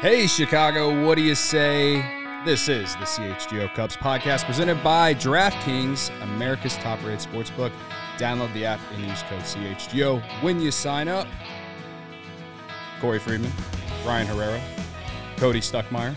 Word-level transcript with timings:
Hey, 0.00 0.26
Chicago, 0.26 1.04
what 1.04 1.16
do 1.16 1.22
you 1.22 1.34
say? 1.34 1.96
This 2.46 2.70
is 2.70 2.94
the 2.96 3.04
CHGO 3.04 3.74
Cubs 3.74 3.98
podcast 3.98 4.46
presented 4.46 4.82
by 4.82 5.14
DraftKings, 5.14 6.10
America's 6.22 6.74
top 6.78 7.04
rated 7.04 7.20
sportsbook. 7.20 7.70
Download 8.16 8.50
the 8.54 8.64
app 8.64 8.80
and 8.94 9.04
use 9.04 9.22
code 9.24 9.40
CHGO 9.42 10.22
when 10.42 10.58
you 10.58 10.70
sign 10.70 11.06
up. 11.06 11.26
Corey 12.98 13.18
Freedman, 13.18 13.52
Ryan 14.06 14.26
Herrera, 14.26 14.60
Cody 15.36 15.60
Stuckmeyer. 15.60 16.14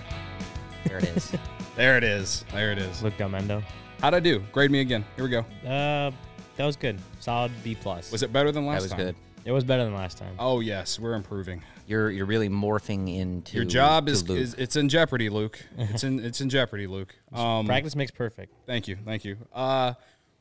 There 0.85 0.97
it 0.99 1.03
is. 1.05 1.33
There 1.75 1.97
it 1.97 2.03
is. 2.03 2.45
There 2.51 2.71
it 2.71 2.77
is. 2.77 3.01
Luke 3.01 3.15
Delmendo. 3.17 3.63
How'd 3.99 4.13
I 4.13 4.19
do? 4.19 4.43
Grade 4.51 4.69
me 4.69 4.81
again. 4.81 5.03
Here 5.15 5.25
we 5.25 5.31
go. 5.31 5.39
Uh, 5.67 6.11
that 6.55 6.65
was 6.67 6.75
good. 6.75 6.99
Solid 7.19 7.51
B 7.63 7.73
plus. 7.73 8.11
Was 8.11 8.21
it 8.21 8.31
better 8.31 8.51
than 8.51 8.67
last? 8.67 8.81
that 8.81 8.83
was 8.83 8.91
time? 8.91 8.99
good. 8.99 9.15
It 9.43 9.51
was 9.51 9.63
better 9.63 9.83
than 9.83 9.95
last 9.95 10.19
time. 10.19 10.35
Oh, 10.37 10.59
yes, 10.59 10.99
we're 10.99 11.15
improving. 11.15 11.63
You're 11.85 12.09
you're 12.11 12.25
really 12.25 12.49
morphing 12.49 13.17
into 13.17 13.55
Your 13.57 13.65
job 13.65 14.07
is, 14.07 14.27
Luke. 14.27 14.37
is 14.39 14.53
it's 14.55 14.75
in 14.75 14.87
jeopardy, 14.89 15.29
Luke. 15.29 15.59
It's 15.77 16.03
in 16.03 16.19
it's 16.23 16.39
in 16.41 16.49
jeopardy, 16.49 16.87
Luke. 16.87 17.13
Um, 17.33 17.65
Practice 17.65 17.95
makes 17.95 18.11
perfect. 18.11 18.53
Thank 18.67 18.87
you, 18.87 18.97
thank 19.05 19.25
you. 19.25 19.37
Uh, 19.51 19.93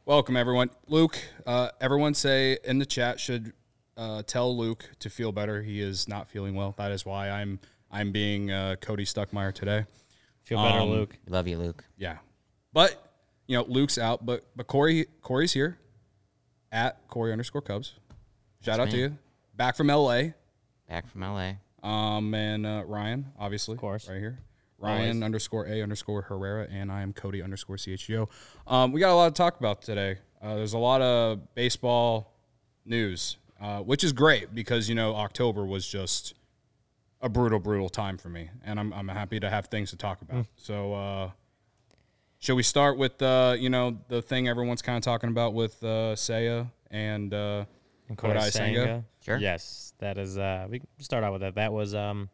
welcome 0.04 0.36
everyone. 0.36 0.70
Luke, 0.88 1.18
uh, 1.46 1.70
everyone 1.80 2.12
say 2.14 2.58
in 2.64 2.78
the 2.78 2.84
chat 2.86 3.18
should 3.18 3.52
uh, 3.96 4.22
tell 4.26 4.56
Luke 4.56 4.88
to 5.00 5.08
feel 5.10 5.32
better. 5.32 5.62
He 5.62 5.80
is 5.80 6.06
not 6.06 6.28
feeling 6.28 6.54
well. 6.54 6.74
That 6.76 6.92
is 6.92 7.04
why 7.06 7.30
I'm 7.30 7.58
I'm 7.90 8.12
being 8.12 8.50
uh, 8.50 8.76
Cody 8.80 9.04
Stuckmeyer 9.04 9.52
today. 9.54 9.84
Feel 10.44 10.62
better, 10.62 10.80
Um, 10.80 10.90
Luke. 10.90 11.16
Love 11.28 11.48
you, 11.48 11.56
Luke. 11.58 11.84
Yeah, 11.96 12.18
but 12.72 13.10
you 13.46 13.56
know 13.56 13.64
Luke's 13.66 13.96
out, 13.98 14.24
but 14.26 14.44
but 14.54 14.66
Corey 14.66 15.06
Corey's 15.22 15.52
here 15.52 15.78
at 16.70 17.06
Corey 17.08 17.32
underscore 17.32 17.62
Cubs. 17.62 17.94
Shout 18.64 18.78
out 18.80 18.90
to 18.90 18.96
you. 18.96 19.16
Back 19.56 19.76
from 19.76 19.90
L.A. 19.90 20.34
Back 20.92 21.06
from 21.06 21.22
LA. 21.22 21.52
Um 21.82 22.34
and 22.34 22.66
uh, 22.66 22.82
Ryan, 22.86 23.32
obviously, 23.38 23.76
of 23.76 23.80
course. 23.80 24.10
right 24.10 24.18
here. 24.18 24.38
Ryan 24.78 25.00
Always. 25.08 25.22
underscore 25.22 25.66
a 25.66 25.80
underscore 25.80 26.20
Herrera, 26.22 26.68
and 26.70 26.92
I 26.92 27.00
am 27.00 27.14
Cody 27.14 27.40
underscore 27.40 27.76
chgo. 27.76 28.28
Um, 28.66 28.92
we 28.92 29.00
got 29.00 29.10
a 29.10 29.14
lot 29.14 29.34
to 29.34 29.34
talk 29.34 29.58
about 29.58 29.80
today. 29.80 30.18
Uh, 30.42 30.56
there's 30.56 30.74
a 30.74 30.78
lot 30.78 31.00
of 31.00 31.54
baseball 31.54 32.34
news, 32.84 33.38
uh, 33.58 33.78
which 33.78 34.04
is 34.04 34.12
great 34.12 34.54
because 34.54 34.88
you 34.90 34.94
know 34.94 35.14
October 35.14 35.64
was 35.64 35.88
just 35.88 36.34
a 37.22 37.28
brutal, 37.30 37.58
brutal 37.58 37.88
time 37.88 38.18
for 38.18 38.28
me, 38.28 38.50
and 38.62 38.78
I'm 38.78 38.92
I'm 38.92 39.08
happy 39.08 39.40
to 39.40 39.48
have 39.48 39.68
things 39.68 39.90
to 39.90 39.96
talk 39.96 40.20
about. 40.20 40.44
So, 40.56 40.92
uh, 40.92 41.30
should 42.38 42.56
we 42.56 42.64
start 42.64 42.98
with 42.98 43.22
uh, 43.22 43.56
you 43.58 43.70
know 43.70 43.98
the 44.08 44.20
thing 44.20 44.46
everyone's 44.46 44.82
kind 44.82 44.98
of 44.98 45.02
talking 45.02 45.30
about 45.30 45.54
with 45.54 45.82
uh, 45.82 46.16
Seiya 46.16 46.70
and 46.90 47.32
uh, 47.32 47.64
And 48.08 48.18
Kodai 48.18 48.34
Kodai 48.34 48.50
Senga? 48.50 48.84
Senga. 48.84 49.04
Sure. 49.24 49.38
Yes, 49.38 49.94
that 49.98 50.18
is. 50.18 50.36
Uh, 50.36 50.66
we 50.68 50.80
can 50.80 50.88
start 51.00 51.22
out 51.24 51.32
with 51.32 51.42
that. 51.42 51.54
That 51.54 51.72
was 51.72 51.94
um, 51.94 52.28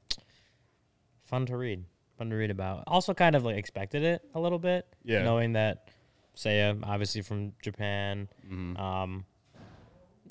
fun 1.25 1.47
to 1.47 1.57
read. 1.57 1.85
Fun 2.17 2.31
to 2.31 2.37
read 2.37 2.51
about. 2.51 2.85
Also, 2.87 3.15
kind 3.15 3.37
of 3.37 3.45
like 3.45 3.57
expected 3.57 4.03
it 4.03 4.23
a 4.35 4.41
little 4.41 4.59
bit. 4.59 4.87
Yeah. 5.05 5.23
Knowing 5.23 5.53
that 5.53 5.89
Seiya, 6.37 6.81
obviously 6.83 7.21
from 7.23 7.53
Japan, 7.63 8.29
Mm-hmm. 8.47 8.77
um, 8.77 9.25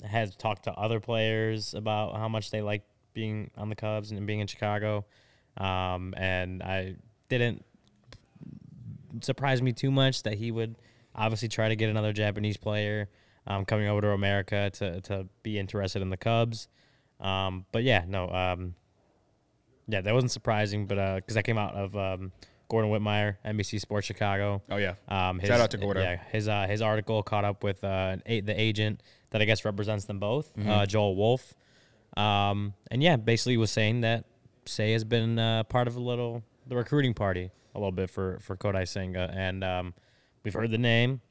has 0.04 0.34
talked 0.36 0.64
to 0.64 0.72
other 0.72 1.00
players 1.00 1.74
about 1.74 2.16
how 2.16 2.28
much 2.28 2.50
they 2.50 2.60
like 2.62 2.82
being 3.14 3.50
on 3.56 3.68
the 3.68 3.74
Cubs 3.76 4.10
and 4.12 4.26
being 4.26 4.40
in 4.40 4.46
Chicago. 4.46 5.04
Um, 5.56 6.14
and 6.16 6.62
I 6.62 6.96
didn't 7.28 7.64
surprise 9.22 9.60
me 9.62 9.72
too 9.72 9.90
much 9.90 10.22
that 10.24 10.34
he 10.34 10.50
would 10.50 10.76
obviously 11.14 11.48
try 11.48 11.68
to 11.68 11.76
get 11.76 11.88
another 11.90 12.12
Japanese 12.12 12.56
player 12.56 13.08
um, 13.48 13.64
coming 13.64 13.88
over 13.88 14.00
to 14.02 14.10
America 14.10 14.70
to, 14.74 15.00
to 15.00 15.26
be 15.42 15.58
interested 15.58 16.02
in 16.02 16.10
the 16.10 16.16
Cubs. 16.16 16.68
Um, 17.18 17.64
but 17.72 17.82
yeah, 17.82 18.04
no, 18.06 18.28
um, 18.28 18.74
yeah, 19.88 20.02
that 20.02 20.14
wasn't 20.14 20.30
surprising, 20.30 20.86
but 20.86 21.16
because 21.16 21.34
that 21.34 21.42
came 21.42 21.58
out 21.58 21.74
of 21.74 21.96
um, 21.96 22.30
Gordon 22.68 22.90
Wittenmyer, 22.90 23.36
NBC 23.44 23.80
Sports 23.80 24.06
Chicago. 24.06 24.62
oh 24.70 24.76
yeah, 24.76 24.94
Um, 25.08 25.40
his, 25.40 25.48
Shout 25.48 25.60
out 25.60 25.70
to 25.72 25.78
Gordon. 25.78 26.04
Yeah, 26.04 26.20
his 26.30 26.46
uh, 26.46 26.66
his 26.68 26.82
article 26.82 27.22
caught 27.22 27.44
up 27.44 27.64
with 27.64 27.82
uh, 27.82 28.18
the 28.26 28.54
agent 28.56 29.02
that 29.30 29.42
I 29.42 29.46
guess 29.46 29.64
represents 29.64 30.04
them 30.04 30.20
both, 30.20 30.52
uh, 30.64 30.86
Joel 30.86 31.16
Wolfe. 31.16 31.54
Um, 32.16 32.74
and 32.90 33.02
yeah, 33.02 33.16
basically 33.16 33.56
was 33.56 33.70
saying 33.70 34.02
that 34.02 34.24
Say 34.66 34.92
has 34.92 35.04
been 35.04 35.38
uh, 35.38 35.64
part 35.64 35.88
of 35.88 35.96
a 35.96 36.00
little 36.00 36.42
the 36.66 36.76
recruiting 36.76 37.14
party 37.14 37.50
a 37.74 37.78
little 37.78 37.92
bit 37.92 38.10
for 38.10 38.38
for 38.40 38.56
Kodai 38.56 38.86
Senga, 38.86 39.32
and 39.34 39.64
um, 39.64 39.94
we've 40.44 40.54
heard 40.54 40.70
the 40.70 40.78
name. 40.78 41.22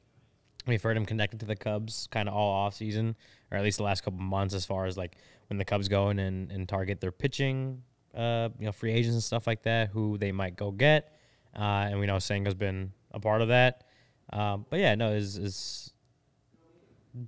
We've 0.68 0.82
heard 0.82 0.96
him 0.96 1.06
connected 1.06 1.40
to 1.40 1.46
the 1.46 1.56
Cubs 1.56 2.08
kind 2.10 2.28
of 2.28 2.34
all 2.34 2.50
off 2.52 2.74
season, 2.74 3.16
or 3.50 3.58
at 3.58 3.64
least 3.64 3.78
the 3.78 3.84
last 3.84 4.02
couple 4.02 4.20
months, 4.20 4.54
as 4.54 4.64
far 4.64 4.86
as 4.86 4.96
like 4.96 5.16
when 5.48 5.58
the 5.58 5.64
Cubs 5.64 5.88
go 5.88 6.10
in 6.10 6.18
and, 6.18 6.52
and 6.52 6.68
target 6.68 7.00
their 7.00 7.10
pitching, 7.12 7.82
uh, 8.14 8.50
you 8.58 8.66
know, 8.66 8.72
free 8.72 8.92
agents 8.92 9.14
and 9.14 9.22
stuff 9.22 9.46
like 9.46 9.62
that, 9.62 9.88
who 9.88 10.18
they 10.18 10.30
might 10.30 10.56
go 10.56 10.70
get. 10.70 11.12
Uh, 11.56 11.88
and 11.90 11.98
we 11.98 12.06
know 12.06 12.16
Senga's 12.16 12.54
been 12.54 12.92
a 13.12 13.18
part 13.18 13.40
of 13.42 13.48
that. 13.48 13.84
Um, 14.32 14.66
but 14.68 14.78
yeah, 14.78 14.94
no, 14.94 15.12
is 15.12 15.38
is 15.38 15.92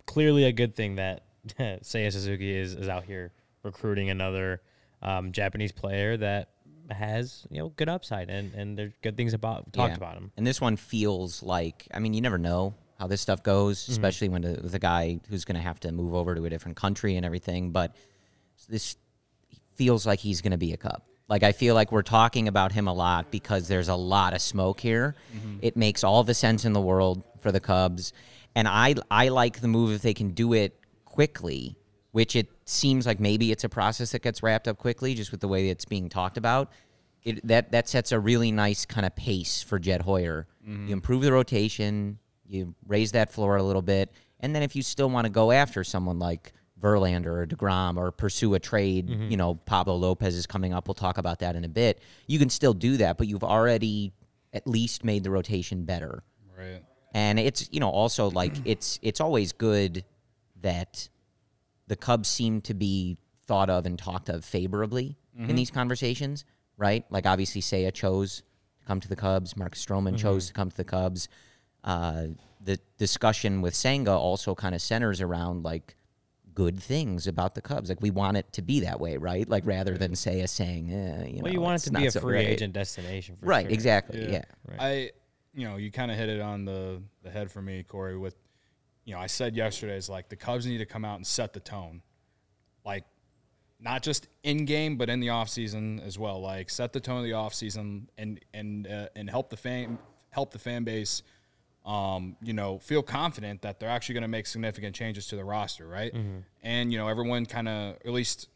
clearly 0.06 0.44
a 0.44 0.52
good 0.52 0.76
thing 0.76 0.96
that 0.96 1.24
Seiya 1.58 2.12
Suzuki 2.12 2.54
is, 2.54 2.74
is 2.74 2.88
out 2.88 3.04
here 3.04 3.32
recruiting 3.62 4.10
another 4.10 4.60
um, 5.02 5.32
Japanese 5.32 5.72
player 5.72 6.16
that 6.18 6.50
has 6.90 7.46
you 7.50 7.58
know 7.58 7.68
good 7.76 7.88
upside 7.88 8.28
and 8.30 8.52
and 8.52 8.76
there's 8.76 8.92
good 9.00 9.16
things 9.16 9.32
about 9.32 9.72
talked 9.72 9.92
Yeah. 9.92 9.96
about 9.96 10.16
him. 10.16 10.32
And 10.36 10.46
this 10.46 10.60
one 10.60 10.76
feels 10.76 11.42
like 11.42 11.86
I 11.94 11.98
mean, 12.00 12.14
you 12.14 12.20
never 12.20 12.38
know 12.38 12.74
how 13.00 13.06
this 13.09 13.21
stuff 13.21 13.43
goes, 13.43 13.83
Mm-hmm. 13.83 13.93
especially 13.93 14.28
when 14.28 14.43
the, 14.43 14.61
with 14.62 14.75
a 14.75 14.78
guy 14.78 15.19
who's 15.28 15.44
going 15.44 15.56
to 15.56 15.62
have 15.62 15.81
to 15.81 15.91
move 15.91 16.15
over 16.15 16.34
to 16.37 16.44
a 16.44 16.50
different 16.50 16.77
country 16.77 17.16
and 17.16 17.25
everything. 17.27 17.72
But 17.72 17.97
this 18.69 18.97
feels 19.75 20.06
like 20.06 20.19
he's 20.21 20.41
going 20.43 20.53
to 20.53 20.59
be 20.59 20.72
a 20.72 20.77
Cub. 20.77 21.03
Like 21.28 21.43
I 21.43 21.53
feel 21.53 21.75
like 21.75 21.91
we're 21.93 22.03
talking 22.03 22.47
about 22.49 22.72
him 22.72 22.87
a 22.88 22.93
lot 22.93 23.31
because 23.31 23.69
there's 23.69 23.88
a 23.88 23.94
lot 23.94 24.34
of 24.34 24.43
smoke 24.43 24.81
here. 24.81 25.15
It 25.62 25.77
makes 25.77 26.05
all 26.05 26.22
the 26.25 26.34
sense 26.34 26.65
in 26.65 26.72
the 26.72 26.81
world 26.81 27.22
for 27.41 27.50
the 27.53 27.61
Cubs, 27.61 28.12
and 28.55 28.66
I 28.69 28.97
I 29.11 29.28
like 29.28 29.61
the 29.61 29.69
move 29.69 29.93
if 29.93 30.03
they 30.03 30.12
can 30.12 30.31
do 30.32 30.53
it 30.55 30.77
quickly, 31.05 31.77
which 32.11 32.34
it 32.37 32.49
seems 32.65 33.06
like 33.06 33.21
maybe 33.21 33.53
it's 33.53 33.62
a 33.65 33.69
process 33.69 34.11
that 34.12 34.22
gets 34.22 34.43
wrapped 34.43 34.67
up 34.69 34.77
quickly, 34.78 35.15
just 35.15 35.31
with 35.31 35.41
the 35.41 35.49
way 35.49 35.69
it's 35.71 35.84
being 35.84 36.09
talked 36.09 36.37
about. 36.37 36.72
It, 37.22 37.47
that 37.47 37.71
that 37.72 37.88
sets 37.88 38.11
a 38.12 38.19
really 38.19 38.50
nice 38.50 38.84
kind 38.84 39.06
of 39.06 39.15
pace 39.15 39.62
for 39.62 39.78
Jed 39.78 40.03
Hoyer. 40.03 40.47
You 40.67 40.93
improve 40.93 41.22
the 41.22 41.32
rotation, 41.32 42.19
you 42.50 42.75
raise 42.87 43.12
that 43.12 43.33
floor 43.33 43.56
a 43.56 43.62
little 43.62 43.83
bit, 43.83 44.12
and 44.41 44.55
then 44.55 44.62
if 44.62 44.75
you 44.75 44.83
still 44.83 45.11
want 45.11 45.27
to 45.27 45.31
go 45.31 45.53
after 45.53 45.84
someone 45.84 46.19
like 46.19 46.53
Verlander 46.81 47.27
or 47.27 47.47
Degrom 47.47 47.97
or 47.97 48.11
pursue 48.11 48.55
a 48.55 48.59
trade, 48.59 49.09
mm-hmm. 49.09 49.31
you 49.31 49.37
know 49.37 49.55
Pablo 49.55 49.97
Lopez 49.97 50.34
is 50.34 50.47
coming 50.47 50.72
up. 50.72 50.88
We'll 50.88 50.94
talk 50.94 51.19
about 51.19 51.41
that 51.41 51.56
in 51.56 51.65
a 51.65 51.69
bit. 51.69 52.00
You 52.27 52.38
can 52.38 52.50
still 52.50 52.75
do 52.75 52.97
that, 52.99 53.19
but 53.19 53.27
you've 53.27 53.44
already 53.44 54.12
at 54.53 54.66
least 54.66 55.05
made 55.05 55.22
the 55.22 55.31
rotation 55.31 55.84
better. 55.84 56.22
right. 56.59 56.83
And 57.15 57.38
it's 57.38 57.69
you 57.71 57.81
know 57.81 57.91
also 57.91 58.31
like 58.31 58.53
it's 58.65 58.99
it's 59.03 59.21
always 59.21 59.53
good 59.53 60.05
that 60.62 61.09
the 61.87 61.97
Cubs 61.97 62.29
seem 62.29 62.61
to 62.62 62.75
be 62.75 63.19
thought 63.46 63.69
of 63.69 63.85
and 63.85 63.99
talked 63.99 64.29
of 64.29 64.44
favorably 64.44 65.19
in 65.37 65.46
mm-hmm. 65.46 65.56
these 65.56 65.70
conversations, 65.70 66.44
right? 66.76 67.05
Like 67.11 67.26
obviously 67.26 67.61
Seiya 67.61 67.93
chose 67.93 68.43
to 68.79 68.87
come 68.87 69.00
to 69.00 69.08
the 69.08 69.17
Cubs, 69.17 69.56
Mark 69.56 69.75
Stroman 69.75 70.08
mm-hmm. 70.08 70.17
chose 70.17 70.46
to 70.46 70.53
come 70.53 70.70
to 70.70 70.76
the 70.76 70.85
Cubs. 70.85 71.29
Uh, 71.85 72.27
the 72.62 72.79
discussion 72.99 73.62
with 73.62 73.75
Senga 73.75 74.12
also 74.12 74.55
kind 74.55 74.75
of 74.75 74.82
centers 74.82 75.21
around 75.21 75.65
like 75.65 75.97
good 76.55 76.82
things 76.82 77.27
about 77.27 77.55
the 77.55 77.62
Cubs. 77.62 77.88
Like 77.88 78.03
we 78.03 78.11
want 78.11 78.37
it 78.37 78.53
to 78.55 78.62
be 78.62 78.81
that 78.81 79.00
way, 79.00 79.17
right? 79.17 79.49
Like 79.49 79.65
rather 79.67 79.97
than 79.97 80.15
say 80.15 80.41
a 80.41 80.49
saying, 80.49 80.93
eh, 80.93 81.27
you 81.27 81.37
know, 81.37 81.43
well, 81.44 81.53
you 81.53 81.61
want 81.61 81.81
it 81.81 81.87
to 81.87 81.93
be 81.93 82.06
a 82.06 82.11
so 82.11 82.21
free 82.21 82.35
great. 82.35 82.49
agent 82.49 82.75
destination, 82.75 83.37
for 83.41 83.47
right? 83.47 83.65
sure. 83.65 83.73
Exactly. 83.73 84.31
Yeah. 84.31 84.44
Right. 84.69 84.81
I, 84.81 85.11
you 85.55 85.67
know, 85.67 85.77
you 85.77 85.91
kind 85.91 86.11
of 86.11 86.17
hit 86.17 86.29
it 86.29 86.41
on 86.41 86.65
the 86.65 87.03
the 87.23 87.31
head 87.31 87.50
for 87.50 87.62
me, 87.62 87.82
Corey. 87.82 88.17
With, 88.17 88.37
you 89.05 89.15
know, 89.15 89.21
I 89.21 89.27
said 89.27 89.56
yesterday 89.56 89.97
is 89.97 90.09
like 90.09 90.29
the 90.29 90.37
Cubs 90.37 90.67
need 90.67 90.79
to 90.79 90.87
come 90.87 91.05
out 91.05 91.17
and 91.17 91.27
set 91.27 91.53
the 91.53 91.61
tone, 91.61 92.03
like 92.85 93.05
not 93.81 94.03
just 94.03 94.29
in 94.43 94.67
game, 94.67 94.97
but 94.97 95.09
in 95.09 95.21
the 95.21 95.31
off 95.31 95.49
season 95.49 96.00
as 96.05 96.19
well. 96.19 96.41
Like 96.41 96.71
set 96.71 96.93
the 96.93 97.00
tone 97.00 97.19
of 97.19 97.25
the 97.25 97.32
off 97.32 97.55
season 97.55 98.09
and 98.19 98.38
and 98.53 98.87
uh, 98.87 99.09
and 99.17 99.31
help 99.31 99.50
the 99.50 99.56
fan 99.56 99.99
help 100.31 100.53
the 100.53 100.59
fan 100.59 100.85
base 100.85 101.23
um, 101.85 102.37
you 102.43 102.53
know, 102.53 102.79
feel 102.79 103.03
confident 103.03 103.62
that 103.62 103.81
they're 103.81 103.88
actually 103.88 104.15
going 104.15 104.23
to 104.23 104.29
make 104.29 104.47
significant 104.47 104.94
changes 104.94 105.27
to 105.29 105.37
the 105.37 105.44
roster, 105.44 105.87
right? 105.87 106.12
And 106.62 106.93
you 106.93 106.99
know, 106.99 107.09
everyone 107.09 107.47
kind 107.47 107.69
of, 107.69 107.97
at 108.05 108.12
least 108.12 108.49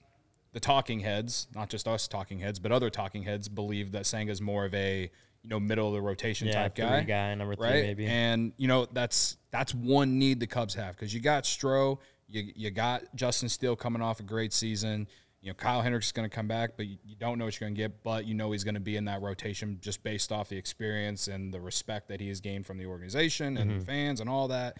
the 0.53 0.61
talking 0.61 1.01
heads, 1.01 1.49
not 1.55 1.69
just 1.71 1.89
us 1.89 2.07
talking 2.07 2.39
heads, 2.39 2.59
but 2.59 2.71
other 2.71 2.91
talking 2.91 3.23
heads, 3.23 3.49
believe 3.49 3.93
that 3.93 4.05
Senga's 4.05 4.41
more 4.41 4.65
of 4.65 4.75
a 4.75 5.11
you 5.43 5.51
know 5.51 5.59
middle 5.61 5.89
of 5.89 5.95
the 5.95 6.01
rotation 6.01 6.49
Yeah, 6.49 6.55
type 6.55 6.75
guy, 6.75 7.03
guy, 7.03 7.35
number 7.35 7.55
three, 7.57 7.67
right? 7.67 7.83
maybe. 7.83 8.07
And 8.07 8.53
you 8.57 8.69
know, 8.69 8.87
that's 8.93 9.37
that's 9.51 9.75
one 9.75 10.19
need 10.19 10.41
the 10.41 10.47
Cubs 10.47 10.75
have 10.75 10.95
because 10.95 11.13
you 11.13 11.21
got 11.21 11.45
Stroh, 11.45 11.99
you 12.29 12.53
you 12.55 12.71
got 12.71 13.03
Justin 13.15 13.49
Steele 13.49 13.77
coming 13.77 14.01
off 14.01 14.21
a 14.21 14.23
great 14.23 14.53
season. 14.53 15.09
You 15.45 15.51
know, 15.51 15.55
Kyle 15.55 15.83
Hendricks 15.83 16.07
is 16.07 16.13
going 16.13 16.29
to 16.29 16.35
come 16.35 16.49
back, 16.49 16.71
but 16.79 16.87
you, 16.87 16.97
you 17.05 17.17
don't 17.17 17.39
know 17.39 17.45
what 17.45 17.61
you're 17.61 17.69
going 17.69 17.75
to 17.75 17.79
get. 17.83 18.03
But 18.03 18.25
you 18.27 18.35
know 18.35 18.51
he's 18.53 18.65
going 18.65 18.77
to 18.77 18.81
be 18.81 18.97
in 18.97 19.05
that 19.05 19.21
rotation 19.21 19.77
just 19.83 20.03
based 20.03 20.33
off 20.33 20.49
the 20.49 20.57
experience 20.57 21.29
and 21.29 21.53
the 21.53 21.61
respect 21.61 22.09
that 22.09 22.19
he 22.19 22.29
has 22.29 22.41
gained 22.41 22.67
from 22.67 22.79
the 22.79 22.87
organization 22.87 23.59
and 23.59 23.79
the 23.79 23.85
fans 23.85 24.21
and 24.21 24.31
all 24.31 24.49
that. 24.49 24.79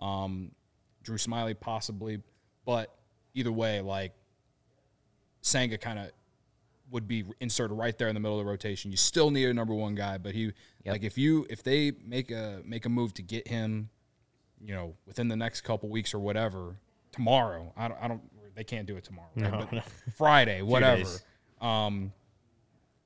Um, 0.00 0.52
Drew 1.02 1.16
Smyly 1.16 1.58
possibly, 1.58 2.20
but 2.64 2.94
either 3.34 3.50
way, 3.50 3.80
like 3.80 4.12
Senga 5.40 5.78
kind 5.78 5.98
of 5.98 6.12
would 6.92 7.08
be 7.08 7.24
inserted 7.40 7.76
right 7.76 7.98
there 7.98 8.06
in 8.06 8.14
the 8.14 8.20
middle 8.20 8.38
of 8.38 8.44
the 8.44 8.48
rotation. 8.48 8.92
You 8.92 8.96
still 8.96 9.32
need 9.32 9.48
a 9.48 9.54
number 9.54 9.74
one 9.74 9.96
guy, 9.96 10.18
but 10.18 10.32
he 10.32 10.52
like 10.86 11.02
if 11.02 11.18
you 11.18 11.44
if 11.50 11.64
they 11.64 11.90
make 12.06 12.30
a 12.30 12.62
make 12.64 12.86
a 12.86 12.88
move 12.88 13.14
to 13.14 13.22
get 13.22 13.48
him, 13.48 13.90
you 14.64 14.74
know, 14.74 14.94
within 15.06 15.26
the 15.26 15.36
next 15.36 15.62
couple 15.62 15.88
weeks 15.88 16.14
or 16.14 16.20
whatever, 16.20 16.76
tomorrow. 17.14 17.72
I 17.76 17.88
don't, 17.88 17.98
I 18.02 18.08
don't 18.08 18.22
they 18.54 18.64
can't 18.64 18.86
do 18.86 18.96
it 18.96 19.04
tomorrow, 19.04 19.28
right? 19.36 19.68
but 19.70 19.84
Friday, 20.16 20.62
whatever. 20.62 21.08
Um, 21.60 22.12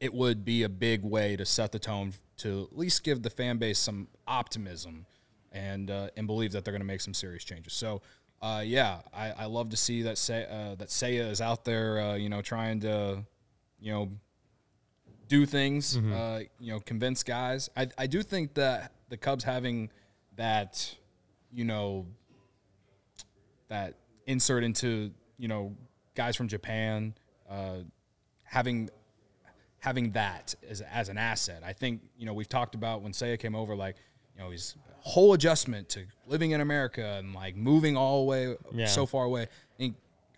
it 0.01 0.15
would 0.15 0.45
be 0.45 0.63
a 0.63 0.69
big 0.69 1.03
way 1.03 1.37
to 1.37 1.45
set 1.45 1.73
the 1.73 1.79
tone 1.79 2.13
to 2.39 2.69
at 2.71 2.79
least 2.79 3.03
give 3.03 3.23
the 3.23 3.31
fan 3.31 3.59
base 3.59 3.79
some 3.79 4.09
optimism 4.27 5.07
and 5.53 5.91
uh, 5.91 6.09
and 6.17 6.27
believe 6.27 6.53
that 6.53 6.65
they're 6.65 6.73
going 6.73 6.81
to 6.81 6.87
make 6.87 7.01
some 7.01 7.15
serious 7.15 7.43
changes. 7.45 7.73
So, 7.73 8.03
uh, 8.41 8.63
yeah, 8.65 9.01
I, 9.13 9.31
I 9.31 9.45
love 9.47 9.71
to 9.71 9.77
see 9.77 10.03
that 10.03 10.19
say, 10.19 10.47
uh, 10.49 10.77
that 10.77 10.89
Seiya 10.89 11.29
is 11.31 11.41
out 11.41 11.65
there, 11.65 12.01
uh, 12.01 12.15
you 12.15 12.29
know, 12.29 12.43
trying 12.43 12.81
to, 12.81 13.25
you 13.81 13.93
know, 13.93 14.13
do 15.27 15.47
things, 15.47 15.97
uh, 15.97 16.41
you 16.61 16.73
know, 16.73 16.81
convince 16.81 17.23
guys. 17.23 17.69
I 17.77 17.89
I 17.99 18.07
do 18.07 18.23
think 18.23 18.55
that 18.55 18.93
the 19.09 19.17
Cubs 19.17 19.45
having 19.45 19.91
that, 20.37 20.95
you 21.53 21.65
know, 21.65 22.07
that 23.69 23.95
insert 24.27 24.63
into 24.63 25.11
you 25.39 25.49
know 25.49 25.75
guys 26.15 26.37
from 26.37 26.49
Japan, 26.49 27.15
uh, 27.49 27.79
having 28.43 28.91
having 29.81 30.11
that 30.13 30.55
as, 30.69 30.81
as 30.81 31.09
an 31.09 31.19
asset. 31.19 31.63
I 31.65 31.73
think 31.73 32.03
you 32.19 32.27
know 32.27 32.35
we've 32.35 32.49
talked 32.49 32.75
about 32.75 33.03
when 33.03 33.13
Seiya 33.13 33.39
came 33.39 33.55
over, 33.55 33.75
like 33.77 33.97
you 34.37 34.43
know 34.43 34.51
his 34.51 34.77
whole 35.01 35.33
adjustment 35.33 35.89
to 35.91 36.05
living 36.27 36.51
in 36.51 36.61
America 36.61 37.17
and 37.19 37.33
like 37.35 37.57
moving 37.57 37.97
all 37.97 38.21
the 38.25 38.25
way 38.31 38.57
Yeah. 38.75 38.87
so 38.87 39.07
far 39.07 39.25
away. 39.25 39.47
And 39.79 39.95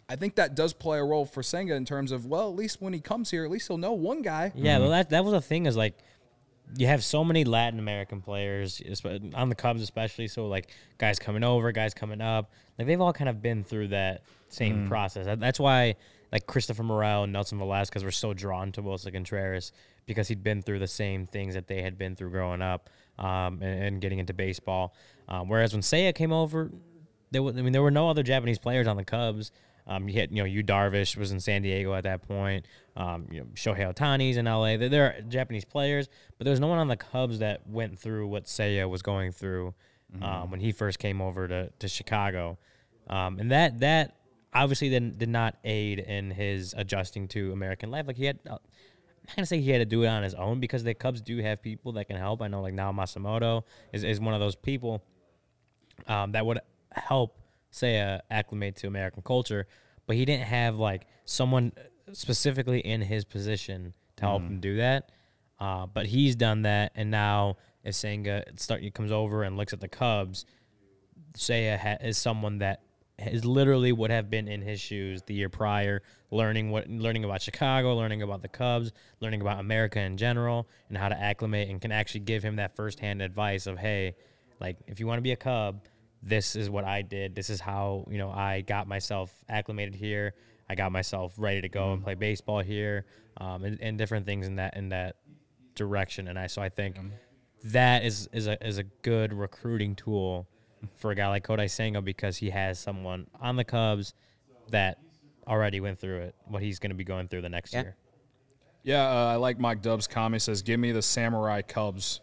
I 0.08 0.16
think 0.16 0.34
that 0.36 0.54
does 0.54 0.72
play 0.72 0.98
a 0.98 1.04
role 1.04 1.24
for 1.24 1.42
Senga 1.42 1.74
in 1.74 1.84
terms 1.84 2.12
of 2.12 2.26
well, 2.26 2.48
at 2.50 2.56
least 2.56 2.80
when 2.82 2.92
he 2.92 3.00
comes 3.00 3.30
here, 3.30 3.44
at 3.44 3.50
least 3.50 3.68
he'll 3.68 3.78
know 3.78 3.92
one 3.92 4.22
guy. 4.22 4.52
Yeah, 4.54 4.78
well, 4.78 4.90
that 4.90 5.10
that 5.10 5.24
was 5.24 5.32
the 5.32 5.40
thing 5.40 5.66
is 5.66 5.76
like 5.76 5.94
you 6.76 6.86
have 6.86 7.02
so 7.02 7.24
many 7.24 7.42
Latin 7.44 7.80
American 7.80 8.20
players 8.20 8.80
on 9.34 9.48
the 9.48 9.54
Cubs, 9.56 9.82
especially. 9.82 10.28
So 10.28 10.46
like 10.46 10.68
guys 10.98 11.18
coming 11.18 11.42
over, 11.42 11.72
guys 11.72 11.94
coming 11.94 12.20
up, 12.20 12.52
like 12.78 12.86
they've 12.86 13.00
all 13.00 13.12
kind 13.12 13.28
of 13.28 13.42
been 13.42 13.64
through 13.64 13.88
that 13.88 14.22
same 14.52 14.88
process. 14.88 15.26
That's 15.38 15.60
why 15.60 15.96
like 16.32 16.46
Christopher 16.46 16.82
Morel 16.82 17.24
and 17.24 17.32
Nelson 17.32 17.58
Velasquez 17.58 18.04
were 18.04 18.10
so 18.10 18.32
drawn 18.32 18.72
to 18.72 18.82
Willson 18.82 19.12
Contreras 19.12 19.72
because 20.06 20.28
he'd 20.28 20.42
been 20.42 20.62
through 20.62 20.78
the 20.78 20.86
same 20.86 21.26
things 21.26 21.54
that 21.54 21.66
they 21.66 21.82
had 21.82 21.98
been 21.98 22.16
through 22.16 22.30
growing 22.30 22.62
up 22.62 22.88
um, 23.18 23.60
and, 23.62 23.84
and 23.84 24.00
getting 24.00 24.18
into 24.18 24.32
baseball. 24.32 24.94
Um, 25.28 25.48
whereas 25.48 25.72
when 25.72 25.82
Seiya 25.82 26.14
came 26.14 26.32
over, 26.32 26.70
there 27.30 27.42
was, 27.42 27.56
I 27.56 27.62
mean, 27.62 27.72
there 27.72 27.82
were 27.82 27.90
no 27.90 28.08
other 28.08 28.22
Japanese 28.22 28.58
players 28.58 28.86
on 28.86 28.96
the 28.96 29.04
Cubs. 29.04 29.52
Um, 29.86 30.08
you 30.08 30.20
had, 30.20 30.30
you 30.30 30.38
know, 30.38 30.44
you 30.44 30.62
Darvish 30.62 31.16
was 31.16 31.32
in 31.32 31.40
San 31.40 31.62
Diego 31.62 31.94
at 31.94 32.04
that 32.04 32.26
point. 32.26 32.66
Um, 32.96 33.26
you 33.30 33.40
know, 33.40 33.46
Shohei 33.54 33.92
Ohtani's 33.92 34.36
in 34.36 34.44
LA. 34.44 34.76
There, 34.76 34.88
there 34.88 35.04
are 35.06 35.20
Japanese 35.22 35.64
players, 35.64 36.08
but 36.38 36.44
there 36.44 36.52
was 36.52 36.60
no 36.60 36.68
one 36.68 36.78
on 36.78 36.88
the 36.88 36.96
Cubs 36.96 37.40
that 37.40 37.66
went 37.66 37.98
through 37.98 38.28
what 38.28 38.44
Seiya 38.44 38.88
was 38.88 39.02
going 39.02 39.32
through 39.32 39.74
um, 40.22 40.50
when 40.50 40.60
he 40.60 40.72
first 40.72 40.98
came 40.98 41.20
over 41.20 41.48
to, 41.48 41.70
to 41.78 41.88
Chicago. 41.88 42.58
Um, 43.08 43.38
and 43.38 43.50
that 43.50 43.80
that 43.80 44.14
obviously 44.52 44.88
then 44.88 45.14
did 45.16 45.28
not 45.28 45.56
aid 45.64 45.98
in 45.98 46.30
his 46.30 46.74
adjusting 46.76 47.28
to 47.28 47.52
American 47.52 47.90
life. 47.90 48.06
Like 48.06 48.16
he 48.16 48.24
had, 48.26 48.38
uh, 48.46 48.54
I'm 48.54 48.58
not 49.28 49.36
gonna 49.36 49.46
say 49.46 49.60
he 49.60 49.70
had 49.70 49.78
to 49.78 49.84
do 49.84 50.02
it 50.02 50.08
on 50.08 50.22
his 50.22 50.34
own 50.34 50.60
because 50.60 50.82
the 50.82 50.94
Cubs 50.94 51.20
do 51.20 51.38
have 51.38 51.62
people 51.62 51.92
that 51.92 52.06
can 52.06 52.16
help. 52.16 52.42
I 52.42 52.48
know 52.48 52.62
like 52.62 52.74
now 52.74 52.92
Masamoto 52.92 53.62
is, 53.92 54.04
is 54.04 54.20
one 54.20 54.34
of 54.34 54.40
those 54.40 54.56
people 54.56 55.04
um, 56.06 56.32
that 56.32 56.44
would 56.44 56.60
help 56.92 57.38
say 57.70 58.00
uh, 58.00 58.18
acclimate 58.30 58.76
to 58.76 58.86
American 58.86 59.22
culture, 59.22 59.66
but 60.06 60.16
he 60.16 60.24
didn't 60.24 60.46
have 60.46 60.76
like 60.76 61.06
someone 61.24 61.72
specifically 62.12 62.80
in 62.80 63.00
his 63.00 63.24
position 63.24 63.94
to 64.16 64.24
help 64.24 64.42
him 64.42 64.60
do 64.60 64.76
that. 64.76 65.12
Uh, 65.60 65.86
but 65.86 66.06
he's 66.06 66.34
done 66.36 66.62
that, 66.62 66.90
and 66.94 67.10
now 67.10 67.56
if 67.84 67.94
Senga 67.94 68.44
start 68.56 68.82
comes 68.94 69.12
over 69.12 69.42
and 69.42 69.56
looks 69.56 69.72
at 69.72 69.80
the 69.80 69.88
Cubs, 69.88 70.46
Seiya 71.34 71.78
ha- 71.78 71.98
is 72.00 72.16
someone 72.18 72.58
that 72.58 72.82
is 73.26 73.44
literally 73.44 73.92
would 73.92 74.10
have 74.10 74.30
been 74.30 74.48
in 74.48 74.62
his 74.62 74.80
shoes 74.80 75.22
the 75.22 75.34
year 75.34 75.48
prior, 75.48 76.02
learning 76.30 76.70
what 76.70 76.88
learning 76.88 77.24
about 77.24 77.42
Chicago, 77.42 77.94
learning 77.96 78.22
about 78.22 78.42
the 78.42 78.48
Cubs, 78.48 78.92
learning 79.20 79.40
about 79.40 79.60
America 79.60 80.00
in 80.00 80.16
general, 80.16 80.68
and 80.88 80.96
how 80.96 81.08
to 81.08 81.18
acclimate, 81.18 81.68
and 81.68 81.80
can 81.80 81.92
actually 81.92 82.20
give 82.20 82.42
him 82.42 82.56
that 82.56 82.76
firsthand 82.76 83.22
advice 83.22 83.66
of, 83.66 83.78
hey, 83.78 84.14
like 84.60 84.76
if 84.86 85.00
you 85.00 85.06
want 85.06 85.18
to 85.18 85.22
be 85.22 85.32
a 85.32 85.36
Cub, 85.36 85.82
this 86.22 86.54
is 86.56 86.68
what 86.68 86.84
I 86.84 87.02
did. 87.02 87.34
This 87.34 87.50
is 87.50 87.60
how 87.60 88.06
you 88.10 88.18
know 88.18 88.30
I 88.30 88.60
got 88.62 88.86
myself 88.86 89.32
acclimated 89.48 89.94
here. 89.94 90.34
I 90.68 90.74
got 90.74 90.92
myself 90.92 91.34
ready 91.36 91.60
to 91.62 91.68
go 91.68 91.92
and 91.92 92.02
play 92.02 92.14
baseball 92.14 92.60
here, 92.60 93.06
um, 93.38 93.64
and, 93.64 93.80
and 93.80 93.98
different 93.98 94.26
things 94.26 94.46
in 94.46 94.56
that 94.56 94.76
in 94.76 94.90
that 94.90 95.16
direction. 95.74 96.28
And 96.28 96.38
I 96.38 96.46
so 96.46 96.62
I 96.62 96.68
think 96.68 96.96
that 97.64 98.04
is 98.04 98.28
is 98.32 98.46
a 98.46 98.66
is 98.66 98.78
a 98.78 98.84
good 98.84 99.32
recruiting 99.32 99.94
tool 99.94 100.46
for 100.96 101.10
a 101.10 101.14
guy 101.14 101.28
like 101.28 101.46
Kodai 101.46 101.70
Senga 101.70 102.00
because 102.02 102.36
he 102.36 102.50
has 102.50 102.78
someone 102.78 103.26
on 103.40 103.56
the 103.56 103.64
Cubs 103.64 104.14
that 104.70 104.98
already 105.46 105.80
went 105.80 105.98
through 105.98 106.18
it. 106.20 106.34
What 106.46 106.62
he's 106.62 106.78
going 106.78 106.90
to 106.90 106.96
be 106.96 107.04
going 107.04 107.28
through 107.28 107.42
the 107.42 107.48
next 107.48 107.72
Yeah. 107.72 107.82
year. 107.82 107.96
Yeah, 108.82 109.02
uh, 109.06 109.32
I 109.32 109.36
like 109.36 109.58
Mike 109.58 109.82
Dub's 109.82 110.06
comment. 110.06 110.40
He 110.40 110.44
Says, 110.44 110.62
"Give 110.62 110.80
me 110.80 110.92
the 110.92 111.02
Samurai 111.02 111.60
Cubs, 111.60 112.20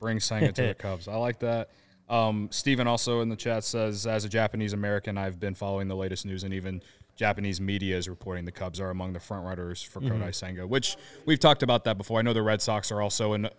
bring 0.00 0.18
Senga 0.18 0.50
to 0.52 0.62
the 0.68 0.74
Cubs." 0.78 1.06
I 1.06 1.14
like 1.16 1.38
that. 1.40 1.70
Um, 2.08 2.48
Steven 2.50 2.88
also 2.88 3.20
in 3.20 3.28
the 3.28 3.36
chat 3.36 3.62
says, 3.62 4.06
"As 4.08 4.24
a 4.24 4.28
Japanese 4.28 4.72
American, 4.72 5.16
I've 5.16 5.38
been 5.38 5.54
following 5.54 5.86
the 5.86 5.94
latest 5.94 6.26
news, 6.26 6.42
and 6.42 6.52
even 6.52 6.82
Japanese 7.14 7.60
media 7.60 7.96
is 7.96 8.08
reporting 8.08 8.44
the 8.44 8.50
Cubs 8.50 8.80
are 8.80 8.90
among 8.90 9.12
the 9.12 9.20
front 9.20 9.46
runners 9.46 9.82
for 9.82 10.00
Kodai 10.00 10.34
Senga." 10.34 10.66
Which 10.66 10.96
we've 11.26 11.38
talked 11.38 11.62
about 11.62 11.84
that 11.84 11.96
before. 11.96 12.18
I 12.18 12.22
know 12.22 12.32
the 12.32 12.42
Red 12.42 12.60
Sox 12.60 12.90
are 12.90 13.00
also 13.00 13.34
in 13.34 13.46
uh, 13.46 13.50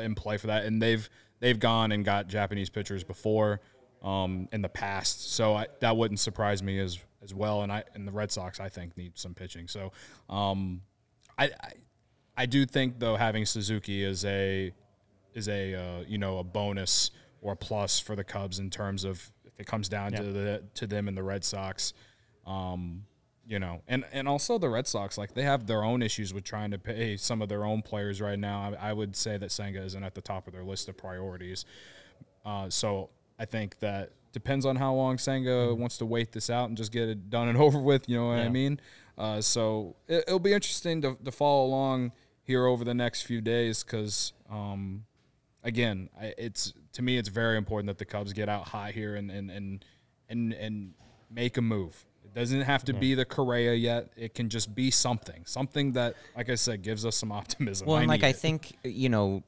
in 0.00 0.16
play 0.16 0.36
for 0.36 0.48
that, 0.48 0.64
and 0.64 0.82
they've 0.82 1.08
they've 1.38 1.60
gone 1.60 1.92
and 1.92 2.04
got 2.04 2.26
Japanese 2.26 2.70
pitchers 2.70 3.04
before 3.04 3.60
um, 4.02 4.48
in 4.52 4.62
the 4.62 4.68
past, 4.68 5.32
so 5.32 5.54
I, 5.54 5.66
that 5.80 5.96
wouldn't 5.96 6.20
surprise 6.20 6.62
me 6.62 6.78
as 6.78 6.98
as 7.22 7.34
well. 7.34 7.62
And 7.62 7.70
I 7.72 7.84
and 7.94 8.06
the 8.06 8.12
Red 8.12 8.30
Sox, 8.30 8.60
I 8.60 8.68
think, 8.68 8.96
need 8.96 9.18
some 9.18 9.34
pitching. 9.34 9.68
So. 9.68 9.92
Um, 10.28 10.82
I, 11.38 11.44
I 11.44 11.72
I 12.40 12.46
do 12.46 12.64
think 12.64 12.98
though 12.98 13.16
having 13.16 13.44
Suzuki 13.44 14.02
is 14.02 14.24
a 14.24 14.72
is 15.34 15.46
a 15.48 15.74
uh, 15.74 16.04
you 16.08 16.16
know 16.16 16.38
a 16.38 16.44
bonus 16.44 17.10
or 17.42 17.52
a 17.52 17.56
plus 17.56 18.00
for 18.00 18.16
the 18.16 18.24
Cubs 18.24 18.58
in 18.58 18.70
terms 18.70 19.04
of 19.04 19.30
if 19.44 19.52
it 19.58 19.66
comes 19.66 19.90
down 19.90 20.12
to 20.12 20.22
the 20.22 20.62
to 20.74 20.86
them 20.86 21.06
and 21.06 21.14
the 21.14 21.22
Red 21.22 21.44
Sox, 21.44 21.92
um, 22.46 23.04
you 23.46 23.58
know, 23.58 23.82
and 23.88 24.06
and 24.10 24.26
also 24.26 24.56
the 24.56 24.70
Red 24.70 24.86
Sox 24.86 25.18
like 25.18 25.34
they 25.34 25.42
have 25.42 25.66
their 25.66 25.84
own 25.84 26.02
issues 26.02 26.32
with 26.32 26.44
trying 26.44 26.70
to 26.70 26.78
pay 26.78 27.18
some 27.18 27.42
of 27.42 27.50
their 27.50 27.66
own 27.66 27.82
players 27.82 28.22
right 28.22 28.38
now. 28.38 28.72
I, 28.80 28.90
I 28.90 28.92
would 28.94 29.14
say 29.16 29.36
that 29.36 29.52
Senga 29.52 29.82
isn't 29.82 30.02
at 30.02 30.14
the 30.14 30.22
top 30.22 30.46
of 30.46 30.54
their 30.54 30.64
list 30.64 30.88
of 30.88 30.96
priorities. 30.96 31.66
Uh, 32.46 32.70
so 32.70 33.10
I 33.40 33.46
think 33.46 33.78
that 33.78 34.12
depends 34.32 34.66
on 34.66 34.76
how 34.76 34.92
long 34.92 35.16
Senga 35.16 35.74
wants 35.74 35.96
to 35.98 36.06
wait 36.06 36.30
this 36.30 36.50
out 36.50 36.68
and 36.68 36.76
just 36.76 36.92
get 36.92 37.08
it 37.08 37.30
done 37.30 37.48
and 37.48 37.56
over 37.66 37.78
with. 37.78 38.08
You 38.08 38.18
know 38.18 38.26
what 38.28 38.38
I 38.38 38.50
mean? 38.50 38.78
Uh, 39.16 39.40
so 39.40 39.96
it, 40.06 40.24
it'll 40.28 40.38
be 40.38 40.52
interesting 40.52 41.00
to, 41.02 41.16
to 41.24 41.32
follow 41.32 41.64
along 41.64 42.12
here 42.42 42.66
over 42.66 42.84
the 42.84 42.94
next 42.94 43.22
few 43.22 43.40
days 43.40 43.82
because, 43.82 44.34
um, 44.50 45.04
again, 45.64 46.10
I, 46.20 46.34
it's 46.36 46.74
to 46.92 47.02
me 47.02 47.16
it's 47.16 47.28
very 47.28 47.56
important 47.56 47.86
that 47.88 47.98
the 47.98 48.04
Cubs 48.04 48.32
get 48.32 48.48
out 48.48 48.68
hot 48.68 48.92
here 48.92 49.16
and 49.16 49.30
and 49.30 49.50
and 49.50 49.84
and, 50.28 50.52
and 50.52 50.94
make 51.30 51.56
a 51.56 51.62
move. 51.62 52.04
It 52.24 52.34
doesn't 52.38 52.60
have 52.60 52.84
to 52.84 52.92
be 52.92 53.14
the 53.14 53.24
Correa 53.24 53.74
yet. 53.74 54.12
It 54.16 54.34
can 54.34 54.48
just 54.48 54.72
be 54.72 54.92
something, 54.92 55.42
something 55.46 55.92
that, 55.92 56.14
like 56.36 56.48
I 56.48 56.54
said, 56.54 56.82
gives 56.82 57.04
us 57.04 57.16
some 57.16 57.32
optimism. 57.32 57.88
Well, 57.88 57.96
and 57.96 58.06
like 58.06 58.20
need 58.20 58.28
I 58.28 58.32
think 58.32 58.76
you 58.84 59.08
know, 59.08 59.42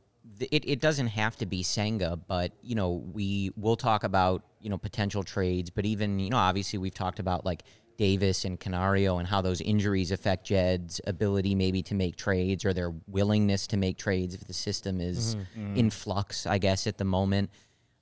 it 0.50 0.64
it 0.66 0.80
doesn't 0.80 1.08
have 1.08 1.36
to 1.36 1.46
be 1.46 1.62
Senga, 1.62 2.16
but 2.16 2.52
you 2.62 2.74
know, 2.74 3.04
we 3.12 3.50
will 3.56 3.76
talk 3.76 4.04
about 4.04 4.44
you 4.60 4.70
know 4.70 4.78
potential 4.78 5.22
trades, 5.22 5.70
but 5.70 5.86
even 5.86 6.18
you 6.18 6.30
know, 6.30 6.36
obviously 6.36 6.78
we've 6.78 6.94
talked 6.94 7.18
about 7.18 7.44
like 7.44 7.62
Davis 7.96 8.44
and 8.44 8.58
Canario 8.58 9.18
and 9.18 9.28
how 9.28 9.40
those 9.40 9.60
injuries 9.60 10.10
affect 10.10 10.46
Jed's 10.46 11.00
ability 11.06 11.54
maybe 11.54 11.82
to 11.84 11.94
make 11.94 12.16
trades 12.16 12.64
or 12.64 12.72
their 12.72 12.92
willingness 13.06 13.66
to 13.68 13.76
make 13.76 13.98
trades 13.98 14.34
if 14.34 14.44
the 14.46 14.52
system 14.52 15.00
is 15.00 15.36
in 15.76 15.90
flux, 15.90 16.46
I 16.46 16.58
guess 16.58 16.86
at 16.86 16.98
the 16.98 17.04
moment. 17.04 17.50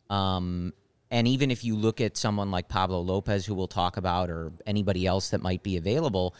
Um, 0.09 0.73
and 1.11 1.27
even 1.27 1.51
if 1.51 1.65
you 1.65 1.75
look 1.75 2.01
at 2.01 2.17
someone 2.17 2.51
like 2.51 2.69
Pablo 2.69 3.01
Lopez, 3.01 3.45
who 3.45 3.55
we'll 3.55 3.69
talk 3.69 3.97
about, 3.97 4.31
or 4.31 4.53
anybody 4.65 5.07
else 5.07 5.31
that 5.31 5.43
might 5.43 5.63
be 5.63 5.77
available, 5.77 6.35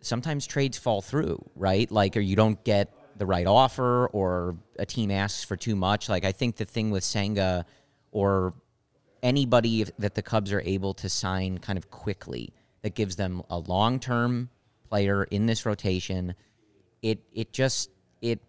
sometimes 0.00 0.46
trades 0.46 0.78
fall 0.78 1.02
through, 1.02 1.44
right? 1.54 1.90
Like, 1.90 2.16
or 2.16 2.20
you 2.20 2.36
don't 2.36 2.62
get 2.64 2.92
the 3.16 3.26
right 3.26 3.46
offer, 3.46 4.06
or 4.08 4.56
a 4.78 4.86
team 4.86 5.10
asks 5.10 5.44
for 5.44 5.56
too 5.56 5.76
much. 5.76 6.08
Like, 6.08 6.24
I 6.24 6.32
think 6.32 6.56
the 6.56 6.64
thing 6.64 6.90
with 6.90 7.04
Senga 7.04 7.66
or 8.12 8.54
anybody 9.22 9.86
that 9.98 10.14
the 10.14 10.22
Cubs 10.22 10.52
are 10.52 10.60
able 10.60 10.94
to 10.94 11.08
sign 11.08 11.58
kind 11.58 11.78
of 11.78 11.90
quickly 11.90 12.52
that 12.82 12.94
gives 12.94 13.16
them 13.16 13.42
a 13.50 13.58
long 13.58 13.98
term 13.98 14.50
player 14.88 15.24
in 15.24 15.46
this 15.46 15.66
rotation, 15.66 16.34
it 17.02 17.20
it 17.32 17.52
just 17.52 17.90
it 18.20 18.40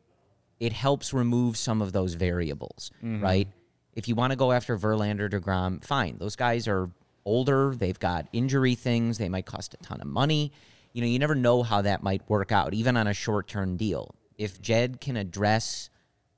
it 0.60 0.74
helps 0.74 1.14
remove 1.14 1.58
some 1.58 1.82
of 1.82 1.92
those 1.94 2.14
variables, 2.14 2.92
mm-hmm. 3.04 3.24
right? 3.24 3.48
If 3.94 4.08
you 4.08 4.16
want 4.16 4.32
to 4.32 4.38
go 4.38 4.52
after 4.52 4.78
Verlander, 4.78 5.30
Degrom, 5.30 5.84
fine. 5.84 6.18
Those 6.18 6.36
guys 6.36 6.68
are 6.68 6.90
older. 7.24 7.74
They've 7.76 8.00
got 8.00 8.28
injury 8.34 8.76
things. 8.76 9.18
They 9.18 9.30
might 9.30 9.46
cost 9.46 9.74
a 9.74 9.78
ton 9.78 10.02
of 10.02 10.08
money. 10.08 10.52
You 10.94 11.02
know, 11.02 11.08
you 11.08 11.20
never 11.20 11.36
know 11.36 11.64
how 11.64 11.82
that 11.82 12.04
might 12.04 12.22
work 12.30 12.52
out, 12.52 12.74
even 12.74 12.98
on 12.98 13.08
a 13.08 13.14
short 13.14 13.48
term 13.48 13.78
deal. 13.78 14.16
If 14.38 14.62
Jed 14.62 15.02
can 15.02 15.18
address 15.18 15.90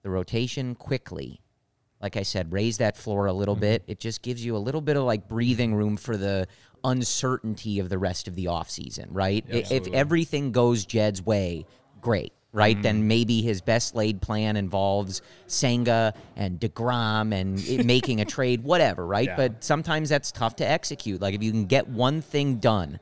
the 0.03 0.09
rotation 0.09 0.75
quickly, 0.75 1.41
like 2.01 2.15
I 2.15 2.23
said, 2.23 2.53
raise 2.53 2.77
that 2.77 2.95
floor 2.95 3.25
a 3.25 3.33
little 3.33 3.55
mm-hmm. 3.55 3.61
bit. 3.61 3.83
It 3.87 3.99
just 3.99 4.21
gives 4.21 4.45
you 4.45 4.55
a 4.55 4.59
little 4.59 4.81
bit 4.81 4.97
of 4.97 5.03
like 5.03 5.27
breathing 5.27 5.73
room 5.73 5.97
for 5.97 6.15
the 6.15 6.47
uncertainty 6.83 7.79
of 7.79 7.89
the 7.89 7.97
rest 7.97 8.27
of 8.27 8.35
the 8.35 8.45
offseason, 8.45 9.07
right? 9.09 9.43
I- 9.51 9.65
if 9.69 9.87
everything 9.87 10.51
goes 10.51 10.85
Jed's 10.85 11.21
way, 11.21 11.65
great, 12.01 12.33
right? 12.53 12.79
Then 12.81 12.99
mm-hmm. 12.99 13.07
maybe 13.07 13.41
his 13.41 13.61
best 13.61 13.95
laid 13.95 14.21
plan 14.21 14.55
involves 14.57 15.21
Senga 15.47 16.13
and 16.35 16.59
DeGrom 16.59 17.33
and 17.33 17.85
making 17.85 18.21
a 18.21 18.25
trade, 18.25 18.63
whatever, 18.63 19.05
right? 19.05 19.27
Yeah. 19.27 19.35
But 19.35 19.63
sometimes 19.63 20.09
that's 20.09 20.31
tough 20.31 20.55
to 20.57 20.69
execute. 20.69 21.19
Like 21.19 21.33
if 21.33 21.41
you 21.41 21.51
can 21.51 21.65
get 21.65 21.87
one 21.87 22.21
thing 22.21 22.57
done, 22.57 22.99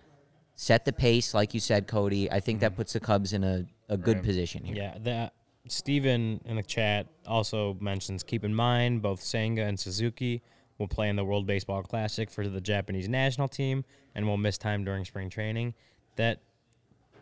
set 0.56 0.86
the 0.86 0.94
pace, 0.94 1.34
like 1.34 1.54
you 1.54 1.60
said, 1.60 1.86
Cody, 1.86 2.32
I 2.32 2.40
think 2.40 2.62
that 2.62 2.72
mm-hmm. 2.72 2.78
puts 2.78 2.94
the 2.94 3.02
Cubs 3.02 3.34
in 3.34 3.44
a, 3.44 3.66
a 3.90 3.98
good 3.98 4.24
position 4.24 4.64
here. 4.64 4.76
Yeah, 4.76 4.98
that 5.02 5.34
Steven 5.68 6.42
in 6.46 6.56
the 6.56 6.64
chat 6.64 7.08
also 7.26 7.78
mentions 7.80 8.24
keep 8.24 8.44
in 8.44 8.54
mind 8.54 9.02
both 9.02 9.22
Senga 9.22 9.64
and 9.64 9.80
Suzuki 9.80 10.42
will 10.78 10.88
play 10.88 11.10
in 11.10 11.16
the 11.16 11.24
World 11.24 11.48
Baseball 11.48 11.84
Classic 11.84 12.30
for 12.30 12.48
the 12.48 12.62
Japanese 12.62 13.08
national 13.08 13.48
team 13.48 13.86
and 14.14 14.28
will 14.28 14.38
miss 14.38 14.58
time 14.58 14.84
during 14.84 15.06
spring 15.06 15.30
training. 15.30 15.74
That 16.18 16.42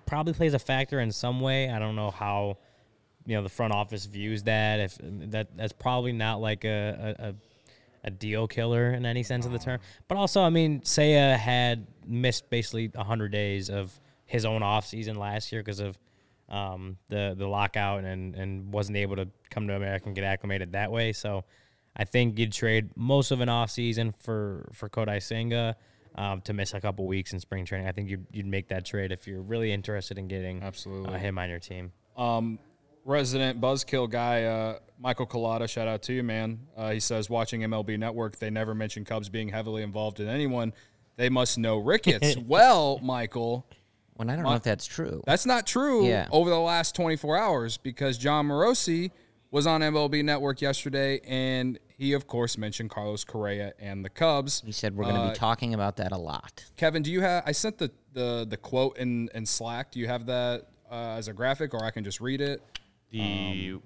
probably 0.05 0.34
plays 0.34 0.53
a 0.53 0.60
factor 0.60 1.00
in 1.00 1.12
some 1.12 1.39
way. 1.39 1.70
I 1.70 1.79
don't 1.79 1.96
know 1.96 2.12
how 2.12 2.58
you 3.25 3.36
know 3.36 3.43
the 3.43 3.50
front 3.50 3.74
office 3.74 4.05
views 4.05 4.43
that. 4.43 4.79
If 4.79 4.98
that 5.01 5.55
that's 5.55 5.74
probably 5.74 6.12
not 6.12 6.41
like 6.41 6.65
a 6.65 7.15
a, 7.20 7.27
a, 7.29 7.36
a 8.05 8.12
deal 8.12 8.48
killer 8.48 8.91
in 8.91 9.05
any 9.05 9.24
sense 9.24 9.46
of 9.46 9.51
the 9.51 9.60
term. 9.60 9.79
But 10.08 10.17
also, 10.17 10.41
I 10.41 10.50
mean, 10.50 10.82
Seiya 10.82 11.38
had 11.38 11.88
missed 12.05 12.50
basically 12.50 12.91
hundred 12.96 13.32
days 13.32 13.70
of 13.70 13.98
his 14.25 14.46
own 14.46 14.63
off 14.63 14.86
season 14.86 15.15
last 15.15 15.51
year 15.51 15.62
because 15.62 15.79
of 15.79 15.98
um, 16.53 16.98
the 17.10 17.33
the 17.36 17.48
lockout 17.48 18.03
and 18.03 18.36
and 18.36 18.72
wasn't 18.72 18.98
able 18.98 19.15
to 19.15 19.27
come 19.50 19.67
to 19.67 19.75
America 19.75 20.05
and 20.05 20.15
get 20.15 20.24
acclimated 20.24 20.74
that 20.74 20.91
way. 20.91 21.12
So 21.12 21.43
I 21.98 22.05
think 22.05 22.38
you'd 22.38 22.53
trade 22.53 22.91
most 22.95 23.31
of 23.31 23.41
an 23.41 23.50
off 23.50 23.72
season 23.72 24.12
for 24.12 24.69
for 24.74 24.88
Kodai 24.88 25.22
Senga. 25.22 25.75
Um, 26.15 26.41
to 26.41 26.53
miss 26.53 26.75
a 26.75 26.79
couple 26.79 27.07
weeks 27.07 27.33
in 27.33 27.39
spring 27.39 27.65
training, 27.65 27.88
I 27.88 27.91
think 27.91 28.07
you'd, 28.07 28.27
you'd 28.31 28.45
make 28.45 28.67
that 28.67 28.86
trade 28.86 29.12
if 29.12 29.25
you're 29.25 29.41
really 29.41 29.72
interested 29.72 30.19
in 30.19 30.27
getting 30.27 30.62
Absolutely. 30.62 31.12
uh, 31.12 31.17
him 31.17 31.39
on 31.39 31.50
your 31.50 31.57
team. 31.57 31.91
resident 33.03 33.60
buzzkill 33.60 34.07
guy, 34.07 34.43
uh, 34.43 34.77
Michael 35.00 35.25
Collada, 35.25 35.67
shout 35.67 35.88
out 35.88 36.03
to 36.03 36.13
you, 36.13 36.22
man. 36.22 36.67
Uh, 36.77 36.91
he 36.91 37.00
says, 37.00 37.31
watching 37.31 37.62
MLB 37.62 37.98
Network, 37.98 38.38
they 38.38 38.51
never 38.51 38.75
mention 38.75 39.05
Cubs 39.05 39.27
being 39.27 39.50
heavily 39.50 39.81
involved 39.81 40.19
in 40.19 40.27
anyone. 40.27 40.72
They 41.15 41.29
must 41.29 41.57
know 41.57 41.79
Ricketts. 41.79 42.38
well, 42.45 43.00
Michael, 43.01 43.65
Well, 44.17 44.29
I 44.29 44.36
don't 44.36 44.43
know 44.46 44.53
if 44.53 44.63
that's 44.63 44.86
true. 44.86 45.22
that's 45.25 45.46
not 45.46 45.65
true 45.65 46.08
Yeah. 46.08 46.27
over 46.32 46.50
the 46.50 46.60
last 46.60 46.96
24 46.96 47.38
hours 47.38 47.77
because 47.77 48.17
Jon 48.17 48.48
Morosi 48.48 49.12
was 49.51 49.65
on 49.67 49.82
MLB 49.82 50.24
Network 50.24 50.62
yesterday, 50.62 51.20
and 51.27 51.77
he, 51.98 52.13
of 52.13 52.25
course, 52.27 52.58
mentioned 52.58 52.89
Carlos 52.89 53.24
Correa 53.24 53.74
and 53.79 54.03
the 54.03 54.10
Cubs. 54.10 54.62
He 54.65 54.72
said 54.72 54.96
we're 54.96 55.03
going 55.05 55.15
to 55.15 55.22
Uh, 55.22 55.29
be 55.29 55.36
talking 55.36 55.74
about 55.74 55.98
that 55.98 56.12
a 56.12 56.17
lot. 56.17 56.65
Kevin, 56.75 57.03
do 57.03 57.12
you 57.12 57.22
have? 57.22 57.43
I 57.46 57.51
sent 57.51 57.77
the 57.77 57.91
the, 58.13 58.46
the 58.48 58.58
quote 58.58 58.98
in, 58.98 59.29
in 59.34 59.43
Slack. 59.46 59.91
Do 59.91 60.00
you 60.00 60.08
have 60.08 60.27
that 60.27 60.67
uh, 60.91 61.15
as 61.17 61.27
a 61.27 61.34
graphic, 61.34 61.74
or 61.74 61.84
I 61.84 61.89
can 61.89 62.03
just 62.03 62.22
read 62.22 62.41
it? 62.41 62.62
The 63.12 63.79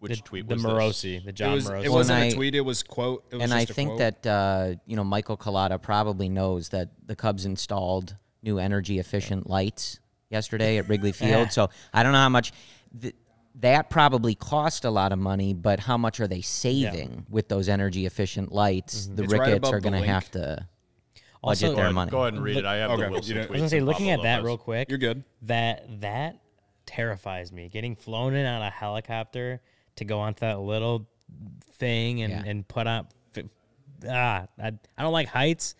which 0.00 0.16
the, 0.18 0.22
tweet 0.24 0.48
the 0.48 0.54
was 0.54 0.64
Morosi, 0.64 1.16
this? 1.16 1.22
the 1.24 1.28
It 1.28 1.34
John 1.34 1.52
was. 1.52 1.68
Morosi. 1.68 1.84
It 1.84 1.92
wasn't 1.92 2.18
And 2.20 2.24
a 2.24 2.32
I- 2.32 2.34
tweet. 2.34 2.54
It 2.54 2.60
was 2.62 2.82
quote. 2.82 3.24
It 3.30 3.36
was 3.36 3.44
and 3.44 3.52
I 3.54 3.60
just 3.60 3.70
a 3.70 3.74
think 3.74 3.88
quote. 3.90 3.98
that 4.22 4.26
uh, 4.26 4.74
you 4.86 4.96
know 4.96 5.04
Michael 5.04 5.36
Collada 5.36 5.80
probably 5.80 6.28
knows 6.28 6.70
that 6.70 6.88
the 7.06 7.14
Cubs 7.14 7.44
installed 7.44 8.16
new 8.42 8.58
energy 8.58 8.98
efficient 8.98 9.48
lights 9.48 9.98
yesterday 10.30 10.78
at 10.78 10.88
Wrigley 10.88 11.12
Field. 11.20 11.52
so 11.52 11.68
I 11.92 12.02
don't 12.02 12.12
know 12.12 12.18
how 12.18 12.28
much 12.28 12.52
th- 13.00 13.14
that 13.56 13.90
probably 13.90 14.34
cost 14.34 14.84
a 14.84 14.90
lot 14.90 15.12
of 15.12 15.18
money, 15.18 15.52
but 15.54 15.80
how 15.80 15.98
much 15.98 16.20
are 16.20 16.28
they 16.28 16.40
saving 16.40 17.26
with 17.28 17.48
those 17.48 17.68
energy 17.68 18.06
efficient 18.06 18.52
lights? 18.52 19.06
The 19.06 19.24
It's 19.24 19.32
right 19.32 19.40
Ricketts 19.40 19.58
above 19.58 19.74
are 19.74 19.80
going 19.80 20.00
to 20.00 20.06
have 20.08 20.30
to 20.32 20.38
budget 20.38 20.66
Also- 21.42 21.66
their 21.68 21.74
Go 21.76 21.80
ahead, 21.82 21.94
money. 21.94 22.10
go 22.10 22.20
ahead 22.22 22.34
and 22.34 22.42
read 22.42 22.56
it. 22.58 22.64
I 22.64 22.76
have 22.76 22.90
Okay, 22.92 23.04
the 23.04 23.10
Wilson 23.10 23.34
don't- 23.36 23.46
I 23.46 23.50
was 23.50 23.56
gonna 23.58 23.68
say, 23.68 23.80
looking 23.80 24.10
at 24.10 24.22
that 24.22 24.42
real 24.44 24.56
quick, 24.58 24.88
You're 24.88 24.98
good. 24.98 25.24
That 25.42 26.00
that 26.00 26.36
terrifies 26.86 27.52
me. 27.52 27.68
Getting 27.68 27.94
flown 27.96 28.34
in 28.34 28.46
on 28.46 28.62
a 28.62 28.70
helicopter 28.70 29.60
to 29.96 30.04
go 30.04 30.20
onto 30.20 30.40
that 30.40 30.60
little 30.60 31.08
thing 31.74 32.22
and, 32.22 32.32
Yeah. 32.32 32.42
and 32.50 32.66
put 32.66 32.86
up. 32.86 33.12
Ah, 34.08 34.46
I, 34.58 34.72
I 34.96 35.02
don't 35.02 35.12
like 35.12 35.28
heights, 35.28 35.74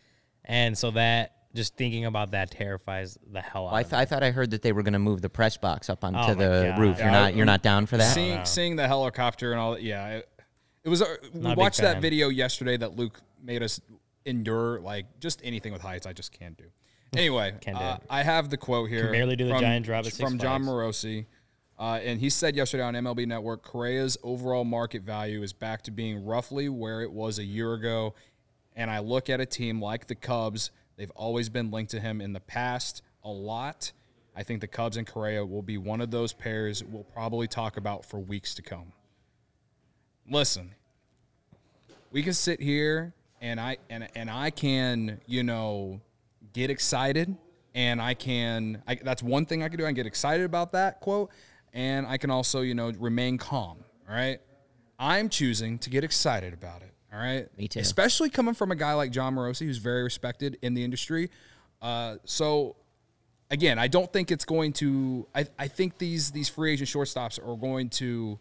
and 0.44 0.76
so 0.76 0.90
that 0.90 1.36
just 1.54 1.76
thinking 1.76 2.04
about 2.04 2.30
that 2.30 2.50
terrifies 2.50 3.18
the 3.32 3.40
hell 3.40 3.66
out 3.66 3.72
Well, 3.72 3.76
I, 3.76 3.80
of 3.80 3.90
th- 3.90 4.00
I 4.00 4.04
thought 4.04 4.22
I 4.22 4.30
heard 4.30 4.50
that 4.52 4.62
they 4.62 4.72
were 4.72 4.82
going 4.82 4.92
to 4.92 4.98
move 5.00 5.20
the 5.20 5.28
press 5.30 5.56
box 5.56 5.90
up 5.90 6.04
onto 6.04 6.18
Oh 6.18 6.34
the 6.34 6.68
God. 6.70 6.78
roof. 6.78 6.98
You're 6.98 7.06
Yeah, 7.06 7.12
not. 7.12 7.34
You're 7.36 7.46
not 7.46 7.62
down 7.62 7.86
for 7.86 7.96
that. 7.96 8.14
Seeing 8.14 8.44
seeing 8.44 8.76
the 8.76 8.86
helicopter 8.86 9.50
and 9.52 9.60
all 9.60 9.72
that. 9.72 9.82
Yeah, 9.82 10.08
it, 10.18 10.28
it 10.84 10.88
was. 10.88 11.02
Uh, 11.02 11.16
we 11.34 11.40
Not 11.40 11.48
a 11.52 11.56
big 11.56 11.58
watched 11.58 11.80
that 11.80 12.00
video 12.00 12.28
yesterday 12.28 12.76
that 12.76 12.96
Luke 12.96 13.20
made 13.42 13.62
us 13.62 13.80
endure. 14.24 14.80
Like 14.80 15.06
just 15.20 15.40
anything 15.42 15.72
with 15.72 15.82
heights, 15.82 16.06
I 16.06 16.12
just 16.12 16.32
can't 16.32 16.56
do. 16.56 16.64
Anyway, 17.16 17.52
Can't 17.60 17.76
do 17.76 17.82
uh. 17.82 17.98
I 18.08 18.22
have 18.22 18.50
the 18.50 18.56
quote 18.56 18.88
here. 18.88 19.10
barely 19.10 19.34
do 19.34 19.46
the 19.46 19.50
from, 19.50 19.60
giant 19.62 19.84
drop 19.84 20.06
at 20.06 20.12
Six 20.12 20.18
from 20.20 20.38
John 20.38 20.62
Flags. 20.62 20.70
Morosi. 21.02 21.26
Uh, 21.76 21.98
and 22.04 22.20
he 22.20 22.30
said 22.30 22.54
yesterday 22.54 22.84
on 22.84 22.94
MLB 22.94 23.26
Network, 23.26 23.64
Correa's 23.64 24.16
overall 24.22 24.62
market 24.64 25.02
value 25.02 25.42
is 25.42 25.52
back 25.52 25.82
to 25.82 25.90
being 25.90 26.24
roughly 26.24 26.68
where 26.68 27.00
it 27.02 27.10
was 27.10 27.40
a 27.40 27.44
year 27.44 27.72
ago. 27.74 28.14
And 28.76 28.88
I 28.92 29.00
look 29.00 29.28
at 29.28 29.40
a 29.40 29.46
team 29.46 29.82
like 29.82 30.06
the 30.06 30.14
Cubs, 30.14 30.70
they've 31.00 31.10
always 31.12 31.48
been 31.48 31.70
linked 31.70 31.90
to 31.92 31.98
him 31.98 32.20
in 32.20 32.34
the 32.34 32.40
past 32.40 33.00
a 33.24 33.30
lot. 33.30 33.90
I 34.36 34.42
think 34.42 34.60
the 34.60 34.66
Cubs 34.66 34.98
and 34.98 35.06
Correa 35.06 35.46
will 35.46 35.62
be 35.62 35.78
one 35.78 36.02
of 36.02 36.10
those 36.10 36.34
pairs 36.34 36.84
we'll 36.84 37.04
probably 37.04 37.48
talk 37.48 37.78
about 37.78 38.04
for 38.04 38.20
weeks 38.20 38.54
to 38.56 38.62
come. 38.62 38.92
Listen, 40.30 40.74
we 42.10 42.22
can 42.22 42.34
sit 42.34 42.60
here 42.60 43.14
and 43.40 43.58
I 43.58 43.78
and 43.88 44.08
and 44.14 44.30
I 44.30 44.50
can, 44.50 45.22
you 45.24 45.42
know, 45.42 46.02
get 46.52 46.68
excited 46.68 47.34
and 47.74 48.02
I 48.02 48.12
can 48.12 48.82
I, 48.86 48.96
that's 48.96 49.22
one 49.22 49.46
thing 49.46 49.62
I 49.62 49.70
can 49.70 49.78
do. 49.78 49.84
I 49.84 49.88
can 49.88 49.94
get 49.94 50.06
excited 50.06 50.44
about 50.44 50.72
that 50.72 51.00
quote 51.00 51.30
and 51.72 52.06
I 52.06 52.18
can 52.18 52.30
also, 52.30 52.60
you 52.60 52.74
know, 52.74 52.92
remain 52.98 53.38
calm, 53.38 53.78
all 54.06 54.14
right? 54.14 54.38
I'm 54.98 55.30
choosing 55.30 55.78
to 55.78 55.88
get 55.88 56.04
excited 56.04 56.52
about 56.52 56.82
it, 56.82 56.92
all 57.12 57.18
right? 57.18 57.46
Me 57.58 57.68
too. 57.68 57.80
Especially 57.80 58.30
coming 58.30 58.54
from 58.54 58.70
a 58.70 58.76
guy 58.76 58.94
like 58.94 59.10
Jon 59.10 59.34
Morosi 59.34 59.66
who's 59.66 59.78
very 59.78 60.02
respected 60.02 60.58
in 60.62 60.74
the 60.74 60.84
industry. 60.84 61.30
Uh, 61.82 62.16
so 62.24 62.76
again, 63.50 63.78
I 63.78 63.88
don't 63.88 64.12
think 64.12 64.30
it's 64.30 64.44
going 64.44 64.72
to 64.74 65.26
I, 65.34 65.46
I 65.58 65.68
think 65.68 65.98
these 65.98 66.30
these 66.30 66.48
free 66.48 66.72
agent 66.72 66.88
shortstops 66.88 67.38
are 67.38 67.56
going 67.56 67.88
to 67.90 68.38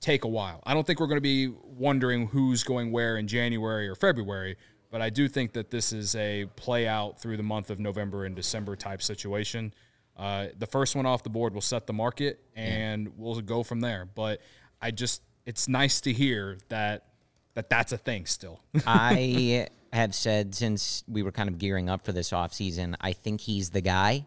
take 0.00 0.24
a 0.24 0.28
while. 0.28 0.62
I 0.64 0.74
don't 0.74 0.86
think 0.86 1.00
we're 1.00 1.06
going 1.06 1.18
to 1.18 1.22
be 1.22 1.48
wondering 1.48 2.28
who's 2.28 2.62
going 2.62 2.92
where 2.92 3.16
in 3.16 3.26
January 3.26 3.88
or 3.88 3.94
February, 3.94 4.56
but 4.90 5.00
I 5.00 5.10
do 5.10 5.28
think 5.28 5.54
that 5.54 5.70
this 5.70 5.92
is 5.92 6.14
a 6.14 6.46
play 6.56 6.86
out 6.86 7.20
through 7.20 7.36
the 7.36 7.42
month 7.42 7.70
of 7.70 7.80
November 7.80 8.24
and 8.26 8.36
December 8.36 8.76
type 8.76 9.02
situation. 9.02 9.72
Uh, 10.16 10.48
the 10.58 10.66
first 10.66 10.94
one 10.94 11.06
off 11.06 11.22
the 11.22 11.30
board 11.30 11.54
will 11.54 11.60
set 11.60 11.86
the 11.86 11.92
market, 11.92 12.40
and 12.54 13.08
we'll 13.16 13.40
go 13.40 13.62
from 13.62 13.80
there. 13.80 14.04
But 14.04 14.40
I 14.80 14.90
just, 14.90 15.22
it's 15.46 15.66
nice 15.66 16.00
to 16.02 16.12
hear 16.12 16.58
that 16.68 17.06
that 17.54 17.70
that's 17.70 17.92
a 17.92 17.98
thing 17.98 18.26
still. 18.26 18.60
I 18.86 19.68
have 19.92 20.14
said 20.14 20.54
since 20.54 21.04
we 21.06 21.22
were 21.22 21.32
kind 21.32 21.48
of 21.48 21.58
gearing 21.58 21.88
up 21.88 22.04
for 22.04 22.12
this 22.12 22.30
offseason, 22.30 22.94
I 23.00 23.12
think 23.12 23.40
he's 23.40 23.70
the 23.70 23.80
guy. 23.80 24.26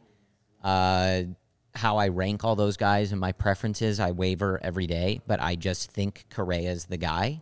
Uh, 0.63 1.23
how 1.75 1.97
I 1.97 2.07
rank 2.07 2.43
all 2.43 2.55
those 2.55 2.77
guys 2.77 3.11
and 3.11 3.21
my 3.21 3.31
preferences, 3.31 3.99
I 3.99 4.11
waver 4.11 4.59
every 4.63 4.87
day, 4.87 5.21
but 5.27 5.39
I 5.41 5.55
just 5.55 5.91
think 5.91 6.25
Correa's 6.29 6.85
the 6.85 6.97
guy. 6.97 7.41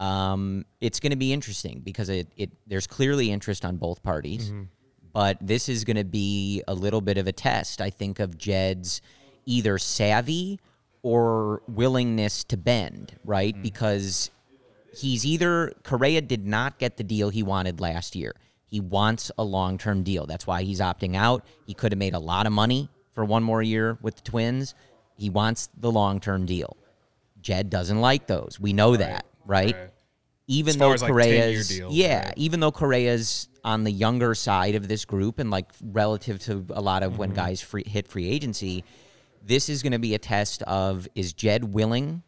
Um, 0.00 0.64
it's 0.80 0.98
going 0.98 1.10
to 1.12 1.16
be 1.16 1.32
interesting 1.32 1.80
because 1.84 2.08
it, 2.08 2.26
it 2.36 2.50
there's 2.66 2.88
clearly 2.88 3.30
interest 3.30 3.64
on 3.64 3.76
both 3.76 4.02
parties, 4.02 4.50
but 5.12 5.38
this 5.40 5.68
is 5.68 5.84
going 5.84 5.96
to 5.96 6.04
be 6.04 6.62
a 6.66 6.74
little 6.74 7.00
bit 7.00 7.18
of 7.18 7.28
a 7.28 7.32
test, 7.32 7.80
I 7.80 7.90
think, 7.90 8.18
of 8.18 8.36
Jed's 8.36 9.00
either 9.46 9.78
savvy 9.78 10.58
or 11.02 11.62
willingness 11.68 12.42
to 12.44 12.56
bend, 12.56 13.14
right? 13.24 13.54
Because 13.62 14.30
he's 14.94 15.24
either 15.24 15.72
Correa 15.82 16.20
did 16.20 16.46
not 16.46 16.78
get 16.78 16.96
the 16.96 17.04
deal 17.04 17.30
he 17.30 17.42
wanted 17.42 17.80
last 17.80 18.14
year. 18.14 18.34
He 18.66 18.80
wants 18.80 19.30
a 19.36 19.44
long 19.44 19.78
term 19.78 20.02
deal. 20.02 20.26
That's 20.26 20.46
why 20.46 20.62
he's 20.62 20.80
opting 20.80 21.16
out. 21.16 21.44
He 21.66 21.74
could 21.74 21.92
have 21.92 21.98
made 21.98 22.14
a 22.14 22.18
lot 22.18 22.46
of 22.46 22.52
money 22.52 22.88
for 23.14 23.24
one 23.24 23.42
more 23.42 23.62
year 23.62 23.98
with 24.00 24.16
the 24.16 24.22
Twins. 24.22 24.74
He 25.16 25.30
wants 25.30 25.68
the 25.78 25.90
long 25.90 26.20
term 26.20 26.46
deal. 26.46 26.76
Jed 27.40 27.70
doesn't 27.70 28.00
like 28.00 28.26
those. 28.26 28.58
We 28.60 28.72
know 28.72 28.96
that, 28.96 29.26
right? 29.44 29.74
right. 29.74 29.90
Even 30.46 30.78
though 30.78 30.92
as, 30.92 31.02
like, 31.02 31.12
10-year 31.12 31.42
Correa's 31.42 31.68
deals, 31.68 31.94
yeah, 31.94 32.26
right. 32.26 32.34
even 32.36 32.60
though 32.60 32.72
Correa's 32.72 33.48
on 33.64 33.84
the 33.84 33.90
younger 33.90 34.34
side 34.34 34.74
of 34.74 34.88
this 34.88 35.04
group 35.04 35.38
and 35.38 35.50
like 35.50 35.70
relative 35.82 36.38
to 36.40 36.66
a 36.70 36.80
lot 36.80 37.02
of 37.02 37.12
Mm-hmm. 37.12 37.18
when 37.18 37.30
guys 37.30 37.60
free, 37.60 37.84
hit 37.86 38.08
free 38.08 38.28
agency, 38.28 38.84
this 39.44 39.68
is 39.68 39.82
going 39.82 39.92
to 39.92 39.98
be 39.98 40.14
a 40.14 40.18
test 40.18 40.62
of 40.62 41.08
is 41.14 41.32
Jed 41.32 41.64
willing 41.64 42.22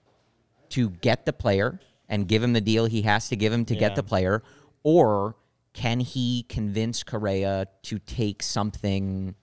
to 0.70 0.90
get 0.90 1.26
the 1.26 1.32
player 1.32 1.80
and 2.14 2.28
give 2.28 2.42
him 2.42 2.52
the 2.52 2.60
deal 2.60 2.86
he 2.86 3.02
has 3.02 3.28
to 3.28 3.36
give 3.36 3.52
him 3.52 3.64
to 3.66 3.74
Yeah. 3.74 3.80
get 3.80 3.96
the 3.96 4.02
player, 4.04 4.42
or 4.84 5.34
can 5.72 5.98
he 6.00 6.44
convince 6.48 7.02
Correa 7.02 7.66
to 7.82 7.98
take 7.98 8.42
something 8.42 9.34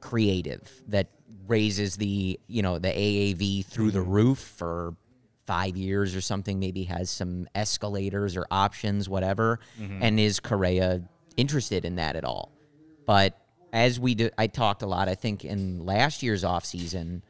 creative 0.00 0.82
that 0.88 1.10
raises 1.46 1.96
the 1.96 2.38
you 2.46 2.62
know 2.62 2.78
the 2.78 2.88
AAV 2.88 3.62
through 3.66 3.90
the 3.90 4.00
roof 4.02 4.38
for 4.38 4.94
five 5.46 5.76
years 5.76 6.16
or 6.16 6.20
something? 6.22 6.58
Maybe 6.58 6.84
has 6.84 7.10
some 7.10 7.46
escalators 7.54 8.36
or 8.36 8.46
options, 8.50 9.08
whatever. 9.08 9.60
Mm-hmm. 9.78 10.02
And 10.02 10.18
is 10.20 10.40
Correa 10.40 11.02
interested 11.36 11.84
in 11.84 11.96
that 11.96 12.16
at 12.16 12.24
all? 12.24 12.52
But 13.06 13.36
as 13.72 14.00
we 14.00 14.14
do, 14.14 14.30
I 14.38 14.46
talked 14.46 14.82
a 14.82 14.86
lot. 14.86 15.08
I 15.08 15.14
think 15.14 15.44
in 15.44 15.84
last 15.84 16.22
year's 16.22 16.42
offseason, 16.44 17.22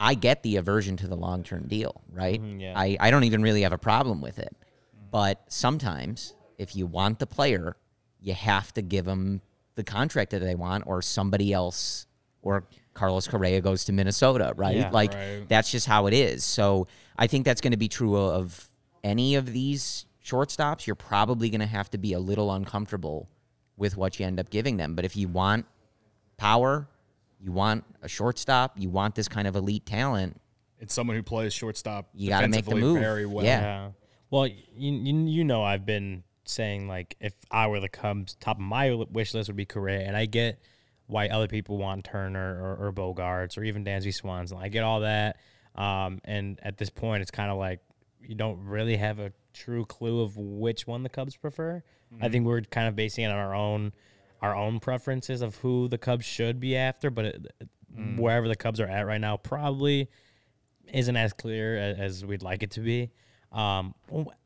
I 0.00 0.14
get 0.14 0.42
the 0.42 0.56
aversion 0.56 0.96
to 0.98 1.06
the 1.06 1.14
long 1.16 1.42
term 1.44 1.68
deal, 1.68 2.00
right? 2.10 2.40
Mm-hmm, 2.40 2.60
yeah. 2.60 2.72
I, 2.76 2.96
I 2.98 3.10
don't 3.10 3.24
even 3.24 3.42
really 3.42 3.62
have 3.62 3.72
a 3.72 3.78
problem 3.78 4.20
with 4.22 4.38
it. 4.38 4.56
But 5.10 5.42
sometimes, 5.48 6.34
if 6.56 6.74
you 6.74 6.86
want 6.86 7.18
the 7.18 7.26
player, 7.26 7.76
you 8.20 8.32
have 8.32 8.72
to 8.74 8.82
give 8.82 9.04
them 9.04 9.42
the 9.74 9.84
contract 9.84 10.30
that 10.30 10.40
they 10.40 10.54
want, 10.54 10.84
or 10.86 11.02
somebody 11.02 11.52
else, 11.52 12.06
or 12.42 12.64
Carlos 12.94 13.28
Correa 13.28 13.60
goes 13.60 13.84
to 13.84 13.92
Minnesota, 13.92 14.52
right? 14.56 14.76
Yeah. 14.76 14.90
like, 14.90 15.12
Right. 15.14 15.44
that's 15.48 15.70
just 15.70 15.86
how 15.86 16.06
it 16.06 16.14
is. 16.14 16.44
So 16.44 16.86
I 17.16 17.26
think 17.26 17.44
that's 17.44 17.60
going 17.60 17.70
to 17.72 17.76
be 17.76 17.88
true 17.88 18.16
of 18.16 18.68
any 19.04 19.34
of 19.36 19.46
these 19.52 20.06
shortstops. 20.24 20.86
You're 20.86 20.96
probably 20.96 21.50
going 21.50 21.60
to 21.60 21.66
have 21.66 21.90
to 21.90 21.98
be 21.98 22.12
a 22.14 22.18
little 22.18 22.52
uncomfortable 22.52 23.28
with 23.76 23.96
what 23.96 24.18
you 24.20 24.26
end 24.26 24.38
up 24.40 24.50
giving 24.50 24.76
them. 24.76 24.94
But 24.94 25.04
if 25.04 25.16
you 25.16 25.28
want 25.28 25.66
power, 26.36 26.88
you 27.40 27.52
want 27.52 27.84
a 28.02 28.08
shortstop, 28.08 28.78
you 28.78 28.90
want 28.90 29.14
this 29.14 29.28
kind 29.28 29.48
of 29.48 29.56
elite 29.56 29.86
talent, 29.86 30.40
It's 30.78 30.94
someone 30.94 31.16
who 31.16 31.22
plays 31.22 31.52
shortstop 31.52 32.08
You 32.14 32.28
gotta 32.28 32.48
make 32.48 32.64
the 32.64 32.70
defensively 32.70 32.92
move. 32.94 33.00
very 33.00 33.26
well. 33.26 33.44
Yeah. 33.44 33.60
Yeah. 33.60 33.90
Well, 34.30 34.46
you, 34.46 34.92
you 34.92 35.26
you 35.26 35.44
know 35.44 35.62
I've 35.62 35.84
been 35.86 36.22
saying 36.44 36.88
like 36.88 37.16
if 37.20 37.34
I 37.50 37.66
were 37.66 37.80
the 37.80 37.88
Cubs, 37.88 38.36
top 38.40 38.56
of 38.58 38.62
my 38.62 38.94
wish 38.94 39.34
list 39.34 39.48
would 39.48 39.56
be 39.56 39.64
Correa, 39.64 40.06
and 40.06 40.16
I 40.16 40.26
get 40.26 40.60
why 41.06 41.28
other 41.28 41.48
people 41.48 41.78
want 41.78 42.04
Turner 42.04 42.60
or, 42.62 42.86
or 42.86 42.92
Bogaerts 42.92 43.58
or 43.58 43.64
even 43.64 43.84
Dansby 43.84 44.14
Swanson. 44.14 44.58
I 44.58 44.68
get 44.68 44.84
all 44.84 45.00
that, 45.00 45.38
um, 45.74 46.20
and 46.24 46.60
at 46.62 46.78
this 46.78 46.90
point, 46.90 47.22
it's 47.22 47.30
kind 47.32 47.50
of 47.50 47.58
like 47.58 47.80
you 48.22 48.34
don't 48.36 48.64
really 48.64 48.96
have 48.96 49.18
a 49.18 49.32
true 49.52 49.84
clue 49.84 50.20
of 50.20 50.36
which 50.36 50.86
one 50.86 51.02
the 51.02 51.08
Cubs 51.08 51.36
prefer. 51.36 51.82
I 52.20 52.28
think 52.28 52.44
we're 52.46 52.60
kind 52.60 52.86
of 52.88 52.94
basing 52.96 53.24
it 53.24 53.28
on 53.28 53.36
our 53.36 53.54
own 53.54 53.92
our 54.40 54.54
own 54.54 54.80
preferences 54.80 55.42
of 55.42 55.56
who 55.56 55.88
the 55.88 55.98
Cubs 55.98 56.24
should 56.24 56.60
be 56.60 56.76
after, 56.76 57.10
but 57.10 57.24
it, 57.24 57.46
wherever 58.16 58.48
the 58.48 58.56
Cubs 58.56 58.80
are 58.80 58.86
at 58.86 59.06
right 59.06 59.20
now, 59.20 59.36
probably 59.36 60.08
isn't 60.92 61.16
as 61.16 61.32
clear 61.32 61.76
as, 61.76 61.98
as 61.98 62.24
we'd 62.24 62.42
like 62.42 62.62
it 62.62 62.72
to 62.72 62.80
be. 62.80 63.10
Um, 63.52 63.94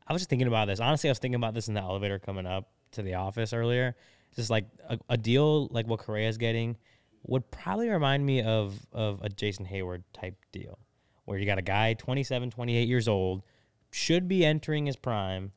I 0.07 0.13
was 0.13 0.21
just 0.21 0.29
thinking 0.29 0.47
about 0.47 0.67
this. 0.67 0.79
Honestly, 0.79 1.09
I 1.09 1.11
was 1.11 1.19
thinking 1.19 1.35
about 1.35 1.53
this 1.53 1.67
in 1.67 1.73
the 1.73 1.81
elevator 1.81 2.19
coming 2.19 2.45
up 2.45 2.69
to 2.91 3.01
the 3.01 3.15
office 3.15 3.53
earlier. 3.53 3.95
Just 4.35 4.49
like 4.49 4.65
a, 4.89 4.99
a 5.09 5.17
deal 5.17 5.67
like 5.67 5.87
what 5.87 5.99
Correa's 5.99 6.37
getting 6.37 6.77
would 7.23 7.49
probably 7.51 7.89
remind 7.89 8.25
me 8.25 8.41
of 8.41 8.79
of 8.91 9.21
a 9.21 9.29
Jason 9.29 9.65
Heyward 9.65 10.03
type 10.13 10.35
deal, 10.51 10.77
where 11.25 11.37
you 11.37 11.45
got 11.45 11.57
a 11.57 11.63
guy 11.63 11.93
27, 11.93 12.51
28 12.51 12.87
years 12.87 13.07
old, 13.07 13.43
should 13.91 14.27
be 14.27 14.45
entering 14.45 14.87
his 14.87 14.95
prime. 14.95 15.51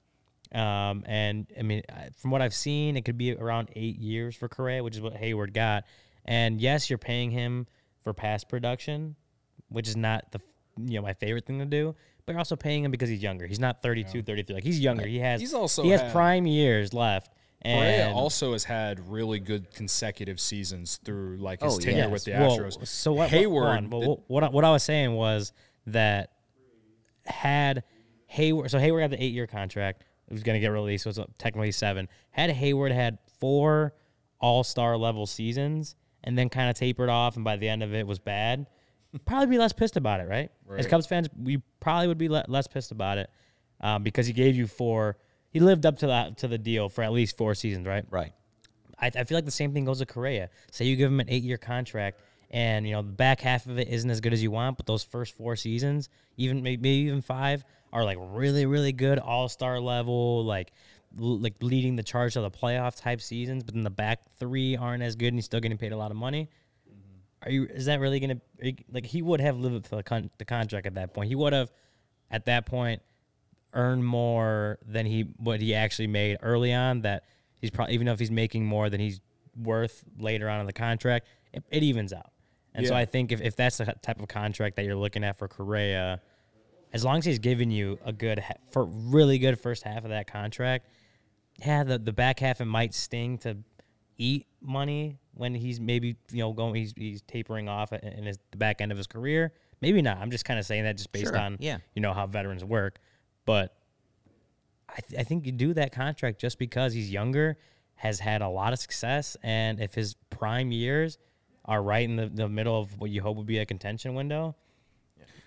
Um, 0.52 1.04
and 1.06 1.46
I 1.58 1.62
mean, 1.62 1.82
from 2.16 2.30
what 2.30 2.40
I've 2.42 2.54
seen, 2.54 2.96
it 2.96 3.04
could 3.04 3.18
be 3.18 3.34
around 3.34 3.68
eight 3.76 3.98
years 3.98 4.34
for 4.34 4.48
Correa, 4.48 4.82
which 4.82 4.96
is 4.96 5.02
what 5.02 5.14
Heyward 5.14 5.52
got. 5.52 5.84
And 6.24 6.60
yes, 6.60 6.88
you're 6.88 6.98
paying 6.98 7.30
him 7.30 7.66
for 8.02 8.12
past 8.12 8.48
production, 8.48 9.14
which 9.68 9.88
is 9.88 9.96
not 9.96 10.30
the 10.32 10.40
you 10.78 10.94
know 10.94 11.02
my 11.02 11.12
favorite 11.14 11.44
thing 11.46 11.58
to 11.58 11.64
do. 11.66 11.94
But 12.24 12.32
you're 12.32 12.38
also 12.38 12.56
paying 12.56 12.84
him 12.84 12.90
because 12.90 13.08
he's 13.08 13.22
younger. 13.22 13.46
He's 13.46 13.58
not 13.60 13.82
32, 13.82 14.22
33. 14.22 14.54
Like 14.54 14.64
he's 14.64 14.78
younger. 14.80 15.06
He 15.06 15.18
has 15.18 15.40
He's 15.40 15.54
also 15.54 15.82
he 15.82 15.90
has 15.90 16.00
had- 16.02 16.12
prime 16.12 16.46
years 16.46 16.92
left. 16.94 17.32
Correa 17.64 18.06
And 18.06 18.14
also 18.14 18.52
has 18.52 18.62
had 18.62 19.10
really 19.10 19.40
good 19.40 19.74
consecutive 19.74 20.38
seasons 20.38 21.00
through 21.04 21.38
like 21.38 21.60
his 21.60 21.74
Oh, 21.74 21.78
tenure 21.80 22.02
yes. 22.02 22.10
with 22.10 22.24
the 22.24 22.30
well, 22.32 22.56
Astros. 22.58 22.86
So 22.86 23.12
what? 23.14 23.30
Heyward, 23.30 23.50
Hold 23.64 23.66
on. 23.66 23.90
Well, 23.90 24.24
what, 24.28 24.44
I- 24.44 24.48
what 24.50 24.64
I 24.64 24.70
was 24.70 24.84
saying 24.84 25.12
was 25.14 25.52
that 25.88 26.30
had 27.24 27.82
Heyward, 28.32 28.70
so 28.70 28.78
Heyward 28.78 29.00
got 29.00 29.10
the 29.10 29.22
eight-year 29.22 29.46
contract. 29.46 30.04
It 30.28 30.32
was 30.32 30.42
going 30.42 30.54
to 30.54 30.60
get 30.60 30.68
released. 30.68 31.06
Was 31.06 31.18
technically 31.38 31.72
seven. 31.72 32.08
Had 32.30 32.50
Heyward 32.50 32.92
had 32.92 33.18
four 33.40 33.94
All-Star 34.40 34.96
level 34.96 35.26
seasons 35.26 35.96
and 36.24 36.36
then 36.36 36.48
kind 36.48 36.68
of 36.68 36.76
tapered 36.76 37.08
off, 37.08 37.36
and 37.36 37.44
by 37.44 37.56
the 37.56 37.68
end 37.68 37.82
of 37.82 37.94
it 37.94 38.06
was 38.06 38.18
bad, 38.18 38.66
probably 39.24 39.46
be 39.46 39.58
less 39.58 39.72
pissed 39.72 39.96
about 39.96 40.20
it, 40.20 40.28
right? 40.28 40.50
As 40.76 40.86
Cubs 40.86 41.06
fans, 41.06 41.28
we 41.40 41.62
probably 41.80 42.08
would 42.08 42.18
be 42.18 42.28
le- 42.28 42.44
less 42.48 42.66
pissed 42.66 42.90
about 42.90 43.18
it 43.18 43.30
um, 43.80 44.02
because 44.02 44.26
he 44.26 44.32
gave 44.32 44.56
you 44.56 44.66
four. 44.66 45.16
He 45.50 45.60
lived 45.60 45.86
up 45.86 45.98
to 46.00 46.08
that 46.08 46.38
to 46.38 46.48
the 46.48 46.58
deal 46.58 46.88
for 46.88 47.02
at 47.02 47.12
least 47.12 47.36
four 47.36 47.54
seasons, 47.54 47.86
right? 47.86 48.04
right? 48.10 48.32
I, 49.00 49.06
I 49.06 49.24
feel 49.24 49.36
like 49.36 49.44
the 49.44 49.50
same 49.50 49.72
thing 49.72 49.84
goes 49.84 50.00
to 50.00 50.06
Correa. 50.06 50.50
Say 50.70 50.84
you 50.84 50.96
give 50.96 51.10
him 51.10 51.20
an 51.20 51.30
eight 51.30 51.42
year 51.42 51.56
contract, 51.56 52.20
and 52.50 52.86
you 52.86 52.92
know 52.92 53.02
the 53.02 53.12
back 53.12 53.40
half 53.40 53.66
of 53.66 53.78
it 53.78 53.88
isn't 53.88 54.10
as 54.10 54.20
good 54.20 54.32
as 54.32 54.42
you 54.42 54.50
want, 54.50 54.76
but 54.76 54.86
those 54.86 55.02
first 55.02 55.36
four 55.36 55.56
seasons, 55.56 56.08
even 56.36 56.62
maybe, 56.62 56.82
maybe 56.82 57.06
even 57.06 57.22
five, 57.22 57.64
are 57.92 58.04
like 58.04 58.18
really 58.20 58.66
really 58.66 58.92
good, 58.92 59.18
all 59.18 59.48
star 59.48 59.80
level, 59.80 60.44
like 60.44 60.72
l- 61.18 61.38
like 61.38 61.54
leading 61.60 61.96
the 61.96 62.02
charge 62.02 62.34
to 62.34 62.40
the 62.40 62.50
playoff 62.50 63.00
type 63.00 63.20
seasons. 63.20 63.64
But 63.64 63.74
then 63.74 63.84
the 63.84 63.90
back 63.90 64.20
three 64.38 64.76
aren't 64.76 65.02
as 65.02 65.16
good, 65.16 65.28
and 65.28 65.36
he's 65.36 65.44
still 65.46 65.60
getting 65.60 65.78
paid 65.78 65.92
a 65.92 65.96
lot 65.96 66.10
of 66.10 66.16
money. 66.16 66.48
Mm-hmm. 66.88 67.48
Are 67.48 67.50
you? 67.50 67.64
Is 67.64 67.86
that 67.86 68.00
really 68.00 68.20
gonna 68.20 68.40
you- 68.60 68.74
like? 68.90 69.06
He 69.06 69.22
would 69.22 69.40
have 69.40 69.58
lived 69.58 69.76
up 69.76 69.82
to 69.84 69.96
the, 69.96 70.02
con- 70.02 70.30
the 70.38 70.44
contract 70.44 70.86
at 70.86 70.94
that 70.94 71.14
point. 71.14 71.28
He 71.28 71.34
would 71.34 71.52
have, 71.52 71.70
at 72.30 72.44
that 72.46 72.66
point, 72.66 73.02
earned 73.72 74.04
more 74.04 74.78
than 74.86 75.06
he 75.06 75.22
what 75.38 75.60
he 75.60 75.74
actually 75.74 76.08
made 76.08 76.38
early 76.42 76.72
on. 76.72 77.02
That 77.02 77.24
he's 77.60 77.70
probably 77.70 77.94
even 77.94 78.08
if 78.08 78.18
he's 78.18 78.30
making 78.30 78.66
more 78.66 78.90
than 78.90 79.00
he's 79.00 79.20
worth 79.56 80.04
later 80.18 80.48
on 80.48 80.60
in 80.60 80.66
the 80.66 80.72
contract, 80.72 81.26
it, 81.52 81.64
it 81.70 81.82
evens 81.82 82.12
out. 82.12 82.30
And 82.74 82.86
so 82.86 82.94
I 82.94 83.06
think 83.06 83.32
if, 83.32 83.40
if 83.40 83.56
that's 83.56 83.78
the 83.78 83.86
type 84.02 84.20
of 84.20 84.28
contract 84.28 84.76
that 84.76 84.84
you're 84.84 84.94
looking 84.94 85.24
at 85.24 85.36
for 85.36 85.48
Correa, 85.48 86.20
as 86.92 87.04
long 87.04 87.18
as 87.18 87.24
he's 87.24 87.38
giving 87.38 87.70
you 87.70 87.98
a 88.04 88.12
good 88.12 88.42
for 88.70 88.84
really 88.84 89.38
good 89.38 89.58
first 89.58 89.82
half 89.82 90.04
of 90.04 90.10
that 90.10 90.26
contract, 90.30 90.86
yeah, 91.64 91.84
the 91.84 91.98
the 91.98 92.12
back 92.12 92.40
half 92.40 92.60
it 92.60 92.64
might 92.66 92.94
sting 92.94 93.38
to 93.38 93.56
eat 94.16 94.46
money 94.60 95.18
when 95.34 95.54
he's 95.54 95.80
maybe 95.80 96.16
you 96.32 96.38
know 96.38 96.52
going 96.52 96.74
he's 96.74 96.92
he's 96.96 97.22
tapering 97.22 97.68
off 97.68 97.92
in 97.92 98.24
his 98.24 98.38
the 98.50 98.56
back 98.56 98.80
end 98.80 98.90
of 98.92 98.98
his 98.98 99.06
career. 99.06 99.52
Maybe 99.80 100.02
not. 100.02 100.18
I'm 100.18 100.30
just 100.30 100.44
kind 100.44 100.58
of 100.58 100.66
saying 100.66 100.84
that 100.84 100.96
just 100.96 101.12
based 101.12 101.26
Sure, 101.26 101.38
on 101.38 101.56
yeah. 101.60 101.78
you 101.94 102.02
know 102.02 102.12
how 102.12 102.26
veterans 102.26 102.64
work, 102.64 102.98
but 103.44 103.76
I, 104.88 105.00
th- 105.06 105.20
I 105.20 105.24
think 105.24 105.46
you 105.46 105.52
do 105.52 105.74
that 105.74 105.92
contract 105.92 106.40
just 106.40 106.58
because 106.58 106.94
he's 106.94 107.12
younger, 107.12 107.58
has 107.94 108.18
had 108.18 108.42
a 108.42 108.48
lot 108.48 108.72
of 108.72 108.78
success, 108.80 109.36
and 109.42 109.80
if 109.80 109.94
his 109.94 110.16
prime 110.30 110.72
years 110.72 111.18
are 111.64 111.82
right 111.82 112.08
in 112.08 112.16
the, 112.16 112.26
the 112.26 112.48
middle 112.48 112.80
of 112.80 112.98
what 112.98 113.10
you 113.10 113.20
hope 113.20 113.36
would 113.36 113.46
be 113.46 113.58
a 113.58 113.66
contention 113.66 114.14
window, 114.14 114.56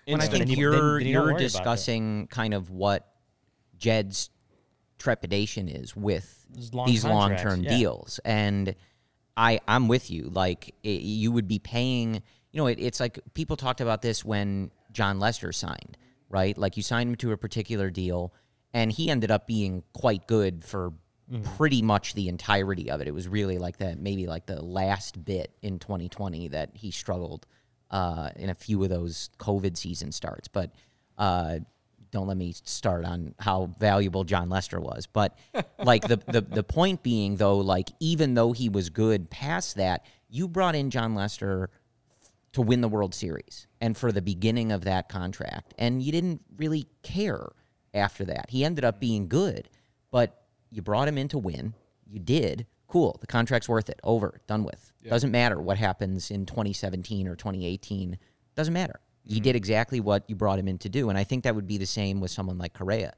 When 0.06 0.20
I 0.20 0.26
think 0.26 0.48
you- 0.48 0.56
then- 0.56 0.58
you're 0.58 0.98
then 0.98 1.06
you 1.06 1.12
don't 1.12 1.12
you're 1.12 1.22
worry 1.22 1.32
about 1.32 1.40
it. 1.40 1.44
discussing 1.44 2.26
kind 2.28 2.54
of 2.54 2.70
what 2.70 3.08
Jed's 3.78 4.30
trepidation 4.98 5.68
is 5.68 5.96
with 5.96 6.46
These 6.54 6.74
long 6.74 6.86
these 6.86 7.04
long 7.04 7.36
term 7.36 7.62
yeah. 7.62 7.76
deals, 7.78 8.20
and 8.24 8.74
I 9.36 9.60
I'm 9.66 9.88
with 9.88 10.10
you. 10.10 10.24
Like 10.32 10.74
it, 10.82 11.00
you 11.02 11.32
would 11.32 11.48
be 11.48 11.58
paying. 11.58 12.22
You 12.52 12.58
know, 12.60 12.66
it, 12.66 12.78
it's 12.78 13.00
like 13.00 13.18
people 13.34 13.56
talked 13.56 13.80
about 13.80 14.02
this 14.02 14.24
when 14.24 14.70
Jon 14.92 15.18
Lester 15.18 15.52
signed, 15.52 15.96
right? 16.28 16.56
Like 16.58 16.76
you 16.76 16.82
signed 16.82 17.08
him 17.10 17.16
to 17.16 17.32
a 17.32 17.36
particular 17.38 17.88
deal, 17.90 18.34
and 18.74 18.92
he 18.92 19.08
ended 19.10 19.30
up 19.30 19.46
being 19.46 19.82
quite 19.92 20.26
good 20.26 20.64
for 20.64 20.92
Mm-hmm. 21.30 21.56
pretty 21.56 21.80
much 21.80 22.12
the 22.12 22.28
entirety 22.28 22.90
of 22.90 23.00
it. 23.00 23.06
It 23.08 23.14
was 23.14 23.26
really 23.26 23.56
like 23.56 23.78
that, 23.78 23.98
maybe 23.98 24.26
like 24.26 24.44
the 24.44 24.60
last 24.60 25.24
bit 25.24 25.50
in 25.62 25.78
2020 25.78 26.48
that 26.48 26.70
he 26.74 26.90
struggled 26.90 27.46
uh, 27.92 28.30
in 28.36 28.50
a 28.50 28.54
few 28.54 28.82
of 28.82 28.88
those 28.88 29.30
COVID 29.38 29.76
season 29.76 30.10
starts. 30.10 30.48
But 30.48 30.74
uh, 31.18 31.58
don't 32.10 32.26
let 32.26 32.36
me 32.36 32.54
start 32.64 33.04
on 33.04 33.34
how 33.38 33.70
valuable 33.78 34.24
Jon 34.24 34.48
Lester 34.48 34.80
was. 34.80 35.06
But 35.06 35.38
like 35.78 36.02
the, 36.08 36.16
the 36.16 36.40
the 36.40 36.62
point 36.62 37.02
being 37.02 37.36
though, 37.36 37.58
like 37.58 37.90
even 38.00 38.34
though 38.34 38.52
he 38.52 38.68
was 38.68 38.90
good 38.90 39.30
past 39.30 39.76
that, 39.76 40.06
you 40.28 40.48
brought 40.48 40.74
in 40.74 40.90
Jon 40.90 41.14
Lester 41.14 41.70
to 42.52 42.62
win 42.62 42.80
the 42.80 42.88
World 42.88 43.14
Series 43.14 43.66
and 43.80 43.96
for 43.96 44.12
the 44.12 44.22
beginning 44.22 44.72
of 44.72 44.84
that 44.84 45.08
contract, 45.08 45.74
and 45.78 46.02
you 46.02 46.12
didn't 46.12 46.42
really 46.56 46.86
care 47.02 47.48
after 47.94 48.24
that. 48.24 48.50
He 48.50 48.64
ended 48.64 48.84
up 48.84 49.00
being 49.00 49.28
good, 49.28 49.68
but 50.10 50.44
you 50.70 50.82
brought 50.82 51.08
him 51.08 51.18
in 51.18 51.28
to 51.28 51.38
win. 51.38 51.74
You 52.06 52.18
did. 52.18 52.66
Cool. 52.92 53.16
The 53.22 53.26
contract's 53.26 53.70
worth 53.70 53.88
it. 53.88 53.98
Over. 54.04 54.42
Done 54.46 54.64
with. 54.64 54.92
Doesn't 55.08 55.30
matter 55.30 55.58
what 55.58 55.78
happens 55.78 56.30
in 56.30 56.44
2017 56.44 57.26
or 57.26 57.34
2018. 57.34 58.18
Doesn't 58.54 58.74
matter. 58.74 59.00
He 59.24 59.36
mm-hmm. 59.36 59.44
did 59.44 59.56
exactly 59.56 59.98
what 59.98 60.24
you 60.28 60.36
brought 60.36 60.58
him 60.58 60.68
in 60.68 60.76
to 60.76 60.90
do. 60.90 61.08
And 61.08 61.16
I 61.16 61.24
think 61.24 61.44
that 61.44 61.54
would 61.54 61.66
be 61.66 61.78
the 61.78 61.86
same 61.86 62.20
with 62.20 62.30
someone 62.30 62.58
like 62.58 62.74
Correa. 62.74 63.14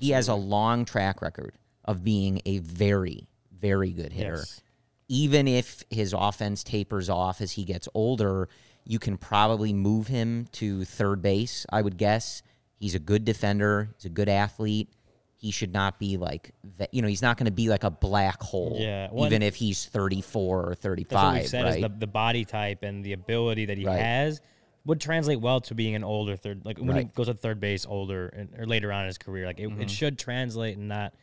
He 0.00 0.12
has 0.12 0.28
a 0.28 0.34
long 0.34 0.86
track 0.86 1.20
record 1.20 1.52
of 1.84 2.02
being 2.02 2.40
a 2.46 2.60
very, 2.60 3.28
very 3.52 3.90
good 3.90 4.10
hitter. 4.10 4.36
Yes. 4.36 4.62
Even 5.08 5.46
if 5.46 5.84
his 5.90 6.14
offense 6.16 6.64
tapers 6.64 7.10
off 7.10 7.42
as 7.42 7.52
he 7.52 7.64
gets 7.64 7.90
older, 7.92 8.48
you 8.86 8.98
can 8.98 9.18
probably 9.18 9.74
move 9.74 10.06
him 10.06 10.46
to 10.52 10.86
third 10.86 11.20
base, 11.20 11.66
I 11.70 11.82
would 11.82 11.98
guess. 11.98 12.42
He's 12.78 12.94
a 12.94 12.98
good 12.98 13.26
defender, 13.26 13.90
he's 13.96 14.06
a 14.06 14.08
good 14.08 14.30
athlete. 14.30 14.88
He 15.40 15.50
should 15.52 15.72
not 15.72 15.98
be 15.98 16.18
like, 16.18 16.52
that, 16.76 16.92
you 16.92 17.00
know, 17.00 17.08
he's 17.08 17.22
not 17.22 17.38
going 17.38 17.46
to 17.46 17.50
be 17.50 17.68
like 17.70 17.82
a 17.82 17.90
black 17.90 18.42
hole, 18.42 18.76
Yeah, 18.78 19.08
well, 19.10 19.24
even 19.26 19.40
if 19.42 19.54
he's 19.56 19.86
34 19.86 20.68
or 20.68 20.74
35, 20.74 21.46
said 21.46 21.64
right? 21.64 21.74
is 21.76 21.80
the, 21.82 21.88
the 21.88 22.06
body 22.06 22.44
type 22.44 22.82
and 22.82 23.02
the 23.02 23.14
ability 23.14 23.64
that 23.66 23.78
he 23.78 23.86
Right. 23.86 23.98
has 23.98 24.42
would 24.84 25.00
translate 25.00 25.40
well 25.40 25.60
to 25.62 25.74
being 25.74 25.94
an 25.94 26.04
older 26.04 26.36
third, 26.36 26.64
like 26.66 26.76
when 26.78 26.94
he 26.96 27.04
goes 27.04 27.26
to 27.26 27.34
third 27.34 27.58
base 27.58 27.86
older 27.86 28.28
and, 28.28 28.54
or 28.58 28.66
later 28.66 28.92
on 28.92 29.00
in 29.02 29.06
his 29.06 29.16
career. 29.18 29.46
Like 29.46 29.60
it, 29.60 29.68
Mm-hmm. 29.70 29.80
it 29.80 29.90
should 29.90 30.18
translate 30.18 30.76
and 30.76 30.88
not 30.88 31.14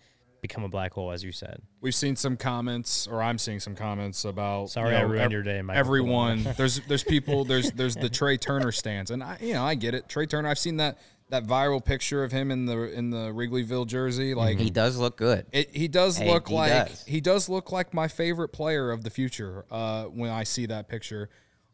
become 0.42 0.64
a 0.64 0.70
black 0.70 0.94
hole, 0.94 1.12
as 1.12 1.24
you 1.24 1.32
said. 1.32 1.62
We've 1.82 1.94
seen 1.96 2.16
some 2.16 2.38
comments, 2.38 3.08
or 3.08 3.22
I'm 3.22 3.38
seeing 3.38 3.60
some 3.60 3.76
comments 3.76 4.26
about. 4.26 4.70
Sorry 4.72 4.92
you 4.92 4.98
I 4.98 5.02
ruined 5.02 5.22
ev- 5.26 5.32
your 5.32 5.42
day, 5.44 5.62
Michael. 5.62 5.80
Everyone, 5.80 6.44
there's 6.58 6.80
there's 6.88 7.04
people, 7.04 7.46
there's 7.46 7.72
there's 7.72 7.96
the 7.96 8.10
Trea 8.20 8.38
Turner 8.38 8.72
stands, 8.72 9.12
and 9.12 9.24
I 9.24 9.38
you 9.42 9.54
know 9.54 9.64
I 9.64 9.74
get 9.76 9.94
it. 9.96 10.08
Trea 10.10 10.26
Turner, 10.28 10.48
I've 10.50 10.60
seen 10.60 10.78
that 10.78 10.98
that 11.30 11.46
viral 11.46 11.84
picture 11.84 12.24
of 12.24 12.32
him 12.32 12.52
in 12.52 12.66
the 12.66 12.78
in 12.94 13.10
the 13.10 13.32
Wrigleyville 13.34 13.86
jersey. 13.88 14.34
Like 14.34 14.58
he 14.60 14.70
does 14.70 14.98
look 14.98 15.18
good. 15.18 15.46
it, 15.52 15.76
he 15.76 15.88
does 15.88 16.18
Hey, 16.18 16.32
look 16.32 16.48
he 16.48 16.56
like 16.56 16.72
does. 16.88 17.04
he 17.06 17.20
does 17.22 17.50
look 17.50 17.72
like 17.72 17.94
my 17.94 18.08
favorite 18.08 18.50
player 18.50 18.92
of 18.92 19.04
the 19.04 19.10
future. 19.10 19.66
Uh, 19.70 20.06
when 20.06 20.30
I 20.30 20.44
see 20.44 20.66
that 20.68 20.88
picture, 20.88 21.30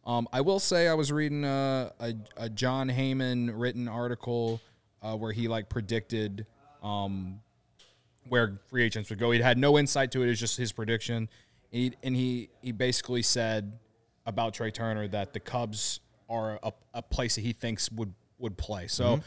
um, 0.05 0.27
I 0.33 0.41
will 0.41 0.59
say 0.59 0.87
I 0.87 0.95
was 0.95 1.11
reading 1.11 1.43
a 1.45 1.91
a, 1.99 2.13
a 2.37 2.49
Jon 2.49 2.89
Heyman 2.89 3.51
written 3.53 3.87
article 3.87 4.59
uh, 5.01 5.15
where 5.15 5.31
he 5.31 5.47
like 5.47 5.69
predicted 5.69 6.45
um, 6.81 7.39
where 8.29 8.59
free 8.69 8.83
agents 8.83 9.09
would 9.09 9.19
go. 9.19 9.31
He 9.31 9.39
had 9.39 9.57
no 9.57 9.77
insight 9.77 10.11
to 10.13 10.21
it. 10.21 10.25
It 10.25 10.29
was 10.29 10.39
just 10.39 10.57
his 10.57 10.71
prediction. 10.71 11.29
He, 11.71 11.93
and 12.03 12.15
he 12.15 12.49
he 12.61 12.71
basically 12.71 13.21
said 13.21 13.77
about 14.25 14.53
Trea 14.53 14.71
Turner 14.71 15.07
that 15.09 15.33
the 15.33 15.39
Cubs 15.39 15.99
are 16.29 16.59
a, 16.63 16.71
a 16.93 17.01
place 17.01 17.35
that 17.35 17.41
he 17.41 17.53
thinks 17.53 17.91
would 17.91 18.13
would 18.39 18.57
play. 18.57 18.87
So 18.87 19.21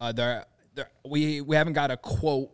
uh, 0.00 0.12
there, 0.12 0.46
there 0.74 0.90
we 1.04 1.40
we 1.40 1.56
haven't 1.56 1.74
got 1.74 1.90
a 1.90 1.96
quote 1.96 2.50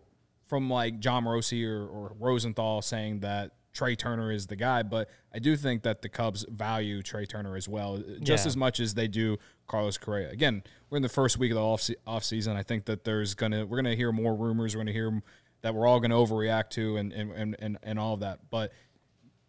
from 0.48 0.68
like 0.70 1.00
Jon 1.00 1.24
Morosi 1.24 1.66
or, 1.66 1.86
or 1.86 2.12
Rosenthal 2.18 2.82
saying 2.82 3.20
that 3.20 3.52
Trea 3.72 3.94
Turner 3.96 4.30
is 4.32 4.46
the 4.46 4.56
guy, 4.56 4.82
but 4.82 5.08
I 5.34 5.38
do 5.38 5.54
think 5.56 5.82
that 5.82 6.00
the 6.00 6.08
Cubs 6.08 6.46
value 6.48 7.02
Trea 7.02 7.26
Turner 7.26 7.56
as 7.56 7.68
well, 7.68 8.02
just 8.22 8.44
Yeah. 8.44 8.48
as 8.48 8.56
much 8.56 8.80
as 8.80 8.94
they 8.94 9.06
do 9.08 9.36
Carlos 9.66 9.98
Correa. 9.98 10.30
Again, 10.30 10.62
we're 10.88 10.96
in 10.96 11.02
the 11.02 11.08
first 11.10 11.36
week 11.38 11.50
of 11.50 11.56
the 11.56 11.62
off, 11.62 11.82
se- 11.82 11.96
off 12.06 12.24
season. 12.24 12.56
I 12.56 12.62
think 12.62 12.86
that 12.86 13.04
there's 13.04 13.34
gonna 13.34 13.66
we're 13.66 13.76
gonna 13.76 13.94
hear 13.96 14.12
more 14.12 14.34
rumors. 14.34 14.74
We're 14.74 14.80
gonna 14.80 14.92
hear 14.92 15.22
that 15.62 15.74
we're 15.74 15.86
all 15.86 16.00
gonna 16.00 16.14
overreact 16.14 16.70
to 16.70 16.96
and 16.96 17.12
and, 17.12 17.30
and, 17.32 17.56
and 17.58 17.78
and 17.82 17.98
all 17.98 18.14
of 18.14 18.20
that. 18.20 18.40
But 18.50 18.72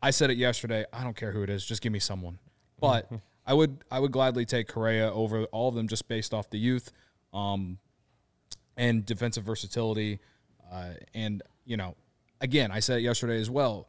I 0.01 0.11
said 0.11 0.29
it 0.29 0.37
yesterday. 0.37 0.85
I 0.91 1.03
don't 1.03 1.15
care 1.15 1.31
who 1.31 1.41
it 1.43 1.49
is. 1.49 1.65
Just 1.65 1.81
give 1.81 1.91
me 1.93 1.99
someone. 1.99 2.37
But 2.79 3.09
I 3.45 3.53
would 3.53 3.83
I 3.89 3.99
would 3.99 4.11
gladly 4.11 4.45
take 4.45 4.67
Correa 4.67 5.11
over 5.13 5.43
all 5.45 5.69
of 5.69 5.75
them 5.75 5.87
just 5.87 6.07
based 6.09 6.33
off 6.33 6.49
the 6.49 6.59
youth, 6.59 6.91
um, 7.33 7.77
and 8.77 9.05
defensive 9.05 9.43
versatility, 9.43 10.19
uh, 10.71 10.91
and 11.13 11.41
you 11.65 11.75
know, 11.77 11.95
again 12.39 12.71
I 12.71 12.79
said 12.79 12.99
it 12.99 13.01
yesterday 13.01 13.39
as 13.39 13.49
well. 13.49 13.87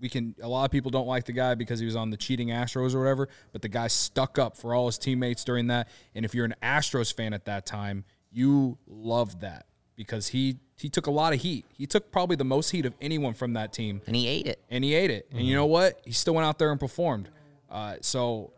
We 0.00 0.08
can 0.08 0.36
a 0.40 0.48
lot 0.48 0.64
of 0.64 0.70
people 0.70 0.92
don't 0.92 1.08
like 1.08 1.24
the 1.24 1.32
guy 1.32 1.56
because 1.56 1.80
he 1.80 1.86
was 1.86 1.96
on 1.96 2.10
the 2.10 2.16
cheating 2.16 2.48
Astros 2.48 2.94
or 2.94 3.00
whatever, 3.00 3.28
but 3.52 3.62
the 3.62 3.68
guy 3.68 3.88
stuck 3.88 4.38
up 4.38 4.56
for 4.56 4.72
all 4.74 4.86
his 4.86 4.96
teammates 4.98 5.42
during 5.42 5.66
that. 5.68 5.88
And 6.14 6.24
if 6.24 6.34
you're 6.34 6.44
an 6.44 6.54
Astros 6.62 7.12
fan 7.12 7.32
at 7.32 7.46
that 7.46 7.66
time, 7.66 8.04
you 8.30 8.78
loved 8.86 9.40
that 9.40 9.66
because 9.96 10.28
he 10.28 10.58
he 10.76 10.88
took 10.88 11.08
a 11.08 11.10
lot 11.10 11.32
of 11.32 11.40
heat. 11.40 11.64
He 11.72 11.86
took 11.88 12.12
probably 12.12 12.36
the 12.36 12.44
most 12.44 12.70
heat 12.70 12.86
of 12.86 12.94
anyone 13.00 13.34
from 13.34 13.54
that 13.54 13.72
team 13.72 14.00
and 14.06 14.14
he 14.14 14.28
ate 14.28 14.46
it. 14.46 14.62
and 14.70 14.84
he 14.84 14.94
ate 14.94 15.10
it. 15.10 15.26
And 15.32 15.40
you 15.44 15.56
know 15.56 15.66
what? 15.66 16.00
He 16.04 16.12
still 16.12 16.34
went 16.34 16.46
out 16.46 16.60
there 16.60 16.70
and 16.70 16.78
performed. 16.78 17.28
Uh, 17.68 17.96
so 18.00 18.52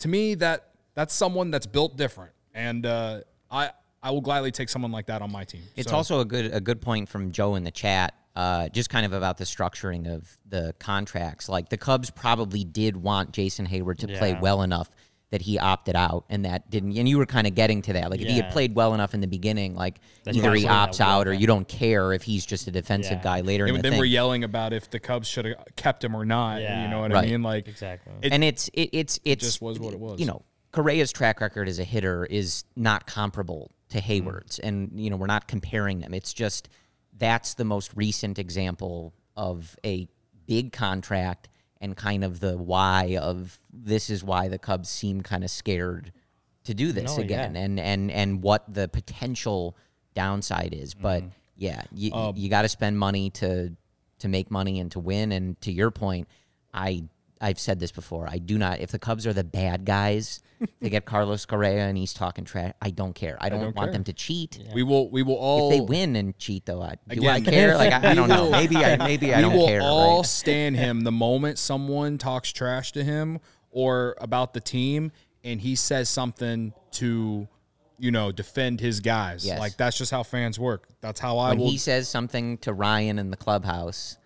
to 0.00 0.08
me, 0.08 0.34
that 0.36 0.70
that's 0.94 1.14
someone 1.14 1.52
that's 1.52 1.66
built 1.66 1.96
different, 1.96 2.32
and 2.52 2.84
uh, 2.84 3.20
I 3.48 3.70
I 4.02 4.10
will 4.10 4.20
gladly 4.20 4.50
take 4.50 4.68
someone 4.68 4.92
like 4.92 5.06
that 5.06 5.20
on 5.22 5.30
my 5.30 5.44
team. 5.44 5.62
It's 5.76 5.90
So, 5.90 5.96
also 5.96 6.20
a 6.20 6.24
good 6.24 6.54
a 6.54 6.60
good 6.60 6.80
point 6.80 7.08
from 7.08 7.32
Joe 7.32 7.54
in 7.56 7.64
the 7.64 7.70
chat. 7.70 8.14
Uh, 8.36 8.68
just 8.68 8.88
kind 8.88 9.04
of 9.04 9.12
about 9.12 9.36
the 9.38 9.44
structuring 9.44 10.06
of 10.08 10.38
the 10.48 10.72
contracts. 10.78 11.48
Like 11.48 11.68
the 11.68 11.76
Cubs 11.76 12.10
probably 12.10 12.64
did 12.64 12.96
want 12.96 13.32
Jason 13.32 13.66
Heyward 13.66 13.98
to 13.98 14.06
play 14.06 14.38
well 14.40 14.62
enough 14.62 14.88
that 15.30 15.42
he 15.42 15.58
opted 15.58 15.94
out, 15.96 16.24
and 16.30 16.44
that 16.44 16.70
didn't. 16.70 16.96
And 16.96 17.08
you 17.08 17.18
were 17.18 17.26
kind 17.26 17.46
of 17.46 17.54
getting 17.54 17.82
to 17.82 17.92
that. 17.94 18.10
Like 18.10 18.20
if 18.20 18.28
he 18.28 18.36
had 18.36 18.50
played 18.52 18.74
well 18.74 18.94
enough 18.94 19.14
in 19.14 19.20
the 19.20 19.26
beginning, 19.26 19.74
like 19.74 20.00
That's 20.24 20.36
either 20.36 20.54
he 20.54 20.64
opts 20.64 21.00
out 21.00 21.28
or 21.28 21.32
you 21.32 21.46
don't 21.46 21.68
care 21.68 22.12
if 22.12 22.22
he's 22.22 22.46
just 22.46 22.66
a 22.68 22.70
defensive 22.70 23.18
Yeah. 23.18 23.22
guy 23.22 23.40
later 23.42 23.64
in 23.66 23.70
and 23.70 23.78
the 23.78 23.82
then 23.82 23.92
thing. 23.92 23.98
we're 23.98 24.04
yelling 24.06 24.44
about 24.44 24.72
if 24.72 24.88
the 24.90 24.98
Cubs 25.00 25.28
should 25.28 25.44
have 25.44 25.56
kept 25.76 26.02
him 26.02 26.14
or 26.16 26.24
not. 26.24 26.62
Yeah. 26.62 26.84
You 26.84 26.90
know 26.90 27.00
what 27.00 27.14
I 27.14 27.26
mean? 27.26 27.42
Like 27.42 27.68
Exactly. 27.68 28.12
it- 28.22 28.32
and 28.32 28.42
it's 28.42 28.68
it, 28.72 28.90
it's 28.92 29.20
it's 29.24 29.44
just 29.44 29.60
was 29.60 29.78
what 29.78 29.92
it 29.92 30.00
was. 30.00 30.18
You 30.20 30.26
know, 30.26 30.42
Correa's 30.72 31.12
track 31.12 31.40
record 31.40 31.68
as 31.68 31.78
a 31.80 31.84
hitter 31.84 32.24
is 32.24 32.64
not 32.76 33.06
comparable 33.06 33.70
to 33.90 34.00
Heyward's, 34.00 34.58
and 34.58 34.90
you 34.94 35.10
know 35.10 35.16
we're 35.16 35.26
not 35.26 35.46
comparing 35.48 36.00
them. 36.00 36.14
It's 36.14 36.32
just 36.32 36.68
that's 37.18 37.54
the 37.54 37.64
most 37.64 37.92
recent 37.94 38.38
example 38.38 39.12
of 39.36 39.76
a 39.84 40.08
big 40.46 40.72
contract 40.72 41.48
and 41.80 41.96
kind 41.96 42.24
of 42.24 42.40
the 42.40 42.56
why 42.58 43.16
of 43.20 43.58
this 43.72 44.10
is 44.10 44.22
why 44.24 44.48
the 44.48 44.58
Cubs 44.58 44.88
seem 44.88 45.20
kind 45.22 45.44
of 45.44 45.50
scared 45.50 46.12
to 46.64 46.74
do 46.74 46.92
this 46.92 47.16
No, 47.16 47.22
again, 47.22 47.54
yeah. 47.54 47.60
and 47.62 47.80
and 47.80 48.10
and 48.10 48.42
what 48.42 48.72
the 48.72 48.88
potential 48.88 49.76
downside 50.14 50.74
is. 50.74 50.94
But 50.94 51.22
Mm-hmm. 51.22 51.30
yeah, 51.56 51.82
you 51.92 52.12
Um, 52.12 52.36
you 52.36 52.48
got 52.50 52.62
to 52.62 52.68
spend 52.68 52.98
money 52.98 53.30
to 53.30 53.74
to 54.20 54.28
make 54.28 54.50
money 54.50 54.80
and 54.80 54.90
to 54.92 55.00
win. 55.00 55.32
And 55.32 55.60
to 55.62 55.72
your 55.72 55.90
point, 55.90 56.28
I 56.74 57.04
I've 57.40 57.58
said 57.58 57.80
this 57.80 57.90
before. 57.92 58.28
I 58.28 58.38
do 58.38 58.58
not. 58.58 58.80
If 58.80 58.90
the 58.90 58.98
Cubs 58.98 59.26
are 59.26 59.32
the 59.32 59.44
bad 59.44 59.84
guys, 59.86 60.42
they 60.80 60.90
get 60.90 61.04
Carlos 61.06 61.46
Correa 61.46 61.86
and 61.86 61.96
he's 61.96 62.12
talking 62.12 62.44
trash. 62.44 62.74
I 62.82 62.90
don't 62.90 63.14
care. 63.14 63.38
I 63.40 63.48
don't, 63.48 63.60
don't 63.60 63.74
want 63.76 63.86
care. 63.88 63.92
them 63.94 64.04
to 64.04 64.12
cheat. 64.12 64.62
we 64.74 64.82
will 64.82 65.08
we 65.10 65.22
will 65.22 65.36
all 65.36 65.70
If 65.70 65.78
they 65.78 65.80
win 65.80 66.16
and 66.16 66.36
cheat, 66.38 66.66
though, 66.66 66.82
I, 66.82 66.96
do 67.08 67.26
I 67.26 67.40
care? 67.40 67.76
Like 67.76 67.92
I, 67.92 68.10
I 68.10 68.14
don't 68.14 68.28
know. 68.28 68.50
Maybe 68.50 68.76
I 68.76 68.96
maybe 68.98 69.32
I 69.34 69.40
don't 69.40 69.50
care. 69.52 69.56
We 69.58 69.62
will 69.62 69.66
care. 69.68 69.80
all 69.82 70.16
right? 70.18 70.26
stand 70.26 70.76
him 70.76 71.00
the 71.04 71.12
moment 71.12 71.58
someone 71.58 72.18
talks 72.18 72.52
trash 72.52 72.92
to 72.92 73.02
him 73.04 73.38
or 73.70 74.16
about 74.20 74.52
the 74.52 74.60
team 74.60 75.12
and 75.42 75.60
he 75.62 75.74
says 75.76 76.08
something 76.10 76.74
to 76.92 77.48
you 77.98 78.10
know 78.10 78.32
defend 78.32 78.80
his 78.80 79.00
guys 79.00 79.46
Yes. 79.46 79.58
like 79.58 79.76
that's 79.76 79.96
just 79.96 80.10
how 80.10 80.22
fans 80.22 80.58
work 80.58 80.88
that's 81.00 81.20
how 81.20 81.38
i 81.38 81.50
When 81.50 81.58
will 81.58 81.70
he 81.70 81.78
says 81.78 82.08
something 82.08 82.58
to 82.58 82.72
Ryan 82.72 83.18
in 83.18 83.30
the 83.30 83.36
clubhouse, 83.36 84.16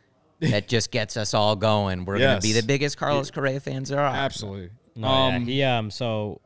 that 0.40 0.68
just 0.68 0.90
gets 0.90 1.16
us 1.16 1.35
all 1.35 1.57
going. 1.57 2.05
We're 2.05 2.18
gonna 2.18 2.40
be 2.40 2.53
the 2.53 2.62
biggest 2.62 2.97
Carlos 2.97 3.31
Correa 3.31 3.61
fans 3.61 3.88
there 3.88 4.01
are. 4.01 4.14
absolutely 4.14 4.70
No, 4.94 5.09
um 5.09 5.33
yeah, 5.35 5.38
he 5.40 5.62
um. 5.62 5.90
So 5.90 6.40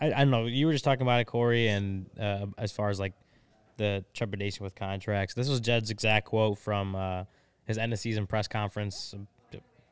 I, 0.00 0.06
I 0.06 0.18
don't 0.18 0.30
know. 0.30 0.46
You 0.46 0.66
were 0.66 0.72
just 0.72 0.84
talking 0.84 1.02
about 1.02 1.20
it, 1.20 1.26
Corey, 1.26 1.68
and 1.68 2.06
uh, 2.18 2.46
as 2.58 2.72
far 2.72 2.90
as 2.90 2.98
like 2.98 3.12
the 3.76 4.04
trepidation 4.14 4.64
with 4.64 4.74
contracts, 4.74 5.34
this 5.34 5.48
was 5.48 5.60
Jed's 5.60 5.90
exact 5.90 6.26
quote 6.26 6.58
from 6.58 6.96
uh, 6.96 7.24
his 7.64 7.78
end 7.78 7.92
of 7.92 7.98
season 7.98 8.26
press 8.26 8.48
conference 8.48 9.14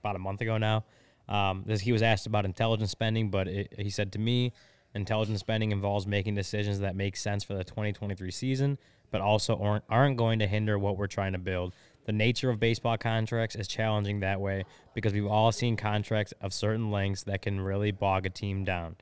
about 0.02 0.16
a 0.16 0.18
month 0.18 0.40
ago 0.40 0.58
now. 0.58 0.84
Um, 1.28 1.62
this, 1.64 1.80
he 1.80 1.92
was 1.92 2.02
asked 2.02 2.26
about 2.26 2.44
intelligence 2.44 2.90
spending, 2.90 3.30
but 3.30 3.46
it, 3.46 3.72
he 3.78 3.90
said 3.90 4.12
to 4.12 4.18
me, 4.18 4.52
intelligence 4.94 5.40
spending 5.40 5.70
involves 5.70 6.06
making 6.06 6.34
decisions 6.34 6.80
that 6.80 6.96
make 6.96 7.16
sense 7.16 7.44
for 7.44 7.54
the 7.54 7.62
2023 7.62 8.30
season, 8.32 8.78
but 9.12 9.20
also 9.20 9.56
aren't, 9.58 9.84
aren't 9.88 10.16
going 10.16 10.40
to 10.40 10.46
hinder 10.46 10.76
what 10.78 10.96
we're 10.96 11.06
trying 11.06 11.32
to 11.32 11.38
build. 11.38 11.72
The 12.10 12.16
nature 12.16 12.50
of 12.50 12.58
baseball 12.58 12.98
contracts 12.98 13.54
is 13.54 13.68
challenging 13.68 14.18
that 14.18 14.40
way 14.40 14.64
because 14.94 15.12
we've 15.12 15.28
all 15.28 15.52
seen 15.52 15.76
contracts 15.76 16.34
of 16.40 16.52
certain 16.52 16.90
lengths 16.90 17.22
that 17.22 17.40
can 17.40 17.60
really 17.60 17.92
bog 17.92 18.26
a 18.26 18.30
team 18.30 18.64
down. 18.64 18.96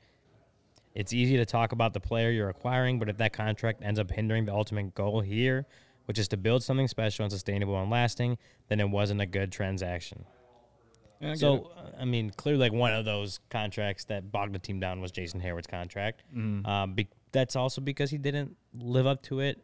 It's 0.93 1.11
easy 1.11 1.35
to 1.37 1.45
talk 1.47 1.71
about 1.71 1.95
the 1.95 1.99
player 1.99 2.29
you're 2.29 2.49
acquiring, 2.49 2.99
but 2.99 3.09
if 3.09 3.17
that 3.17 3.33
contract 3.33 3.81
ends 3.81 3.99
up 3.99 4.11
hindering 4.11 4.45
the 4.45 4.53
ultimate 4.53 4.93
goal 4.93 5.21
here, 5.21 5.65
which 6.05 6.19
is 6.19 6.27
to 6.27 6.37
build 6.37 6.61
something 6.61 6.87
special 6.87 7.23
and 7.23 7.31
sustainable 7.31 7.81
and 7.81 7.89
lasting, 7.89 8.37
then 8.67 8.79
it 8.79 8.87
wasn't 8.87 9.21
a 9.21 9.25
good 9.25 9.51
transaction. 9.51 10.23
yeah, 11.19 11.31
I. 11.31 11.33
So, 11.33 11.71
uh, 11.75 12.01
I 12.01 12.05
mean, 12.05 12.29
clearly, 12.29 12.59
like 12.59 12.73
one 12.73 12.93
of 12.93 13.05
those 13.05 13.39
contracts 13.49 14.05
that 14.05 14.31
bogged 14.31 14.53
the 14.53 14.59
team 14.59 14.79
down 14.79 15.01
was 15.01 15.11
Jason 15.11 15.41
Heyward's 15.41 15.65
contract. 15.65 16.21
Mm-hmm. 16.31 16.63
Um, 16.63 16.93
be- 16.93 17.09
that's 17.31 17.55
also 17.55 17.81
because 17.81 18.11
he 18.11 18.19
didn't 18.19 18.55
live 18.75 19.07
up 19.07 19.23
to 19.23 19.39
it 19.39 19.63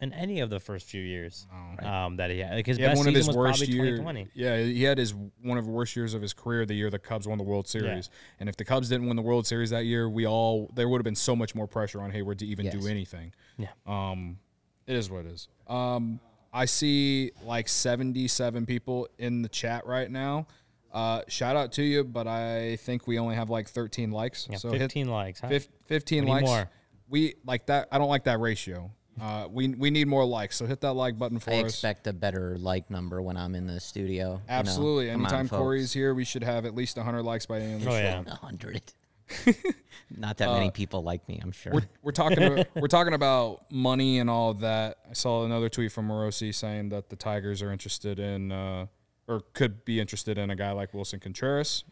in 0.00 0.12
any 0.12 0.40
of 0.40 0.50
the 0.50 0.60
first 0.60 0.86
few 0.86 1.00
years 1.02 1.46
um, 1.82 2.16
that 2.16 2.30
he 2.30 2.38
had. 2.40 2.54
Like 2.54 2.66
his 2.66 2.76
he 2.76 2.82
had 2.82 2.90
best 2.90 2.98
one 2.98 3.08
of 3.08 3.14
his 3.14 3.26
was 3.26 3.36
worst 3.36 3.60
probably 3.60 3.74
years. 3.74 3.98
2020. 3.98 4.28
Yeah, 4.34 4.58
he 4.58 4.82
had 4.82 4.98
his 4.98 5.14
one 5.14 5.56
of 5.58 5.64
the 5.64 5.70
worst 5.70 5.96
years 5.96 6.12
of 6.14 6.20
his 6.22 6.32
career. 6.32 6.66
The 6.66 6.74
year 6.74 6.90
the 6.90 6.98
Cubs 6.98 7.26
won 7.26 7.38
the 7.38 7.44
World 7.44 7.66
Series, 7.66 8.10
and 8.40 8.48
if 8.48 8.56
the 8.56 8.64
Cubs 8.64 8.88
didn't 8.88 9.06
win 9.06 9.16
the 9.16 9.22
World 9.22 9.46
Series 9.46 9.70
that 9.70 9.84
year, 9.86 10.08
we 10.08 10.26
all 10.26 10.70
there 10.74 10.88
would 10.88 10.98
have 10.98 11.04
been 11.04 11.14
so 11.14 11.34
much 11.34 11.54
more 11.54 11.66
pressure 11.66 12.00
on 12.00 12.12
Heyward 12.12 12.38
to 12.38 12.46
even 12.46 12.66
Yes. 12.66 12.74
do 12.76 12.86
anything. 12.88 13.32
Yeah. 13.58 13.68
Um, 13.86 14.38
It 14.86 14.96
is 14.96 15.10
what 15.10 15.24
it 15.24 15.32
is. 15.32 15.48
Um, 15.66 16.20
I 16.52 16.64
see 16.66 17.32
like 17.44 17.68
77 17.68 18.66
people 18.66 19.08
in 19.18 19.42
the 19.42 19.48
chat 19.48 19.86
right 19.86 20.10
now. 20.10 20.46
Uh, 20.92 21.20
shout 21.28 21.56
out 21.56 21.72
to 21.72 21.82
you, 21.82 22.04
but 22.04 22.26
I 22.26 22.76
think 22.76 23.06
we 23.06 23.18
only 23.18 23.34
have 23.34 23.50
like 23.50 23.68
13 23.68 24.10
likes. 24.12 24.46
Yeah, 24.50 24.56
so 24.56 24.70
hit 24.70 24.78
15 24.78 25.08
likes. 25.08 25.40
Huh? 25.40 25.48
fif- 25.48 25.68
15 25.86 26.24
We 26.24 26.30
likes. 26.30 26.46
more. 26.46 26.70
We 27.08 27.34
like 27.44 27.66
that. 27.66 27.88
I 27.92 27.98
don't 27.98 28.08
like 28.08 28.24
that 28.24 28.40
ratio. 28.40 28.90
Uh, 29.20 29.48
we 29.50 29.68
we 29.68 29.90
need 29.90 30.06
more 30.08 30.24
likes. 30.24 30.56
So 30.56 30.66
hit 30.66 30.80
that 30.82 30.92
like 30.92 31.18
button 31.18 31.38
for 31.38 31.50
I 31.50 31.54
us. 31.58 31.62
I 31.62 31.66
expect 31.66 32.06
a 32.06 32.12
better 32.12 32.56
like 32.58 32.90
number 32.90 33.22
when 33.22 33.36
I'm 33.36 33.54
in 33.54 33.66
the 33.66 33.80
studio. 33.80 34.24
you 34.26 34.32
know? 34.34 34.40
Absolutely. 34.48 35.10
On, 35.10 35.20
Anytime 35.20 35.48
folks. 35.48 35.58
Corey's 35.60 35.92
here, 35.92 36.14
we 36.14 36.24
should 36.24 36.44
have 36.44 36.66
at 36.66 36.74
least 36.74 36.96
100 36.96 37.22
likes 37.22 37.46
by 37.46 37.58
the 37.58 37.64
end 37.64 37.74
of 37.76 37.82
the 37.84 37.88
Oh, 37.90 37.92
show. 37.92 37.98
yeah. 38.26 38.34
Hundred. 38.42 38.82
Not 40.16 40.36
that 40.36 40.50
many 40.50 40.70
people 40.70 41.02
like 41.02 41.28
me, 41.28 41.40
I'm 41.42 41.50
sure. 41.50 41.72
Uh, 41.72 41.76
We're, 41.76 41.88
we're 42.04 42.12
talking 42.12 42.42
about, 42.42 42.66
we're 42.76 42.86
talking 42.86 43.12
about 43.14 43.70
money 43.72 44.18
and 44.20 44.30
all 44.30 44.50
of 44.50 44.60
that. 44.60 44.98
I 45.10 45.14
saw 45.14 45.44
another 45.44 45.68
tweet 45.68 45.90
from 45.90 46.08
Morosi 46.08 46.54
saying 46.54 46.90
that 46.90 47.08
the 47.08 47.16
Tigers 47.16 47.60
are 47.60 47.72
interested 47.72 48.20
in 48.20 48.52
uh, 48.52 48.86
or 49.26 49.40
could 49.52 49.84
be 49.84 49.98
interested 49.98 50.38
in 50.38 50.50
a 50.50 50.56
guy 50.56 50.70
like 50.72 50.92
Willson 50.92 51.20
Contreras. 51.20 51.82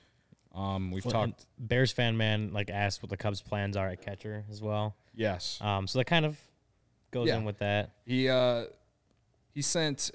Um, 0.54 0.92
we've 0.92 1.04
Well, 1.04 1.10
talked 1.26 1.46
Bears 1.58 1.90
fan 1.90 2.16
man 2.16 2.52
like 2.52 2.70
asked 2.70 3.02
what 3.02 3.10
the 3.10 3.16
Cubs' 3.16 3.42
plans 3.42 3.76
are 3.76 3.88
at 3.88 4.00
catcher 4.00 4.44
as 4.48 4.62
well. 4.62 4.94
yes. 5.16 5.58
Um, 5.60 5.88
so 5.88 5.98
that 5.98 6.04
kind 6.04 6.24
of 6.24 6.38
goes 7.14 7.29
Yeah. 7.29 7.38
in 7.38 7.44
with 7.44 7.59
that. 7.61 7.90
He 8.05 8.29
uh, 8.29 8.64
he 9.55 9.62
sent 9.62 10.11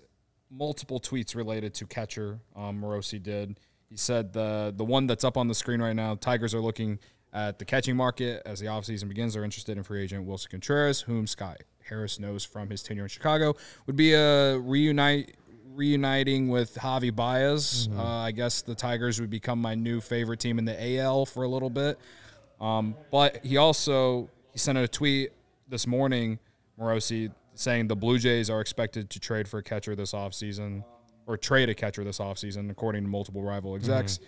multiple 0.51 0.99
tweets 0.99 1.35
related 1.35 1.73
to 1.75 1.85
catcher. 1.87 2.39
Um, 2.55 2.81
Morosi 2.81 3.21
did. 3.21 3.59
He 3.89 3.97
said 3.97 4.33
the 4.33 4.71
the 4.75 4.85
one 4.85 5.07
that's 5.07 5.23
up 5.23 5.35
on 5.37 5.47
the 5.47 5.55
screen 5.55 5.81
right 5.81 5.95
now. 5.95 6.13
Tigers 6.15 6.53
are 6.53 6.59
looking 6.61 6.99
at 7.33 7.57
the 7.59 7.65
catching 7.65 7.95
market 7.95 8.41
as 8.45 8.59
the 8.59 8.65
offseason 8.67 9.07
begins. 9.07 9.33
They're 9.33 9.43
interested 9.43 9.77
in 9.77 9.83
free 9.83 10.03
agent 10.03 10.27
Willson 10.27 10.49
Contreras, 10.51 11.01
whom 11.01 11.25
Scott 11.27 11.57
Harris 11.87 12.19
knows 12.19 12.43
from 12.45 12.69
his 12.69 12.83
tenure 12.83 13.03
in 13.03 13.09
Chicago. 13.09 13.55
Would 13.87 13.95
be 13.95 14.13
a 14.13 14.57
reunite 14.59 15.35
reuniting 15.73 16.49
with 16.49 16.75
Javy 16.75 17.15
Baez. 17.15 17.87
Uh, 17.95 18.03
I 18.03 18.31
guess 18.31 18.61
the 18.61 18.75
Tigers 18.75 19.21
would 19.21 19.29
become 19.29 19.59
my 19.61 19.75
new 19.75 20.01
favorite 20.01 20.39
team 20.39 20.59
in 20.59 20.65
the 20.65 20.97
AL 20.97 21.25
for 21.27 21.43
a 21.43 21.47
little 21.47 21.69
bit. 21.69 21.97
Um, 22.59 22.95
but 23.11 23.45
he 23.45 23.57
also 23.57 24.29
he 24.51 24.59
sent 24.59 24.77
out 24.77 24.83
a 24.83 24.87
tweet 24.87 25.31
this 25.69 25.87
morning, 25.87 26.39
Morosi, 26.79 27.31
saying 27.55 27.87
the 27.87 27.95
Blue 27.95 28.17
Jays 28.17 28.49
are 28.49 28.61
expected 28.61 29.09
to 29.09 29.19
trade 29.19 29.47
for 29.47 29.57
a 29.59 29.63
catcher 29.63 29.95
this 29.95 30.13
offseason, 30.13 30.83
or 31.27 31.37
trade 31.37 31.69
a 31.69 31.75
catcher 31.75 32.03
this 32.03 32.19
offseason, 32.19 32.71
according 32.71 33.03
to 33.03 33.09
multiple 33.09 33.43
rival 33.43 33.75
execs 33.75 34.19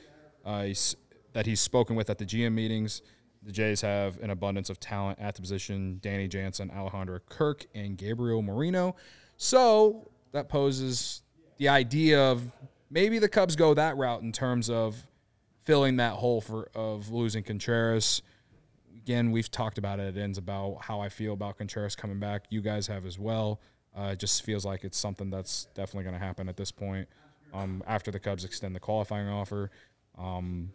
uh, 0.46 0.64
he's, 0.64 0.96
that 1.34 1.46
he's 1.46 1.60
spoken 1.60 1.96
with 1.96 2.10
at 2.10 2.18
the 2.18 2.26
GM 2.26 2.54
meetings. 2.54 3.02
The 3.44 3.52
Jays 3.52 3.82
have 3.82 4.20
an 4.20 4.30
abundance 4.30 4.70
of 4.70 4.80
talent 4.80 5.18
at 5.20 5.36
the 5.36 5.42
position 5.42 6.00
Danny 6.02 6.28
Jansen, 6.28 6.70
Alejandro 6.70 7.20
Kirk, 7.28 7.66
and 7.74 7.98
Gabriel 7.98 8.42
Moreno. 8.42 8.96
So 9.38 10.12
that 10.32 10.48
poses 10.48 11.24
the 11.58 11.70
idea 11.70 12.22
of 12.22 12.52
maybe 12.92 13.18
the 13.18 13.30
Cubs 13.30 13.56
go 13.56 13.74
that 13.74 13.98
route 13.98 14.22
in 14.22 14.32
terms 14.32 14.70
of 14.70 15.08
filling 15.64 15.98
that 15.98 16.14
hole 16.14 16.42
for 16.42 16.70
of 16.76 17.10
losing 17.10 17.44
Contreras. 17.44 18.22
Again, 19.04 19.32
we've 19.32 19.50
talked 19.50 19.78
about 19.78 20.00
it. 20.00 20.16
It 20.16 20.22
ends 20.22 20.38
about 20.38 20.80
how 20.82 21.00
I 21.00 21.10
feel 21.10 21.34
about 21.34 21.58
Contreras 21.58 21.96
coming 21.96 22.20
back. 22.20 22.46
You 22.50 22.62
guys 22.62 22.88
have 22.88 23.06
as 23.06 23.18
well. 23.18 23.60
Uh, 23.98 24.12
it 24.14 24.20
just 24.20 24.44
feels 24.44 24.64
like 24.64 24.84
it's 24.84 24.98
something 24.98 25.30
that's 25.30 25.66
definitely 25.74 26.04
going 26.04 26.20
to 26.20 26.26
happen 26.26 26.48
at 26.48 26.56
this 26.56 26.72
point. 26.72 27.08
Um, 27.54 27.84
after 27.88 28.12
the 28.12 28.20
Cubs 28.20 28.46
extend 28.46 28.76
the 28.76 28.80
qualifying 28.80 29.28
offer, 29.28 29.72
um, 30.18 30.72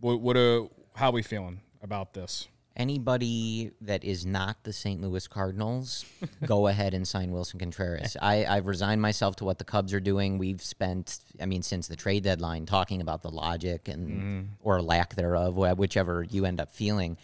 what 0.00 0.20
what 0.20 0.36
uh, 0.36 0.64
how 0.94 1.10
we 1.10 1.22
feeling 1.22 1.60
about 1.82 2.14
this? 2.14 2.48
Anybody 2.76 3.70
that 3.80 4.04
is 4.04 4.26
not 4.26 4.62
the 4.62 4.72
St. 4.72 5.00
Louis 5.00 5.26
Cardinals, 5.26 6.04
go 6.46 6.66
ahead 6.66 6.92
and 6.92 7.08
sign 7.08 7.30
Willson 7.30 7.58
Contreras. 7.58 8.18
I, 8.20 8.44
I've 8.44 8.66
resigned 8.66 9.00
myself 9.00 9.36
to 9.36 9.44
what 9.44 9.58
the 9.58 9.64
Cubs 9.64 9.94
are 9.94 10.00
doing. 10.00 10.36
We've 10.36 10.60
spent, 10.60 11.20
I 11.40 11.46
mean, 11.46 11.62
since 11.62 11.88
the 11.88 11.96
trade 11.96 12.24
deadline, 12.24 12.66
talking 12.66 13.00
about 13.00 13.22
the 13.22 13.30
logic 13.30 13.88
and 13.88 14.50
or 14.62 14.82
lack 14.82 15.14
thereof, 15.14 15.56
whichever 15.56 16.22
you 16.22 16.44
end 16.44 16.60
up 16.60 16.70
feeling. 16.70 17.16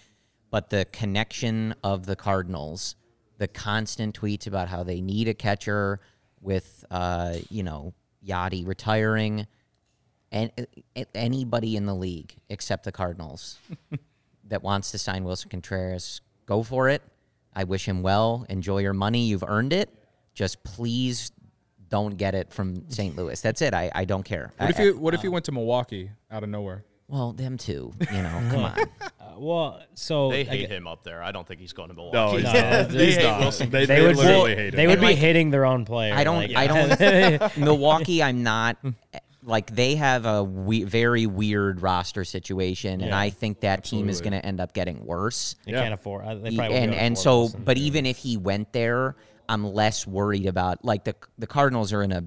But 0.50 0.70
the 0.70 0.86
connection 0.90 1.74
of 1.84 2.06
the 2.06 2.16
Cardinals, 2.16 2.96
the 3.36 3.48
constant 3.48 4.18
tweets 4.18 4.46
about 4.46 4.68
how 4.68 4.84
they 4.84 5.00
need 5.02 5.28
a 5.28 5.34
catcher 5.34 6.00
with, 6.40 6.84
uh, 6.90 7.36
you 7.50 7.62
know, 7.62 7.92
Yadi 8.26 8.66
retiring, 8.66 9.46
and 10.30 10.50
uh, 10.58 11.04
anybody 11.14 11.76
in 11.76 11.86
the 11.86 11.94
league 11.94 12.34
except 12.48 12.84
the 12.84 12.92
Cardinals 12.92 13.58
that 14.52 14.62
wants 14.62 14.90
to 14.92 14.98
sign 14.98 15.24
Willson 15.24 15.48
Contreras, 15.50 16.20
go 16.46 16.62
for 16.62 16.88
it. 16.88 17.02
I 17.54 17.64
wish 17.64 17.86
him 17.88 18.02
well. 18.02 18.44
Enjoy 18.48 18.78
your 18.78 18.92
money. 18.92 19.24
You've 19.26 19.44
earned 19.46 19.72
it. 19.72 19.88
Just 20.34 20.62
please 20.62 21.32
don't 21.88 22.16
get 22.16 22.34
it 22.34 22.52
from 22.52 22.88
St. 22.90 23.16
Louis. 23.16 23.40
That's 23.40 23.60
it. 23.62 23.72
I, 23.74 23.90
I 23.94 24.04
don't 24.04 24.22
care. 24.24 24.52
What 24.58 24.70
if 24.70 24.78
you 24.78 24.96
what 24.98 25.14
if 25.14 25.22
you 25.24 25.30
went 25.30 25.46
to 25.46 25.52
Milwaukee 25.52 26.10
out 26.30 26.42
of 26.42 26.48
nowhere? 26.50 26.84
well, 27.08 27.32
them 27.32 27.58
too. 27.58 27.92
You 28.10 28.22
know, 28.22 28.42
come 28.50 28.64
on. 28.64 28.78
Uh, 28.80 29.08
well, 29.36 29.82
so 29.94 30.30
They 30.30 30.42
I 30.42 30.44
hate 30.44 30.60
get- 30.68 30.70
him 30.70 30.86
up 30.86 31.02
there. 31.04 31.22
I 31.22 31.30
don't 31.32 31.46
think 31.46 31.60
he's 31.60 31.74
going 31.74 31.90
to 31.90 31.94
No, 31.94 32.10
Milwaukee. 32.10 32.36
he's 32.42 32.44
No, 32.44 32.52
not. 32.52 32.88
they 32.88 33.04
He's 33.06 33.16
hate 33.16 33.22
not. 33.24 33.40
Willson. 33.40 33.70
They, 33.70 33.84
They, 33.84 33.96
they 33.96 34.06
would 34.06 34.16
literally 34.16 34.38
well, 34.38 34.56
hate 34.56 34.74
they 34.74 34.84
him. 34.84 34.90
would 34.90 35.00
be 35.00 35.06
like- 35.06 35.16
hating 35.18 35.50
their 35.50 35.66
own 35.66 35.84
player. 35.84 36.14
I 36.14 36.24
don't. 36.24 36.36
like- 36.36 36.56
I 36.56 36.66
don't. 37.38 37.56
Milwaukee. 37.58 38.22
I'm 38.22 38.42
not. 38.42 38.78
Like 39.44 39.74
they 39.74 39.96
have 39.96 40.24
a 40.24 40.42
we, 40.44 40.84
very 40.84 41.26
weird 41.26 41.82
roster 41.82 42.24
situation, 42.24 43.00
and 43.00 43.10
Yeah, 43.10 43.18
I 43.18 43.30
think 43.30 43.60
that 43.60 43.82
team 43.84 44.08
is 44.08 44.18
absolutely. 44.18 44.30
going 44.30 44.40
to 44.42 44.46
end 44.48 44.60
up 44.60 44.72
getting 44.72 45.04
worse. 45.04 45.56
They 45.66 45.72
Yeah. 45.72 45.82
can't 45.82 45.94
afford. 45.94 46.24
uh, 46.24 46.34
They 46.36 46.40
probably 46.54 46.56
won't 46.58 46.72
and 46.74 46.84
able 46.84 46.94
to 46.94 47.00
and 47.02 47.12
afford 47.16 47.22
so 47.24 47.40
Willson. 47.58 47.64
but 47.64 47.76
even 47.78 48.06
if 48.06 48.18
he 48.18 48.36
went 48.36 48.72
there 48.72 49.16
i'm 49.48 49.64
less 49.74 50.06
worried 50.06 50.46
about 50.46 50.84
like 50.84 51.02
the 51.02 51.14
the 51.36 51.48
cardinals 51.48 51.92
are 51.92 52.02
in 52.04 52.12
a 52.12 52.22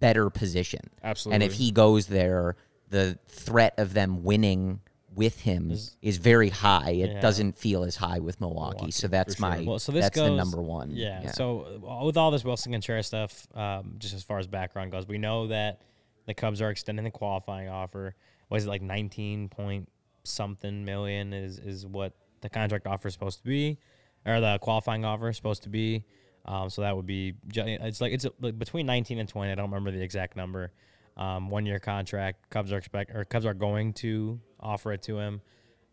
better 0.00 0.30
position 0.30 0.80
and 1.02 1.10
Absolutely. 1.10 1.46
if 1.46 1.52
he 1.52 1.70
goes 1.70 2.06
there 2.06 2.56
the 2.88 3.18
threat 3.28 3.74
of 3.78 3.92
them 3.92 4.24
winning 4.24 4.80
with 5.14 5.40
him 5.40 5.70
is, 5.70 6.16
very 6.16 6.48
high 6.48 6.90
it 6.90 7.10
Yeah. 7.12 7.20
doesn't 7.20 7.56
feel 7.58 7.84
as 7.84 7.94
high 7.96 8.18
with 8.18 8.40
milwaukee, 8.40 8.90
so 8.90 9.06
that's 9.06 9.38
my 9.38 9.60
Well, 9.62 9.78
so 9.78 9.92
this 9.92 10.06
that's 10.06 10.16
goes 10.16 10.30
the 10.30 10.34
number 10.36 10.60
one 10.62 10.90
Yeah. 10.96 11.30
So 11.32 11.80
uh, 11.88 12.04
with 12.04 12.16
all 12.16 12.30
this 12.32 12.42
Willson 12.42 12.72
Contreras 12.72 13.06
stuff, 13.06 13.46
um, 13.54 13.94
just 13.98 14.14
as 14.14 14.22
far 14.24 14.38
as 14.38 14.46
background 14.48 14.90
goes, 14.92 15.06
we 15.06 15.18
know 15.18 15.46
that 15.48 15.80
the 16.26 16.34
Cubs 16.34 16.60
are 16.60 16.70
extending 16.70 17.04
the 17.04 17.10
qualifying 17.10 17.68
offer. 17.68 18.14
Was 18.50 18.64
it 18.64 18.68
like 18.68 18.82
nineteen 18.82 19.48
point 19.48 19.88
something 20.24 20.84
million? 20.84 21.32
Is 21.32 21.58
is 21.58 21.86
what 21.86 22.14
the 22.40 22.48
contract 22.48 22.86
offer 22.86 23.08
is 23.08 23.14
supposed 23.14 23.38
to 23.38 23.44
be, 23.44 23.78
or 24.26 24.40
the 24.40 24.58
qualifying 24.60 25.04
offer 25.04 25.28
is 25.28 25.36
supposed 25.36 25.62
to 25.64 25.68
be? 25.68 26.04
Um, 26.46 26.68
so 26.68 26.82
that 26.82 26.94
would 26.94 27.06
be 27.06 27.34
it's 27.54 28.00
like 28.00 28.12
it's 28.12 28.26
between 28.58 28.86
nineteen 28.86 29.18
and 29.18 29.28
twenty. 29.28 29.52
I 29.52 29.54
don't 29.54 29.70
remember 29.70 29.90
the 29.90 30.02
exact 30.02 30.36
number. 30.36 30.72
Um, 31.16 31.48
one 31.48 31.64
year 31.64 31.78
contract. 31.78 32.50
Cubs 32.50 32.72
are 32.72 32.78
expect 32.78 33.14
or 33.14 33.24
Cubs 33.24 33.46
are 33.46 33.54
going 33.54 33.92
to 33.94 34.40
offer 34.58 34.92
it 34.92 35.02
to 35.02 35.18
him. 35.18 35.40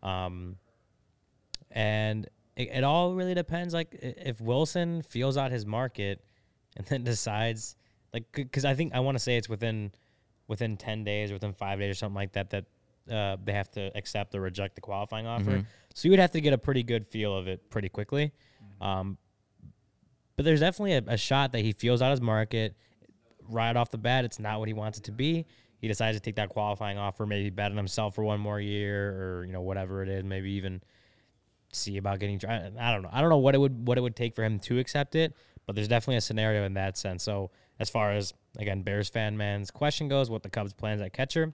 Um, 0.02 0.56
and 1.70 2.28
it, 2.56 2.68
it 2.68 2.84
all 2.84 3.14
really 3.14 3.34
depends. 3.34 3.72
Like 3.74 3.96
if 4.00 4.38
Willson 4.40 5.04
feels 5.04 5.36
out 5.36 5.50
his 5.52 5.64
market 5.66 6.24
and 6.76 6.86
then 6.86 7.04
decides, 7.04 7.76
like, 8.12 8.24
because 8.32 8.64
I 8.64 8.74
think 8.74 8.94
I 8.94 9.00
want 9.00 9.16
to 9.16 9.20
say 9.20 9.36
it's 9.36 9.48
within 9.48 9.92
within 10.48 10.76
ten 10.76 11.04
days 11.04 11.30
or 11.30 11.34
within 11.34 11.52
five 11.52 11.78
days 11.78 11.90
or 11.92 11.94
something 11.94 12.16
like 12.16 12.32
that 12.32 12.50
that 12.50 12.64
uh, 13.10 13.36
they 13.44 13.52
have 13.52 13.70
to 13.72 13.90
accept 13.96 14.34
or 14.34 14.40
reject 14.40 14.74
the 14.74 14.80
qualifying 14.80 15.26
offer. 15.26 15.50
So 15.94 16.06
you 16.06 16.10
would 16.12 16.20
have 16.20 16.30
to 16.32 16.40
get 16.40 16.52
a 16.52 16.58
pretty 16.58 16.82
good 16.82 17.06
feel 17.06 17.36
of 17.36 17.48
it 17.48 17.68
pretty 17.70 17.88
quickly. 17.88 18.32
Um, 18.80 19.18
but 20.36 20.44
there's 20.44 20.60
definitely 20.60 20.94
a, 20.94 21.14
a 21.14 21.16
shot 21.16 21.52
that 21.52 21.60
he 21.60 21.72
feels 21.72 22.00
out 22.00 22.10
his 22.10 22.20
market 22.20 22.74
right 23.48 23.76
off 23.76 23.90
the 23.90 23.98
bat. 23.98 24.24
It's 24.24 24.38
not 24.38 24.58
what 24.58 24.68
he 24.68 24.74
wants 24.74 24.98
it 24.98 25.04
to 25.04 25.12
be. 25.12 25.46
He 25.78 25.88
decides 25.88 26.16
to 26.16 26.20
take 26.20 26.36
that 26.36 26.48
qualifying 26.48 26.96
offer, 26.96 27.26
maybe 27.26 27.50
bet 27.50 27.70
on 27.70 27.76
himself 27.76 28.14
for 28.14 28.22
one 28.22 28.40
more 28.40 28.60
year, 28.60 29.40
or 29.40 29.44
you 29.44 29.52
know 29.52 29.62
whatever 29.62 30.02
it 30.02 30.08
is. 30.08 30.24
Maybe 30.24 30.52
even 30.52 30.80
see 31.72 31.96
about 31.96 32.20
getting. 32.20 32.40
I 32.48 32.92
don't 32.92 33.02
know. 33.02 33.10
I 33.12 33.20
don't 33.20 33.30
know 33.30 33.38
what 33.38 33.54
it 33.54 33.58
would 33.58 33.86
what 33.86 33.98
it 33.98 34.00
would 34.00 34.16
take 34.16 34.34
for 34.34 34.44
him 34.44 34.60
to 34.60 34.78
accept 34.78 35.16
it, 35.16 35.34
but 35.66 35.74
there's 35.74 35.88
definitely 35.88 36.16
a 36.16 36.20
scenario 36.20 36.64
in 36.64 36.74
that 36.74 36.96
sense. 36.96 37.24
So 37.24 37.50
as 37.78 37.88
far 37.90 38.12
as 38.12 38.32
again 38.58 38.82
Bears 38.82 39.08
fan 39.08 39.36
man's 39.36 39.70
question 39.70 40.08
goes, 40.08 40.30
what 40.30 40.42
the 40.42 40.50
Cubs 40.50 40.72
plans 40.72 41.00
at 41.00 41.12
catcher, 41.12 41.52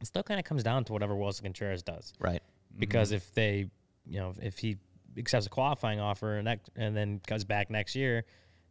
it 0.00 0.06
still 0.06 0.22
kind 0.22 0.38
of 0.40 0.44
comes 0.46 0.62
down 0.62 0.84
to 0.84 0.92
whatever 0.92 1.14
Willson 1.14 1.42
Contreras 1.42 1.82
does 1.82 2.12
right 2.18 2.42
because 2.78 3.12
if 3.12 3.32
they, 3.34 3.70
you 4.06 4.20
know, 4.20 4.34
if 4.42 4.58
he 4.58 4.76
accepts 5.16 5.46
a 5.46 5.48
qualifying 5.50 5.98
offer 5.98 6.36
and 6.36 6.46
that, 6.46 6.60
and 6.76 6.94
then 6.94 7.20
comes 7.26 7.42
back 7.44 7.70
next 7.70 7.94
year, 7.96 8.24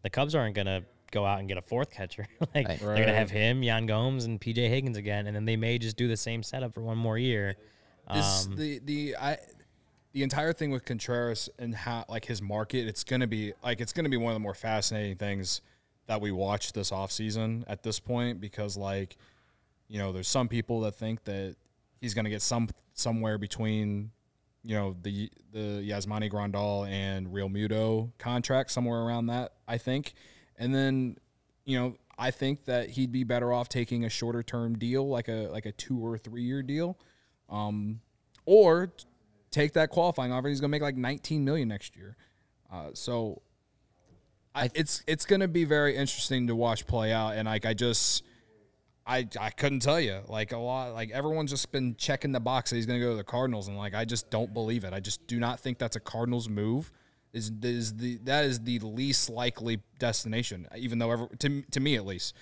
the 0.04 0.10
Cubs 0.12 0.36
aren't 0.36 0.56
gonna 0.56 0.84
go 1.12 1.26
out 1.26 1.40
and 1.40 1.48
get 1.48 1.58
a 1.58 1.62
fourth 1.62 1.90
catcher. 1.92 2.28
like 2.54 2.68
Right. 2.68 2.80
they're 2.80 2.98
gonna 3.06 3.14
have 3.16 3.32
him, 3.32 3.64
Yan 3.64 3.86
Gomes, 3.88 4.26
and 4.26 4.40
PJ 4.40 4.58
Higgins 4.70 4.98
again, 4.98 5.26
and 5.28 5.36
then 5.36 5.46
they 5.46 5.56
may 5.56 5.78
just 5.80 5.98
do 5.98 6.08
the 6.08 6.18
same 6.18 6.44
setup 6.44 6.74
for 6.74 6.82
one 6.82 6.98
more 6.98 7.18
year. 7.18 7.56
Is 8.14 8.46
Um, 8.48 8.56
the 8.58 8.80
the 8.84 9.16
I 9.20 9.38
the 10.12 10.22
entire 10.24 10.54
thing 10.54 10.70
with 10.72 10.86
Contreras 10.86 11.50
and 11.58 11.74
how 11.74 12.06
like 12.08 12.26
his 12.26 12.42
market, 12.42 12.88
it's 12.88 13.04
gonna 13.04 13.26
be 13.28 13.54
like 13.64 13.82
it's 13.82 13.92
gonna 13.94 14.10
be 14.10 14.18
one 14.18 14.32
of 14.32 14.36
the 14.36 14.40
more 14.42 14.54
fascinating 14.54 15.18
things 15.18 15.62
that 16.08 16.22
we 16.22 16.32
watched 16.32 16.74
this 16.74 16.92
offseason 16.92 17.64
at 17.68 17.84
this 17.84 18.00
point 18.00 18.40
because 18.40 18.78
like 18.78 19.18
you 19.88 20.00
know 20.00 20.12
there's 20.12 20.28
some 20.28 20.48
people 20.48 20.82
that 20.82 20.96
think 20.96 21.24
that 21.26 21.56
he's 22.02 22.14
gonna 22.14 22.30
get 22.30 22.42
some 22.42 22.70
somewhere 22.94 23.38
between 23.38 24.12
you 24.64 24.76
know 24.76 24.96
the 25.04 25.30
the 25.52 25.88
Yasmani 25.88 26.32
Grandal 26.32 26.88
and 26.90 27.28
Realmuto 27.28 28.12
contract 28.18 28.72
somewhere 28.72 29.02
around 29.02 29.28
that 29.28 29.54
I 29.68 29.78
think, 29.78 30.14
and 30.58 30.74
then 30.74 31.18
you 31.66 31.80
know 31.80 31.96
I 32.18 32.32
think 32.32 32.66
that 32.66 32.92
he'd 32.92 33.12
be 33.12 33.24
better 33.24 33.54
off 33.54 33.70
taking 33.70 34.06
a 34.06 34.10
shorter 34.10 34.42
term 34.44 34.78
deal 34.78 35.08
like 35.08 35.28
a 35.28 35.50
like 35.52 35.66
a 35.66 35.72
two 35.72 36.04
or 36.04 36.18
three 36.18 36.44
year 36.44 36.64
deal, 36.64 36.98
um, 37.50 38.02
or 38.46 38.92
take 39.52 39.74
that 39.74 39.90
qualifying 39.90 40.32
offer. 40.32 40.48
He's 40.48 40.60
gonna 40.60 40.70
make 40.70 40.82
like 40.82 40.98
19 40.98 41.46
million 41.46 41.68
next 41.68 41.96
year, 41.96 42.18
uh, 42.72 42.90
so. 42.94 43.42
I, 44.56 44.70
it's 44.74 45.04
it's 45.06 45.26
gonna 45.26 45.50
be 45.50 45.66
very 45.66 45.96
interesting 45.96 46.48
to 46.48 46.56
watch 46.56 46.88
play 46.88 47.12
out, 47.12 47.36
and 47.36 47.46
like 47.46 47.66
I 47.66 47.74
just 47.74 48.24
I 49.06 49.28
I 49.40 49.50
couldn't 49.50 49.82
tell 49.82 50.00
you. 50.00 50.22
Like 50.28 50.52
a 50.52 50.58
lot 50.58 50.94
like 50.94 51.12
everyone's 51.12 51.52
just 51.52 51.72
been 51.72 51.96
checking 51.98 52.32
the 52.32 52.40
box 52.40 52.70
that 52.70 52.78
he's 52.78 52.86
going 52.86 53.00
to 53.00 53.06
go 53.06 53.12
to 53.12 53.18
the 53.18 53.24
Cardinals 53.24 53.68
and 53.68 53.78
like 53.78 53.94
I 53.94 54.06
just 54.06 54.30
don't 54.32 54.54
believe 54.54 54.84
it. 54.84 54.94
I 54.94 55.00
just 55.00 55.26
do 55.28 55.40
not 55.40 55.60
think 55.60 55.78
that's 55.78 55.96
a 55.96 56.00
Cardinals 56.00 56.50
move. 56.50 56.92
Is 57.34 57.52
is 57.62 57.94
the 57.98 58.18
that 58.24 58.46
is 58.46 58.62
the 58.62 58.80
least 58.80 59.30
likely 59.30 59.82
destination 60.00 60.68
even 60.78 61.00
though 61.00 61.12
ever 61.12 61.28
to 61.40 61.62
to 61.64 61.80
me 61.80 61.96
at 61.98 62.06
least 62.06 62.34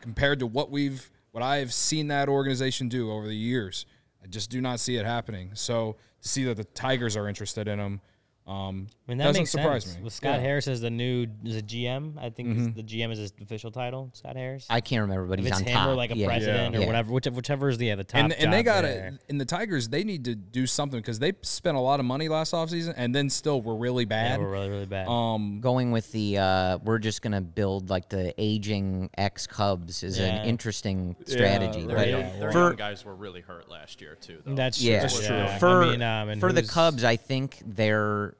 compared 0.00 0.40
to 0.40 0.46
what 0.46 0.70
we've 0.70 1.10
what 1.30 1.42
I've 1.42 1.72
seen 1.72 2.08
that 2.08 2.28
organization 2.28 2.88
do 2.88 3.10
over 3.10 3.26
the 3.26 3.36
years. 3.36 3.86
I 4.22 4.26
just 4.26 4.50
do 4.50 4.60
not 4.60 4.80
see 4.80 4.96
it 4.96 5.06
happening. 5.06 5.52
So 5.54 5.96
to 6.20 6.28
see 6.28 6.44
that 6.44 6.56
the 6.56 6.64
Tigers 6.64 7.16
are 7.16 7.28
interested 7.28 7.68
in 7.68 7.78
him 7.78 8.00
um, 8.46 8.88
I 9.08 9.10
mean, 9.10 9.18
that 9.18 9.24
doesn't 9.24 9.40
makes 9.42 9.50
surprise 9.52 9.84
sense. 9.84 9.96
me. 9.96 10.04
With 10.04 10.12
Scott 10.12 10.34
Yeah. 10.34 10.40
Harris 10.40 10.68
as 10.68 10.82
the 10.82 10.90
new 10.90 11.26
is 11.44 11.56
a 11.56 11.62
GM, 11.62 12.18
I 12.18 12.28
think 12.28 12.48
Mm-hmm. 12.50 12.72
the 12.74 12.82
GM 12.82 13.10
is 13.10 13.18
his 13.18 13.32
official 13.40 13.70
title. 13.70 14.10
Scott 14.12 14.36
Harris. 14.36 14.66
I 14.68 14.82
can't 14.82 15.00
remember, 15.00 15.24
but 15.24 15.38
if 15.38 15.46
he's 15.46 15.52
it's 15.52 15.60
on 15.62 15.66
him 15.66 15.74
top. 15.74 15.88
or 15.88 15.94
like 15.94 16.10
a 16.10 16.16
Yeah. 16.16 16.26
president 16.26 16.76
or 16.76 16.80
Yeah. 16.80 16.86
whatever, 16.86 17.10
whichever, 17.12 17.36
whichever 17.36 17.68
is 17.70 17.78
the 17.78 17.86
yeah, 17.86 17.94
the 17.94 18.04
top. 18.04 18.20
and 18.20 18.32
and 18.34 18.52
they 18.52 18.62
got 18.62 18.84
it 18.84 19.14
in 19.30 19.38
the 19.38 19.46
Tigers. 19.46 19.88
They 19.88 20.04
need 20.04 20.26
to 20.26 20.34
do 20.34 20.66
something 20.66 20.98
because 21.00 21.18
they 21.18 21.32
spent 21.40 21.76
a 21.78 21.80
lot 21.80 22.00
of 22.00 22.06
money 22.06 22.28
last 22.28 22.52
offseason 22.52 22.92
and 22.98 23.14
then 23.14 23.30
still 23.30 23.62
were 23.62 23.76
really 23.76 24.04
bad. 24.04 24.38
we're 24.40 24.50
really 24.50 24.68
really 24.68 24.86
bad. 24.86 25.08
um, 25.08 25.60
Going 25.60 25.90
with 25.90 26.12
the, 26.12 26.36
uh, 26.38 26.78
we're 26.84 26.98
just 26.98 27.22
gonna 27.22 27.40
build 27.40 27.88
like 27.88 28.10
the 28.10 28.34
aging 28.38 29.08
ex 29.16 29.46
Cubs 29.46 30.02
is 30.02 30.18
Yeah. 30.18 30.26
an 30.26 30.46
interesting 30.46 31.16
strategy. 31.24 31.86
Their, 31.86 31.96
but 31.96 32.08
young, 32.08 32.38
their 32.40 32.52
for 32.52 32.58
young 32.68 32.76
guys 32.76 33.04
were 33.06 33.14
really 33.14 33.40
hurt 33.40 33.70
last 33.70 34.02
year 34.02 34.16
too. 34.20 34.42
Though. 34.44 34.54
That's 34.54 34.78
true. 34.82 34.90
yeah, 34.90 35.00
That's 35.00 35.18
true. 35.26 35.34
Yeah. 35.36 35.58
for 35.58 35.82
I 35.84 35.90
mean, 35.92 36.02
um, 36.02 36.40
for 36.40 36.52
the 36.52 36.62
Cubs, 36.62 37.04
I 37.04 37.16
think 37.16 37.58
their 37.64 38.33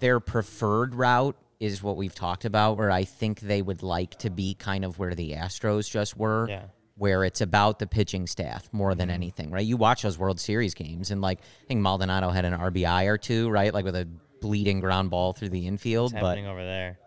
their 0.00 0.20
preferred 0.20 0.94
route 0.94 1.36
is 1.60 1.82
what 1.82 1.96
we've 1.96 2.14
talked 2.14 2.44
about, 2.44 2.76
where 2.78 2.90
I 2.90 3.04
think 3.04 3.40
they 3.40 3.62
would 3.62 3.82
like 3.82 4.16
to 4.18 4.30
be 4.30 4.54
kind 4.54 4.84
of 4.84 4.98
where 4.98 5.14
the 5.14 5.32
Astros 5.32 5.90
just 5.90 6.16
were. 6.16 6.46
Yeah. 6.48 6.62
Where 6.96 7.22
it's 7.24 7.40
about 7.40 7.78
the 7.78 7.86
pitching 7.86 8.26
staff 8.26 8.68
more 8.72 8.90
Mm-hmm. 8.90 8.98
than 8.98 9.10
anything, 9.10 9.50
right? 9.52 9.64
You 9.64 9.76
watch 9.76 10.02
those 10.02 10.18
World 10.18 10.40
Series 10.40 10.74
games, 10.74 11.12
and 11.12 11.20
like 11.20 11.38
I 11.40 11.66
think 11.68 11.80
Maldonado 11.80 12.30
had 12.30 12.44
an 12.44 12.54
RBI 12.54 13.06
or 13.06 13.16
two, 13.16 13.48
right? 13.50 13.72
Like 13.72 13.84
with 13.84 13.94
a 13.94 14.08
bleeding 14.40 14.80
ground 14.80 15.10
ball 15.10 15.32
through 15.32 15.50
the 15.50 15.66
infield. 15.66 16.12
What's 16.12 16.22
But 16.22 16.28
happening 16.28 16.46
over 16.48 16.64
there? 16.64 16.98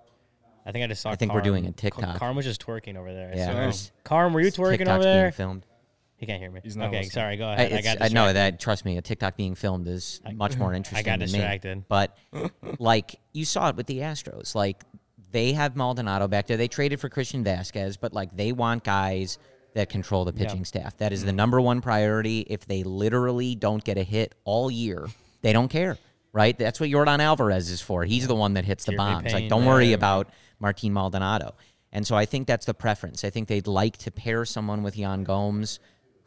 I 0.66 0.72
think 0.72 0.84
I 0.86 0.88
just 0.88 1.02
saw. 1.02 1.10
I 1.12 1.16
think 1.16 1.34
we're 1.34 1.42
doing 1.42 1.66
a 1.66 1.72
TikTok. 1.74 2.18
Carm 2.20 2.36
was 2.38 2.46
just 2.46 2.66
twerking 2.66 2.96
over 2.96 3.12
there. 3.12 3.34
Yeah, 3.36 3.72
So- 3.72 3.92
Karm, 4.06 4.32
were 4.34 4.40
you 4.42 4.52
twerking 4.52 4.78
TikTok's 4.78 4.90
over 4.90 5.04
being 5.04 5.14
there? 5.16 5.32
filmed. 5.34 5.66
He 6.22 6.28
can't 6.28 6.40
hear 6.40 6.52
me. 6.52 6.62
He's 6.64 6.78
not 6.78 6.90
okay, 6.90 7.00
listening. 7.00 7.12
sorry. 7.12 7.38
Go 7.38 7.52
ahead. 7.52 7.74
I, 7.74 7.76
it's, 7.78 7.84
got 7.84 7.98
I 8.00 8.08
know 8.10 8.32
that. 8.32 8.60
Trust 8.60 8.86
me, 8.86 8.96
a 8.98 9.02
TikTok 9.02 9.36
being 9.36 9.56
filmed 9.56 9.88
is 9.88 10.22
much 10.34 10.56
more 10.56 10.72
interesting. 10.72 11.00
I 11.00 11.02
got 11.02 11.18
than 11.18 11.30
distracted. 11.30 11.78
Me. 11.80 11.84
But 11.90 12.16
like 12.80 13.20
you 13.34 13.44
saw 13.44 13.70
it 13.70 13.76
with 13.76 13.88
the 13.88 13.98
Astros, 13.98 14.54
like 14.54 14.84
they 15.32 15.54
have 15.54 15.76
Maldonado 15.76 16.28
back 16.28 16.46
there. 16.46 16.58
They 16.58 16.68
traded 16.68 17.00
for 17.00 17.10
Christian 17.10 17.44
Vazquez, 17.44 17.98
but 18.00 18.14
like 18.14 18.38
they 18.38 18.52
want 18.52 18.84
guys 18.84 19.40
that 19.74 19.90
control 19.90 20.24
the 20.24 20.34
pitching 20.34 20.64
staff. 20.64 20.96
That 20.98 21.12
is 21.12 21.26
the 21.26 21.32
mm. 21.32 21.36
number 21.36 21.60
one 21.60 21.82
priority. 21.82 22.42
If 22.42 22.68
they 22.68 22.84
literally 22.84 23.56
don't 23.56 23.84
get 23.84 23.98
a 23.98 24.04
hit 24.04 24.36
all 24.44 24.70
year, 24.70 25.08
they 25.42 25.54
don't 25.54 25.70
care. 25.70 25.98
Right? 26.34 26.56
That's 26.56 26.80
what 26.80 26.90
Yordan 26.90 27.20
Alvarez 27.20 27.72
is 27.72 27.82
for. 27.82 28.06
He's 28.06 28.28
the 28.28 28.36
one 28.36 28.54
that 28.54 28.64
hits 28.64 28.86
the 28.86 28.92
Jeremy 28.92 29.16
bombs. 29.16 29.34
Like, 29.34 29.50
don't 29.50 29.66
worry 29.66 29.88
yeah. 29.88 29.96
about 29.96 30.30
Martin 30.60 30.94
Maldonado. 30.94 31.56
And 31.92 32.06
so 32.06 32.16
I 32.16 32.26
think 32.26 32.48
that's 32.48 32.66
the 32.66 32.74
preference. 32.74 33.26
I 33.26 33.32
think 33.32 33.48
they'd 33.48 33.68
like 33.68 33.98
to 33.98 34.12
pair 34.12 34.46
someone 34.46 34.84
with 34.84 34.96
Yan 34.96 35.24
Gomes 35.24 35.80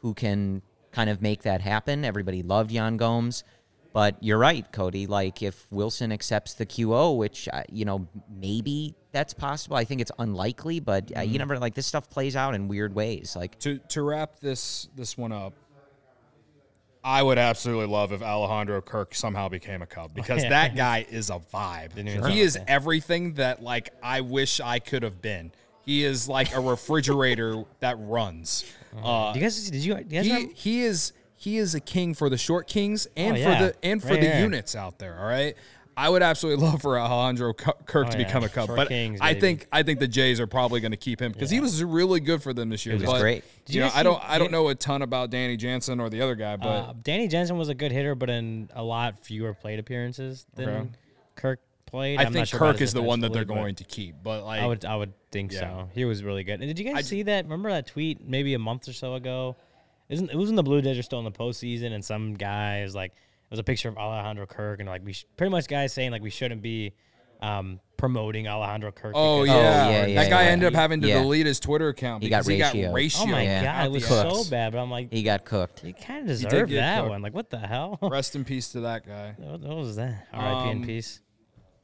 who 0.04 0.12
can 0.12 0.60
kind 0.92 1.08
of 1.08 1.22
make 1.22 1.44
that 1.44 1.62
happen. 1.62 2.04
Everybody 2.04 2.42
loved 2.42 2.70
Yan 2.70 2.98
Gomes. 2.98 3.42
But 3.94 4.16
you're 4.20 4.36
right, 4.36 4.70
Cody. 4.70 5.06
Like, 5.06 5.42
if 5.42 5.66
Willson 5.72 6.12
accepts 6.12 6.52
the 6.54 6.66
QO, 6.66 7.16
which, 7.16 7.48
uh, 7.50 7.62
you 7.70 7.86
know, 7.86 8.06
maybe 8.28 8.94
that's 9.12 9.32
possible. 9.32 9.76
I 9.76 9.84
think 9.84 10.02
it's 10.02 10.10
unlikely, 10.18 10.80
but 10.80 11.04
uh, 11.04 11.20
Mm-hmm. 11.20 11.32
you 11.32 11.38
never, 11.38 11.58
like, 11.58 11.74
this 11.74 11.86
stuff 11.86 12.10
plays 12.10 12.36
out 12.36 12.54
in 12.54 12.68
weird 12.68 12.94
ways. 12.94 13.34
Like, 13.34 13.58
to 13.60 13.78
to 13.78 14.02
wrap 14.02 14.40
this 14.40 14.88
this 14.94 15.16
one 15.16 15.32
up, 15.32 15.54
I 17.02 17.22
would 17.22 17.38
absolutely 17.38 17.86
love 17.86 18.12
if 18.12 18.20
Alejandro 18.20 18.82
Kirk 18.82 19.14
somehow 19.14 19.48
became 19.48 19.80
a 19.80 19.86
Cub 19.86 20.12
because 20.12 20.42
yeah. 20.42 20.48
that 20.68 20.76
guy 20.76 21.06
is 21.08 21.30
a 21.30 21.40
vibe. 21.54 21.94
Didn't 21.94 22.30
He 22.30 22.42
is 22.42 22.58
everything 22.68 23.34
that 23.34 23.62
like 23.62 23.88
I 24.02 24.20
wish 24.20 24.60
I 24.60 24.80
could 24.80 25.02
have 25.02 25.22
been. 25.22 25.52
He 25.86 26.04
is 26.04 26.28
like 26.28 26.54
a 26.54 26.60
refrigerator 26.60 27.64
that 27.80 27.96
runs. 28.00 28.64
Uh, 29.02 29.32
Do 29.32 29.38
you 29.38 29.44
guys? 29.44 29.70
Did 29.70 29.84
you? 29.84 29.94
do 29.94 30.00
you 30.00 30.04
guys 30.04 30.26
he 30.26 30.32
remember- 30.32 30.54
he 30.54 30.80
is 30.82 31.12
he 31.36 31.58
is 31.58 31.74
a 31.74 31.80
king 31.80 32.14
for 32.14 32.28
the 32.30 32.38
short 32.38 32.66
kings 32.66 33.06
and 33.16 33.36
Oh, 33.36 33.42
for 33.42 33.50
the 33.64 33.74
and 33.82 34.00
for 34.02 34.08
Right 34.08 34.20
the 34.20 34.26
here. 34.30 34.40
units 34.40 34.74
out 34.76 34.98
there. 34.98 35.18
All 35.18 35.26
right. 35.26 35.54
I 35.96 36.08
would 36.08 36.22
absolutely 36.22 36.64
love 36.66 36.82
for 36.82 36.98
Alejandro 36.98 37.52
Cu- 37.54 37.70
Kirk 37.86 38.06
Oh, 38.08 38.10
to 38.10 38.18
yeah. 38.18 38.24
become 38.26 38.42
a 38.42 38.48
Cub, 38.48 38.66
Short 38.66 38.76
but 38.76 38.88
kings, 38.88 39.20
I 39.22 39.30
baby. 39.34 39.40
think 39.40 39.68
I 39.72 39.82
think 39.84 40.00
the 40.00 40.08
Jays 40.08 40.40
are 40.40 40.46
probably 40.48 40.80
going 40.80 40.90
to 40.90 40.96
keep 40.96 41.20
him 41.20 41.30
because 41.32 41.50
he 41.50 41.60
was 41.60 41.82
really 41.84 42.18
good 42.20 42.42
for 42.42 42.52
them 42.52 42.68
this 42.68 42.84
year. 42.84 42.96
was 42.96 43.04
but, 43.04 43.20
great. 43.20 43.44
Did 43.66 43.74
You 43.74 43.80
you 43.80 43.86
know, 43.86 43.90
guys 43.90 43.98
I 43.98 44.02
don't 44.02 44.30
I 44.30 44.38
don't 44.38 44.50
know 44.52 44.68
a 44.68 44.74
ton 44.74 45.02
about 45.02 45.30
Danny 45.30 45.56
Jansen 45.56 46.00
or 46.00 46.10
the 46.10 46.20
other 46.20 46.34
guy, 46.34 46.56
but 46.56 46.66
Uh, 46.68 46.92
Danny 47.02 47.28
Jansen 47.28 47.56
was 47.58 47.68
a 47.68 47.74
good 47.74 47.92
hitter, 47.92 48.14
but 48.16 48.28
in 48.30 48.68
a 48.74 48.82
lot 48.82 49.18
fewer 49.20 49.54
plate 49.54 49.78
appearances 49.78 50.46
than 50.54 50.68
Okay. 50.68 50.88
Kirk 51.36 51.60
played. 51.94 52.18
I 52.18 52.22
I'm 52.22 52.26
think 52.32 52.40
not 52.40 52.48
sure 52.48 52.58
Kirk 52.58 52.80
is 52.80 52.92
the 52.92 53.02
one 53.02 53.20
that 53.20 53.32
they're 53.32 53.44
going 53.44 53.76
to 53.76 53.84
keep. 53.84 54.16
But 54.22 54.44
like 54.44 54.60
I 54.62 54.66
would, 54.66 54.84
I 54.84 54.96
would 54.96 55.12
think 55.30 55.52
Yeah. 55.52 55.60
so. 55.60 55.88
He 55.94 56.04
was 56.04 56.22
really 56.24 56.42
good. 56.44 56.60
And 56.60 56.68
did 56.68 56.78
you 56.78 56.84
guys 56.84 56.96
I- 56.98 57.02
see 57.02 57.22
that? 57.24 57.44
Remember 57.44 57.70
that 57.70 57.86
tweet 57.86 58.26
maybe 58.26 58.54
a 58.54 58.58
month 58.58 58.88
or 58.88 58.92
so 58.92 59.14
ago? 59.14 59.56
Isn't 60.08 60.30
it 60.30 60.36
was 60.36 60.48
when 60.48 60.56
the 60.56 60.62
Blue 60.62 60.82
Jays 60.82 60.98
are 60.98 61.02
still 61.02 61.18
in 61.20 61.24
the 61.24 61.30
postseason, 61.32 61.92
and 61.92 62.04
some 62.04 62.34
guy 62.34 62.82
is 62.82 62.94
like, 62.94 63.12
it 63.12 63.50
was 63.50 63.58
a 63.58 63.64
picture 63.64 63.88
of 63.88 63.96
Alejandro 63.96 64.46
Kirk, 64.46 64.80
and 64.80 64.88
like 64.88 65.04
we 65.04 65.12
sh- 65.14 65.24
pretty 65.36 65.50
much 65.50 65.66
guys 65.68 65.92
saying 65.94 66.10
like 66.10 66.20
we 66.22 66.30
shouldn't 66.30 66.60
be 66.62 66.92
um, 67.40 67.78
promoting 67.96 68.46
Alejandro 68.48 68.90
Kirk. 68.92 69.12
Oh 69.14 69.42
because- 69.42 69.56
yeah. 69.56 69.88
yeah, 69.90 70.06
yeah, 70.06 70.22
that 70.22 70.30
guy 70.30 70.42
yeah. 70.44 70.50
ended 70.50 70.66
up 70.68 70.74
having 70.74 71.00
to 71.02 71.08
Yeah. 71.08 71.22
delete 71.22 71.46
his 71.46 71.58
Twitter 71.60 71.88
account 71.88 72.22
He 72.22 72.28
got 72.28 72.44
because 72.46 72.72
he 72.72 72.80
got 72.82 72.92
ratio. 72.94 73.22
Oh 73.22 73.26
my 73.26 73.42
Yeah. 73.44 73.62
god, 73.62 73.86
it 73.86 73.92
was 73.92 74.06
Cooked. 74.06 74.36
so 74.44 74.50
bad. 74.50 74.72
But 74.72 74.78
I'm 74.80 74.90
like, 74.90 75.12
he 75.12 75.22
got 75.22 75.44
cooked. 75.44 75.80
he 75.80 75.92
kind 75.92 76.20
of 76.22 76.26
deserved 76.26 76.72
that 76.72 76.98
cooked. 77.00 77.10
one. 77.10 77.22
Like, 77.22 77.34
what 77.34 77.50
the 77.50 77.58
hell? 77.58 77.98
Rest 78.02 78.34
in 78.36 78.44
peace 78.44 78.72
to 78.72 78.80
that 78.80 79.06
guy. 79.06 79.34
what, 79.38 79.60
what 79.60 79.76
was 79.76 79.96
that? 79.96 80.26
R.I.P. 80.32 80.70
in 80.70 80.76
Um, 80.78 80.84
peace. 80.84 81.20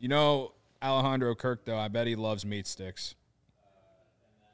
You 0.00 0.08
know 0.08 0.52
Alejandro 0.82 1.34
Kirk 1.36 1.64
though. 1.64 1.78
I 1.78 1.88
bet 1.88 2.06
he 2.08 2.16
loves 2.16 2.44
meat 2.44 2.66
sticks. 2.66 3.14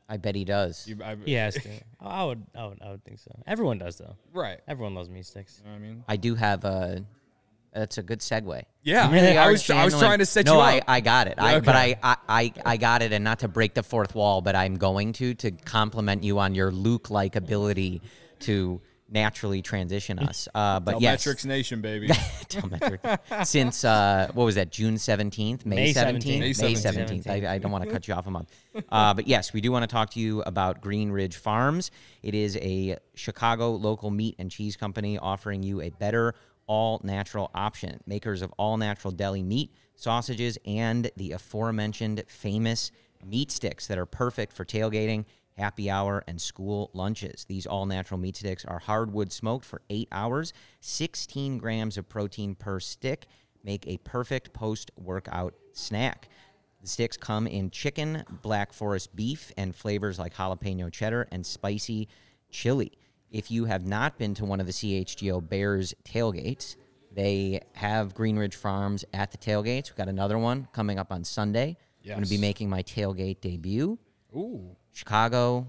I 0.09 0.19
bet 0.19 0.35
he 0.37 0.45
does. 0.45 0.87
You, 0.87 0.99
I, 1.05 1.17
He 1.25 1.33
has 1.33 1.55
to. 1.55 1.69
I 2.01 2.25
would, 2.25 2.45
I 2.55 2.67
would, 2.67 2.79
I 2.81 2.91
would 2.93 3.05
think 3.05 3.19
so. 3.19 3.31
Everyone 3.47 3.79
does 3.79 3.97
though. 3.97 4.15
right. 4.33 4.61
Everyone 4.69 4.95
loves 4.95 5.09
meat 5.09 5.27
sticks. 5.27 5.61
You 5.65 5.71
know 5.71 5.77
what 5.77 5.83
I 5.85 5.89
mean, 5.89 6.05
I 6.07 6.17
do 6.17 6.35
have 6.37 6.65
a. 6.65 7.05
That's 7.73 7.99
a 7.99 8.03
good 8.03 8.21
segue. 8.21 8.63
yeah. 8.85 9.11
really 9.13 9.37
I 9.37 9.49
are 9.49 9.51
was 9.53 9.69
I 9.69 9.85
was 9.85 9.93
channeling- 9.93 10.01
trying 10.01 10.19
to 10.21 10.27
set 10.27 10.47
no, 10.47 10.55
you 10.55 10.61
I, 10.61 10.79
up. 10.79 10.85
I 10.89 11.01
got 11.01 11.27
it. 11.27 11.35
I, 11.37 11.61
But 11.61 11.75
Okay. 11.77 11.99
I, 12.03 12.13
I, 12.13 12.17
I, 12.29 12.53
I 12.65 12.77
got 12.79 13.03
it, 13.03 13.13
and 13.13 13.23
not 13.23 13.41
to 13.41 13.49
break 13.49 13.75
the 13.75 13.83
fourth 13.83 14.15
wall, 14.15 14.41
but 14.41 14.57
I'm 14.57 14.77
going 14.77 15.13
to 15.15 15.35
to 15.35 15.51
compliment 15.51 16.25
you 16.25 16.39
on 16.39 16.55
your 16.55 16.71
Luke-like 16.71 17.37
ability 17.37 18.01
to 18.41 18.81
naturally 19.09 19.63
transition 19.63 20.19
us. 20.19 20.49
Uh, 20.57 20.81
but 20.81 21.03
yes, 21.03 21.21
Metrics 21.27 21.45
Nation, 21.45 21.83
baby. 21.83 22.09
Telmetric. 22.49 23.47
Since 23.47 23.85
uh, 23.85 24.31
what 24.33 24.45
was 24.45 24.55
that? 24.55 24.71
June 24.71 24.97
seventeenth, 24.97 25.67
May 25.67 25.77
May 25.77 25.93
seventeenth, 25.93 26.41
May 26.41 26.69
May 26.69 26.75
17th. 26.75 26.79
seventeenth. 26.79 27.29
I, 27.29 27.55
I 27.55 27.59
don't 27.59 27.71
want 27.71 27.85
to 27.85 27.91
cut 27.93 28.09
you 28.09 28.15
off 28.15 28.27
a 28.27 28.31
month, 28.31 28.51
uh, 28.89 29.13
but 29.13 29.27
yes, 29.27 29.53
we 29.53 29.61
do 29.61 29.71
want 29.71 29.83
to 29.83 29.87
talk 29.87 30.11
to 30.13 30.21
you 30.21 30.41
about 30.43 30.81
Greenridge 30.81 31.35
Farms. 31.35 31.91
It 32.23 32.35
is 32.35 32.57
a 32.57 32.97
Chicago 33.15 33.73
local 33.73 34.11
meat 34.11 34.37
and 34.39 34.51
cheese 34.51 34.77
company 34.77 35.19
offering 35.19 35.63
you 35.63 35.83
a 35.83 35.91
better 35.91 36.35
all 36.67 37.01
natural 37.05 37.51
option. 37.55 38.01
Makers 38.07 38.41
of 38.41 38.53
all 38.57 38.79
natural 38.79 39.13
deli 39.13 39.43
meat, 39.43 39.73
sausages, 39.95 40.57
and 40.65 41.11
the 41.17 41.33
aforementioned 41.33 42.23
famous 42.29 42.91
meat 43.25 43.51
sticks 43.51 43.87
that 43.89 43.99
are 43.99 44.07
perfect 44.07 44.53
for 44.53 44.65
tailgating 44.65 45.27
happy 45.57 45.91
hour, 45.91 46.23
and 46.27 46.41
school 46.41 46.91
lunches. 46.93 47.45
These 47.45 47.67
all 47.67 47.87
natural 47.87 48.19
meat 48.19 48.37
sticks 48.37 48.65
are 48.65 48.79
hardwood 48.79 49.33
smoked 49.33 49.65
for 49.65 49.83
eight 49.91 50.09
hours, 50.13 50.53
16 50.81 51.59
grams 51.59 51.97
of 51.97 52.09
protein 52.09 52.55
per 52.55 52.81
stick, 52.81 53.27
make 53.65 53.87
a 53.87 53.97
perfect 53.99 54.53
post 54.53 54.91
workout 54.97 55.55
snack. 55.73 56.29
The 56.81 56.89
sticks 56.89 57.17
come 57.17 57.47
in 57.47 57.71
chicken, 57.71 58.23
black 58.43 58.73
forest 58.73 59.17
beef, 59.17 59.51
and 59.57 59.75
flavors 59.75 60.19
like 60.19 60.35
jalapeno 60.35 60.93
cheddar 60.93 61.27
and 61.33 61.45
spicy 61.45 62.09
chili. 62.51 62.93
If 63.31 63.51
you 63.51 63.65
have 63.65 63.85
not 63.85 64.19
been 64.19 64.35
to 64.35 64.45
one 64.45 64.61
of 64.61 64.67
the 64.67 64.73
CHGO 64.73 65.47
Bears 65.49 65.95
tailgates, 66.05 66.77
they 67.11 67.61
have 67.73 68.15
Greenridge 68.15 68.55
Farms 68.55 69.05
at 69.13 69.33
the 69.33 69.39
tailgates. 69.39 69.91
We've 69.91 69.97
got 69.97 70.09
another 70.09 70.39
one 70.39 70.69
coming 70.73 70.99
up 70.99 71.11
on 71.11 71.25
Sunday. 71.25 71.77
I'm 72.15 72.19
going 72.19 72.25
to 72.25 72.31
be 72.31 72.39
making 72.39 72.69
my 72.69 72.83
tailgate 72.83 73.41
debut. 73.41 73.99
Ooh. 74.35 74.77
Chicago, 74.97 75.67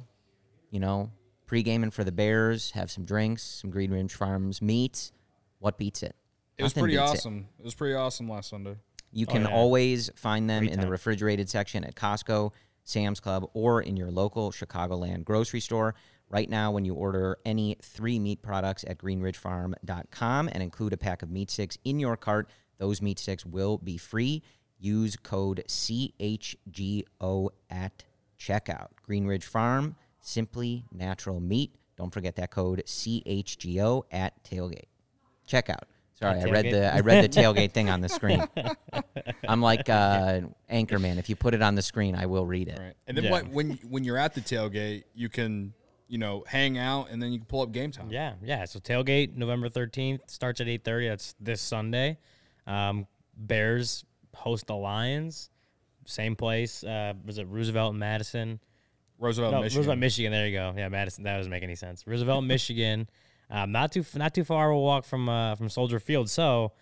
you 0.72 0.80
know, 0.80 1.12
pre-gaming 1.48 1.92
for 1.92 2.06
the 2.06 2.14
Bears, 2.14 2.72
have 2.72 2.90
some 2.90 3.04
drinks, 3.04 3.44
some 3.44 3.70
Greenridge 3.72 4.12
Farms 4.12 4.62
meats. 4.62 5.12
What 5.60 5.78
beats 5.78 6.02
it? 6.02 6.16
It 6.58 6.64
was 6.64 6.72
Nothing 6.72 6.84
pretty 6.84 6.98
beats 6.98 7.12
it. 7.12 7.18
awesome. 7.18 7.48
It. 7.60 7.66
was 7.66 7.76
pretty 7.76 7.94
awesome 7.96 8.30
last 8.30 8.50
Sunday. 8.50 8.78
You 9.12 9.26
Oh, 9.28 9.32
can 9.34 9.42
yeah. 9.44 9.50
always 9.54 10.10
find 10.16 10.50
them 10.50 10.64
Great 10.64 10.72
in 10.74 10.80
the 10.80 10.88
refrigerated 10.90 11.50
section 11.50 11.84
at 11.84 11.94
Costco, 11.96 12.52
Sam's 12.86 13.20
Club, 13.20 13.50
or 13.54 13.82
in 13.82 13.98
your 13.98 14.12
local 14.12 14.52
Chicagoland 14.52 15.26
grocery 15.26 15.60
store. 15.60 15.94
Right 16.30 16.50
now, 16.50 16.72
when 16.72 16.86
you 16.86 16.94
order 16.94 17.38
any 17.46 17.76
three 17.82 18.20
meat 18.20 18.42
products 18.42 18.86
at 18.88 18.98
greenridgefarm.com 18.98 20.50
and 20.54 20.64
include 20.64 20.94
a 20.94 20.98
pack 20.98 21.22
of 21.22 21.30
meat 21.30 21.52
sticks 21.52 21.78
in 21.84 22.00
your 22.00 22.16
cart, 22.16 22.50
those 22.78 23.02
meat 23.02 23.20
sticks 23.20 23.46
will 23.46 23.78
be 23.78 23.98
free. 23.98 24.42
Use 24.80 25.18
code 25.18 25.64
CHGO 25.68 27.50
at 27.70 28.04
checkout. 28.40 28.88
Greenridge 29.08 29.44
Farm, 29.44 29.96
simply 30.22 30.86
natural 30.92 31.40
meat. 31.40 31.76
Don't 31.98 32.14
forget 32.14 32.36
that 32.36 32.52
code 32.52 32.84
CHGO 32.86 34.04
at 34.12 34.44
tailgate. 34.44 34.86
Checkout. 35.48 35.84
Sorry, 36.14 36.40
I 36.40 36.46
read 36.46 36.66
the 36.72 36.94
I 36.94 37.02
read 37.02 37.24
the 37.24 37.30
tailgate 37.30 37.74
thing 37.74 37.90
on 37.92 38.02
the 38.02 38.10
screen. 38.10 38.44
I'm 39.48 39.62
like 39.62 39.88
uh, 39.88 40.42
Anchorman. 40.72 41.18
If 41.20 41.30
you 41.30 41.36
put 41.36 41.54
it 41.54 41.62
on 41.62 41.76
the 41.76 41.82
screen, 41.84 42.16
I 42.16 42.26
will 42.26 42.46
read 42.46 42.70
it. 42.70 42.80
Right. 42.80 42.94
And 43.06 43.16
then 43.16 43.26
Yeah. 43.26 43.32
what, 43.32 43.48
when 43.50 43.72
when 43.88 44.04
you're 44.04 44.18
at 44.18 44.34
the 44.34 44.42
tailgate, 44.42 45.04
you 45.14 45.30
can 45.30 45.74
you 46.08 46.18
know 46.18 46.44
hang 46.48 46.78
out 46.80 47.10
and 47.12 47.22
then 47.22 47.32
you 47.34 47.38
can 47.40 47.46
pull 47.46 47.62
up 47.62 47.72
game 47.72 47.92
time. 47.92 48.10
Yeah, 48.10 48.34
yeah. 48.44 48.66
So 48.66 48.80
tailgate 48.80 49.36
November 49.36 49.70
thirteenth 49.70 50.22
starts 50.28 50.60
at 50.60 50.68
eight 50.68 50.84
thirty. 50.84 51.08
That's 51.08 51.36
this 51.40 51.62
Sunday. 51.62 52.18
Um, 52.66 53.06
Bears 53.36 54.04
host 54.34 54.66
the 54.68 54.76
Lions. 54.76 55.52
Same 56.08 56.36
place. 56.36 56.84
Uh, 56.84 57.14
was 57.26 57.38
it 57.38 57.48
Roosevelt 57.48 57.92
and 57.92 58.00
Madison? 58.00 58.60
Roosevelt, 59.20 59.52
no, 59.54 59.62
Michigan. 59.62 59.80
Roosevelt, 59.80 60.00
Michigan. 60.00 60.32
There 60.32 60.48
you 60.48 60.58
go. 60.58 60.74
Yeah, 60.76 60.90
Madison. 60.90 61.24
That 61.24 61.38
doesn't 61.38 61.50
make 61.50 61.64
any 61.64 61.76
sense. 61.76 62.06
Roosevelt, 62.08 62.44
Michigan. 62.44 63.10
Um, 63.50 63.72
not 63.72 63.94
too 63.94 64.04
not 64.14 64.34
too 64.36 64.44
far 64.44 64.72
of 64.72 64.76
a 64.76 64.80
walk 64.82 65.06
from 65.06 65.30
uh, 65.30 65.56
from 65.56 65.70
Soldier 65.70 66.02
Field. 66.02 66.30
So, 66.30 66.74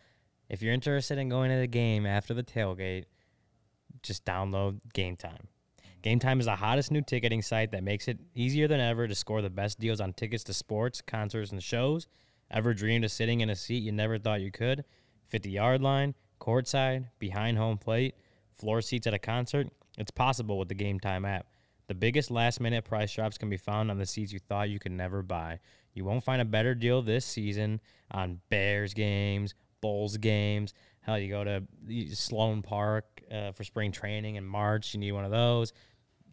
if 0.49 0.63
you're 0.63 0.73
interested 0.73 1.19
in 1.19 1.29
going 1.29 1.51
to 1.51 1.57
the 1.57 1.67
game 1.67 2.07
after 2.07 2.33
the 2.33 2.41
tailgate, 2.41 3.03
just 4.01 4.25
download 4.25 4.79
Game 4.91 5.15
Time. 5.15 5.47
Game 6.01 6.17
Time 6.17 6.39
is 6.39 6.47
the 6.47 6.55
hottest 6.55 6.91
new 6.91 7.01
ticketing 7.01 7.43
site 7.43 7.71
that 7.73 7.83
makes 7.83 8.07
it 8.07 8.17
easier 8.33 8.67
than 8.67 8.79
ever 8.79 9.07
to 9.07 9.13
score 9.13 9.43
the 9.43 9.49
best 9.51 9.79
deals 9.79 10.01
on 10.01 10.13
tickets 10.13 10.43
to 10.45 10.55
sports, 10.55 11.01
concerts, 11.01 11.51
and 11.51 11.61
shows. 11.61 12.07
Ever 12.49 12.73
dreamed 12.73 13.05
of 13.05 13.11
sitting 13.11 13.41
in 13.41 13.51
a 13.51 13.55
seat 13.55 13.83
you 13.83 13.91
never 13.91 14.17
thought 14.17 14.41
you 14.41 14.49
could? 14.49 14.85
50 15.27 15.51
yard 15.51 15.83
line, 15.83 16.15
courtside, 16.41 17.09
behind 17.19 17.59
home 17.59 17.77
plate, 17.77 18.15
floor 18.57 18.81
seats 18.81 19.07
at 19.07 19.13
a 19.13 19.19
concert? 19.19 19.67
It's 19.97 20.11
possible 20.11 20.57
with 20.57 20.67
the 20.67 20.75
Game 20.75 20.99
Time 20.99 21.25
app. 21.25 21.47
The 21.87 21.93
biggest 21.93 22.31
last 22.31 22.59
minute 22.59 22.83
price 22.83 23.13
drops 23.13 23.37
can 23.37 23.49
be 23.49 23.57
found 23.57 23.91
on 23.91 23.97
the 23.97 24.05
seats 24.05 24.33
you 24.33 24.39
thought 24.39 24.69
you 24.69 24.79
could 24.79 24.91
never 24.91 25.21
buy. 25.21 25.59
You 25.93 26.03
won't 26.03 26.23
find 26.23 26.41
a 26.41 26.45
better 26.45 26.73
deal 26.73 27.01
this 27.01 27.25
season 27.25 27.79
on 28.11 28.41
Bears 28.49 28.93
games, 28.93 29.53
Bulls 29.81 30.17
games. 30.17 30.73
Hell, 31.01 31.19
you 31.19 31.29
go 31.29 31.43
to 31.43 31.63
Sloan 32.13 32.63
Park 32.63 33.21
uh, 33.31 33.51
for 33.51 33.63
spring 33.63 33.91
training 33.91 34.35
in 34.35 34.43
March, 34.43 34.93
you 34.93 34.99
need 34.99 35.11
one 35.11 35.25
of 35.25 35.31
those. 35.31 35.73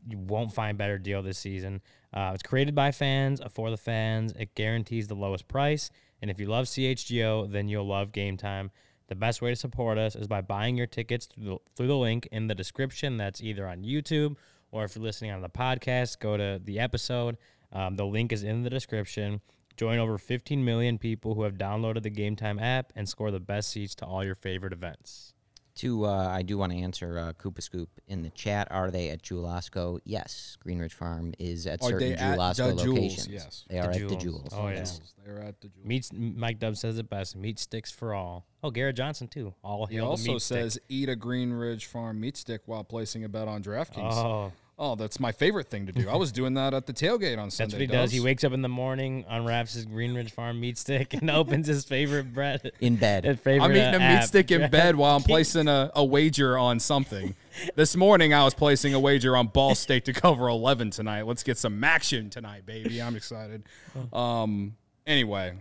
You 0.08 0.18
won't 0.18 0.52
find 0.52 0.76
better 0.76 0.98
deal 0.98 1.22
this 1.22 1.38
season. 1.38 1.80
Uh, 2.12 2.32
it's 2.34 2.42
created 2.42 2.74
by 2.74 2.90
fans, 2.90 3.40
uh, 3.40 3.48
for 3.48 3.70
the 3.70 3.76
fans. 3.76 4.32
It 4.32 4.54
guarantees 4.54 5.06
the 5.06 5.14
lowest 5.14 5.46
price. 5.46 5.90
And 6.20 6.30
if 6.30 6.40
you 6.40 6.46
love 6.46 6.66
CHGO, 6.66 7.50
then 7.50 7.68
you'll 7.68 7.86
love 7.86 8.10
Game 8.10 8.36
Time. 8.36 8.70
The 9.12 9.16
best 9.16 9.42
way 9.42 9.50
to 9.50 9.56
support 9.56 9.98
us 9.98 10.16
is 10.16 10.26
by 10.26 10.40
buying 10.40 10.74
your 10.78 10.86
tickets 10.86 11.26
through 11.26 11.44
the, 11.44 11.58
through 11.76 11.88
the 11.88 11.96
link 11.98 12.26
in 12.32 12.46
the 12.46 12.54
description. 12.54 13.18
That's 13.18 13.42
either 13.42 13.68
on 13.68 13.82
YouTube 13.82 14.36
or 14.70 14.84
if 14.84 14.96
you're 14.96 15.04
listening 15.04 15.32
on 15.32 15.42
the 15.42 15.50
podcast, 15.50 16.18
go 16.18 16.38
to 16.38 16.58
the 16.64 16.80
episode. 16.80 17.36
Um, 17.72 17.96
the 17.96 18.06
link 18.06 18.32
is 18.32 18.42
in 18.42 18.62
the 18.62 18.70
description. 18.70 19.42
Join 19.76 19.98
over 19.98 20.16
15 20.16 20.64
million 20.64 20.96
people 20.96 21.34
who 21.34 21.42
have 21.42 21.58
downloaded 21.58 22.04
the 22.04 22.08
Game 22.08 22.36
Time 22.36 22.58
app 22.58 22.90
and 22.96 23.06
score 23.06 23.30
the 23.30 23.38
best 23.38 23.68
seats 23.68 23.94
to 23.96 24.06
all 24.06 24.24
your 24.24 24.34
favorite 24.34 24.72
events. 24.72 25.31
To 25.76 26.04
uh, 26.04 26.28
I 26.28 26.42
do 26.42 26.58
want 26.58 26.72
to 26.72 26.78
answer 26.78 27.18
uh, 27.18 27.32
Koopa 27.32 27.62
Scoop 27.62 27.88
in 28.06 28.22
the 28.22 28.28
chat. 28.30 28.68
Are 28.70 28.90
they 28.90 29.08
at 29.08 29.22
Jewel 29.22 29.44
Osco? 29.44 30.00
Yes, 30.04 30.58
Greenridge 30.64 30.92
Farm 30.92 31.32
is 31.38 31.66
at 31.66 31.80
Are 31.82 31.88
certain 31.90 32.10
they 32.10 32.16
Jewel 32.16 32.42
at 32.42 32.56
Osco 32.56 32.76
the 32.76 32.82
Jewels? 32.84 32.98
locations. 32.98 33.28
Yes. 33.28 33.64
they 33.70 33.78
are 33.78 33.84
at 33.90 33.92
the 33.94 33.98
Jewels. 34.00 34.22
Jewels. 34.22 34.48
Oh, 34.52 34.68
yeah. 34.68 34.74
yes. 34.74 35.00
They're 35.24 35.40
at 35.40 35.60
the 35.62 35.68
Jewel. 35.68 35.86
Meat, 35.86 36.10
Mike 36.12 36.58
Dub 36.58 36.76
says 36.76 36.98
it 36.98 37.08
best. 37.08 37.36
Meat 37.36 37.58
sticks 37.58 37.90
for 37.90 38.12
all. 38.12 38.44
Oh, 38.62 38.70
Garrett 38.70 38.96
Johnson 38.96 39.28
too. 39.28 39.54
All 39.64 39.86
He 39.86 39.94
hail 39.96 40.04
the 40.04 40.10
also 40.10 40.32
meat 40.34 40.42
stick. 40.42 40.58
says 40.58 40.78
eat 40.90 41.08
a 41.08 41.16
Greenridge 41.16 41.86
Farm 41.86 42.20
meat 42.20 42.36
stick 42.36 42.60
while 42.66 42.84
placing 42.84 43.24
a 43.24 43.28
bet 43.30 43.48
on 43.48 43.62
DraftKings. 43.62 44.12
Oh, 44.12 44.52
Oh, 44.78 44.94
that's 44.96 45.20
my 45.20 45.32
favorite 45.32 45.68
thing 45.68 45.86
to 45.86 45.92
do. 45.92 46.08
I 46.08 46.16
was 46.16 46.32
doing 46.32 46.54
that 46.54 46.74
at 46.74 46.86
the 46.86 46.92
tailgate 46.92 47.38
on 47.38 47.50
Sunday. 47.50 47.64
that's 47.64 47.72
what 47.74 47.80
he 47.80 47.86
does. 47.86 48.12
He 48.12 48.20
wakes 48.20 48.42
up 48.42 48.52
in 48.52 48.62
the 48.62 48.68
morning, 48.68 49.24
unwraps 49.28 49.74
his 49.74 49.86
Greenridge 49.86 50.30
Farm 50.30 50.60
meat 50.60 50.78
stick, 50.78 51.14
and 51.14 51.30
opens 51.30 51.66
his 51.66 51.84
favorite 51.84 52.32
bread. 52.32 52.72
In 52.80 52.96
bed. 52.96 53.24
His 53.24 53.38
favorite, 53.38 53.64
I'm 53.64 53.70
eating 53.72 53.94
a 53.94 53.98
meat 53.98 54.24
stick 54.24 54.50
in 54.50 54.70
bed 54.70 54.96
while 54.96 55.16
I'm 55.16 55.22
placing 55.24 55.68
a, 55.68 55.90
a 55.94 56.04
wager 56.04 56.56
on 56.56 56.80
something. 56.80 57.34
This 57.76 57.94
morning 57.96 58.32
I 58.32 58.44
was 58.44 58.54
placing 58.54 58.94
a 58.94 59.00
wager 59.00 59.36
on 59.36 59.48
Ball 59.48 59.74
State 59.74 60.06
to 60.06 60.12
cover 60.12 60.48
11 60.48 60.90
tonight. 60.90 61.26
Let's 61.26 61.42
get 61.42 61.58
some 61.58 61.82
action 61.84 62.30
tonight, 62.30 62.64
baby. 62.64 63.02
I'm 63.02 63.14
excited. 63.14 63.64
Um, 64.12 64.74
anyway, 65.06 65.54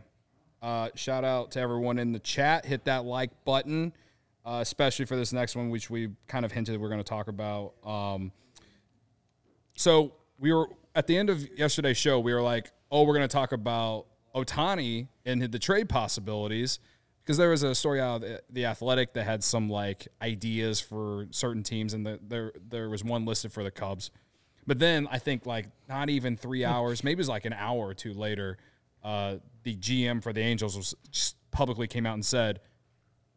uh, 0.62 0.89
shout 0.95 1.26
out 1.26 1.51
to 1.51 1.59
everyone 1.59 1.99
in 1.99 2.12
the 2.12 2.20
chat. 2.20 2.66
Hit 2.66 2.86
that 2.86 3.03
like 3.03 3.32
button, 3.43 3.93
uh, 4.45 4.59
especially 4.62 5.05
for 5.05 5.16
this 5.18 5.34
next 5.34 5.55
one, 5.55 5.70
which 5.70 5.89
we 5.89 6.09
kind 6.28 6.45
of 6.45 6.51
hinted 6.51 6.80
we're 6.80 6.89
going 6.89 6.99
to 6.99 7.03
talk 7.03 7.28
about. 7.28 7.74
Um, 7.86 8.32
so 9.82 10.13
we 10.38 10.53
were 10.53 10.69
at 10.93 11.07
the 11.07 11.17
end 11.17 11.29
of 11.29 11.47
yesterday's 11.57 11.97
show. 11.97 12.19
We 12.19 12.34
were 12.34 12.41
like, 12.41 12.71
"Oh, 12.91 13.03
we're 13.03 13.15
going 13.15 13.27
to 13.27 13.34
talk 13.34 13.51
about 13.51 14.05
Ohtani 14.36 15.07
and 15.25 15.41
the 15.41 15.59
trade 15.59 15.89
possibilities," 15.89 16.79
because 17.23 17.38
there 17.38 17.49
was 17.49 17.63
a 17.63 17.73
story 17.73 17.99
out 17.99 18.23
of 18.23 18.39
the, 18.49 18.65
Athletic 18.65 19.13
that 19.13 19.23
had 19.23 19.43
some 19.43 19.69
like 19.69 20.07
ideas 20.21 20.79
for 20.79 21.27
certain 21.32 21.63
teams, 21.63 21.93
and 21.93 22.05
the, 22.05 22.19
there 22.27 22.53
there 22.69 22.89
was 22.89 23.03
one 23.03 23.25
listed 23.25 23.51
for 23.51 23.63
the 23.63 23.71
Cubs. 23.71 24.11
But 24.67 24.77
then 24.77 25.07
I 25.09 25.17
think 25.17 25.47
like 25.47 25.65
not 25.89 26.09
even 26.09 26.38
three 26.38 26.63
hours, 26.63 27.03
maybe 27.03 27.13
it 27.13 27.17
was 27.17 27.29
like 27.29 27.45
an 27.45 27.53
hour 27.53 27.88
or 27.88 27.95
two 27.95 28.13
later, 28.13 28.59
uh, 29.03 29.38
the 29.63 29.75
GM 29.75 30.21
for 30.21 30.32
the 30.32 30.41
Angels 30.41 30.77
was 30.77 30.93
just 31.09 31.38
publicly 31.49 31.88
came 31.88 32.05
out 32.05 32.13
and 32.13 32.25
said, 32.25 32.59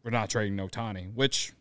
"We're 0.02 0.10
not 0.10 0.28
trading 0.28 0.58
Ohtani," 0.58 1.14
which 1.14 1.54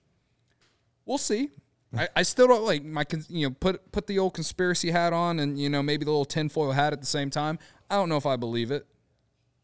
we'll 1.05 1.17
see. 1.17 1.51
I, 1.95 2.09
I 2.15 2.23
still 2.23 2.47
don't 2.47 2.63
like 2.63 2.83
my 2.83 3.05
you 3.29 3.47
know 3.47 3.55
put 3.59 3.91
put 3.91 4.07
the 4.07 4.19
old 4.19 4.33
conspiracy 4.33 4.91
hat 4.91 5.13
on 5.13 5.39
and 5.39 5.59
you 5.59 5.69
know 5.69 5.83
maybe 5.83 6.05
the 6.05 6.11
little 6.11 6.25
tinfoil 6.25 6.71
hat 6.71 6.93
at 6.93 6.99
the 6.99 7.07
same 7.07 7.29
time. 7.29 7.59
I 7.89 7.95
don't 7.95 8.09
know 8.09 8.17
if 8.17 8.25
I 8.25 8.35
believe 8.35 8.71
it, 8.71 8.87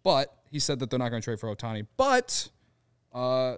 but 0.04 0.36
he 0.50 0.60
said 0.60 0.80
that 0.80 0.90
they're 0.90 1.00
not 1.00 1.10
going 1.10 1.22
to 1.22 1.26
trade 1.26 1.40
for 1.40 1.54
Ohtani. 1.56 1.88
But 1.98 2.50
uh, 3.14 3.54
I 3.54 3.58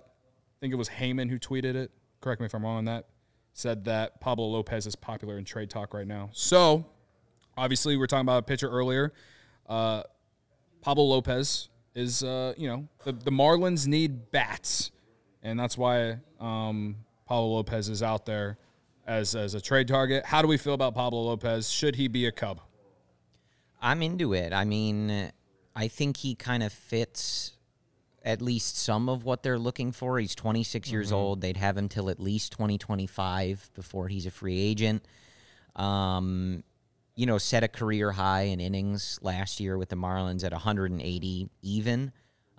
think 0.59 0.74
it 0.74 0.78
was 0.78 0.89
Heyman 0.89 1.30
who 1.30 1.39
tweeted 1.39 1.76
it. 1.76 1.91
Correct 2.22 2.39
me 2.39 2.45
if 2.45 2.53
I'm 2.53 2.63
wrong 2.63 2.78
on 2.78 2.86
that. 2.86 3.07
Said 3.53 3.86
that 3.86 4.22
Pablo 4.22 4.47
Lopez 4.47 4.88
is 4.88 4.95
popular 4.95 5.38
in 5.38 5.43
trade 5.43 5.69
talk 5.69 5.93
right 5.93 6.07
now. 6.07 6.30
So 6.32 6.86
obviously 7.57 7.97
we're 7.97 8.07
talking 8.07 8.22
about 8.22 8.39
a 8.39 8.43
pitcher 8.43 8.69
earlier. 8.69 9.11
Uh, 9.67 10.03
Pablo 10.82 11.05
Lopez 11.05 11.69
is 11.93 12.24
uh, 12.24 12.53
you 12.57 12.67
know 12.67 12.88
the, 13.03 13.11
the 13.11 13.32
Marlins 13.32 13.88
need 13.88 14.32
bats, 14.32 14.91
and 15.43 15.59
that's 15.59 15.78
why 15.78 16.19
um, 16.39 16.95
Pablo 17.32 17.48
Lopez 17.48 17.88
is 17.88 18.04
out 18.04 18.26
there 18.26 18.58
as 19.08 19.36
as 19.36 19.54
a 19.54 19.62
trade 19.62 19.88
target. 19.88 20.26
How 20.26 20.42
do 20.42 20.50
we 20.50 20.58
feel 20.58 20.74
about 20.74 20.94
Pablo 20.94 21.22
Lopez? 21.22 21.70
Should 21.70 21.96
he 21.96 22.10
be 22.10 22.26
a 22.26 22.32
Cub? 22.34 22.60
I'm 23.82 24.02
into 24.02 24.34
it. 24.34 24.52
I 24.52 24.66
mean, 24.66 25.32
I 25.74 25.88
think 25.88 26.18
he 26.18 26.36
kind 26.36 26.62
of 26.62 26.74
fits 26.74 27.54
at 28.26 28.42
least 28.42 28.78
some 28.78 29.08
of 29.08 29.24
what 29.24 29.44
they're 29.44 29.58
looking 29.58 29.94
for. 29.94 30.20
He's 30.20 30.36
26 30.36 30.92
years 30.92 31.14
old. 31.14 31.40
They'd 31.40 31.56
have 31.56 31.78
him 31.78 31.88
till 31.88 32.10
at 32.10 32.20
least 32.20 32.52
2025 32.52 33.70
before 33.76 34.10
he's 34.10 34.26
a 34.26 34.32
free 34.32 34.60
agent. 34.60 35.06
Um, 35.78 36.66
you 37.16 37.28
know, 37.28 37.38
set 37.38 37.64
a 37.64 37.70
career 37.70 38.12
high 38.12 38.42
in 38.42 38.60
innings 38.60 39.20
last 39.22 39.62
year 39.62 39.78
with 39.78 39.88
the 39.88 39.96
Marlins 39.96 40.44
at 40.44 40.52
180 40.52 41.50
even. 41.62 42.12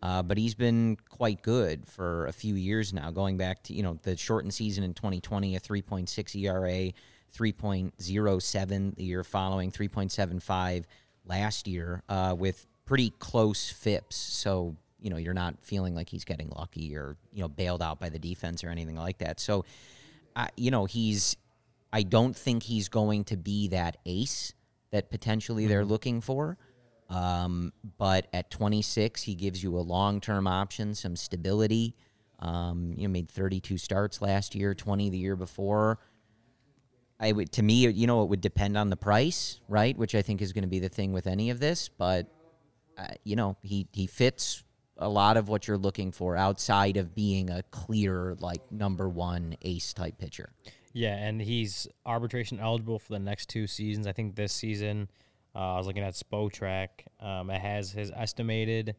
Uh, 0.03 0.23
but 0.23 0.37
he's 0.37 0.55
been 0.55 0.97
quite 1.09 1.43
good 1.43 1.87
for 1.87 2.27
a 2.27 2.33
few 2.33 2.57
years 2.57 2.93
now, 2.93 3.11
going 3.13 3.37
back 3.37 3.63
to, 3.63 3.73
you 3.73 3.85
know, 3.85 3.99
the 4.03 4.17
shortened 4.17 4.53
season 4.53 4.83
in 4.83 4.93
2020, 4.95 5.55
a 5.55 5.61
3.6 5.61 6.43
ERA, 6.43 6.93
3.07 7.37 8.97
the 8.97 9.05
year 9.05 9.23
following, 9.23 9.71
3.75 9.71 10.85
last 11.25 11.69
year, 11.69 12.03
uh, 12.09 12.35
with 12.37 12.67
pretty 12.85 13.11
close 13.21 13.71
FIPS. 13.71 14.17
So, 14.17 14.77
you 15.01 15.11
know, 15.11 15.19
you're 15.19 15.35
not 15.35 15.55
feeling 15.63 15.95
like 15.95 16.09
he's 16.09 16.25
getting 16.25 16.51
lucky 16.51 16.97
or, 16.97 17.17
you 17.33 17.43
know, 17.43 17.49
bailed 17.49 17.81
out 17.81 18.01
by 18.01 18.09
the 18.09 18.19
defense 18.19 18.65
or 18.65 18.71
anything 18.71 18.97
like 18.97 19.19
that. 19.19 19.39
So, 19.39 19.65
uh, 20.35 20.49
you 20.57 20.73
know, 20.73 20.85
he's, 20.85 21.37
I 21.93 22.03
don't 22.03 22.35
think 22.35 22.65
he's 22.65 22.89
going 22.89 23.23
to 23.25 23.37
be 23.37 23.69
that 23.69 23.99
ace 24.05 24.53
that 24.91 25.11
potentially 25.11 25.69
they're 25.69 25.85
looking 25.85 26.21
for. 26.21 26.59
Um, 27.13 27.73
but 27.99 28.27
at 28.33 28.51
26, 28.51 29.23
he 29.23 29.35
gives 29.35 29.63
you 29.63 29.77
a 29.77 29.81
long 29.81 30.21
term 30.21 30.47
option, 30.47 30.95
some 30.95 31.17
stability. 31.17 31.95
Um, 32.39 32.95
you 32.97 33.07
know, 33.07 33.13
made 33.13 33.29
32 33.29 33.79
starts 33.79 34.21
last 34.21 34.55
year, 34.55 34.75
20 34.75 35.11
the 35.11 35.19
year 35.19 35.37
before. 35.37 36.01
I 37.21 37.31
would, 37.31 37.53
to 37.53 37.63
me, 37.63 37.87
you 37.89 38.07
know, 38.09 38.25
it 38.25 38.31
would 38.31 38.41
depend 38.41 38.77
on 38.77 38.91
the 38.91 38.97
price, 38.97 39.61
right? 39.69 39.97
Which 39.97 40.17
I 40.17 40.23
think 40.23 40.43
is 40.43 40.53
going 40.53 40.65
to 40.65 40.69
be 40.69 40.81
the 40.81 40.89
thing 40.89 41.13
with 41.13 41.29
any 41.29 41.51
of 41.51 41.61
this. 41.61 41.89
But 41.89 42.27
uh, 42.99 43.07
you 43.25 43.37
know, 43.37 43.57
he 43.63 43.87
he 43.93 44.07
fits 44.07 44.65
a 44.99 45.09
lot 45.09 45.37
of 45.37 45.49
what 45.49 45.67
you're 45.67 45.79
looking 45.79 46.13
for 46.13 46.37
outside 46.37 46.97
of 46.97 47.15
being 47.15 47.51
a 47.51 47.63
clear 47.71 48.37
like 48.41 48.61
number 48.71 49.09
one 49.09 49.57
ace 49.63 49.93
type 49.93 50.19
pitcher. 50.19 50.53
Yeah, 50.93 51.17
and 51.17 51.41
he's 51.41 51.89
arbitration 52.05 52.61
eligible 52.61 52.99
for 52.99 53.13
the 53.13 53.19
next 53.19 53.49
two 53.49 53.67
seasons. 53.67 54.07
I 54.07 54.13
think 54.13 54.37
this 54.37 54.53
season, 54.53 55.09
uh, 55.55 55.75
I 55.75 55.77
was 55.79 55.87
looking 55.87 56.03
at 56.03 56.15
Spotrac. 56.15 56.89
Um, 57.21 57.51
it 57.51 57.61
has 57.61 57.93
his 57.93 58.11
estimated 58.15 58.97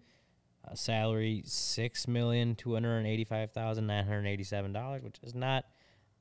uh, 0.67 0.75
salary 0.75 1.43
six 1.45 2.07
million 2.07 2.55
two 2.55 2.73
hundred 2.73 3.05
eighty-five 3.05 3.51
thousand 3.51 3.87
nine 3.87 4.05
hundred 4.05 4.27
eighty-seven 4.27 4.73
dollars, 4.73 5.03
which 5.03 5.17
is 5.23 5.33
not 5.33 5.65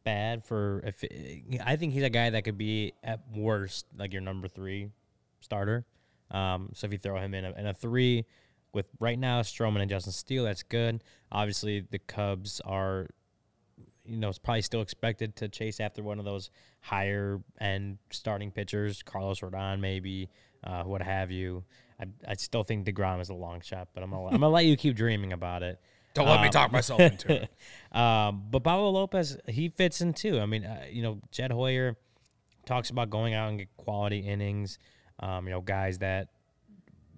bad 0.04 0.44
for. 0.44 0.82
If 0.84 1.04
I 1.64 1.76
think 1.76 1.92
he's 1.92 2.02
a 2.02 2.10
guy 2.10 2.30
that 2.30 2.44
could 2.44 2.58
be 2.58 2.92
at 3.04 3.20
worst 3.34 3.86
like 3.96 4.12
your 4.12 4.22
number 4.22 4.48
three 4.48 4.88
starter. 5.40 5.84
Um, 6.30 6.70
so 6.74 6.86
if 6.86 6.92
you 6.92 6.98
throw 6.98 7.18
him 7.18 7.34
in 7.34 7.44
a, 7.44 7.52
in 7.52 7.66
a 7.66 7.74
three 7.74 8.24
with 8.72 8.86
right 8.98 9.18
now 9.18 9.42
Stroman 9.42 9.82
and 9.82 9.90
Justin 9.90 10.12
Steele, 10.12 10.44
that's 10.44 10.62
good. 10.62 11.04
Obviously, 11.30 11.86
the 11.90 11.98
Cubs 11.98 12.60
are 12.64 13.08
you 14.12 14.18
know, 14.18 14.28
it's 14.28 14.38
probably 14.38 14.60
still 14.62 14.82
expected 14.82 15.36
to 15.36 15.48
chase 15.48 15.80
after 15.80 16.02
one 16.02 16.18
of 16.18 16.26
those 16.26 16.50
higher 16.80 17.40
end 17.60 17.96
starting 18.10 18.50
pitchers, 18.50 19.02
Carlos 19.02 19.40
Rodon, 19.40 19.80
maybe, 19.80 20.28
uh, 20.62 20.82
what 20.82 21.00
have 21.00 21.30
you. 21.30 21.64
I, 21.98 22.04
I 22.28 22.34
still 22.34 22.62
think 22.62 22.86
Degrom 22.86 23.20
is 23.22 23.30
a 23.30 23.34
long 23.34 23.62
shot, 23.62 23.88
but 23.94 24.02
I'm 24.02 24.10
gonna 24.10 24.26
I'm 24.26 24.32
gonna 24.32 24.50
let 24.50 24.66
you 24.66 24.76
keep 24.76 24.94
dreaming 24.96 25.32
about 25.32 25.62
it. 25.62 25.80
Don't 26.14 26.26
let 26.28 26.40
me 26.42 26.48
Um, 26.48 26.52
talk 26.52 26.70
myself 26.72 27.00
into 27.00 27.42
it. 27.44 27.50
Um, 27.98 28.44
but 28.50 28.62
Pablo 28.64 28.90
Lopez, 28.90 29.36
he 29.48 29.68
fits 29.70 30.00
in 30.02 30.12
too. 30.14 30.40
I 30.40 30.46
mean, 30.46 30.64
uh, 30.64 30.84
you 30.90 31.02
know, 31.02 31.20
Jed 31.30 31.50
Hoyer 31.52 31.96
talks 32.66 32.90
about 32.90 33.10
going 33.10 33.34
out 33.34 33.48
and 33.50 33.58
get 33.58 33.74
quality 33.76 34.18
innings. 34.20 34.78
Um, 35.20 35.46
you 35.46 35.50
know, 35.52 35.60
guys 35.60 35.98
that 35.98 36.28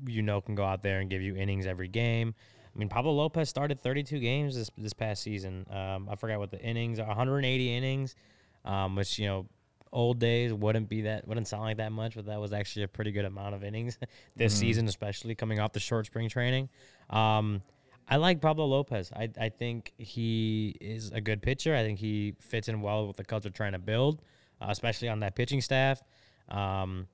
you 0.07 0.23
know 0.23 0.41
can 0.41 0.55
go 0.55 0.65
out 0.65 0.83
there 0.83 1.01
and 1.01 1.09
give 1.11 1.23
you 1.23 1.35
innings 1.37 1.67
every 1.67 1.89
game. 1.89 2.35
I 2.75 2.79
mean, 2.79 2.89
Pablo 2.89 3.13
Lopez 3.13 3.49
started 3.49 3.81
32 3.81 4.19
games 4.19 4.57
this 4.57 4.71
this 4.77 4.93
past 4.93 5.23
season. 5.23 5.67
Um, 5.71 6.09
I 6.11 6.17
forgot 6.17 6.39
what 6.39 6.51
the 6.51 6.61
innings 6.61 6.99
are, 6.99 7.07
180 7.07 7.77
innings, 7.77 8.17
um, 8.65 8.97
which 8.97 9.19
you 9.19 9.27
know, 9.27 9.47
old 9.93 10.19
days 10.19 10.53
wouldn't 10.53 10.89
be 10.89 11.03
that 11.03 11.27
wouldn't 11.27 11.47
sound 11.47 11.63
like 11.63 11.77
that 11.77 11.93
much, 11.93 12.17
but 12.17 12.27
that 12.27 12.41
was 12.41 12.53
actually 12.53 12.83
a 12.83 12.89
pretty 12.89 13.13
good 13.13 13.25
amount 13.25 13.55
of 13.55 13.63
innings 13.63 13.99
this 14.37 14.55
season, 14.55 14.89
especially 14.89 15.35
coming 15.35 15.61
off 15.61 15.73
the 15.73 15.81
short 15.81 16.07
spring 16.07 16.29
training. 16.29 16.69
Um, 17.11 17.63
I 18.09 18.17
like 18.17 18.41
Pablo 18.41 18.67
Lopez. 18.67 19.11
I, 19.15 19.31
I 19.41 19.49
think 19.49 19.93
he 19.97 20.77
is 20.81 21.11
a 21.13 21.21
good 21.21 21.41
pitcher. 21.41 21.75
I 21.75 21.83
think 21.83 21.99
he 21.99 22.35
fits 22.39 22.69
in 22.69 22.83
well 22.83 23.07
with 23.07 23.17
the 23.17 23.25
Cubs 23.25 23.47
are 23.47 23.51
trying 23.51 23.73
to 23.73 23.79
build, 23.79 24.21
uh, 24.61 24.67
especially 24.69 25.09
on 25.09 25.21
that 25.21 25.35
pitching 25.35 25.61
staff. 25.61 26.03
Um, 26.51 27.07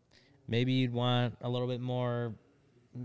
maybe 0.49 0.73
you'd 0.73 0.93
want 0.93 1.37
a 1.43 1.49
little 1.49 1.69
bit 1.69 1.81
more. 1.81 2.35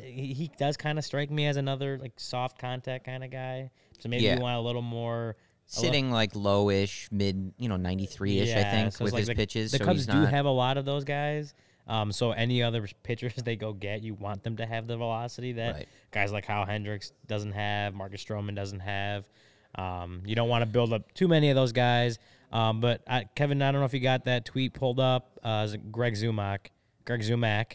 He, 0.02 0.34
he 0.34 0.52
does 0.58 0.78
kind 0.78 0.98
of 0.98 1.06
strike 1.06 1.30
me 1.30 1.46
as 1.46 1.58
another 1.58 1.98
like 2.00 2.14
soft 2.20 2.58
contact 2.60 3.06
kind 3.06 3.24
of 3.24 3.32
guy. 3.32 3.70
So 4.00 4.10
maybe 4.10 4.24
Yeah. 4.24 4.36
you 4.36 4.42
want 4.42 4.58
a 4.58 4.62
little 4.62 4.82
more 4.82 5.36
Sitting 5.68 6.12
like 6.12 6.34
lowish, 6.34 7.12
mid, 7.12 7.52
you 7.58 7.70
know, 7.70 7.76
93 7.76 8.40
ish, 8.40 8.56
I 8.56 8.64
think, 8.70 8.94
so 8.94 9.04
with 9.04 9.14
like 9.14 9.22
his 9.22 9.28
the, 9.30 9.36
pitches. 9.36 9.72
The 9.72 9.80
so 9.80 9.86
Cubs 9.86 10.06
do 10.06 10.14
not, 10.14 10.30
have 10.30 10.46
a 10.46 10.52
lot 10.52 10.78
of 10.78 10.86
those 10.86 11.04
guys. 11.04 11.56
Um, 11.88 12.12
so 12.12 12.32
any 12.32 12.62
other 12.62 12.88
pitchers 13.04 13.34
they 13.34 13.56
go 13.56 13.74
get, 13.74 14.04
you 14.04 14.14
want 14.14 14.44
them 14.44 14.58
to 14.58 14.66
have 14.66 14.86
the 14.86 14.96
velocity 14.96 15.54
that 15.54 15.74
Right. 15.74 15.88
guys 16.12 16.32
like 16.32 16.46
Kyle 16.46 16.66
Hendricks 16.66 17.14
doesn't 17.26 17.54
have, 17.54 17.96
Marcus 17.96 18.24
Stroman 18.24 18.56
doesn't 18.56 18.82
have. 18.82 19.26
Um, 19.74 20.22
you 20.26 20.36
don't 20.36 20.50
want 20.50 20.62
to 20.62 20.68
build 20.68 20.94
up 20.94 21.12
too 21.14 21.28
many 21.28 21.50
of 21.50 21.56
those 21.56 21.72
guys. 21.72 22.20
Um, 22.52 22.80
but 22.80 23.02
I, 23.08 23.26
Kevin, 23.36 23.60
I 23.64 23.72
don't 23.72 23.82
know 23.82 23.86
if 23.86 23.94
you 23.94 24.00
got 24.00 24.26
that 24.26 24.46
tweet 24.46 24.74
pulled 24.74 25.00
up. 25.00 25.40
Uh, 25.44 25.68
Greg 25.92 26.14
Zumach, 26.14 26.68
Greg 27.06 27.22
Zumach, 27.22 27.74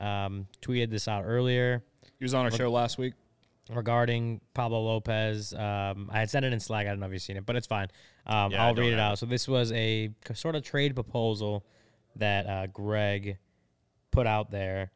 um, 0.00 0.46
tweeted 0.62 0.90
this 0.90 1.08
out 1.08 1.24
earlier 1.26 1.82
He 2.18 2.24
was 2.24 2.34
on 2.34 2.44
our 2.44 2.50
show 2.50 2.70
last 2.70 2.98
week. 2.98 3.14
regarding 3.74 4.40
Pablo 4.54 4.80
Lopez. 4.82 5.52
Um, 5.54 6.08
I 6.12 6.20
had 6.20 6.30
sent 6.30 6.44
it 6.44 6.52
in 6.52 6.60
Slack. 6.60 6.86
I 6.86 6.90
don't 6.90 7.00
know 7.00 7.06
if 7.06 7.12
you've 7.12 7.22
seen 7.22 7.36
it, 7.36 7.46
but 7.46 7.56
it's 7.56 7.66
fine. 7.66 7.88
Um, 8.26 8.52
Yeah, 8.52 8.66
I'll 8.66 8.74
read 8.74 8.92
it 8.92 8.98
out. 8.98 9.18
So 9.18 9.26
this 9.26 9.48
was 9.48 9.72
a 9.72 10.10
sort 10.34 10.54
of 10.54 10.62
trade 10.62 10.94
proposal 10.94 11.64
that 12.16 12.46
uh, 12.46 12.66
Greg 12.68 13.38
put 14.10 14.26
out 14.26 14.50
there. 14.50 14.90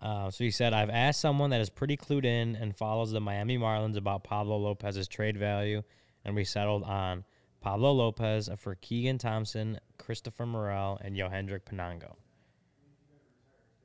Uh, 0.00 0.30
so 0.30 0.44
he 0.44 0.50
said, 0.50 0.72
"I've 0.72 0.90
asked 0.90 1.20
someone 1.20 1.50
that 1.50 1.60
is 1.60 1.70
pretty 1.70 1.96
clued 1.96 2.24
in 2.24 2.54
and 2.56 2.76
follows 2.76 3.10
the 3.10 3.20
Miami 3.20 3.58
Marlins 3.58 3.96
about 3.96 4.22
Pablo 4.22 4.56
Lopez's 4.56 5.08
trade 5.08 5.36
value, 5.36 5.82
and 6.24 6.36
we 6.36 6.44
settled 6.44 6.84
on 6.84 7.24
Pablo 7.60 7.92
Lopez 7.92 8.48
for 8.58 8.76
Keegan 8.76 9.18
Thompson, 9.18 9.80
Christopher 9.98 10.46
Morel, 10.46 10.98
and 11.02 11.16
Yohendrick 11.16 11.62
Piñango." 11.64 12.14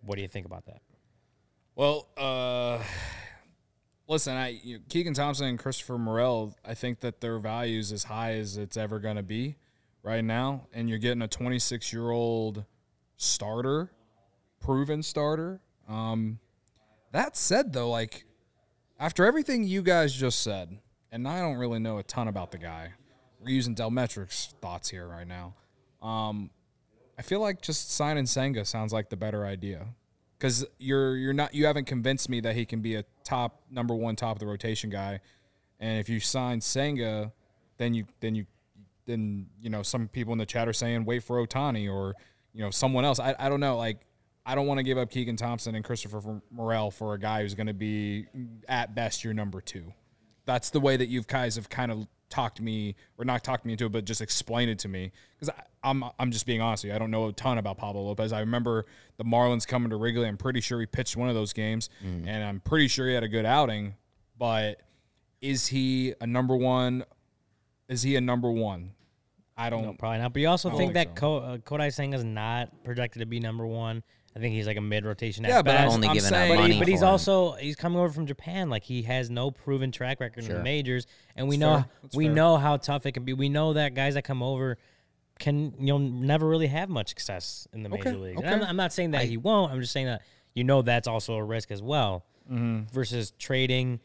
What 0.05 0.15
do 0.15 0.21
you 0.21 0.27
think 0.27 0.45
about 0.45 0.65
that? 0.65 0.81
Well, 1.75 2.07
uh, 2.17 2.83
listen, 4.07 4.35
I 4.35 4.59
you 4.63 4.77
know, 4.77 4.83
Keegan 4.89 5.13
Thompson 5.13 5.47
and 5.47 5.57
Christopher 5.57 5.97
Morel. 5.97 6.55
I 6.63 6.73
think 6.73 6.99
that 6.99 7.21
their 7.21 7.39
value 7.39 7.79
is 7.79 7.91
as 7.91 8.03
high 8.03 8.33
as 8.33 8.57
it's 8.57 8.77
ever 8.77 8.99
going 8.99 9.15
to 9.15 9.23
be 9.23 9.55
right 10.03 10.23
now, 10.23 10.67
and 10.73 10.89
you're 10.89 10.99
getting 10.99 11.21
a 11.21 11.27
26 11.27 11.91
year 11.91 12.11
old 12.11 12.65
starter, 13.17 13.91
proven 14.59 15.01
starter. 15.01 15.61
Um, 15.87 16.39
that 17.11 17.37
said, 17.37 17.73
though, 17.73 17.89
like 17.89 18.25
after 18.99 19.25
everything 19.25 19.63
you 19.63 19.81
guys 19.81 20.13
just 20.13 20.41
said, 20.41 20.79
and 21.11 21.27
I 21.27 21.39
don't 21.39 21.57
really 21.57 21.79
know 21.79 21.97
a 21.97 22.03
ton 22.03 22.27
about 22.27 22.51
the 22.51 22.57
guy. 22.57 22.93
We're 23.39 23.49
using 23.49 23.75
Delmetric's 23.75 24.53
thoughts 24.61 24.89
here 24.89 25.07
right 25.07 25.27
now. 25.27 25.55
Um, 26.01 26.49
I 27.17 27.21
feel 27.21 27.39
like 27.39 27.61
just 27.61 27.91
signing 27.91 28.25
Senga 28.25 28.65
sounds 28.65 28.91
like 28.91 29.09
the 29.09 29.17
better 29.17 29.45
idea 29.45 29.87
because 30.37 30.65
you're 30.77 31.15
you're 31.15 31.33
not 31.33 31.53
you 31.53 31.65
haven't 31.65 31.85
convinced 31.85 32.27
me 32.27 32.41
that 32.41 32.55
he 32.55 32.65
can 32.65 32.81
be 32.81 32.95
a 32.95 33.05
top 33.23 33.61
number 33.71 33.95
one 33.95 34.15
top 34.15 34.35
of 34.35 34.39
the 34.39 34.45
rotation 34.45 34.89
guy, 34.89 35.21
and 35.79 35.99
if 35.99 36.09
you 36.09 36.19
sign 36.19 36.59
Senga, 36.59 37.31
then 37.77 37.93
you 37.93 38.05
then 38.19 38.35
you 38.35 38.45
then 39.05 39.47
you 39.61 39.69
know 39.69 39.83
some 39.83 40.07
people 40.09 40.33
in 40.33 40.39
the 40.39 40.45
chat 40.45 40.67
are 40.67 40.73
saying 40.73 41.05
wait 41.05 41.23
for 41.23 41.45
Ohtani 41.45 41.91
or 41.91 42.13
you 42.53 42.61
know 42.61 42.71
someone 42.71 43.05
else. 43.05 43.19
I 43.19 43.35
I 43.39 43.49
don't 43.49 43.59
know 43.59 43.77
like. 43.77 44.01
I 44.45 44.55
don't 44.55 44.67
want 44.67 44.79
to 44.79 44.83
give 44.83 44.97
up 44.97 45.09
Keegan 45.09 45.37
Thompson 45.37 45.73
and 45.73 45.85
Christopher 45.85 46.41
Morel 46.51 46.91
for 46.91 47.13
a 47.13 47.17
guy 47.17 47.43
who's 47.43 47.55
going 47.55 47.67
to 47.67 47.73
be 47.73 48.25
mm, 48.35 48.49
at 48.67 48.93
best 48.93 49.23
your 49.23 49.33
number 49.33 49.61
two. 49.61 49.93
That's 50.45 50.69
the 50.69 50.81
way 50.81 50.97
that 50.97 51.07
you 51.07 51.21
guys 51.21 51.55
have 51.55 51.69
kind 51.69 51.89
of 51.89 52.07
talked 52.33 52.57
to 52.57 52.63
me, 52.63 52.95
or 53.17 53.25
not 53.25 53.43
talked 53.43 53.63
me 53.65 53.73
into 53.73 53.85
it, 53.85 53.91
but 53.91 54.05
just 54.05 54.19
explained 54.21 54.71
it 54.71 54.79
to 54.79 54.87
me. 54.87 55.11
Because 55.39 55.53
I'm 55.83 56.03
I'm 56.19 56.31
just 56.31 56.45
being 56.45 56.61
honest 56.61 56.83
with 56.83 56.89
you. 56.89 56.95
I 56.95 56.99
don't 56.99 57.11
know 57.11 57.27
a 57.27 57.33
ton 57.33 57.57
about 57.57 57.77
Pablo 57.77 58.01
Lopez. 58.03 58.33
I 58.33 58.39
remember 58.39 58.85
the 59.17 59.23
Marlins 59.23 59.67
coming 59.67 59.89
to 59.91 59.95
Wrigley. 59.97 60.27
I'm 60.27 60.37
pretty 60.37 60.59
sure 60.61 60.79
he 60.79 60.85
pitched 60.85 61.15
one 61.15 61.29
of 61.29 61.35
those 61.35 61.53
games, 61.53 61.89
and 62.03 62.43
I'm 62.43 62.59
pretty 62.59 62.87
sure 62.87 63.07
he 63.07 63.13
had 63.13 63.23
a 63.23 63.27
good 63.27 63.45
outing. 63.45 63.95
But 64.37 64.81
is 65.41 65.67
he 65.67 66.13
a 66.19 66.25
number 66.27 66.55
one? 66.55 67.03
Is 67.87 68.01
he 68.01 68.15
a 68.15 68.21
number 68.21 68.49
one? 68.51 68.91
I 69.55 69.69
don't. 69.69 69.83
No, 69.85 69.93
probably 69.93 70.17
not. 70.19 70.33
But 70.33 70.41
you 70.41 70.47
also 70.47 70.69
think 70.69 70.79
think 70.79 70.93
that 70.95 71.07
so. 71.09 71.13
Ko- 71.13 71.37
uh, 71.37 71.57
Kodai 71.57 71.93
Senga 71.93 72.17
is 72.17 72.23
not 72.23 72.83
projected 72.83 73.19
to 73.19 73.25
be 73.27 73.39
number 73.39 73.67
one. 73.67 74.01
I 74.35 74.39
think 74.39 74.55
he's 74.55 74.65
like 74.65 74.77
a 74.77 74.81
mid 74.81 75.05
rotation. 75.05 75.43
Yeah, 75.43 75.61
but. 75.61 75.75
I'm 75.75 75.89
only 75.89 76.07
I'm 76.07 76.15
giving 76.15 76.27
up 76.27 76.33
saying- 76.33 76.51
but, 76.55 76.61
money 76.61 76.73
he, 76.73 76.79
but 76.79 76.87
he's 76.87 76.99
for 77.01 77.05
him. 77.05 77.11
also 77.11 77.51
he's 77.53 77.75
coming 77.75 77.99
over 77.99 78.09
from 78.11 78.25
Japan. 78.25 78.69
Like 78.69 78.83
he 78.83 79.03
has 79.03 79.29
no 79.29 79.51
proven 79.51 79.91
track 79.91 80.19
record 80.19 80.43
in 80.45 80.53
the 80.53 80.63
majors, 80.63 81.05
and 81.35 81.47
we 81.47 81.57
That's 81.57 81.85
know 81.85 81.85
we 82.17 82.25
fair. 82.25 82.33
know 82.33 82.57
how 82.57 82.77
tough 82.77 83.05
it 83.05 83.11
can 83.11 83.23
be. 83.23 83.33
We 83.33 83.49
know 83.49 83.73
that 83.73 83.93
guys 83.93 84.15
that 84.15 84.23
come 84.23 84.41
over 84.41 84.77
can 85.39 85.73
you 85.79 85.87
know 85.87 85.97
never 85.97 86.47
really 86.47 86.67
have 86.67 86.89
much 86.89 87.09
success 87.09 87.67
in 87.73 87.83
the 87.83 87.89
major 87.89 88.09
Okay, 88.09 88.17
leagues. 88.17 88.39
okay. 88.39 88.47
I'm, 88.49 88.63
I'm 88.63 88.75
not 88.75 88.93
saying 88.93 89.11
that 89.11 89.25
he 89.25 89.37
won't. 89.37 89.71
I'm 89.71 89.79
just 89.81 89.91
saying 89.93 90.05
that 90.07 90.21
you 90.53 90.63
know 90.63 90.81
that's 90.81 91.07
also 91.07 91.35
a 91.35 91.43
risk 91.43 91.71
as 91.71 91.81
well. 91.81 92.25
Mm-hmm. 92.51 92.91
Versus 92.93 93.31
trading, 93.39 93.99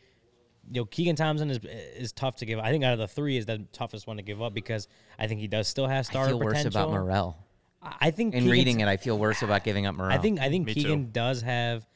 you 0.71 0.81
know, 0.83 0.85
Keegan 0.85 1.17
Thompson 1.17 1.51
is 1.51 1.59
is 1.97 2.13
tough 2.13 2.37
to 2.37 2.47
give. 2.47 2.59
up. 2.59 2.65
I 2.65 2.71
think 2.71 2.85
out 2.85 2.93
of 2.93 2.99
the 2.99 3.09
three 3.09 3.37
is 3.37 3.47
the 3.47 3.65
toughest 3.73 4.07
one 4.07 4.17
to 4.19 4.23
give 4.23 4.41
up 4.43 4.55
because 4.55 4.89
I 5.19 5.27
think 5.27 5.41
he 5.41 5.49
does 5.49 5.69
still 5.69 5.87
have 5.87 5.99
I 6.01 6.03
starter 6.03 6.31
feel 6.31 6.41
worse 6.41 6.55
potential. 6.59 6.83
about 6.83 6.91
Morel. 6.93 7.37
I 7.83 7.97
I 8.01 8.11
think 8.11 8.35
In 8.35 8.41
Keegan's- 8.41 8.53
reading 8.53 8.81
it, 8.81 8.89
I 8.89 8.97
feel 8.97 9.19
worse 9.19 9.43
about 9.43 9.65
giving 9.65 9.87
up 9.87 9.95
Morel. 9.95 10.13
I 10.13 10.19
think 10.19 10.41
I 10.41 10.49
think 10.49 10.67
Me 10.67 10.75
Keegan 10.75 11.07
too. 11.07 11.11
does 11.13 11.43
have 11.43 11.87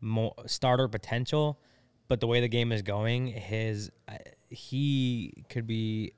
more 0.00 0.34
starter 0.46 0.88
potential, 0.88 1.58
but 2.08 2.20
the 2.20 2.26
way 2.26 2.40
the 2.40 2.48
game 2.48 2.72
is 2.72 2.82
going, 2.82 3.26
his 3.28 3.90
uh, 4.08 4.16
he 4.50 5.44
could 5.50 5.66
be 5.66 6.12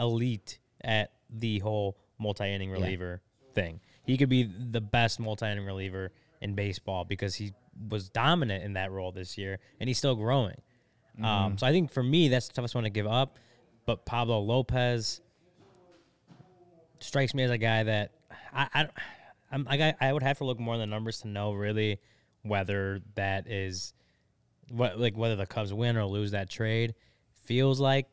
elite 0.00 0.58
at 0.82 1.12
the 1.30 1.58
whole 1.60 1.96
multi-inning 2.18 2.70
reliever 2.70 3.20
thing. 3.54 3.80
He 4.04 4.16
could 4.16 4.28
be 4.28 4.44
the 4.44 4.80
best 4.80 5.20
multi-inning 5.20 5.64
reliever 5.66 6.12
in 6.40 6.54
baseball 6.54 7.04
because 7.04 7.34
he 7.34 7.52
was 7.90 8.08
dominant 8.08 8.64
in 8.64 8.72
that 8.72 8.90
role 8.90 9.12
this 9.12 9.36
year, 9.38 9.58
and 9.78 9.88
he's 9.88 9.98
still 9.98 10.14
growing. 10.16 10.56
Um, 11.22 11.58
so 11.58 11.66
I 11.66 11.72
think 11.72 11.90
for 11.92 12.02
me, 12.02 12.28
that's 12.28 12.46
the 12.48 12.54
toughest 12.54 12.74
one 12.76 12.84
to 12.84 12.90
give 12.90 13.06
up. 13.06 13.38
But 13.86 14.04
Pablo 14.06 14.40
Lopez 14.40 15.20
strikes 17.00 17.34
me 17.34 17.42
as 17.42 17.50
a 17.50 17.58
guy 17.58 17.82
that 17.84 18.12
I 18.52 18.68
I, 18.74 18.88
I'm, 19.50 19.66
I, 19.68 19.94
I 20.00 20.12
would 20.12 20.22
have 20.22 20.38
to 20.38 20.44
look 20.44 20.58
more 20.60 20.74
in 20.74 20.80
the 20.80 20.86
numbers 20.86 21.20
to 21.20 21.28
know 21.28 21.52
really 21.52 21.98
whether 22.42 23.00
that 23.14 23.46
is 23.50 23.92
what 24.70 24.98
like 24.98 25.16
whether 25.16 25.36
the 25.36 25.46
Cubs 25.46 25.72
win 25.72 25.96
or 25.96 26.04
lose 26.04 26.32
that 26.32 26.50
trade. 26.50 26.94
Feels 27.44 27.80
like 27.80 28.06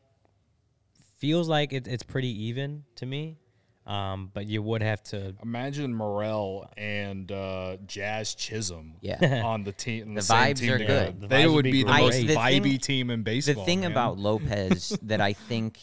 feels 1.17 1.47
like 1.49 1.73
it, 1.73 1.87
it's 1.87 2.03
pretty 2.03 2.45
even 2.45 2.83
to 2.95 3.05
me. 3.05 3.37
Um, 3.85 4.31
but 4.33 4.47
you 4.47 4.63
would 4.63 4.81
have 4.81 5.03
to. 5.03 5.35
Imagine 5.43 5.93
Morel 5.93 6.67
and 6.75 7.31
uh, 7.31 7.77
Jazz 7.85 8.33
Chisholm 8.33 8.95
Yeah. 9.01 9.41
on 9.45 9.63
the 9.63 9.71
team. 9.73 10.15
The 10.15 10.21
the 10.21 10.33
vibes 10.33 10.57
team 10.57 10.71
are 10.73 10.77
together. 10.79 11.05
good. 11.11 11.21
The 11.21 11.27
They 11.27 11.45
would 11.45 11.53
would 11.55 11.63
be 11.65 11.71
be 11.71 11.83
the 11.83 11.91
great. 11.91 12.01
most 12.01 12.15
the 12.27 12.35
vibey 12.35 12.61
thing- 12.63 12.79
team 12.79 13.09
in 13.11 13.21
baseball. 13.21 13.53
The 13.63 13.65
thing 13.65 13.81
man. 13.81 13.91
about 13.91 14.17
Lopez 14.27 14.97
that 15.03 15.21
I 15.21 15.33
think 15.33 15.77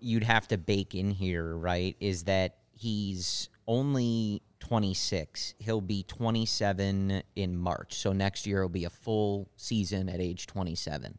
you'd 0.00 0.24
have 0.24 0.48
to 0.48 0.56
bake 0.56 0.94
in 0.94 1.10
here, 1.10 1.54
right, 1.54 1.94
is 2.00 2.24
that 2.24 2.56
he's 2.72 3.50
only 3.66 4.42
26. 4.60 5.54
He'll 5.58 5.80
be 5.80 6.02
27 6.04 7.22
in 7.36 7.56
March. 7.56 7.94
So 7.94 8.12
next 8.12 8.46
year 8.46 8.62
will 8.62 8.68
be 8.68 8.84
a 8.84 8.90
full 8.90 9.48
season 9.56 10.08
at 10.08 10.20
age 10.20 10.46
27. 10.46 11.18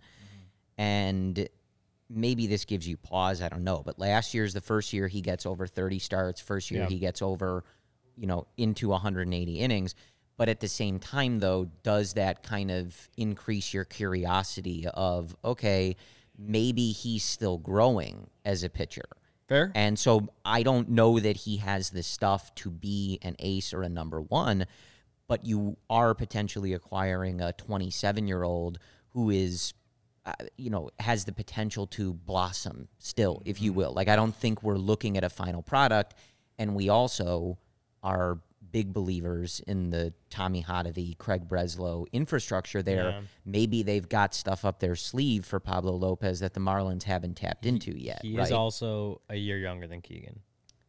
And 0.77 1.47
maybe 2.09 2.47
this 2.47 2.65
gives 2.65 2.87
you 2.87 2.97
pause, 2.97 3.41
I 3.41 3.49
don't 3.49 3.63
know, 3.63 3.81
but 3.85 3.99
last 3.99 4.33
year's 4.33 4.53
the 4.53 4.61
first 4.61 4.93
year 4.93 5.07
he 5.07 5.21
gets 5.21 5.45
over 5.45 5.67
30 5.67 5.99
starts, 5.99 6.41
first 6.41 6.71
year 6.71 6.81
Yeah. 6.83 6.89
he 6.89 6.99
gets 6.99 7.21
over, 7.21 7.63
you 8.17 8.27
know, 8.27 8.47
into 8.57 8.89
180 8.89 9.59
innings. 9.59 9.95
But 10.35 10.49
at 10.49 10.59
the 10.59 10.67
same 10.67 10.99
time, 10.99 11.39
though, 11.39 11.65
does 11.83 12.13
that 12.13 12.41
kind 12.43 12.71
of 12.71 13.09
increase 13.17 13.73
your 13.73 13.85
curiosity 13.85 14.87
of, 14.87 15.35
okay, 15.45 15.95
maybe 16.37 16.91
he's 16.91 17.23
still 17.23 17.57
growing 17.59 18.29
as 18.43 18.63
a 18.63 18.69
pitcher? 18.69 19.05
Fair. 19.47 19.71
And 19.75 19.97
so 19.97 20.29
I 20.45 20.63
don't 20.63 20.89
know 20.89 21.19
that 21.19 21.37
he 21.37 21.57
has 21.57 21.89
the 21.89 22.03
stuff 22.03 22.53
to 22.55 22.69
be 22.69 23.19
an 23.21 23.35
ace 23.39 23.73
or 23.73 23.83
a 23.83 23.89
number 23.89 24.21
one, 24.21 24.65
but 25.27 25.45
you 25.45 25.77
are 25.89 26.13
potentially 26.13 26.73
acquiring 26.73 27.41
a 27.41 27.53
27 27.53 28.27
year 28.27 28.43
old 28.43 28.79
who 29.09 29.29
is, 29.29 29.73
uh, 30.25 30.33
you 30.57 30.69
know, 30.69 30.89
has 30.99 31.25
the 31.25 31.31
potential 31.31 31.87
to 31.87 32.13
blossom 32.13 32.87
still, 32.99 33.41
if 33.45 33.61
you 33.61 33.73
will. 33.73 33.93
Like, 33.93 34.07
I 34.07 34.15
don't 34.15 34.35
think 34.35 34.63
we're 34.63 34.77
looking 34.77 35.17
at 35.17 35.23
a 35.23 35.29
final 35.29 35.61
product. 35.61 36.15
And 36.57 36.75
we 36.75 36.89
also 36.89 37.57
are 38.03 38.39
big 38.73 38.91
believers 38.91 39.61
in 39.67 39.91
the 39.91 40.11
Tommy 40.29 40.61
Hotovy, 40.61 41.17
Craig 41.17 41.47
Breslow 41.47 42.05
infrastructure 42.11 42.81
there. 42.81 43.11
Yeah. 43.11 43.21
Maybe 43.45 43.83
they've 43.83 44.09
got 44.09 44.33
stuff 44.33 44.65
up 44.65 44.79
their 44.79 44.95
sleeve 44.95 45.45
for 45.45 45.61
Pablo 45.61 45.93
Lopez 45.93 46.41
that 46.41 46.53
the 46.53 46.59
Marlins 46.59 47.03
haven't 47.03 47.35
tapped 47.35 47.65
into 47.65 47.97
yet. 47.97 48.19
He 48.23 48.35
right? 48.35 48.45
is 48.47 48.51
also 48.51 49.21
a 49.29 49.35
year 49.35 49.59
younger 49.59 49.87
than 49.87 50.01
Keegan. 50.01 50.39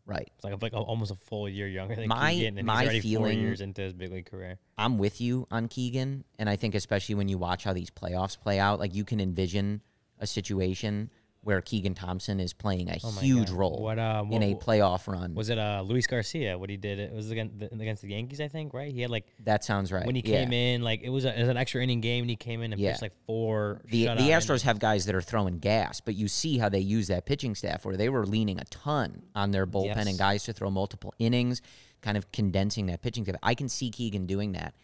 right. 0.06 0.28
It's 0.34 0.44
like 0.44 0.60
like 0.60 0.72
a, 0.72 0.78
almost 0.78 1.12
a 1.12 1.14
full 1.14 1.48
year 1.48 1.68
younger 1.68 1.94
than 1.94 2.08
My- 2.08 2.32
Keegan, 2.32 2.58
and 2.58 2.66
my 2.66 2.80
he's 2.80 2.84
already 2.88 3.00
feeling- 3.00 3.36
four 3.36 3.42
years 3.42 3.60
into 3.60 3.82
his 3.82 3.92
big 3.92 4.10
league 4.10 4.26
career. 4.30 4.58
I'm 4.78 4.98
with 4.98 5.20
you 5.20 5.46
on 5.50 5.68
Keegan, 5.68 6.24
and 6.38 6.48
I 6.48 6.56
think 6.56 6.74
especially 6.74 7.14
when 7.14 7.28
you 7.28 7.38
watch 7.38 7.64
how 7.64 7.74
these 7.74 7.90
playoffs 7.90 8.40
play 8.40 8.58
out, 8.58 8.80
like 8.80 8.94
you 8.94 9.04
can 9.04 9.20
envision 9.20 9.82
a 10.18 10.26
situation 10.26 11.10
where 11.44 11.60
Keegan 11.60 11.94
Thompson 11.94 12.40
is 12.40 12.52
playing 12.52 12.88
a 12.88 12.98
Oh 13.04 13.10
huge 13.20 13.48
God. 13.48 13.56
role 13.56 13.82
What, 13.82 13.98
uh, 13.98 14.24
in 14.30 14.42
a 14.42 14.54
playoff 14.54 15.06
run. 15.06 15.34
Was 15.34 15.50
it 15.50 15.58
uh 15.58 15.82
Luis 15.86 16.06
Garcia? 16.06 16.58
What 16.58 16.70
he 16.70 16.76
did? 16.76 16.98
It 16.98 17.12
was 17.12 17.30
against 17.30 17.58
the, 17.58 17.66
against 17.72 18.02
the 18.02 18.08
Yankees, 18.08 18.40
I 18.40 18.48
think. 18.48 18.74
Right? 18.74 18.92
He 18.92 19.00
had 19.02 19.10
like 19.10 19.26
that 19.44 19.62
sounds 19.64 19.92
right. 19.92 20.04
when 20.06 20.14
he 20.14 20.22
yeah. 20.24 20.40
came 20.44 20.52
in, 20.52 20.82
like 20.82 21.02
it 21.02 21.10
was, 21.10 21.24
a, 21.24 21.36
it 21.36 21.40
was 21.40 21.48
an 21.50 21.56
extra 21.56 21.82
inning 21.82 22.00
game, 22.00 22.22
and 22.22 22.30
he 22.30 22.36
came 22.36 22.62
in 22.62 22.72
and 22.72 22.80
Yeah. 22.80 22.90
pitched 22.92 23.02
like 23.02 23.14
four. 23.26 23.80
The, 23.90 24.06
the 24.06 24.30
Astros 24.30 24.62
have 24.62 24.78
guys 24.78 25.06
that 25.06 25.14
are 25.14 25.22
throwing 25.22 25.58
gas, 25.58 26.00
but 26.00 26.14
you 26.14 26.26
see 26.28 26.58
how 26.58 26.68
they 26.68 26.80
use 26.80 27.08
that 27.08 27.26
pitching 27.26 27.54
staff 27.54 27.84
where 27.84 27.96
they 27.96 28.08
were 28.08 28.26
leaning 28.26 28.58
a 28.58 28.64
ton 28.64 29.22
on 29.34 29.50
their 29.50 29.66
bullpen 29.66 29.96
Yes. 29.96 30.06
and 30.08 30.18
guys 30.18 30.44
to 30.44 30.52
throw 30.52 30.70
multiple 30.70 31.14
innings, 31.18 31.60
kind 32.02 32.16
of 32.16 32.32
condensing 32.32 32.86
that 32.86 33.02
pitching 33.02 33.24
staff. 33.24 33.36
I 33.42 33.54
can 33.54 33.68
see 33.68 33.90
Keegan 33.90 34.26
doing 34.26 34.52
that. 34.52 34.74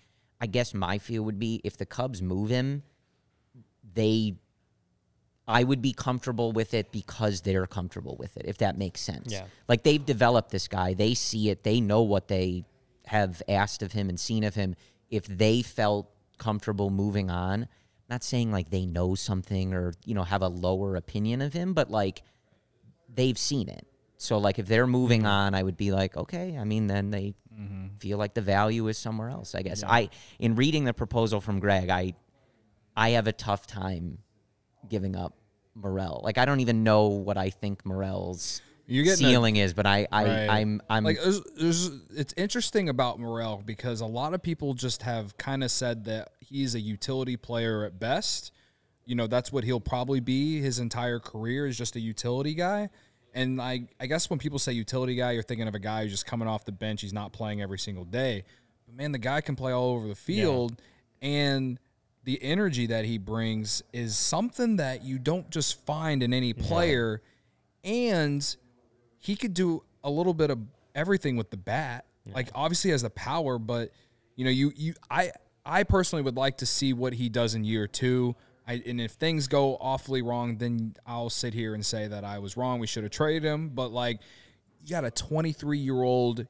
I 0.40 0.46
guess 0.46 0.72
my 0.72 0.98
feel 0.98 1.22
would 1.24 1.38
be 1.38 1.61
if 1.64 1.76
the 1.76 1.84
Cubs 1.86 2.22
move 2.22 2.48
him, 2.50 2.82
they 3.94 4.34
I 5.51 5.64
would 5.64 5.82
be 5.82 5.92
comfortable 5.92 6.53
with 6.53 6.74
it 6.74 6.92
because 6.92 7.40
they're 7.40 7.66
comfortable 7.66 8.16
with 8.18 8.36
it, 8.36 8.46
if 8.46 8.59
that 8.59 8.78
makes 8.78 9.01
sense. 9.01 9.32
Yeah. 9.32 9.44
Like 9.68 9.82
they've 9.82 10.05
developed 10.05 10.51
this 10.51 10.68
guy, 10.68 10.94
they 10.94 11.14
see 11.14 11.51
it, 11.51 11.64
they 11.64 11.80
know 11.80 12.03
what 12.03 12.28
they 12.28 12.64
have 13.07 13.42
asked 13.48 13.82
of 13.82 13.92
him 13.92 14.09
and 14.09 14.18
seen 14.18 14.44
of 14.44 14.55
him. 14.55 14.76
If 15.11 15.26
they 15.26 15.62
felt 15.62 16.09
comfortable 16.38 16.90
moving 16.90 17.30
on, 17.30 17.66
not 18.09 18.22
saying 18.22 18.53
like 18.53 18.70
they 18.70 18.86
know 18.86 19.14
something 19.14 19.74
or, 19.74 19.92
you 20.05 20.14
know, 20.14 20.24
have 20.24 20.42
a 20.42 20.48
lower 20.48 20.96
opinion 20.96 21.42
of 21.42 21.53
him, 21.53 21.74
but 21.74 21.90
like 21.90 22.22
they've 23.12 23.38
seen 23.38 23.68
it. 23.68 23.86
So 24.16 24.38
like 24.38 24.59
if 24.59 24.66
they're 24.66 24.86
moving 24.86 25.22
mm-hmm. 25.22 25.30
on, 25.30 25.55
I 25.55 25.62
would 25.62 25.76
be 25.76 25.92
like, 25.92 26.16
okay, 26.16 26.57
I 26.59 26.64
mean 26.64 26.86
then 26.86 27.11
they 27.11 27.34
mm-hmm. 27.53 27.96
feel 27.98 28.18
like 28.18 28.34
the 28.34 28.42
value 28.42 28.86
is 28.88 28.98
somewhere 28.98 29.30
else, 29.30 29.55
I 29.55 29.62
guess. 29.62 29.82
I 29.82 30.11
in 30.38 30.55
reading 30.55 30.84
the 30.84 30.92
proposal 30.92 31.40
from 31.40 31.59
Greg, 31.59 31.88
I 31.88 32.14
I 32.96 33.11
have 33.11 33.26
a 33.26 33.32
tough 33.32 33.66
time 33.66 34.18
giving 34.88 35.16
up 35.16 35.39
Morel. 35.74 36.20
Like 36.24 36.38
I 36.38 36.44
don't 36.44 36.60
even 36.60 36.84
know 36.84 37.06
what 37.08 37.36
I 37.36 37.50
think 37.50 37.84
Morel's 37.84 38.60
getting 38.88 39.12
a- 39.12 39.16
ceiling 39.16 39.56
is, 39.56 39.72
but 39.72 39.86
I, 39.86 40.06
I 40.10 40.24
Right. 40.24 40.48
I'm 40.48 40.82
I'm 40.90 41.04
like 41.04 41.18
there's, 41.22 41.40
there's, 41.56 41.90
it's 42.10 42.34
interesting 42.36 42.88
about 42.88 43.18
Morel 43.20 43.62
because 43.64 44.00
a 44.00 44.06
lot 44.06 44.34
of 44.34 44.42
people 44.42 44.74
just 44.74 45.02
have 45.02 45.36
kind 45.36 45.62
of 45.62 45.70
said 45.70 46.04
that 46.06 46.30
he's 46.40 46.74
a 46.74 46.80
utility 46.80 47.36
player 47.36 47.84
at 47.84 47.98
best. 47.98 48.52
You 49.06 49.14
know, 49.14 49.26
that's 49.26 49.52
what 49.52 49.64
he'll 49.64 49.80
probably 49.80 50.20
be 50.20 50.60
his 50.60 50.78
entire 50.78 51.18
career 51.18 51.66
is 51.66 51.76
just 51.76 51.96
a 51.96 52.00
utility 52.00 52.54
guy. 52.54 52.90
And 53.32 53.60
I, 53.62 53.88
I 54.00 54.06
guess 54.06 54.28
when 54.28 54.38
people 54.38 54.58
say 54.58 54.72
utility 54.72 55.14
guy, 55.14 55.32
you're 55.32 55.42
thinking 55.42 55.68
of 55.68 55.74
a 55.74 55.78
guy 55.78 56.02
who's 56.02 56.10
just 56.10 56.26
coming 56.26 56.48
off 56.48 56.64
the 56.64 56.72
bench. 56.72 57.00
He's 57.00 57.12
not 57.12 57.32
playing 57.32 57.62
every 57.62 57.78
single 57.78 58.04
day. 58.04 58.44
But 58.86 58.96
man, 58.96 59.12
the 59.12 59.18
guy 59.18 59.40
can 59.40 59.54
play 59.56 59.72
all 59.72 59.90
over 59.92 60.08
the 60.08 60.16
field. 60.16 60.80
And 61.22 61.78
the 62.24 62.42
energy 62.42 62.86
that 62.86 63.04
he 63.04 63.18
brings 63.18 63.82
is 63.92 64.16
something 64.16 64.76
that 64.76 65.02
you 65.04 65.18
don't 65.18 65.50
just 65.50 65.84
find 65.86 66.22
in 66.22 66.32
any 66.32 66.52
player. 66.52 67.22
And 67.82 68.56
he 69.18 69.36
could 69.36 69.54
do 69.54 69.82
a 70.04 70.10
little 70.10 70.34
bit 70.34 70.50
of 70.50 70.58
everything 70.94 71.36
with 71.36 71.50
the 71.50 71.56
bat. 71.56 72.04
Like 72.32 72.50
obviously 72.54 72.88
he 72.88 72.92
has 72.92 73.02
the 73.02 73.10
power, 73.10 73.58
but 73.58 73.90
you 74.36 74.44
know, 74.44 74.50
you 74.50 74.72
you 74.76 74.94
I 75.10 75.32
I 75.64 75.82
personally 75.82 76.22
would 76.22 76.36
like 76.36 76.58
to 76.58 76.66
see 76.66 76.92
what 76.92 77.14
he 77.14 77.28
does 77.28 77.54
in 77.54 77.64
year 77.64 77.86
two. 77.86 78.36
I, 78.66 78.82
and 78.86 79.00
if 79.00 79.12
things 79.12 79.48
go 79.48 79.76
awfully 79.80 80.22
wrong, 80.22 80.58
then 80.58 80.94
I'll 81.06 81.30
sit 81.30 81.54
here 81.54 81.74
and 81.74 81.84
say 81.84 82.06
that 82.06 82.24
I 82.24 82.38
was 82.38 82.56
wrong. 82.56 82.78
We 82.78 82.86
should 82.86 83.02
have 83.02 83.10
traded 83.10 83.42
him. 83.42 83.70
But 83.70 83.90
like, 83.90 84.20
you 84.84 84.90
got 84.90 85.04
a 85.04 85.10
23 85.10 85.78
year 85.78 86.02
old 86.02 86.46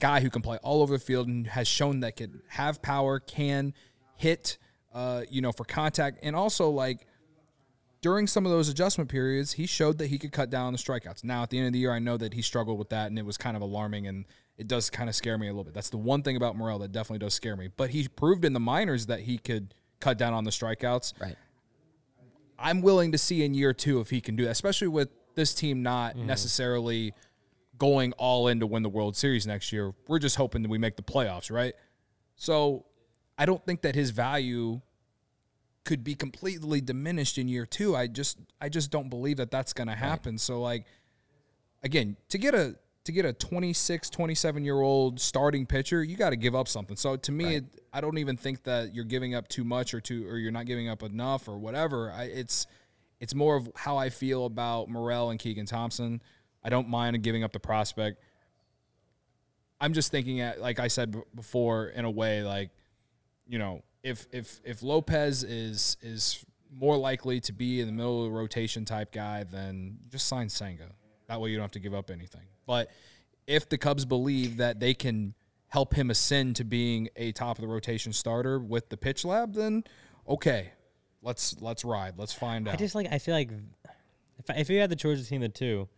guy 0.00 0.20
who 0.20 0.30
can 0.30 0.42
play 0.42 0.58
all 0.62 0.82
over 0.82 0.94
the 0.94 0.98
field 0.98 1.28
and 1.28 1.46
has 1.46 1.68
shown 1.68 2.00
that 2.00 2.16
can 2.16 2.42
have 2.48 2.82
power, 2.82 3.20
can 3.20 3.74
hit, 4.16 4.58
uh, 4.92 5.22
you 5.30 5.40
know, 5.40 5.52
for 5.52 5.64
contact, 5.64 6.18
and 6.22 6.34
also 6.36 6.70
like 6.70 7.06
during 8.00 8.26
some 8.26 8.46
of 8.46 8.52
those 8.52 8.68
adjustment 8.68 9.10
periods, 9.10 9.52
he 9.52 9.66
showed 9.66 9.98
that 9.98 10.06
he 10.06 10.18
could 10.18 10.30
cut 10.32 10.50
down 10.50 10.72
the 10.72 10.78
strikeouts. 10.78 11.24
Now, 11.24 11.42
at 11.42 11.50
the 11.50 11.58
end 11.58 11.66
of 11.66 11.72
the 11.72 11.80
year, 11.80 11.92
I 11.92 11.98
know 11.98 12.16
that 12.16 12.32
he 12.34 12.42
struggled 12.42 12.78
with 12.78 12.90
that, 12.90 13.08
and 13.08 13.18
it 13.18 13.26
was 13.26 13.36
kind 13.36 13.56
of 13.56 13.62
alarming, 13.62 14.06
and 14.06 14.24
it 14.56 14.68
does 14.68 14.88
kind 14.88 15.08
of 15.08 15.16
scare 15.16 15.36
me 15.36 15.46
a 15.48 15.50
little 15.50 15.64
bit. 15.64 15.74
That's 15.74 15.90
the 15.90 15.96
one 15.98 16.22
thing 16.22 16.36
about 16.36 16.56
Morel 16.56 16.78
that 16.78 16.92
definitely 16.92 17.18
does 17.24 17.34
scare 17.34 17.56
me. 17.56 17.68
But 17.76 17.90
he 17.90 18.06
proved 18.08 18.44
in 18.44 18.52
the 18.52 18.60
minors 18.60 19.06
that 19.06 19.20
he 19.20 19.36
could 19.38 19.74
cut 20.00 20.16
down 20.16 20.32
on 20.32 20.44
the 20.44 20.50
strikeouts. 20.50 21.20
right. 21.20 21.36
I'm 22.58 22.82
willing 22.82 23.12
to 23.12 23.18
see 23.18 23.44
in 23.44 23.54
year 23.54 23.72
two 23.72 24.00
if 24.00 24.10
he 24.10 24.20
can 24.20 24.34
do 24.36 24.44
that, 24.44 24.50
especially 24.50 24.88
with 24.88 25.08
this 25.34 25.54
team 25.54 25.82
not 25.82 26.16
Mm-hmm. 26.16 26.26
necessarily 26.26 27.12
going 27.78 28.12
all 28.14 28.48
in 28.48 28.58
to 28.60 28.66
win 28.66 28.82
the 28.82 28.88
World 28.88 29.16
Series 29.16 29.46
next 29.46 29.72
year. 29.72 29.92
We're 30.08 30.18
just 30.18 30.34
hoping 30.36 30.62
that 30.62 30.68
we 30.68 30.78
make 30.78 30.96
the 30.96 31.02
playoffs, 31.02 31.50
right? 31.52 31.74
So 32.34 32.84
I 33.38 33.46
don't 33.46 33.64
think 33.64 33.82
that 33.82 33.94
his 33.94 34.10
value 34.10 34.80
could 35.84 36.04
be 36.04 36.14
completely 36.14 36.82
diminished 36.82 37.38
in 37.38 37.48
year 37.48 37.64
two. 37.64 37.96
I 37.96 38.08
just 38.08 38.38
I 38.60 38.68
just 38.68 38.90
don't 38.90 39.08
believe 39.08 39.38
that 39.38 39.50
that's 39.50 39.72
going 39.72 39.88
to 39.88 39.94
happen. 39.94 40.36
So 40.36 40.60
like 40.60 40.84
again, 41.82 42.16
to 42.28 42.38
get 42.38 42.54
a 42.54 42.76
to 43.04 43.12
get 43.12 43.24
a 43.24 43.32
26, 43.32 44.10
27 44.10 44.64
year 44.64 44.80
old 44.80 45.18
starting 45.18 45.64
pitcher, 45.64 46.04
you 46.04 46.14
got 46.14 46.30
to 46.30 46.36
give 46.36 46.54
up 46.54 46.68
something. 46.68 46.94
So 46.94 47.16
to 47.16 47.32
me, 47.32 47.54
it, 47.56 47.64
I 47.90 48.02
don't 48.02 48.18
even 48.18 48.36
think 48.36 48.64
that 48.64 48.94
you're 48.94 49.06
giving 49.06 49.34
up 49.34 49.48
too 49.48 49.64
much 49.64 49.94
or 49.94 50.00
too 50.02 50.28
or 50.28 50.36
you're 50.36 50.52
not 50.52 50.66
giving 50.66 50.90
up 50.90 51.02
enough 51.02 51.48
or 51.48 51.56
whatever. 51.56 52.12
I, 52.12 52.24
it's 52.24 52.66
it's 53.20 53.34
more 53.34 53.56
of 53.56 53.70
how 53.76 53.96
I 53.96 54.10
feel 54.10 54.44
about 54.44 54.90
Morel 54.90 55.30
and 55.30 55.38
Keegan 55.38 55.64
Thompson. 55.64 56.20
I 56.62 56.68
don't 56.68 56.88
mind 56.88 57.22
giving 57.22 57.44
up 57.44 57.52
the 57.52 57.60
prospect. 57.60 58.22
I'm 59.80 59.94
just 59.94 60.10
thinking 60.10 60.40
at 60.40 60.60
like 60.60 60.78
I 60.78 60.88
said 60.88 61.16
before 61.34 61.86
in 61.86 62.04
a 62.04 62.10
way 62.10 62.42
like 62.42 62.70
you 63.48 63.58
know 63.58 63.82
if 64.02 64.26
if 64.32 64.60
if 64.64 64.82
Lopez 64.82 65.42
is 65.42 65.96
is 66.02 66.44
more 66.70 66.96
likely 66.96 67.40
to 67.40 67.52
be 67.52 67.80
in 67.80 67.86
the 67.86 67.92
middle 67.92 68.24
of 68.24 68.30
the 68.30 68.36
rotation 68.36 68.84
type 68.84 69.10
guy 69.10 69.44
then 69.44 69.98
just 70.10 70.26
sign 70.26 70.48
Senga. 70.48 70.90
That 71.26 71.40
way 71.40 71.50
you 71.50 71.56
don't 71.56 71.64
have 71.64 71.72
to 71.72 71.80
give 71.80 71.94
up 71.94 72.10
anything. 72.10 72.42
But 72.66 72.90
if 73.46 73.68
the 73.68 73.78
Cubs 73.78 74.04
believe 74.04 74.58
that 74.58 74.80
they 74.80 74.94
can 74.94 75.34
help 75.68 75.94
him 75.94 76.10
ascend 76.10 76.56
to 76.56 76.64
being 76.64 77.08
a 77.16 77.32
top 77.32 77.58
of 77.58 77.62
the 77.62 77.68
rotation 77.68 78.12
starter 78.12 78.58
with 78.58 78.88
the 78.88 78.96
pitch 78.96 79.24
lab 79.24 79.54
then 79.54 79.84
okay. 80.28 80.72
Let's 81.20 81.56
let's 81.60 81.84
ride. 81.84 82.14
Let's 82.16 82.32
find 82.32 82.68
out. 82.68 82.74
I 82.74 82.76
just 82.76 82.94
like 82.94 83.08
I 83.10 83.18
feel 83.18 83.34
like 83.34 83.50
if 84.38 84.56
if 84.56 84.70
you 84.70 84.78
had 84.78 84.90
the 84.90 84.96
choice 84.96 85.20
between 85.20 85.40
the 85.40 85.48
two, 85.48 85.88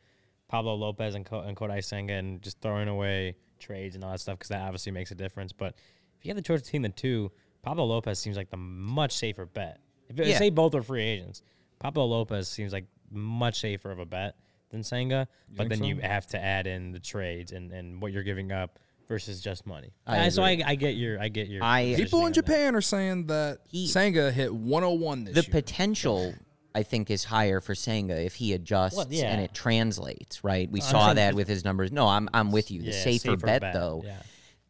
Pablo 0.49 0.75
Lopez 0.75 1.15
and, 1.15 1.27
Ko- 1.27 1.41
and 1.41 1.57
Kodai 1.57 1.85
Senga, 1.85 2.15
and 2.15 2.41
just 2.41 2.61
throwing 2.61 2.89
away 2.89 3.37
trades 3.59 3.95
and 3.95 4.03
all 4.03 4.13
that 4.13 4.21
stuff 4.21 4.39
because 4.39 4.49
that 4.49 4.63
obviously 4.63 4.93
makes 4.93 5.11
a 5.11 5.15
difference. 5.15 5.53
But 5.53 5.75
if 6.21 6.27
you 6.27 6.31
have 6.31 6.37
the 6.37 6.43
choice 6.43 6.63
between 6.63 6.83
the 6.83 6.89
two, 6.91 7.33
Pablo 7.63 7.85
Lopez 7.87 8.19
seems 8.19 8.37
like 8.37 8.51
the 8.51 8.57
much 8.57 9.13
safer 9.13 9.47
bet. 9.47 9.81
If 10.09 10.19
Yeah. 10.19 10.39
say 10.39 10.51
both 10.51 10.75
are 10.75 10.83
free 10.83 11.03
agents, 11.03 11.43
Pablo 11.79 12.05
Lopez 12.05 12.49
seems 12.49 12.73
like 12.73 12.85
much 13.11 13.61
safer 13.61 13.91
of 13.91 13.99
a 13.99 14.07
bet 14.07 14.37
than 14.71 14.83
Senga, 14.83 15.27
but 15.57 15.69
then 15.69 15.79
so? 15.79 15.85
you 15.85 15.97
have 16.01 16.27
to 16.29 16.39
add 16.39 16.67
in 16.67 16.93
the 16.93 17.01
trades 17.01 17.53
and, 17.53 17.73
and 17.73 18.01
what 18.03 18.13
you're 18.13 18.23
giving 18.23 18.53
up 18.53 18.79
versus 19.09 19.41
just 19.41 19.67
money. 19.67 19.93
I 20.07 20.27
Uh, 20.27 20.31
so 20.31 20.43
I. 20.45 20.63
I 20.65 20.75
get 20.77 20.95
your 20.95 21.21
I 21.21 21.29
get 21.29 21.49
your 21.49 21.65
I- 21.65 21.95
People 21.97 22.21
on 22.21 22.27
in 22.27 22.33
that. 22.33 22.35
Japan 22.47 22.77
are 22.77 22.81
saying 22.81 23.27
that 23.27 23.59
He- 23.69 23.89
Senga 23.89 24.31
hit 24.31 24.55
101 24.55 25.25
this 25.25 25.35
the 25.35 25.43
year. 25.43 25.51
potential 25.51 26.35
I 26.75 26.85
think 26.85 27.11
is 27.11 27.25
higher 27.25 27.61
for 27.61 27.75
Senga 27.75 28.21
if 28.23 28.37
he 28.37 28.53
adjusts 28.53 28.97
Well, 28.97 29.07
yeah. 29.11 29.33
and 29.33 29.41
it 29.41 29.53
translates, 29.53 30.45
right? 30.45 30.71
We 30.71 30.81
I'm 30.81 30.87
saw 30.87 31.15
that 31.15 31.35
with 31.35 31.49
his 31.49 31.65
numbers. 31.65 31.91
No, 31.91 32.07
I'm 32.07 32.29
I'm 32.33 32.53
with 32.53 32.71
you. 32.71 32.83
The 32.83 32.93
Yeah, 32.93 33.03
safer, 33.03 33.37
bet, 33.37 33.73
though. 33.73 34.03
Yeah. 34.05 34.17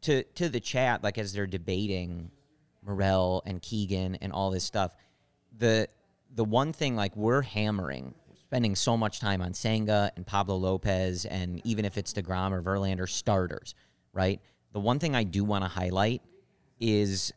To 0.03 0.23
to 0.23 0.49
the 0.49 0.61
chat 0.61 1.03
like 1.03 1.19
as 1.19 1.33
they're 1.33 1.47
debating 1.47 2.31
Morel 2.83 3.43
and 3.45 3.61
Keegan 3.61 4.17
and 4.17 4.33
all 4.33 4.51
this 4.51 4.65
stuff, 4.65 4.95
the 5.59 5.89
the 6.35 6.45
one 6.45 6.73
thing 6.73 6.97
like 6.97 7.15
we're 7.17 7.43
hammering 7.43 8.15
spending 8.51 8.75
so 8.75 8.97
much 8.97 9.21
time 9.21 9.41
on 9.43 9.55
Senga 9.55 10.11
and 10.17 10.27
Pablo 10.27 10.57
Lopez 10.57 11.25
and 11.25 11.61
even 11.65 11.85
if 11.85 11.97
it's 11.97 12.13
DeGrom 12.13 12.51
or 12.51 12.61
Verlander 12.61 13.09
starters, 13.09 13.77
right? 14.13 14.41
The 14.73 14.81
one 14.81 14.99
thing 14.99 15.15
I 15.15 15.23
do 15.23 15.45
want 15.45 15.63
to 15.63 15.69
highlight 15.69 16.21
is 16.81 17.33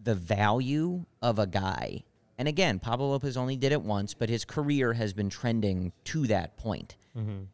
the 0.00 0.14
value 0.14 1.04
of 1.22 1.40
a 1.40 1.46
guy. 1.46 2.04
And 2.38 2.46
again, 2.46 2.78
Pablo 2.78 3.08
Lopez 3.08 3.36
only 3.36 3.56
did 3.56 3.72
it 3.72 3.82
once, 3.82 4.14
but 4.14 4.28
his 4.28 4.44
career 4.44 4.92
has 4.92 5.12
been 5.12 5.28
trending 5.28 5.92
to 6.04 6.28
that 6.28 6.56
point. 6.56 6.96
Mm-hmm. 7.16 7.44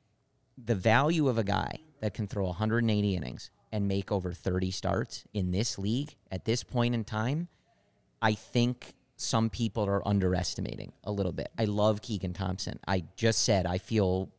The 0.66 0.74
value 0.74 1.28
of 1.28 1.38
a 1.38 1.44
guy 1.44 1.78
that 2.00 2.12
can 2.12 2.26
throw 2.26 2.44
180 2.44 3.16
innings 3.16 3.50
and 3.74 3.88
make 3.88 4.12
over 4.12 4.32
30 4.32 4.70
starts 4.70 5.24
in 5.34 5.50
this 5.50 5.80
league 5.80 6.14
at 6.30 6.44
this 6.44 6.62
point 6.62 6.94
in 6.94 7.02
time, 7.02 7.48
I 8.22 8.34
think 8.34 8.94
some 9.16 9.50
people 9.50 9.84
are 9.84 10.06
underestimating 10.06 10.92
a 11.02 11.10
little 11.10 11.32
bit. 11.32 11.48
I 11.58 11.64
love 11.64 12.00
Keegan 12.00 12.34
Thompson. 12.34 12.78
I 12.86 13.02
just 13.16 13.44
said 13.44 13.66
I 13.66 13.78
feel 13.78 14.30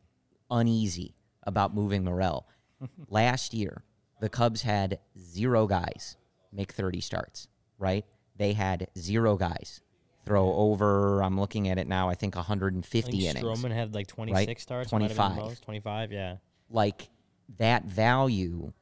uneasy 0.50 1.14
about 1.42 1.74
moving 1.74 2.02
Morel. 2.02 2.48
Last 3.10 3.52
year, 3.52 3.82
the 4.22 4.30
Cubs 4.30 4.62
had 4.62 5.00
zero 5.18 5.66
guys 5.66 6.16
make 6.50 6.72
30 6.72 7.02
starts, 7.02 7.48
right? 7.78 8.06
They 8.36 8.54
had 8.54 8.88
zero 8.96 9.36
guys 9.36 9.82
throw 10.24 10.50
over, 10.54 11.22
I'm 11.22 11.38
looking 11.38 11.68
at 11.68 11.76
it 11.76 11.86
now, 11.86 12.08
I 12.08 12.14
think 12.14 12.36
I 12.36 12.38
150 12.38 13.10
think 13.10 13.22
innings. 13.22 13.44
Stroman 13.44 13.70
had 13.70 13.94
like 13.94 14.06
26 14.06 14.62
starts. 14.62 14.92
might 14.92 15.02
have 15.02 15.10
been 15.10 15.16
25. 15.16 15.36
most, 15.36 15.62
25, 15.62 16.12
yeah. 16.12 16.36
like 16.70 17.10
that 17.58 17.84
value 17.84 18.72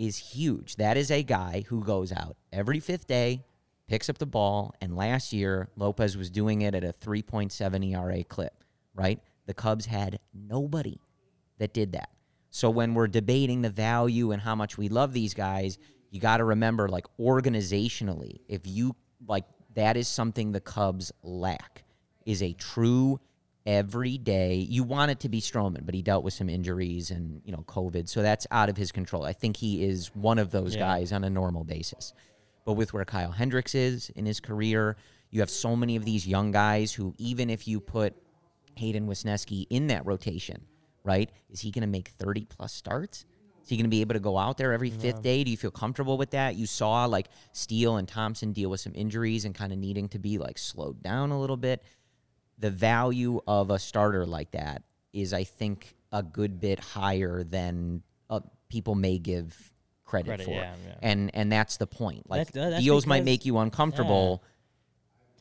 is 0.00 0.16
huge. 0.16 0.76
That 0.76 0.96
is 0.96 1.10
a 1.10 1.22
guy 1.22 1.62
who 1.68 1.84
goes 1.84 2.10
out 2.10 2.38
every 2.54 2.80
fifth 2.80 3.06
day, 3.06 3.44
picks 3.86 4.08
up 4.08 4.16
the 4.16 4.24
ball, 4.24 4.74
and 4.80 4.96
last 4.96 5.30
year 5.30 5.68
Lopez 5.76 6.16
was 6.16 6.30
doing 6.30 6.62
it 6.62 6.74
at 6.74 6.82
a 6.82 6.92
3.7 6.92 7.92
ERA 7.92 8.24
clip, 8.24 8.64
right? 8.94 9.20
The 9.44 9.52
Cubs 9.52 9.84
had 9.84 10.18
nobody 10.32 10.98
that 11.58 11.74
did 11.74 11.92
that. 11.92 12.08
So 12.48 12.70
when 12.70 12.94
we're 12.94 13.08
debating 13.08 13.60
the 13.60 13.68
value 13.68 14.32
and 14.32 14.40
how 14.40 14.54
much 14.54 14.78
we 14.78 14.88
love 14.88 15.12
these 15.12 15.34
guys, 15.34 15.76
you 16.10 16.18
got 16.18 16.38
to 16.38 16.44
remember 16.44 16.88
like 16.88 17.04
organizationally, 17.20 18.40
if 18.48 18.62
you 18.64 18.96
like 19.28 19.44
that 19.74 19.98
is 19.98 20.08
something 20.08 20.50
the 20.50 20.60
Cubs 20.60 21.12
lack 21.22 21.84
is 22.24 22.42
a 22.42 22.54
true 22.54 23.20
everyday. 23.66 24.54
You 24.54 24.84
want 24.84 25.10
it 25.10 25.20
to 25.20 25.28
be 25.28 25.40
Stroman, 25.40 25.84
but 25.84 25.94
he 25.94 26.02
dealt 26.02 26.24
with 26.24 26.34
some 26.34 26.48
injuries 26.48 27.10
and 27.10 27.40
you 27.44 27.52
know 27.52 27.64
COVID, 27.66 28.08
so 28.08 28.22
that's 28.22 28.46
out 28.50 28.68
of 28.68 28.76
his 28.76 28.92
control. 28.92 29.24
I 29.24 29.32
think 29.32 29.56
he 29.56 29.84
is 29.84 30.14
one 30.14 30.38
of 30.38 30.50
those 30.50 30.74
Yeah. 30.74 30.80
guys 30.80 31.12
on 31.12 31.24
a 31.24 31.30
normal 31.30 31.64
basis. 31.64 32.12
But 32.64 32.74
with 32.74 32.92
where 32.92 33.04
Kyle 33.04 33.30
Hendricks 33.32 33.74
is 33.74 34.10
in 34.10 34.26
his 34.26 34.38
career, 34.40 34.96
you 35.30 35.40
have 35.40 35.50
so 35.50 35.74
many 35.74 35.96
of 35.96 36.04
these 36.04 36.26
young 36.26 36.50
guys 36.52 36.92
who, 36.92 37.14
even 37.18 37.50
if 37.50 37.66
you 37.66 37.80
put 37.80 38.14
Hayden 38.76 39.06
Wesneski 39.06 39.66
in 39.70 39.86
that 39.88 40.04
rotation, 40.06 40.62
right? 41.04 41.30
Is 41.50 41.60
he 41.60 41.70
going 41.70 41.82
to 41.82 41.88
make 41.88 42.08
30 42.18 42.44
plus 42.46 42.72
starts? 42.72 43.24
Is 43.62 43.68
he 43.68 43.76
going 43.76 43.84
to 43.84 43.90
be 43.90 44.00
able 44.00 44.14
to 44.14 44.20
go 44.20 44.36
out 44.38 44.56
there 44.56 44.72
every 44.72 44.90
fifth 44.90 45.22
day? 45.22 45.44
Do 45.44 45.50
you 45.50 45.56
feel 45.56 45.70
comfortable 45.70 46.16
with 46.18 46.30
that? 46.30 46.56
You 46.56 46.66
saw 46.66 47.04
like 47.06 47.28
Steele 47.52 47.96
and 47.96 48.08
Thompson 48.08 48.52
deal 48.52 48.70
with 48.70 48.80
some 48.80 48.94
injuries 48.94 49.44
and 49.44 49.54
kind 49.54 49.72
of 49.72 49.78
needing 49.78 50.08
to 50.10 50.18
be 50.18 50.38
like 50.38 50.58
slowed 50.58 51.02
down 51.02 51.30
a 51.30 51.40
little 51.40 51.56
bit. 51.56 51.82
The 52.60 52.70
value 52.70 53.40
of 53.46 53.70
a 53.70 53.78
starter 53.78 54.24
like 54.24 54.52
that 54.52 54.82
is, 55.12 55.32
I 55.34 55.44
think, 55.44 55.96
a 56.12 56.22
good 56.22 56.60
bit 56.60 56.78
higher 56.78 57.42
than 57.42 58.02
uh, 58.28 58.40
people 58.68 58.94
may 58.94 59.18
give 59.18 59.72
credit, 60.04 60.26
Credit, 60.28 60.44
for. 60.44 60.50
yeah, 60.52 60.74
yeah. 60.86 60.94
And 61.02 61.30
and 61.34 61.50
that's 61.50 61.76
the 61.78 61.86
point. 61.86 62.28
Like 62.30 62.52
That's- 62.52 62.72
that's 62.72 62.84
deals 62.84 63.06
might 63.06 63.24
make 63.24 63.44
you 63.44 63.58
uncomfortable. 63.58 64.42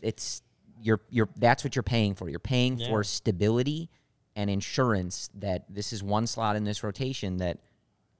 It's 0.01 0.41
you're 0.81 1.01
you're 1.09 1.29
that's 1.37 1.63
what 1.63 1.75
you're 1.75 1.83
paying 1.83 2.15
for. 2.15 2.29
You're 2.29 2.39
paying 2.39 2.77
Yeah. 2.77 2.87
for 2.87 3.03
stability 3.03 3.89
and 4.35 4.49
insurance 4.49 5.29
that 5.35 5.65
this 5.69 5.91
is 5.91 6.01
one 6.03 6.25
slot 6.27 6.55
in 6.55 6.63
this 6.63 6.83
rotation 6.83 7.37
that 7.37 7.57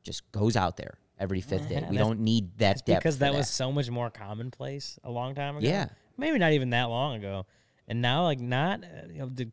just 0.04 0.30
goes 0.32 0.56
out 0.58 0.76
there 0.76 0.98
every 1.20 1.40
fifth 1.42 1.70
day. 1.70 1.86
We 1.90 1.98
don't 1.98 2.20
need 2.20 2.58
that 2.58 2.86
depth 2.86 3.04
because 3.04 3.16
for 3.16 3.20
that 3.22 3.34
was 3.34 3.50
so 3.50 3.72
much 3.72 3.90
more 3.90 4.10
commonplace 4.10 5.00
a 5.04 5.12
long 5.12 5.36
time 5.36 5.56
ago. 5.58 5.68
Yeah. 5.68 5.88
maybe 6.18 6.38
not 6.38 6.52
even 6.52 6.72
that 6.72 6.86
long 6.90 7.16
ago, 7.16 7.46
and 7.90 8.02
now 8.02 8.24
like 8.24 8.40
not 8.40 8.84
uh, 8.84 9.08
you 9.12 9.20
know 9.20 9.30
the 9.34 9.50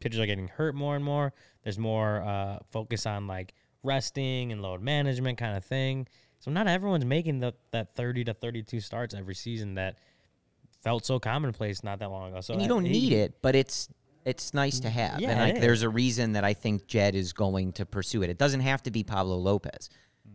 pitchers 0.00 0.18
are 0.18 0.26
getting 0.26 0.48
hurt 0.48 0.74
more 0.74 0.96
and 0.96 1.04
more. 1.04 1.32
There's 1.62 1.78
more 1.78 2.22
uh, 2.22 2.58
focus 2.70 3.06
on 3.06 3.26
like 3.26 3.54
resting 3.82 4.50
and 4.50 4.60
load 4.60 4.82
management 4.82 5.38
kind 5.38 5.56
of 5.56 5.64
thing. 5.64 6.08
So 6.40 6.50
not 6.50 6.66
everyone's 6.66 7.06
making 7.06 7.40
the, 7.40 7.54
that 7.70 7.94
30 7.94 8.24
to 8.24 8.34
32 8.34 8.80
starts 8.80 9.14
every 9.14 9.34
season 9.34 9.76
that 9.76 9.98
felt 10.82 11.06
so 11.06 11.18
commonplace 11.18 11.82
not 11.82 12.00
that 12.00 12.10
long 12.10 12.30
ago. 12.30 12.40
So 12.42 12.54
and 12.54 12.62
you 12.62 12.68
don't 12.68 12.82
need 12.82 13.12
it, 13.12 13.40
but 13.40 13.54
it's 13.54 13.88
it's 14.24 14.52
nice 14.52 14.80
to 14.80 14.90
have. 14.90 15.20
Yeah, 15.20 15.30
and 15.30 15.40
like 15.40 15.60
there's 15.60 15.82
a 15.82 15.88
reason 15.88 16.32
that 16.32 16.44
I 16.44 16.54
think 16.54 16.86
Jed 16.86 17.14
is 17.14 17.32
going 17.32 17.72
to 17.74 17.86
pursue 17.86 18.22
it. 18.22 18.30
It 18.30 18.38
doesn't 18.38 18.60
have 18.60 18.82
to 18.84 18.90
be 18.90 19.04
Pablo 19.04 19.36
Lopez, 19.36 19.90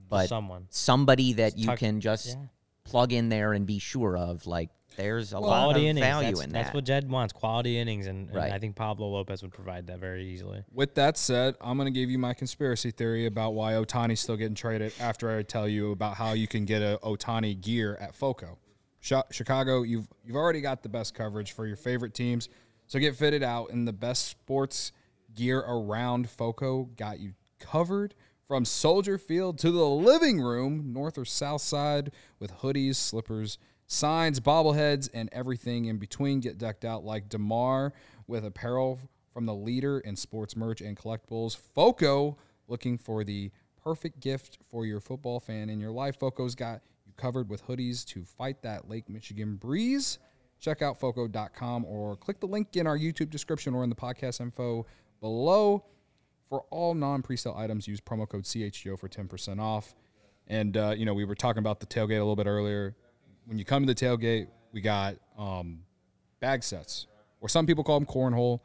but 0.10 0.30
someone. 0.30 0.68
somebody 0.70 1.34
that 1.34 1.58
you 1.58 1.68
tuck- 1.68 1.80
can 1.80 2.02
just 2.02 2.30
yeah. 2.30 2.46
plug 2.84 3.14
in 3.14 3.30
there 3.30 3.54
and 3.54 3.66
be 3.66 3.80
sure 3.80 4.18
of. 4.18 4.48
Like 4.48 4.70
there's 5.00 5.34
a 5.34 5.40
lot 5.40 5.48
Quality 5.48 5.80
of 5.86 5.90
innings. 5.92 6.06
value 6.06 6.30
that's, 6.36 6.42
in 6.46 6.52
that's 6.52 6.74
what 6.74 6.84
Jed 6.84 7.10
wants. 7.10 7.34
Quality 7.34 7.78
innings, 7.80 8.06
and, 8.06 8.28
and 8.28 8.36
Right. 8.36 8.52
I 8.52 8.60
think 8.60 8.76
Pablo 8.76 9.08
Lopez 9.08 9.42
would 9.42 9.52
provide 9.54 9.88
that 9.88 10.00
very 10.00 10.28
easily. 10.28 10.64
With 10.72 10.96
that 10.96 11.18
said, 11.18 11.56
I'm 11.62 11.78
going 11.78 11.92
to 11.92 11.98
give 12.00 12.10
you 12.10 12.18
my 12.20 12.34
conspiracy 12.34 12.92
theory 12.92 13.26
about 13.26 13.54
why 13.54 13.74
Ohtani's 13.74 14.20
still 14.20 14.38
getting 14.38 14.56
traded 14.56 14.94
after 15.00 15.36
I 15.36 15.44
tell 15.44 15.68
you 15.68 15.92
about 15.92 16.16
how 16.16 16.34
you 16.34 16.48
can 16.48 16.66
get 16.66 16.82
a 16.82 17.00
Ohtani 17.04 17.60
gear 17.60 17.98
at 18.00 18.14
FOCO. 18.16 18.58
Chicago, 19.02 19.84
you've 19.84 20.08
you've 20.26 20.36
already 20.36 20.60
got 20.62 20.84
the 20.84 20.90
best 20.90 21.16
coverage 21.16 21.54
for 21.54 21.66
your 21.66 21.78
favorite 21.78 22.14
teams, 22.14 22.50
so 22.88 23.00
get 23.00 23.16
fitted 23.16 23.44
out 23.44 23.70
in 23.72 23.86
the 23.86 23.94
best 23.94 24.28
sports 24.28 24.92
gear 25.34 25.60
around. 25.60 26.30
FOCO 26.30 26.90
got 26.98 27.20
you 27.20 27.34
covered 27.60 28.14
from 28.46 28.66
Soldier 28.66 29.18
Field 29.18 29.58
to 29.60 29.72
the 29.72 29.88
living 29.88 30.42
room, 30.42 30.92
north 30.92 31.18
or 31.18 31.24
south 31.24 31.62
side, 31.62 32.12
with 32.40 32.52
hoodies, 32.60 32.96
slippers, 32.96 33.58
signs, 33.90 34.40
bobbleheads, 34.40 35.10
and 35.14 35.30
everything 35.34 35.86
in 35.86 35.98
between. 35.98 36.40
Get 36.40 36.58
decked 36.58 36.86
out 36.86 37.04
like 37.04 37.28
Demar 37.28 37.92
with 38.28 38.46
apparel 38.46 39.00
from 39.34 39.46
the 39.46 39.54
leader 39.54 40.00
in 40.00 40.16
sports 40.16 40.56
merch 40.56 40.80
and 40.80 40.96
collectibles. 40.96 41.58
FOCO, 41.58 42.38
looking 42.68 42.98
for 42.98 43.24
the 43.24 43.52
perfect 43.84 44.20
gift 44.20 44.60
for 44.70 44.86
your 44.86 45.00
football 45.00 45.40
fan 45.40 45.70
in 45.70 45.80
your 45.80 45.92
life. 45.92 46.20
FOCO's 46.20 46.56
got 46.56 46.82
you 47.06 47.14
covered 47.18 47.50
with 47.50 47.66
hoodies 47.66 48.06
to 48.06 48.24
fight 48.24 48.62
that 48.62 48.88
Lake 48.88 49.10
Michigan 49.10 49.56
breeze. 49.56 50.20
Check 50.60 50.82
out 50.82 51.00
FOCO.com 51.00 51.86
or 51.86 52.16
click 52.16 52.40
the 52.40 52.46
link 52.46 52.76
in 52.76 52.86
our 52.86 52.98
YouTube 52.98 53.30
description 53.30 53.74
or 53.74 53.84
in 53.84 53.90
the 53.90 53.96
podcast 53.96 54.40
info 54.40 54.86
below. 55.20 55.84
For 56.48 56.66
all 56.72 56.96
non 56.96 57.22
presale 57.22 57.56
items, 57.56 57.88
use 57.88 58.02
promo 58.02 58.28
code 58.28 58.44
CHGO 58.44 58.98
for 58.98 59.08
10% 59.08 59.60
off. 59.60 59.96
And, 60.48 60.76
uh, 60.76 60.96
you 60.98 61.06
know, 61.06 61.14
we 61.14 61.26
were 61.26 61.36
talking 61.36 61.60
about 61.60 61.80
the 61.80 61.86
tailgate 61.86 62.18
a 62.18 62.26
little 62.26 62.36
bit 62.36 62.48
earlier. 62.48 62.96
When 63.50 63.58
you 63.58 63.66
come 63.66 63.84
to 63.84 63.92
the 63.92 64.06
tailgate, 64.06 64.48
we 64.72 64.80
got 64.80 65.16
um, 65.36 65.80
bag 66.40 66.64
sets, 66.64 67.08
or 67.42 67.50
some 67.50 67.66
people 67.66 67.84
call 67.84 68.00
them 68.00 68.08
cornhole. 68.08 68.60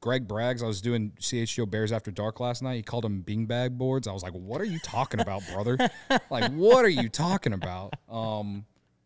Greg 0.00 0.26
Braggs, 0.26 0.62
I 0.62 0.66
was 0.66 0.80
doing 0.80 1.12
CHGO 1.20 1.68
Bears 1.68 1.92
After 1.92 2.10
Dark 2.10 2.40
last 2.40 2.62
night. 2.62 2.76
He 2.76 2.82
called 2.82 3.04
them 3.04 3.20
bing 3.20 3.44
bag 3.44 3.76
boards. 3.76 4.08
I 4.08 4.12
was 4.12 4.22
like, 4.22 4.32
what 4.32 4.58
are 4.62 4.64
you 4.64 4.78
talking 4.78 5.20
about, 5.20 5.42
brother? 5.52 5.76
like, 6.30 6.50
what 6.52 6.82
are 6.82 6.88
you 6.88 7.10
talking 7.10 7.52
about? 7.52 7.92
Um, 8.08 8.64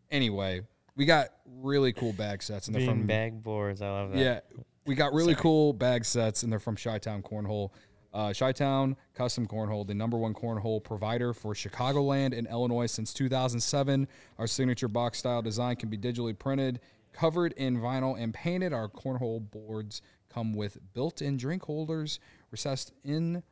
anyway, 0.09 0.61
we 0.95 1.03
got 1.03 1.27
really 1.45 1.91
cool 1.91 2.13
bag 2.13 2.41
sets, 2.41 2.67
and 2.67 2.75
they're 2.75 2.81
Bean 2.83 2.89
from 2.89 3.07
bag 3.07 3.43
boards. 3.43 3.81
I 3.81 3.89
love 3.89 4.13
that. 4.13 4.19
yeah, 4.19 4.39
we 4.85 4.95
got 4.95 5.11
really 5.11 5.35
cool 5.35 5.73
bag 5.73 6.05
sets, 6.05 6.43
and 6.43 6.51
they're 6.51 6.59
from 6.59 6.77
Chi-Town 6.77 7.21
Cornhole. 7.21 7.71
Uh, 8.17 8.33
Chi-Town 8.33 8.97
Custom 9.13 9.45
Cornhole, 9.45 9.85
the 9.85 9.93
number 9.93 10.17
one 10.17 10.33
cornhole 10.33 10.83
provider 10.83 11.33
for 11.33 11.53
Chicagoland 11.53 12.35
and 12.35 12.47
Illinois 12.47 12.87
since 12.87 13.13
2007. 13.13 14.07
Our 14.39 14.47
signature 14.47 14.87
box 14.87 15.19
style 15.19 15.43
design 15.43 15.75
can 15.75 15.89
be 15.89 15.99
digitally 15.99 16.37
printed, 16.37 16.79
covered 17.13 17.53
in 17.53 17.79
vinyl, 17.79 18.19
and 18.19 18.33
painted. 18.33 18.73
Our 18.73 18.89
cornhole 18.89 19.51
boards 19.51 20.01
come 20.33 20.55
with 20.55 20.79
built-in 20.95 21.37
drink 21.37 21.65
holders, 21.65 22.19
recessed 22.49 22.91
in 23.03 23.43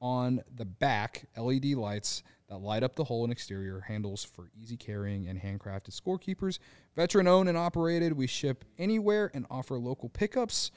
on 0.00 0.42
the 0.54 0.64
back 0.64 1.24
LED 1.36 1.64
lights 1.74 2.22
that 2.48 2.58
light 2.58 2.84
up 2.84 2.94
the 2.94 3.04
hole 3.04 3.24
and 3.24 3.32
exterior, 3.32 3.80
handles 3.80 4.22
for 4.22 4.50
easy 4.54 4.76
carrying 4.76 5.26
and 5.26 5.40
handcrafted 5.40 5.90
scorekeepers. 5.90 6.60
Veteran 6.94 7.26
owned 7.26 7.48
and 7.48 7.58
operated, 7.58 8.12
we 8.12 8.28
ship 8.28 8.64
anywhere 8.78 9.32
and 9.34 9.44
offer 9.50 9.76
local 9.76 10.08
pickups. 10.08 10.70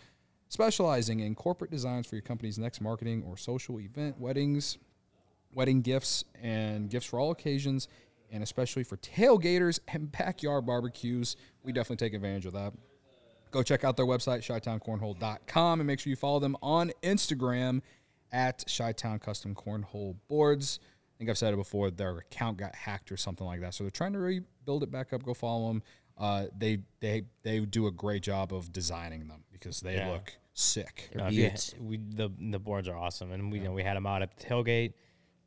Specializing 0.48 1.20
in 1.20 1.36
corporate 1.36 1.72
designs 1.72 2.08
for 2.08 2.16
your 2.16 2.22
company's 2.22 2.58
next 2.58 2.82
marketing 2.82 3.24
or 3.28 3.38
social 3.38 3.80
event, 3.80 4.20
weddings, 4.20 4.78
wedding 5.54 5.82
gifts, 5.82 6.24
and 6.42 6.90
gifts 6.90 7.06
for 7.06 7.20
all 7.20 7.32
occasions, 7.32 7.88
and 8.32 8.44
especially 8.44 8.84
for 8.84 8.98
tailgaters 8.98 9.80
and 9.88 10.12
backyard 10.12 10.66
barbecues. 10.66 11.36
We 11.64 11.72
definitely 11.72 12.06
take 12.06 12.14
advantage 12.14 12.46
of 12.46 12.54
that. 12.54 12.74
Go 13.52 13.64
check 13.64 13.84
out 13.84 13.96
their 13.96 14.06
website, 14.06 14.40
shytowncornhole.com, 14.40 15.80
and 15.80 15.88
make 15.88 16.00
sure 16.00 16.10
you 16.10 16.18
follow 16.18 16.40
them 16.40 16.58
on 16.62 16.92
Instagram 17.04 17.82
at 18.32 18.66
Shytown 18.68 19.22
Custom 19.22 19.56
Cornhole 19.56 20.16
Boards. 20.28 20.80
I 21.16 21.18
think 21.18 21.30
I've 21.30 21.38
said 21.38 21.54
it 21.54 21.58
before, 21.58 21.90
their 21.90 22.18
account 22.18 22.58
got 22.58 22.76
hacked 22.76 23.12
or 23.12 23.18
something 23.18 23.48
like 23.48 23.62
that. 23.62 23.74
So 23.74 23.86
they're 23.86 23.92
trying 23.92 24.12
to 24.14 24.20
rebuild 24.20 24.84
it 24.84 24.92
back 24.92 25.14
up. 25.14 25.24
Go 25.24 25.34
follow 25.34 25.70
them. 25.70 25.84
Uh, 26.18 26.46
they 26.58 26.80
they 27.02 27.24
they 27.44 27.60
do 27.60 27.88
a 27.88 27.92
great 27.92 28.24
job 28.24 28.54
of 28.54 28.72
designing 28.72 29.28
them 29.28 29.44
because 29.52 29.82
they 29.82 29.96
Yeah. 29.96 30.12
look 30.12 30.34
sick. 30.54 31.10
No, 31.14 31.28
you- 31.28 31.52
we 31.80 31.98
the 31.98 32.30
the 32.40 32.60
boards 32.60 32.88
are 32.88 32.96
awesome, 32.96 33.32
and 33.32 33.52
we 33.52 33.60
you 33.60 33.66
know 33.66 33.74
we 33.74 33.84
had 33.84 33.96
them 33.96 34.06
out 34.08 34.22
at 34.22 34.36
the 34.38 34.44
tailgate. 34.44 34.94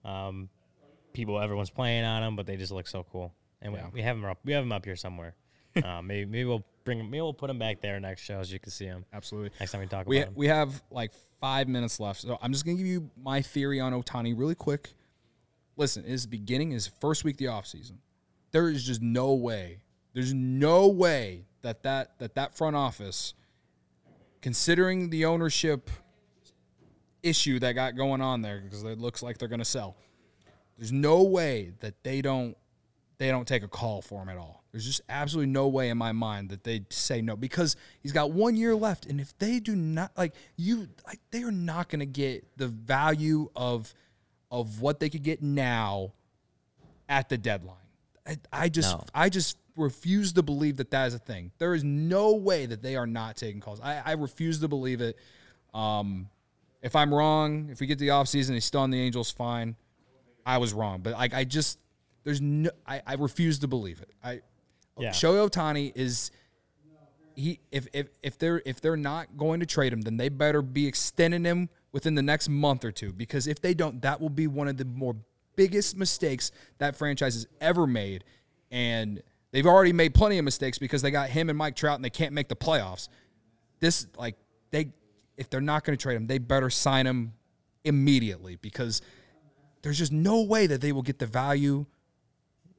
Um, 0.04 0.48
people, 1.12 1.40
everyone's 1.40 1.70
playing 1.70 2.04
on 2.04 2.22
them, 2.22 2.36
but 2.36 2.46
they 2.46 2.56
just 2.56 2.70
look 2.72 2.86
so 2.86 3.02
cool. 3.04 3.34
And 3.60 3.74
Yeah. 3.74 3.86
we, 3.86 3.94
we 3.94 4.02
have 4.02 4.16
them 4.16 4.24
up. 4.26 4.38
We 4.44 4.52
have 4.52 4.62
them 4.62 4.72
up 4.72 4.84
here 4.84 4.96
somewhere. 4.96 5.34
uh, 5.84 6.02
maybe 6.02 6.24
maybe 6.30 6.44
we'll 6.44 6.64
bring 6.84 6.98
maybe 7.10 7.20
we'll 7.20 7.32
put 7.34 7.46
them 7.48 7.58
back 7.58 7.80
there 7.80 7.98
next 8.00 8.22
show 8.22 8.42
so 8.42 8.52
you 8.52 8.58
can 8.58 8.70
see 8.72 8.86
them 8.86 9.04
Absolutely. 9.12 9.50
next 9.60 9.72
time 9.72 9.80
we 9.80 9.86
talk 9.86 10.06
We, 10.06 10.18
about 10.18 10.26
them. 10.28 10.34
we 10.36 10.46
have 10.48 10.82
like 10.90 11.12
five 11.40 11.68
minutes 11.68 11.98
left. 12.00 12.20
So 12.22 12.38
I'm 12.42 12.52
just 12.52 12.64
going 12.64 12.76
to 12.76 12.82
give 12.82 12.90
you 12.90 13.10
my 13.22 13.42
theory 13.42 13.78
on 13.80 13.92
Ohtani 13.92 14.36
really 14.38 14.54
quick. 14.54 14.90
Listen, 15.76 16.04
his 16.04 16.26
beginning, 16.26 16.70
his 16.72 16.86
first 16.86 17.22
week 17.24 17.34
of 17.36 17.38
the 17.38 17.44
offseason, 17.46 17.98
there 18.50 18.68
is 18.68 18.84
just 18.84 19.00
no 19.02 19.34
way, 19.34 19.78
there's 20.14 20.34
no 20.34 20.88
way 20.88 21.44
that 21.62 21.82
that, 21.82 22.18
that, 22.18 22.34
that 22.34 22.56
front 22.56 22.76
office, 22.76 23.34
considering 24.40 25.10
the 25.10 25.24
ownership 25.24 25.90
issue 27.22 27.58
that 27.58 27.72
got 27.72 27.96
going 27.96 28.20
on 28.20 28.42
there, 28.42 28.60
because 28.60 28.82
it 28.84 28.98
looks 28.98 29.22
like 29.22 29.38
they're 29.38 29.48
going 29.48 29.58
to 29.58 29.64
sell, 29.64 29.96
there's 30.76 30.92
no 30.92 31.22
way 31.22 31.72
that 31.80 32.02
they 32.04 32.22
don't 32.22 32.56
they 33.18 33.28
don't 33.28 33.48
take 33.48 33.64
a 33.64 33.68
call 33.68 34.00
for 34.00 34.22
him 34.22 34.28
at 34.28 34.36
all. 34.36 34.62
There's 34.70 34.86
just 34.86 35.00
absolutely 35.08 35.50
no 35.50 35.66
way 35.66 35.88
in 35.88 35.98
my 35.98 36.12
mind 36.12 36.50
that 36.50 36.62
they 36.62 36.84
say 36.90 37.20
no 37.20 37.36
because 37.36 37.74
he's 38.00 38.12
got 38.12 38.30
one 38.30 38.54
year 38.54 38.76
left, 38.76 39.06
and 39.06 39.20
if 39.20 39.36
they 39.38 39.58
do 39.58 39.74
not 39.74 40.12
like 40.16 40.34
you, 40.56 40.88
like 41.06 41.18
they 41.32 41.42
are 41.42 41.50
not 41.50 41.88
going 41.88 42.00
to 42.00 42.06
get 42.06 42.46
the 42.56 42.68
value 42.68 43.50
of 43.56 43.92
of 44.50 44.80
what 44.80 45.00
they 45.00 45.10
could 45.10 45.24
get 45.24 45.42
now 45.42 46.12
at 47.08 47.28
the 47.28 47.36
deadline. 47.36 47.76
I, 48.26 48.36
I 48.52 48.68
just 48.68 48.96
No. 48.96 49.04
I 49.12 49.28
just 49.28 49.56
refuse 49.78 50.32
to 50.34 50.42
believe 50.42 50.76
that 50.76 50.90
that 50.90 51.06
is 51.06 51.14
a 51.14 51.18
thing. 51.18 51.52
There 51.58 51.74
is 51.74 51.84
no 51.84 52.34
way 52.34 52.66
that 52.66 52.82
they 52.82 52.96
are 52.96 53.06
not 53.06 53.36
taking 53.36 53.60
calls. 53.60 53.80
I, 53.80 54.02
I 54.04 54.12
refuse 54.12 54.60
to 54.60 54.68
believe 54.68 55.00
it. 55.00 55.16
Um, 55.72 56.28
if 56.82 56.94
I'm 56.94 57.12
wrong, 57.12 57.68
if 57.70 57.80
we 57.80 57.86
get 57.86 57.98
to 57.98 58.04
the 58.04 58.10
offseason, 58.10 58.54
he's 58.54 58.64
still 58.64 58.80
on 58.80 58.90
the 58.90 59.00
Angels, 59.00 59.30
fine. 59.30 59.76
I 60.44 60.58
was 60.58 60.72
wrong, 60.72 61.00
but 61.02 61.12
like 61.12 61.34
I 61.34 61.44
just 61.44 61.78
there's 62.24 62.40
no 62.40 62.70
I, 62.86 63.02
I 63.06 63.14
refuse 63.14 63.58
to 63.60 63.68
believe 63.68 64.00
it. 64.00 64.10
I 64.24 64.40
Yeah. 64.98 65.10
Shohei 65.10 65.48
Ohtani 65.48 65.92
is 65.94 66.30
he 67.36 67.60
if 67.70 67.86
if 67.92 68.08
if 68.22 68.38
they're 68.38 68.62
if 68.64 68.80
they're 68.80 68.96
not 68.96 69.36
going 69.36 69.60
to 69.60 69.66
trade 69.66 69.92
him, 69.92 70.00
then 70.00 70.16
they 70.16 70.28
better 70.28 70.62
be 70.62 70.86
extending 70.86 71.44
him 71.44 71.68
within 71.92 72.14
the 72.14 72.22
next 72.22 72.48
month 72.48 72.84
or 72.84 72.92
two 72.92 73.12
because 73.12 73.46
if 73.46 73.60
they 73.60 73.74
don't, 73.74 74.02
that 74.02 74.20
will 74.20 74.30
be 74.30 74.46
one 74.46 74.68
of 74.68 74.76
the 74.76 74.84
more 74.84 75.16
biggest 75.54 75.96
mistakes 75.96 76.50
that 76.78 76.96
franchise 76.96 77.34
has 77.34 77.46
ever 77.60 77.86
made, 77.86 78.24
and 78.70 79.22
they've 79.52 79.66
already 79.66 79.92
made 79.92 80.14
plenty 80.14 80.38
of 80.38 80.44
mistakes 80.44 80.78
because 80.78 81.02
they 81.02 81.10
got 81.10 81.28
him 81.30 81.48
and 81.48 81.56
Mike 81.58 81.76
Trout 81.76 81.96
and 81.96 82.04
they 82.04 82.10
can't 82.10 82.32
make 82.32 82.48
the 82.48 82.56
playoffs. 82.56 83.08
This 83.80 84.06
like 84.16 84.36
they 84.70 84.92
if 85.36 85.48
they're 85.50 85.60
not 85.60 85.84
going 85.84 85.96
to 85.96 86.02
trade 86.02 86.16
him, 86.16 86.26
they 86.26 86.38
better 86.38 86.68
sign 86.70 87.06
him 87.06 87.32
immediately 87.84 88.56
because 88.56 89.00
there's 89.82 89.98
just 89.98 90.12
no 90.12 90.42
way 90.42 90.66
that 90.66 90.80
they 90.80 90.92
will 90.92 91.02
get 91.02 91.18
the 91.18 91.26
value 91.26 91.86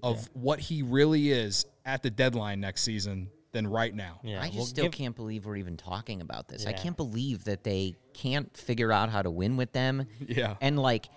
of 0.03 0.29
what 0.33 0.59
he 0.59 0.81
really 0.81 1.31
is 1.31 1.65
at 1.85 2.03
the 2.03 2.09
deadline 2.09 2.59
next 2.59 2.81
season 2.83 3.29
than 3.51 3.65
right 3.65 3.93
now. 3.95 4.19
yeah, 4.23 4.39
I 4.41 4.45
just 4.45 4.55
we'll 4.57 4.65
still 4.65 4.83
give- 4.85 4.91
can't 4.93 5.15
believe 5.15 5.45
we're 5.45 5.55
even 5.57 5.75
talking 5.75 6.21
about 6.21 6.47
this. 6.47 6.65
I 6.65 6.73
can't 6.73 6.95
believe 6.95 7.45
that 7.45 7.63
they 7.63 7.95
can't 8.13 8.55
figure 8.55 8.91
out 8.91 9.09
how 9.09 9.21
to 9.21 9.31
win 9.31 9.57
with 9.57 9.71
them. 9.71 10.05
Yeah. 10.27 10.55
And 10.61 10.77
like 10.77 11.09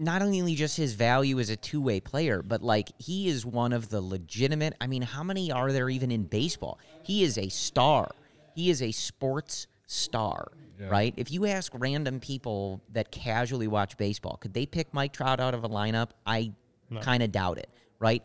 not 0.00 0.22
only 0.22 0.54
just 0.54 0.76
his 0.78 0.94
value 0.94 1.38
as 1.38 1.50
a 1.50 1.56
two-way 1.56 2.00
player, 2.00 2.42
but 2.42 2.62
like 2.62 2.90
he 2.98 3.28
is 3.28 3.44
one 3.44 3.72
of 3.72 3.90
the 3.90 4.00
legitimate 4.00 4.74
I 4.80 4.86
mean, 4.86 5.02
how 5.02 5.22
many 5.22 5.52
are 5.52 5.70
there 5.72 5.90
even 5.90 6.10
in 6.10 6.24
baseball? 6.24 6.78
He 7.02 7.22
is 7.22 7.36
a 7.36 7.48
star. 7.50 8.10
He 8.54 8.70
is 8.70 8.80
a 8.82 8.90
sports 8.92 9.66
star, 9.86 10.50
right? 10.90 11.12
If 11.18 11.30
you 11.30 11.46
ask 11.46 11.70
random 11.74 12.18
people 12.18 12.80
that 12.94 13.10
casually 13.12 13.68
watch 13.68 13.96
baseball, 13.98 14.38
could 14.38 14.54
they 14.54 14.64
pick 14.66 14.92
Mike 14.94 15.12
Trout 15.12 15.38
out 15.38 15.52
of 15.54 15.64
a 15.64 15.68
lineup? 15.68 16.10
I 16.26 16.52
kind 17.02 17.22
of 17.22 17.30
doubt 17.30 17.58
it, 17.58 17.68
right? 17.98 18.22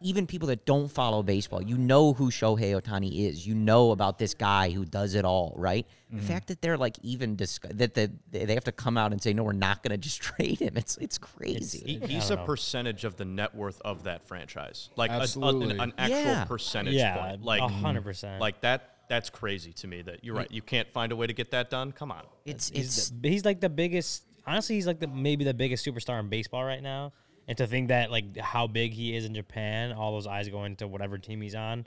Even 0.00 0.26
people 0.26 0.48
that 0.48 0.66
don't 0.66 0.88
follow 0.88 1.22
baseball, 1.22 1.62
you 1.62 1.78
know 1.78 2.12
who 2.12 2.30
Shohei 2.30 2.78
Ohtani 2.80 3.26
is. 3.28 3.46
You 3.46 3.54
know 3.54 3.90
about 3.90 4.18
this 4.18 4.34
guy 4.34 4.70
who 4.70 4.84
does 4.84 5.14
it 5.14 5.24
all, 5.24 5.54
right? 5.56 5.86
The 6.10 6.16
mm-hmm. 6.16 6.26
fact 6.26 6.48
that 6.48 6.60
they're 6.60 6.76
like 6.76 6.96
even 7.02 7.36
discuss- 7.36 7.72
that 7.74 7.94
the, 7.94 8.10
they 8.30 8.54
have 8.54 8.64
to 8.64 8.72
come 8.72 8.98
out 8.98 9.12
and 9.12 9.22
say 9.22 9.32
no, 9.32 9.42
we're 9.42 9.52
not 9.52 9.82
going 9.82 9.92
to 9.92 9.96
just 9.96 10.20
trade 10.22 10.58
him. 10.60 10.76
It's 10.76 10.96
it's 10.98 11.18
crazy. 11.18 12.00
He, 12.00 12.14
he's 12.14 12.30
a 12.30 12.36
percentage 12.36 13.04
of 13.04 13.16
the 13.16 13.24
net 13.24 13.54
worth 13.54 13.80
of 13.82 14.04
that 14.04 14.26
franchise, 14.28 14.90
like 14.96 15.10
a- 15.10 15.26
a- 15.40 15.48
an, 15.48 15.80
an 15.80 15.92
actual 15.96 16.18
Yeah. 16.18 16.44
percentage 16.44 16.94
Yeah, 16.94 17.16
point. 17.16 17.42
Like 17.42 17.62
a 17.62 17.68
hundred 17.68 18.04
percent. 18.04 18.40
Like 18.40 18.60
that. 18.60 18.90
That's 19.06 19.28
crazy 19.28 19.72
to 19.74 19.86
me. 19.86 20.00
That 20.00 20.24
you're 20.24 20.34
right. 20.34 20.50
You 20.50 20.62
can't 20.62 20.90
find 20.90 21.12
a 21.12 21.16
way 21.16 21.26
to 21.26 21.34
get 21.34 21.50
that 21.50 21.68
done. 21.68 21.92
Come 21.92 22.10
on. 22.10 22.22
it's 22.46 22.70
he's, 22.70 22.98
it's 22.98 23.10
the, 23.10 23.28
he's 23.28 23.44
like 23.44 23.60
the 23.60 23.68
biggest. 23.68 24.24
Honestly, 24.46 24.76
he's 24.76 24.86
like 24.86 24.98
the 24.98 25.06
maybe 25.06 25.44
the 25.44 25.52
biggest 25.54 25.84
superstar 25.84 26.20
in 26.20 26.28
baseball 26.28 26.64
right 26.64 26.82
now. 26.82 27.12
And 27.46 27.58
to 27.58 27.66
think 27.66 27.88
that 27.88 28.10
like 28.10 28.36
how 28.38 28.66
big 28.66 28.92
he 28.92 29.14
is 29.14 29.24
in 29.24 29.34
Japan, 29.34 29.92
all 29.92 30.12
those 30.12 30.26
eyes 30.26 30.48
going 30.48 30.76
to 30.76 30.88
whatever 30.88 31.18
team 31.18 31.40
he's 31.40 31.54
on, 31.54 31.86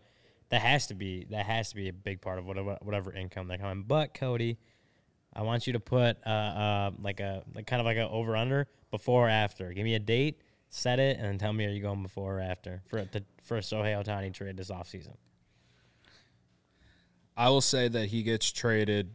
that 0.50 0.62
has 0.62 0.88
to 0.88 0.94
be 0.94 1.26
that 1.32 1.46
has 1.46 1.70
to 1.70 1.76
be 1.76 1.90
a 1.90 1.94
big 1.94 2.22
part 2.22 2.40
of 2.40 2.46
whatever 2.46 2.78
whatever 2.82 3.12
income 3.12 3.48
they 3.48 3.58
come 3.58 3.72
in. 3.72 3.82
But 3.84 4.14
Cody, 4.14 4.58
I 5.34 5.42
want 5.42 5.68
you 5.68 5.74
to 5.74 5.80
put 5.80 6.18
uh, 6.26 6.30
uh 6.30 6.92
like 7.02 7.20
a 7.20 7.44
like 7.54 7.68
kind 7.68 7.80
of 7.80 7.86
like 7.86 7.98
a 7.98 8.08
over 8.08 8.36
under 8.36 8.68
before 8.92 9.28
or 9.28 9.30
after. 9.30 9.74
Give 9.74 9.84
me 9.84 9.96
a 9.96 10.00
date, 10.00 10.42
set 10.70 11.00
it, 11.00 11.18
and 11.18 11.26
then 11.26 11.38
tell 11.38 11.54
me 11.54 11.66
are 11.66 11.70
you 11.70 11.82
going 11.82 12.04
before 12.04 12.38
or 12.38 12.42
after 12.42 12.82
for 12.88 13.04
the 13.04 13.24
for 13.44 13.58
a 13.58 13.62
Shohei 13.62 14.02
Ohtani 14.02 14.34
trade 14.34 14.58
this 14.58 14.70
offseason. 14.70 15.16
I 17.36 17.50
will 17.50 17.62
say 17.62 17.88
that 17.88 18.08
he 18.08 18.24
gets 18.24 18.52
traded 18.52 19.12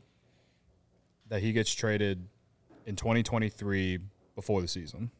that 1.29 1.41
he 1.41 1.53
gets 1.53 1.73
traded 1.73 2.29
in 2.85 2.95
2023 2.95 3.99
before 4.35 4.61
the 4.61 4.69
season. 4.69 5.11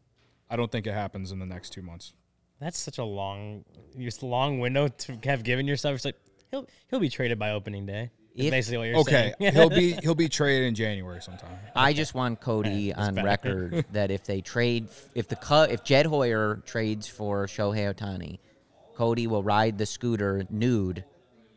I 0.53 0.57
don't 0.57 0.71
think 0.71 0.87
it 0.87 0.93
happens 0.93 1.33
in 1.33 1.39
the 1.39 1.47
next 1.47 1.71
2 1.71 1.81
months. 1.83 2.13
That's 2.61 2.79
such 2.79 2.99
a 2.99 3.05
long, 3.05 3.65
just 3.99 4.23
long 4.23 4.61
window 4.61 4.87
to 4.87 5.19
have 5.25 5.43
given 5.43 5.67
yourself. 5.67 5.97
It's 5.97 6.05
like 6.05 6.17
he'll 6.51 6.67
he'll 6.91 7.01
be 7.01 7.09
traded 7.09 7.39
by 7.39 7.51
opening 7.53 7.87
day. 7.87 8.11
If- 8.35 8.51
basically 8.51 8.79
what 8.79 8.85
you're 8.89 8.99
Okay, 8.99 9.35
saying. 9.41 9.53
he'll 9.55 9.69
be 9.71 9.93
he'll 10.03 10.15
be 10.15 10.29
traded 10.29 10.69
in 10.69 10.75
January 10.75 11.21
sometime. 11.21 11.57
I 11.75 11.93
just 11.93 12.15
want 12.15 12.41
Cody 12.41 12.93
on 12.95 13.15
better. 13.15 13.27
record 13.27 13.85
that 13.93 14.11
if 14.11 14.25
they 14.25 14.41
trade, 14.43 14.89
if 15.15 15.27
the 15.29 15.37
Cu- 15.37 15.73
if 15.73 15.83
Jed 15.85 16.07
Hoyer 16.07 16.63
trades 16.65 17.09
for 17.09 17.47
Shohei 17.47 17.93
Ohtani, 17.93 18.39
Cody 18.95 19.27
will 19.27 19.43
ride 19.43 19.77
the 19.79 19.87
scooter 19.87 20.45
nude 20.51 21.05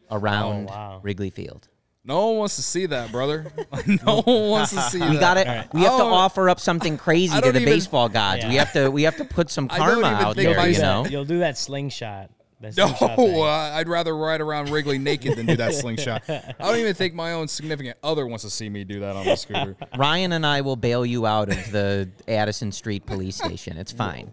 oh, 0.10 0.18
around 0.18 0.70
Oh, 0.70 0.74
wow. 0.74 1.00
Wrigley 1.04 1.30
Field. 1.30 1.68
No 2.08 2.28
one 2.28 2.38
wants 2.38 2.56
to 2.58 2.62
see 2.62 2.86
that, 2.86 3.12
brother. 3.12 3.52
no 4.06 4.22
one 4.26 4.50
wants 4.50 4.72
to 4.74 4.82
see 4.82 5.00
We 5.00 5.18
that. 5.18 5.20
got 5.20 5.34
to 5.36 5.68
We 5.74 5.82
have 5.82 5.98
to 5.98 6.04
offer 6.04 6.50
up 6.50 6.60
something 6.60 6.98
crazy 6.98 7.34
to 7.36 7.52
the 7.52 7.60
even- 7.62 7.66
baseball 7.74 8.10
gods. 8.10 8.46
We 8.46 8.56
have 8.56 8.72
to. 8.74 8.90
We 8.92 9.04
have 9.04 9.18
to 9.18 9.26
put 9.26 9.50
some 9.50 9.68
karma 9.70 10.08
out 10.08 10.36
there. 10.36 10.68
You 10.70 10.80
know, 10.80 11.04
that. 11.04 11.12
you'll 11.12 11.26
do 11.26 11.40
that 11.40 11.58
slingshot. 11.58 12.30
That 12.62 12.78
No, 12.78 12.86
slingshot 12.88 13.16
thing. 13.18 13.36
uh, 13.42 13.44
I'd 13.44 13.88
rather 13.90 14.16
ride 14.16 14.40
around 14.40 14.70
Wrigley 14.70 14.98
naked 14.98 15.36
than 15.38 15.46
do 15.48 15.56
that 15.58 15.74
slingshot. 15.74 16.24
I 16.30 16.54
don't 16.60 16.78
even 16.78 16.94
think 16.94 17.14
my 17.16 17.34
own 17.34 17.48
significant 17.48 17.98
other 18.04 18.26
wants 18.28 18.44
to 18.46 18.50
see 18.50 18.70
me 18.70 18.84
do 18.84 19.00
that 19.02 19.16
on 19.16 19.26
the 19.26 19.36
scooter. 19.36 19.76
Ryan 19.98 20.32
and 20.34 20.46
I 20.46 20.62
will 20.62 20.76
bail 20.78 21.06
you 21.06 21.26
out 21.26 21.50
of 21.50 21.72
the 21.72 22.08
Addison 22.28 22.72
Street 22.72 23.06
police 23.06 23.36
station. 23.36 23.78
It's 23.78 23.92
fine. 23.92 24.32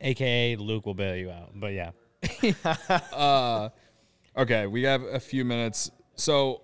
AKA 0.00 0.56
Luke 0.56 0.84
will 0.84 0.94
bail 0.94 1.16
you 1.16 1.30
out. 1.30 1.52
But 1.54 1.72
yeah, 1.72 1.92
Okay, 4.36 4.66
we 4.66 4.82
have 4.82 5.02
a 5.02 5.20
few 5.20 5.44
minutes. 5.44 5.90
So, 6.16 6.62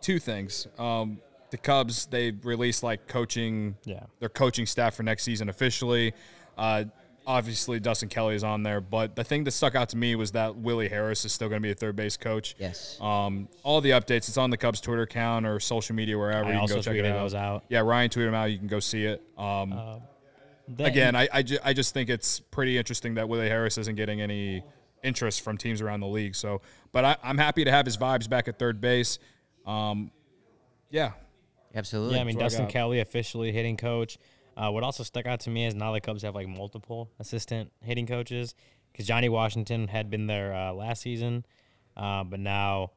two 0.00 0.18
things. 0.18 0.66
Um, 0.78 1.20
the 1.50 1.58
Cubs 1.58 2.06
they 2.06 2.30
released 2.32 2.82
like 2.82 3.06
coaching, 3.06 3.76
Yeah. 3.84 4.04
their 4.20 4.28
coaching 4.28 4.66
staff 4.66 4.94
for 4.94 5.02
next 5.02 5.22
season 5.22 5.48
officially. 5.48 6.12
Uh, 6.58 6.84
obviously, 7.26 7.78
Dustin 7.80 8.08
Kelly 8.08 8.34
is 8.34 8.42
on 8.44 8.62
there, 8.64 8.80
but 8.80 9.14
the 9.16 9.24
thing 9.24 9.44
that 9.44 9.52
stuck 9.52 9.74
out 9.74 9.88
to 9.90 9.96
me 9.96 10.14
was 10.16 10.32
that 10.32 10.56
Willie 10.56 10.88
Harris 10.88 11.24
is 11.24 11.32
still 11.32 11.48
going 11.48 11.60
to 11.62 11.66
be 11.66 11.70
a 11.70 11.74
third 11.74 11.96
base 11.96 12.16
coach. 12.16 12.54
Yes. 12.58 12.98
Um, 13.00 13.48
all 13.62 13.80
the 13.80 13.90
updates. 13.90 14.28
It's 14.28 14.36
on 14.36 14.50
the 14.50 14.56
Cubs 14.56 14.80
Twitter 14.80 15.02
account 15.02 15.46
or 15.46 15.60
social 15.60 15.94
media 15.94 16.18
wherever 16.18 16.44
I 16.44 16.48
you 16.48 16.52
can 16.54 16.60
also 16.60 16.74
go 16.76 16.82
check 16.82 16.96
it 16.96 17.04
out. 17.06 17.18
those 17.22 17.34
out. 17.34 17.64
Yeah, 17.68 17.80
Ryan 17.80 18.10
tweeted 18.10 18.26
them 18.26 18.34
out. 18.34 18.50
You 18.50 18.58
can 18.58 18.66
go 18.68 18.80
see 18.80 19.04
it. 19.04 19.22
Um, 19.38 20.00
That- 20.76 20.86
again, 20.86 21.14
I 21.14 21.28
I, 21.32 21.42
ju- 21.42 21.58
I 21.62 21.72
just 21.74 21.92
think 21.94 22.08
it's 22.08 22.40
pretty 22.40 22.78
interesting 22.78 23.14
that 23.14 23.28
Willie 23.28 23.48
Harris 23.50 23.76
isn't 23.78 23.96
getting 23.96 24.20
any 24.22 24.62
interest 25.02 25.42
from 25.42 25.58
teams 25.58 25.82
around 25.82 26.00
the 26.00 26.06
league. 26.06 26.34
So, 26.34 26.62
but 26.90 27.04
I, 27.04 27.16
I'm 27.22 27.36
happy 27.36 27.64
to 27.64 27.70
have 27.70 27.84
his 27.84 27.98
vibes 27.98 28.28
back 28.28 28.48
at 28.48 28.58
third 28.58 28.80
base. 28.80 29.18
Um, 29.66 30.10
Yeah. 30.90 31.12
Absolutely. 31.74 32.14
Yeah, 32.16 32.20
I 32.20 32.24
mean 32.24 32.38
That's 32.38 32.54
what 32.54 32.60
I 32.60 32.64
Dustin. 32.64 32.72
Kelly 32.72 33.00
officially 33.00 33.50
hitting 33.52 33.76
coach. 33.76 34.18
Uh, 34.56 34.70
what 34.70 34.84
also 34.84 35.02
stuck 35.02 35.26
out 35.26 35.40
to 35.40 35.50
me 35.50 35.66
is 35.66 35.74
now 35.74 35.92
the 35.92 36.00
Cubs 36.00 36.22
have 36.22 36.34
like 36.34 36.46
multiple 36.46 37.10
assistant 37.18 37.72
hitting 37.82 38.06
coaches 38.06 38.54
because 38.92 39.06
Johnny 39.06 39.28
Washington 39.28 39.88
had 39.88 40.08
been 40.08 40.28
there 40.28 40.54
uh, 40.54 40.72
last 40.72 41.02
season, 41.02 41.44
uh, 41.96 42.22
but 42.22 42.38
now 42.38 42.92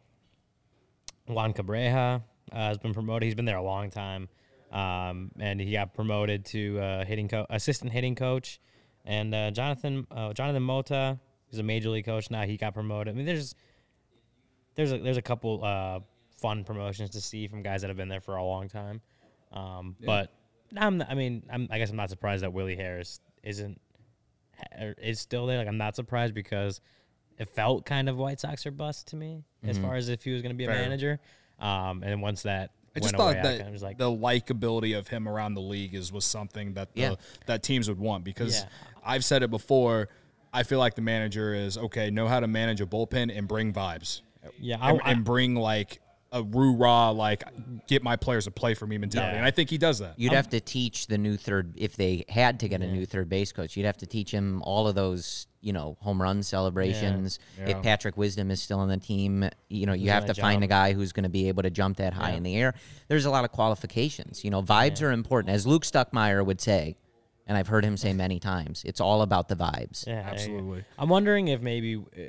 Juan 1.25 1.53
Cabreja 1.53 2.21
uh, 2.51 2.55
has 2.55 2.77
been 2.77 2.93
promoted. 2.93 3.23
He's 3.23 3.33
been 3.33 3.45
there 3.45 3.57
a 3.57 3.63
long 3.63 3.89
time, 3.89 4.29
um, 4.71 5.31
and 5.39 5.59
he 5.59 5.71
got 5.71 5.95
promoted 5.95 6.45
to 6.45 6.79
uh, 6.79 7.05
hitting 7.05 7.27
co- 7.27 7.47
assistant 7.49 7.91
hitting 7.91 8.13
coach. 8.13 8.59
And 9.03 9.33
uh, 9.33 9.49
Jonathan 9.51 10.05
uh, 10.11 10.33
Jonathan 10.33 10.61
Mota 10.61 11.17
is 11.51 11.57
a 11.57 11.63
major 11.63 11.89
league 11.89 12.05
coach 12.05 12.29
now. 12.29 12.43
He 12.43 12.57
got 12.57 12.75
promoted. 12.75 13.13
I 13.13 13.17
mean, 13.17 13.25
there's 13.25 13.55
there's 14.75 14.91
a, 14.91 14.99
there's 14.99 15.17
a 15.17 15.21
couple 15.23 15.63
uh, 15.63 15.99
fun 16.37 16.63
promotions 16.63 17.09
to 17.11 17.21
see 17.21 17.47
from 17.47 17.61
guys 17.63 17.81
that 17.81 17.87
have 17.89 17.97
been 17.97 18.09
there 18.09 18.21
for 18.21 18.35
a 18.35 18.43
long 18.43 18.67
time. 18.69 19.01
Um, 19.51 19.95
But 20.05 20.31
I'm, 20.75 21.01
I 21.07 21.13
mean, 21.15 21.43
I'm, 21.51 21.67
I 21.71 21.77
guess 21.79 21.89
I'm 21.89 21.95
not 21.95 22.09
surprised 22.09 22.43
that 22.43 22.53
Willie 22.53 22.75
Harris 22.75 23.19
isn't 23.43 23.79
is 25.01 25.19
still 25.19 25.45
there. 25.45 25.57
Like 25.59 25.67
I'm 25.67 25.77
not 25.77 25.95
surprised 25.95 26.33
because 26.33 26.81
it 27.37 27.47
felt 27.49 27.85
kind 27.85 28.09
of 28.09 28.17
White 28.17 28.39
Sox 28.39 28.65
or 28.65 28.71
bust 28.71 29.07
to 29.09 29.15
me 29.15 29.43
as 29.63 29.77
far 29.77 29.95
as 29.95 30.09
if 30.09 30.23
he 30.23 30.31
was 30.31 30.41
going 30.41 30.51
to 30.53 30.57
be 30.57 30.63
a 30.65 30.67
Fair. 30.67 30.81
manager. 30.81 31.19
Um, 31.59 32.01
and 32.03 32.21
once 32.21 32.43
that 32.43 32.71
I 32.95 32.99
just 32.99 33.15
thought 33.15 33.33
away, 33.33 33.41
that 33.43 33.61
kind 33.61 33.75
of 33.75 33.81
like, 33.81 33.97
the 33.99 34.05
likability 34.09 34.97
of 34.97 35.07
him 35.07 35.27
around 35.27 35.53
the 35.53 35.61
league 35.61 35.93
is 35.93 36.11
was 36.11 36.25
something 36.25 36.73
that 36.73 36.93
the, 36.95 37.01
Yeah. 37.01 37.15
that 37.45 37.61
teams 37.61 37.87
would 37.89 37.99
want 37.99 38.23
because 38.23 38.61
Yeah. 38.61 38.69
I've 39.05 39.23
said 39.23 39.43
it 39.43 39.51
before. 39.51 40.09
I 40.53 40.63
feel 40.63 40.79
like 40.79 40.95
the 40.95 41.01
manager 41.03 41.53
is 41.53 41.77
okay, 41.77 42.09
know 42.09 42.27
how 42.27 42.39
to 42.39 42.47
manage 42.47 42.81
a 42.81 42.87
bullpen 42.87 43.35
and 43.37 43.47
bring 43.47 43.71
vibes. 43.73 44.21
Yeah, 44.59 44.77
I- 44.81 44.89
and, 44.91 45.01
I- 45.03 45.11
and 45.11 45.23
bring 45.23 45.53
like 45.55 45.99
a 46.31 46.43
roo 46.43 46.75
rah 46.75 47.09
like 47.11 47.43
get 47.87 48.03
my 48.03 48.15
players 48.15 48.45
to 48.45 48.51
play 48.51 48.73
for 48.73 48.85
me 48.85 48.97
mentality, 48.97 49.31
Yeah. 49.33 49.37
and 49.37 49.45
I 49.45 49.51
think 49.51 49.69
he 49.69 49.77
does 49.77 49.99
that. 49.99 50.19
You'd 50.19 50.33
have 50.33 50.49
to 50.49 50.59
teach 50.59 51.07
the 51.07 51.17
new 51.17 51.37
third 51.37 51.73
if 51.77 51.95
they 51.95 52.25
had 52.27 52.59
to 52.61 52.67
get 52.67 52.81
a 52.81 52.87
new 52.87 53.05
third 53.05 53.29
base 53.29 53.51
coach. 53.51 53.77
You'd 53.77 53.85
have 53.85 53.97
to 53.97 54.05
teach 54.05 54.31
him 54.31 54.61
all 54.63 54.87
of 54.87 54.95
those, 54.95 55.47
you 55.61 55.71
know, 55.73 55.97
home 56.01 56.21
run 56.21 56.43
celebrations. 56.43 57.39
Yeah. 57.57 57.69
If 57.77 57.81
Patrick 57.83 58.17
Wisdom 58.17 58.51
is 58.51 58.61
still 58.61 58.79
on 58.79 58.89
the 58.89 58.97
team, 58.97 59.49
you 59.69 59.85
know, 59.85 59.93
you 59.93 60.09
have 60.09 60.25
to 60.25 60.33
gonna 60.33 60.41
find 60.41 60.63
a 60.63 60.67
guy 60.67 60.93
who's 60.93 61.13
going 61.13 61.23
to 61.23 61.29
be 61.29 61.47
able 61.47 61.63
to 61.63 61.69
jump 61.69 61.97
that 61.97 62.13
high 62.13 62.31
in 62.31 62.43
the 62.43 62.55
air. 62.57 62.73
There's 63.07 63.25
a 63.25 63.29
lot 63.29 63.45
of 63.45 63.51
qualifications. 63.53 64.43
You 64.43 64.51
know, 64.51 64.61
vibes 64.61 65.01
are 65.01 65.11
important, 65.11 65.53
as 65.53 65.65
Luke 65.65 65.83
Stuckmeyer 65.83 66.45
would 66.45 66.59
say, 66.59 66.97
and 67.45 67.57
I've 67.57 67.67
heard 67.69 67.85
him 67.85 67.95
say 67.95 68.11
many 68.11 68.39
times. 68.39 68.83
It's 68.85 68.99
all 68.99 69.21
about 69.21 69.47
the 69.47 69.55
vibes. 69.55 70.05
Yeah, 70.05 70.27
Absolutely. 70.29 70.83
I'm 70.99 71.07
wondering 71.07 71.47
if 71.47 71.61
maybe 71.61 71.95
uh, 71.95 72.21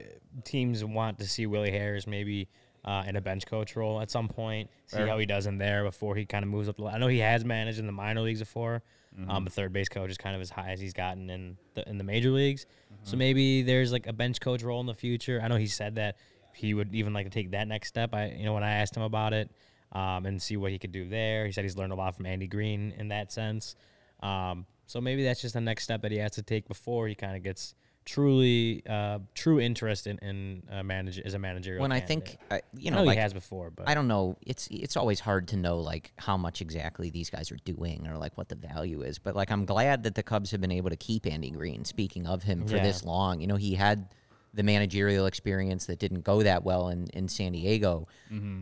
teams 0.44 0.84
want 0.84 1.18
to 1.18 1.26
see 1.26 1.46
Willie 1.46 1.72
Harris 1.72 2.06
maybe 2.06 2.48
uh, 2.84 3.04
in 3.06 3.16
a 3.16 3.20
bench 3.20 3.46
coach 3.46 3.76
role 3.76 4.00
at 4.00 4.10
some 4.10 4.28
point, 4.28 4.70
see 4.86 4.98
how 5.06 5.18
he 5.18 5.26
does 5.26 5.46
in 5.46 5.58
there 5.58 5.84
before 5.84 6.14
he 6.16 6.24
kind 6.24 6.44
of 6.44 6.50
moves 6.50 6.68
up. 6.68 6.76
The, 6.76 6.84
I 6.84 6.98
know 6.98 7.08
he 7.08 7.18
has 7.18 7.44
managed 7.44 7.78
in 7.78 7.86
the 7.86 7.92
minor 7.92 8.20
leagues 8.22 8.40
before. 8.40 8.82
Um, 9.28 9.44
the 9.44 9.50
third 9.50 9.72
base 9.72 9.88
coach 9.88 10.10
is 10.10 10.16
kind 10.18 10.36
of 10.36 10.40
as 10.42 10.48
high 10.50 10.70
as 10.70 10.80
he's 10.80 10.92
gotten 10.92 11.28
in 11.28 11.56
the 11.74 11.88
in 11.88 11.98
the 11.98 12.04
major 12.04 12.30
leagues. 12.30 12.66
So 13.02 13.16
maybe 13.16 13.62
there's 13.62 13.90
like 13.90 14.06
a 14.06 14.12
bench 14.12 14.40
coach 14.40 14.62
role 14.62 14.80
in 14.80 14.86
the 14.86 14.94
future. 14.94 15.40
I 15.42 15.48
know 15.48 15.56
he 15.56 15.66
said 15.66 15.96
that 15.96 16.18
he 16.54 16.72
would 16.72 16.94
even 16.94 17.12
like 17.12 17.26
to 17.26 17.30
take 17.30 17.50
that 17.50 17.66
next 17.66 17.88
step. 17.88 18.14
I 18.14 18.26
you 18.28 18.44
know 18.44 18.54
when 18.54 18.62
I 18.62 18.70
asked 18.74 18.96
him 18.96 19.02
about 19.02 19.32
it 19.32 19.50
um, 19.92 20.24
and 20.26 20.40
see 20.40 20.56
what 20.56 20.70
he 20.70 20.78
could 20.78 20.92
do 20.92 21.08
there, 21.08 21.46
he 21.46 21.52
said 21.52 21.64
he's 21.64 21.76
learned 21.76 21.92
a 21.92 21.96
lot 21.96 22.16
from 22.16 22.26
Andy 22.26 22.46
Green 22.46 22.94
in 22.96 23.08
that 23.08 23.32
sense. 23.32 23.74
Um, 24.20 24.66
so 24.86 25.00
maybe 25.00 25.24
that's 25.24 25.42
just 25.42 25.54
the 25.54 25.60
next 25.60 25.84
step 25.84 26.02
that 26.02 26.12
he 26.12 26.18
has 26.18 26.32
to 26.32 26.42
take 26.42 26.68
before 26.68 27.08
he 27.08 27.14
kind 27.14 27.36
of 27.36 27.42
gets 27.42 27.74
truly 28.08 28.82
uh, 28.88 29.18
true 29.34 29.60
interest 29.60 30.06
in, 30.06 30.16
in 30.18 30.62
uh, 30.70 30.82
manage 30.82 31.18
as 31.20 31.34
a 31.34 31.38
manager. 31.38 31.78
When 31.78 31.92
I 31.92 32.00
think, 32.00 32.38
I, 32.50 32.62
you 32.76 32.90
I 32.90 32.94
know, 32.94 33.00
know 33.00 33.04
like, 33.04 33.16
he 33.18 33.20
has 33.20 33.34
before, 33.34 33.70
but 33.70 33.88
I 33.88 33.94
don't 33.94 34.08
know. 34.08 34.36
It's 34.40 34.66
it's 34.70 34.96
always 34.96 35.20
hard 35.20 35.48
to 35.48 35.56
know 35.56 35.78
like 35.80 36.12
how 36.16 36.36
much 36.36 36.60
exactly 36.62 37.10
these 37.10 37.28
guys 37.28 37.52
are 37.52 37.58
doing 37.64 38.06
or 38.06 38.16
like 38.16 38.36
what 38.38 38.48
the 38.48 38.54
value 38.56 39.02
is. 39.02 39.18
But 39.18 39.36
like 39.36 39.50
I'm 39.50 39.66
glad 39.66 40.04
that 40.04 40.14
the 40.14 40.22
Cubs 40.22 40.50
have 40.52 40.60
been 40.60 40.72
able 40.72 40.90
to 40.90 40.96
keep 40.96 41.26
Andy 41.26 41.50
Green. 41.50 41.84
Speaking 41.84 42.26
of 42.26 42.42
him 42.42 42.66
for 42.66 42.76
Yeah. 42.76 42.82
this 42.82 43.04
long, 43.04 43.40
you 43.40 43.46
know, 43.46 43.56
he 43.56 43.74
had 43.74 44.08
the 44.54 44.62
managerial 44.62 45.26
experience 45.26 45.84
that 45.86 45.98
didn't 45.98 46.22
go 46.22 46.42
that 46.42 46.64
well 46.64 46.88
in 46.88 47.08
in 47.12 47.28
San 47.28 47.52
Diego, 47.52 48.08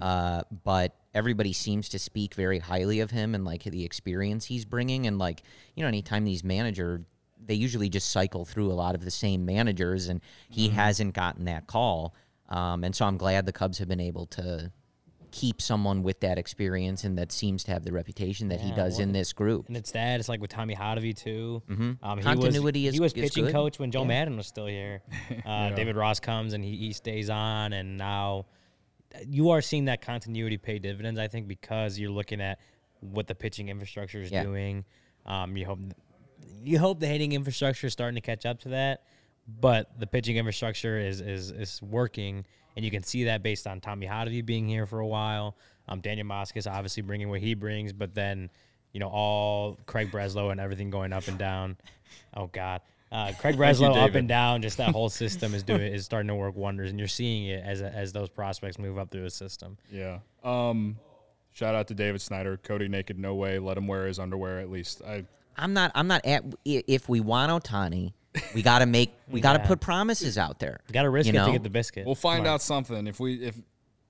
uh, 0.02 0.42
but 0.64 0.96
everybody 1.14 1.52
seems 1.52 1.88
to 1.90 1.98
speak 1.98 2.34
very 2.34 2.58
highly 2.58 2.98
of 3.00 3.10
him 3.12 3.34
and 3.34 3.44
like 3.44 3.62
the 3.62 3.84
experience 3.84 4.46
he's 4.46 4.64
bringing. 4.64 5.06
And 5.06 5.18
like 5.18 5.42
you 5.76 5.82
know, 5.82 5.88
anytime 5.88 6.24
these 6.24 6.42
manager 6.42 7.04
they 7.46 7.54
usually 7.54 7.88
just 7.88 8.10
cycle 8.10 8.44
through 8.44 8.70
a 8.70 8.74
lot 8.74 8.94
of 8.94 9.04
the 9.04 9.10
same 9.10 9.44
managers, 9.44 10.08
and 10.08 10.20
he 10.50 10.68
hasn't 10.68 11.14
gotten 11.14 11.44
that 11.46 11.66
call. 11.66 12.14
Um, 12.48 12.84
and 12.84 12.94
so 12.94 13.04
I'm 13.06 13.16
glad 13.16 13.46
the 13.46 13.52
Cubs 13.52 13.78
have 13.78 13.88
been 13.88 14.00
able 14.00 14.26
to 14.26 14.70
keep 15.32 15.60
someone 15.60 16.02
with 16.02 16.20
that 16.20 16.38
experience 16.38 17.04
and 17.04 17.18
that 17.18 17.30
seems 17.30 17.62
to 17.64 17.70
have 17.70 17.84
the 17.84 17.92
reputation 17.92 18.48
that 18.48 18.60
he 18.60 18.68
Yeah, 18.70 18.76
does 18.76 19.00
in 19.00 19.12
this 19.12 19.32
group. 19.34 19.66
and 19.68 19.76
it's 19.76 19.90
that. 19.90 20.18
It's 20.20 20.28
like 20.30 20.40
with 20.40 20.50
Tommy 20.50 20.74
Hottovy 20.74 21.14
too. 21.14 21.62
Um, 21.68 21.98
he 22.16 22.22
Continuity 22.22 22.84
was, 22.84 22.88
is- 22.88 22.94
he 22.94 23.00
was 23.00 23.12
pitching 23.12 23.44
good. 23.46 23.52
coach 23.52 23.78
when 23.78 23.90
Joe 23.90 24.02
Yeah. 24.02 24.06
Maddon 24.08 24.36
was 24.36 24.46
still 24.46 24.66
here. 24.66 25.02
Uh, 25.44 25.70
David 25.70 25.96
Ross 25.96 26.20
comes 26.20 26.54
and 26.54 26.64
he, 26.64 26.76
he 26.76 26.92
stays 26.92 27.28
on, 27.28 27.72
and 27.74 27.98
now 27.98 28.46
you 29.28 29.50
are 29.50 29.60
seeing 29.60 29.86
that 29.86 30.00
continuity 30.00 30.56
pay 30.56 30.78
dividends. 30.78 31.18
I 31.18 31.28
think 31.28 31.48
because 31.48 31.98
you're 31.98 32.10
looking 32.10 32.40
at 32.40 32.58
what 33.00 33.26
the 33.26 33.34
pitching 33.34 33.68
infrastructure 33.68 34.20
is 34.22 34.30
Yeah. 34.30 34.42
doing. 34.44 34.84
Um, 35.26 35.56
you 35.56 35.66
hope 35.66 35.80
you 36.66 36.78
hope 36.78 37.00
the 37.00 37.06
hitting 37.06 37.32
infrastructure 37.32 37.86
is 37.86 37.92
starting 37.92 38.16
to 38.16 38.20
catch 38.20 38.44
up 38.44 38.60
to 38.60 38.70
that, 38.70 39.04
but 39.60 39.98
the 39.98 40.06
pitching 40.06 40.36
infrastructure 40.36 40.98
is 40.98 41.20
is 41.20 41.50
is 41.50 41.80
working, 41.82 42.44
and 42.74 42.84
you 42.84 42.90
can 42.90 43.02
see 43.02 43.24
that 43.24 43.42
based 43.42 43.66
on 43.66 43.80
Tommy 43.80 44.06
Hottovy 44.06 44.44
being 44.44 44.68
here 44.68 44.86
for 44.86 45.00
a 45.00 45.06
while. 45.06 45.56
Um, 45.88 46.00
Daniel 46.00 46.26
Moskos 46.26 46.70
obviously 46.70 47.02
bringing 47.02 47.28
what 47.28 47.40
he 47.40 47.54
brings, 47.54 47.92
but 47.92 48.14
then 48.14 48.50
you 48.92 49.00
know 49.00 49.08
all 49.08 49.78
Craig 49.86 50.10
Breslow 50.10 50.50
and 50.50 50.60
everything 50.60 50.90
going 50.90 51.12
up 51.12 51.28
and 51.28 51.38
down. 51.38 51.76
Oh 52.34 52.48
God. 52.48 52.80
Uh, 53.12 53.32
Craig 53.38 53.54
you, 53.54 53.60
Breslow 53.60 53.96
up 53.96 54.16
and 54.16 54.28
down, 54.28 54.62
just 54.62 54.78
that 54.78 54.90
whole 54.90 55.08
system 55.08 55.54
is 55.54 55.62
doing 55.62 55.80
is 55.80 56.04
starting 56.04 56.26
to 56.26 56.34
work 56.34 56.56
wonders, 56.56 56.90
and 56.90 56.98
you're 56.98 57.06
seeing 57.06 57.46
it 57.46 57.62
as 57.64 57.80
as 57.80 58.12
those 58.12 58.28
prospects 58.28 58.78
move 58.78 58.98
up 58.98 59.10
through 59.10 59.22
the 59.22 59.30
system. 59.30 59.78
Yeah. 59.92 60.18
Um, 60.42 60.98
shout 61.52 61.76
out 61.76 61.86
to 61.88 61.94
David 61.94 62.20
Snyder, 62.20 62.56
Cody 62.56 62.88
Naked, 62.88 63.16
no 63.16 63.36
way. 63.36 63.60
Let 63.60 63.78
him 63.78 63.86
wear 63.86 64.08
his 64.08 64.18
underwear 64.18 64.58
at 64.58 64.70
least. 64.70 65.02
I 65.06 65.24
I'm 65.56 65.72
not. 65.72 65.92
I'm 65.94 66.06
not 66.06 66.24
at. 66.26 66.44
If 66.64 67.08
we 67.08 67.20
want 67.20 67.50
Ohtani, 67.50 68.12
we 68.54 68.62
got 68.62 68.80
to 68.80 68.86
make. 68.86 69.12
We 69.28 69.40
got 69.40 69.54
to 69.54 69.60
Yeah. 69.60 69.66
put 69.66 69.80
promises 69.80 70.36
out 70.38 70.58
there. 70.58 70.80
We 70.88 70.92
got 70.92 71.02
to 71.02 71.10
risk 71.10 71.26
you 71.26 71.34
it 71.34 71.36
know? 71.36 71.46
to 71.46 71.52
get 71.52 71.62
the 71.62 71.70
biscuit. 71.70 72.06
we'll 72.06 72.14
find 72.14 72.46
out 72.46 72.62
something 72.62 73.06
if 73.06 73.18
we 73.20 73.42
if. 73.42 73.56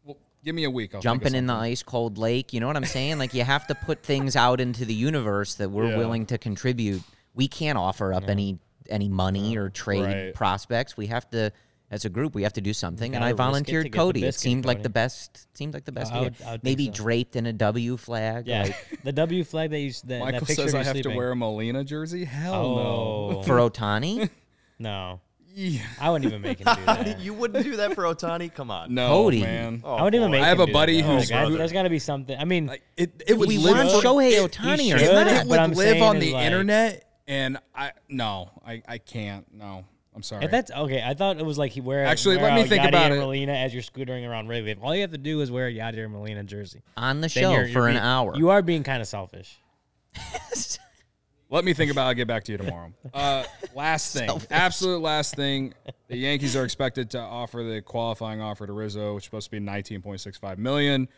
Well, 0.04 0.16
give 0.44 0.54
me 0.54 0.64
a 0.64 0.70
week. 0.70 0.94
I'll 0.94 1.00
think 1.00 1.06
of 1.16 1.22
Jumping 1.22 1.34
in 1.34 1.46
the 1.46 1.52
something. 1.54 1.72
ice 1.72 1.82
cold 1.82 2.18
lake. 2.18 2.52
You 2.52 2.60
know 2.60 2.66
what 2.66 2.76
I'm 2.76 2.84
saying? 2.84 3.18
Like 3.18 3.34
you 3.34 3.44
have 3.44 3.66
to 3.68 3.74
put 3.74 4.02
things 4.02 4.36
out 4.36 4.60
into 4.60 4.84
the 4.84 4.94
universe 4.94 5.54
that 5.56 5.70
we're 5.70 5.90
Yeah. 5.90 5.96
willing 5.98 6.26
to 6.26 6.38
contribute. 6.38 7.02
We 7.34 7.48
can't 7.48 7.78
offer 7.78 8.12
up 8.12 8.28
any 8.28 8.58
any 8.88 9.08
money 9.08 9.56
or 9.56 9.68
trade 9.68 10.02
Right. 10.02 10.34
prospects. 10.34 10.96
We 10.96 11.08
have 11.08 11.28
to. 11.30 11.52
As 11.88 12.04
a 12.04 12.08
group, 12.08 12.34
we 12.34 12.42
have 12.42 12.52
to 12.54 12.60
do 12.60 12.72
something, 12.72 13.14
and 13.14 13.22
I 13.22 13.28
risk 13.28 13.34
it 13.34 13.36
to 13.36 13.42
volunteered 13.44 13.84
get 13.84 13.92
the 13.92 13.98
Cody. 13.98 14.20
It 14.20 14.26
biscuit, 14.26 14.40
seemed 14.42 14.64
like 14.64 14.82
the 14.82 14.88
best. 14.90 15.46
Seemed 15.56 15.72
like 15.72 15.84
the 15.84 15.92
best. 15.92 16.12
I 16.12 16.20
would- 16.22 16.34
I 16.44 16.52
would 16.52 16.64
Maybe 16.64 16.86
so. 16.86 16.92
draped 16.92 17.36
in 17.36 17.46
a 17.46 17.52
W 17.52 17.96
flag. 17.96 18.48
Yeah, 18.48 18.64
like, 18.64 19.00
the 19.04 19.12
W 19.12 19.44
flag 19.44 19.70
that 19.70 19.78
you 19.78 19.90
s- 19.90 20.00
that, 20.02 20.18
Michael 20.18 20.40
that 20.46 20.54
says 20.54 20.74
I 20.74 20.78
have 20.78 20.94
sleeping. 20.94 21.12
to 21.12 21.16
wear 21.16 21.30
a 21.30 21.36
Molina 21.36 21.84
jersey. 21.84 22.24
Hell 22.24 22.54
Oh 22.78 23.42
for 23.42 23.58
Ohtani. 23.58 24.28
no, 24.80 25.20
no. 25.58 25.70
I 26.00 26.10
wouldn't 26.10 26.26
even 26.30 26.42
make 26.42 26.58
him 26.58 26.66
do 26.74 26.82
that. 26.86 27.20
you 27.20 27.32
wouldn't 27.32 27.62
do 27.64 27.76
that 27.76 27.94
for 27.94 28.02
Ohtani? 28.02 28.52
Come 28.52 28.70
on. 28.72 28.92
No, 28.92 29.06
Cody. 29.08 29.40
man. 29.42 29.80
Oh, 29.84 29.94
I 29.94 30.02
wouldn't 30.02 30.16
even 30.20 30.28
boy. 30.32 30.38
make. 30.38 30.42
I 30.44 30.48
have 30.48 30.58
him 30.60 30.68
a 30.68 30.72
buddy 30.72 31.00
that. 31.02 31.06
who's- 31.08 31.30
Like, 31.30 31.46
I- 31.46 31.50
there's 31.56 31.72
got 31.72 31.84
to 31.84 31.88
be 31.90 32.00
something. 32.00 32.36
I 32.36 32.44
mean, 32.44 32.66
Like, 32.66 32.82
it, 32.96 33.22
it 33.28 33.38
would 33.38 33.48
we 33.48 33.58
live 33.58 33.76
want 33.76 33.90
for- 34.02 34.06
Shohei 34.08 34.32
it- 34.32 34.50
Ohtani 34.50 34.80
he 34.80 34.92
or 34.92 34.98
should, 34.98 35.12
not. 35.14 35.28
it 35.28 35.46
would 35.46 35.76
live 35.76 36.02
on 36.02 36.18
the 36.18 36.32
like- 36.32 36.44
internet, 36.46 37.04
and 37.28 37.58
I 37.74 37.92
no, 38.08 38.50
I 38.66 38.82
I 38.88 38.98
can't. 38.98 39.46
No, 39.54 39.84
I'm 40.16 40.22
sorry. 40.22 40.44
if 40.46 40.50
that's 40.50 40.70
okay. 40.70 41.02
I 41.04 41.14
thought 41.14 41.36
it 41.38 41.44
was 41.46 41.58
like 41.58 41.72
he 41.72 41.80
wear. 41.80 42.04
Actually, 42.06 42.38
wear 42.38 42.46
let 42.52 42.54
me 42.62 42.68
think 42.68 42.82
Yadier 42.82 42.88
about 42.88 43.12
it. 43.12 43.18
Molina 43.20 43.52
as 43.52 43.72
you're 43.74 43.82
scootering 43.82 44.26
around 44.28 44.48
Wrigley. 44.48 44.74
All 44.82 44.94
you 44.94 45.02
have 45.02 45.12
to 45.12 45.18
do 45.18 45.40
is 45.42 45.50
wear 45.50 45.68
a 45.68 45.72
Yadier 45.72 46.10
Molina 46.10 46.42
jersey 46.42 46.82
on 46.96 47.16
the 47.20 47.28
then 47.28 47.42
show 47.42 47.52
you're- 47.52 47.72
for 47.72 47.78
you're 47.80 47.88
an 47.88 47.94
being- 47.94 48.02
hour. 48.04 48.32
You 48.36 48.48
are 48.50 48.62
being 48.62 48.82
kind 48.82 49.00
of 49.02 49.06
selfish. 49.08 49.60
Let 51.48 51.64
me 51.64 51.74
think 51.74 51.92
about. 51.92 52.06
it. 52.06 52.08
I'll 52.08 52.14
get 52.14 52.26
back 52.26 52.42
to 52.44 52.52
you 52.52 52.58
tomorrow. 52.58 52.92
Uh, 53.14 53.44
last 53.74 54.12
thing, 54.14 54.28
absolute 54.50 55.00
last 55.00 55.36
thing. 55.36 55.72
The 56.08 56.16
Yankees 56.16 56.56
are 56.56 56.64
expected 56.64 57.10
to 57.10 57.20
offer 57.20 57.62
the 57.62 57.80
qualifying 57.82 58.40
offer 58.40 58.66
to 58.66 58.72
Rizzo, 58.72 59.14
which 59.14 59.22
is 59.22 59.24
supposed 59.26 59.46
to 59.50 59.50
be 59.52 59.64
19.65 59.64 60.58
million. 60.58 61.08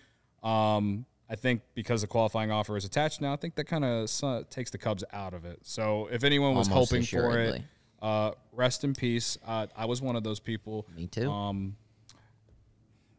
Um, 0.43 1.07
I 1.31 1.35
think 1.37 1.63
because 1.75 2.03
the 2.03 2.07
qualifying 2.07 2.51
offer 2.53 2.77
is 2.77 2.85
attached 2.85 3.21
now, 3.21 3.33
I 3.33 3.37
think 3.37 3.55
that 3.57 3.65
kind 3.65 3.85
of 3.85 4.09
takes 4.51 4.71
the 4.71 4.79
Cubs 4.79 5.03
out 5.13 5.33
of 5.35 5.45
it. 5.45 5.61
So 5.63 6.09
if 6.13 6.25
anyone 6.25 6.55
was 6.55 6.69
Almost 6.69 6.91
hoping 6.91 7.05
for 7.07 7.17
it, 7.17 7.31
assuredly. 7.31 7.65
Uh, 8.03 8.33
rest 8.53 8.85
in 8.85 8.95
peace. 8.95 9.39
Uh, 9.47 9.67
I 9.77 9.87
was 9.87 10.01
one 10.03 10.17
of 10.17 10.23
those 10.25 10.41
people. 10.41 10.87
Me 10.97 11.07
too. 11.07 11.31
Um, 11.31 11.77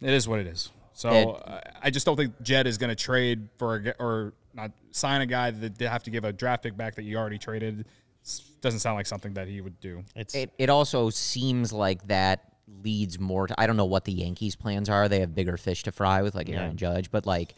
it 0.01 0.13
is 0.13 0.27
what 0.27 0.39
it 0.39 0.47
is. 0.47 0.71
So 0.93 1.09
uh, 1.09 1.61
I 1.81 1.89
just 1.89 2.05
don't 2.05 2.15
think 2.17 2.41
Jed 2.41 2.67
is 2.67 2.77
going 2.77 2.89
to 2.89 2.95
trade 2.95 3.47
for 3.57 3.75
a, 3.75 3.83
g- 3.83 3.91
or 3.99 4.33
not 4.53 4.71
sign 4.91 5.21
a 5.21 5.25
guy 5.25 5.51
that 5.51 5.77
they 5.77 5.85
have 5.85 6.03
to 6.03 6.09
give 6.09 6.23
a 6.25 6.33
draft 6.33 6.63
pick 6.63 6.75
back 6.75 6.95
that 6.95 7.03
you 7.03 7.17
already 7.17 7.37
traded. 7.37 7.85
S- 8.25 8.39
Doesn't 8.61 8.79
sound 8.81 8.95
like 8.95 9.05
something 9.05 9.33
that 9.35 9.47
he 9.47 9.61
would 9.61 9.79
do. 9.79 10.03
It's 10.15 10.35
it, 10.35 10.51
it 10.57 10.69
also 10.69 11.09
seems 11.09 11.71
like 11.71 12.05
that 12.07 12.53
leads 12.83 13.17
more 13.19 13.47
to 13.47 13.55
I 13.59 13.65
don't 13.65 13.77
know 13.77 13.85
what 13.85 14.03
the 14.05 14.11
Yankees 14.11 14.55
plans 14.55 14.89
are. 14.89 15.07
They 15.07 15.21
have 15.21 15.33
bigger 15.33 15.55
fish 15.57 15.83
to 15.83 15.91
fry 15.91 16.21
with 16.21 16.35
like 16.35 16.49
Aaron 16.49 16.71
Yeah. 16.71 16.75
Judge, 16.75 17.11
but 17.11 17.25
like 17.25 17.55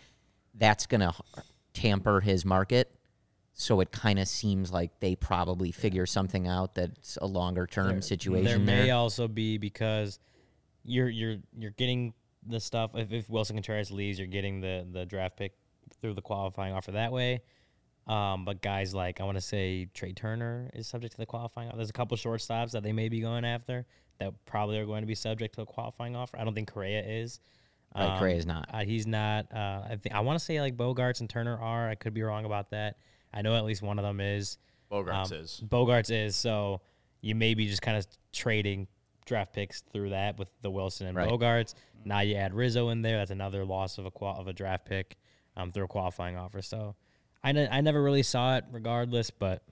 that's 0.56 0.86
going 0.86 1.02
to 1.02 1.14
tamper 1.74 2.20
his 2.22 2.46
market. 2.46 2.92
So 3.54 3.80
it 3.82 3.92
kind 3.92 4.18
of 4.18 4.28
seems 4.28 4.72
like 4.72 5.00
they 5.00 5.16
probably 5.16 5.72
figure 5.72 6.06
something 6.06 6.48
out 6.48 6.76
that's 6.76 7.18
a 7.22 7.28
longer 7.28 7.68
term 7.68 8.02
situation 8.02 8.66
there 8.66 8.76
there. 8.76 8.86
may 8.86 8.92
also 8.92 9.28
be 9.28 9.58
because 9.58 10.20
you're 10.84 11.10
you're 11.10 11.38
you're 11.58 11.72
getting 11.72 12.14
the 12.48 12.60
stuff. 12.60 12.96
If, 12.96 13.12
if 13.12 13.28
Willson 13.28 13.56
Contreras 13.56 13.92
leaves, 13.92 14.18
you're 14.18 14.28
getting 14.28 14.62
the 14.62 14.88
the 14.90 15.06
draft 15.06 15.38
pick 15.38 15.54
through 16.02 16.14
the 16.14 16.22
qualifying 16.22 16.74
offer 16.74 16.92
that 16.92 17.12
way. 17.12 17.42
Um, 18.08 18.46
but 18.46 18.62
guys 18.62 18.94
like 18.94 19.22
I 19.22 19.26
want 19.26 19.38
to 19.38 19.42
say 19.42 19.88
Trea 19.94 20.14
Turner 20.14 20.70
is 20.74 20.88
subject 20.88 21.14
to 21.14 21.18
the 21.18 21.26
qualifying. 21.26 21.68
offer. 21.68 21.78
There's 21.78 21.90
a 21.90 21.94
couple 21.94 22.18
shortstops 22.18 22.72
that 22.72 22.84
they 22.84 22.94
may 22.94 23.10
be 23.10 23.22
going 23.22 23.46
after 23.46 23.86
that 24.20 24.34
probably 24.46 24.80
are 24.80 24.86
going 24.86 25.02
to 25.02 25.08
be 25.08 25.16
subject 25.16 25.56
to 25.56 25.62
a 25.62 25.66
qualifying 25.66 26.16
offer. 26.16 26.38
I 26.40 26.44
don't 26.44 26.54
think 26.54 26.72
Correa 26.72 27.04
is. 27.06 27.40
Right, 27.96 28.18
Correa's 28.20 28.46
not. 28.46 28.70
Uh, 28.74 28.86
he's 28.86 29.06
not. 29.06 29.52
Uh, 29.54 29.82
I 29.90 29.98
think 30.02 30.16
I 30.16 30.22
want 30.22 30.40
to 30.40 30.44
say 30.44 30.62
like 30.62 30.78
Bogaerts 30.78 31.20
and 31.20 31.30
Turner 31.30 31.58
are. 31.60 31.90
I 31.90 31.96
could 31.96 32.14
be 32.14 32.24
wrong 32.24 32.46
about 32.46 32.72
that. 32.72 32.98
I 33.34 33.42
know 33.42 33.56
at 33.56 33.64
least 33.66 33.82
one 33.82 34.00
of 34.00 34.04
them 34.04 34.20
is. 34.20 34.58
Bogaerts 34.92 35.32
Um, 35.32 35.38
is. 35.38 35.64
Bogaerts 35.66 36.12
is. 36.12 36.36
So 36.36 36.82
you 37.22 37.36
may 37.36 37.54
be 37.54 37.68
just 37.68 37.82
kind 37.82 37.98
of 37.98 38.06
trading 38.34 38.88
draft 39.26 39.54
picks 39.54 39.82
through 39.94 40.10
that 40.10 40.38
with 40.38 40.50
the 40.62 40.70
Willson 40.72 41.08
and 41.08 41.16
Right. 41.16 41.30
Bogaerts. 41.30 41.74
Now 42.04 42.22
you 42.22 42.36
add 42.36 42.54
Rizzo 42.54 42.90
in 42.90 43.02
there. 43.02 43.18
That's 43.18 43.32
another 43.32 43.64
loss 43.64 43.98
of 43.98 44.06
a 44.06 44.12
qual- 44.12 44.38
of 44.40 44.48
a 44.48 44.54
draft 44.54 44.86
pick 44.86 45.18
um, 45.56 45.72
through 45.72 45.86
a 45.86 45.88
qualifying 45.88 46.36
offer. 46.38 46.62
So 46.62 46.96
I, 47.44 47.52
ne- 47.52 47.70
I 47.70 47.82
never 47.82 48.02
really 48.02 48.24
saw 48.24 48.58
it 48.58 48.66
regardless, 48.72 49.30
but 49.30 49.64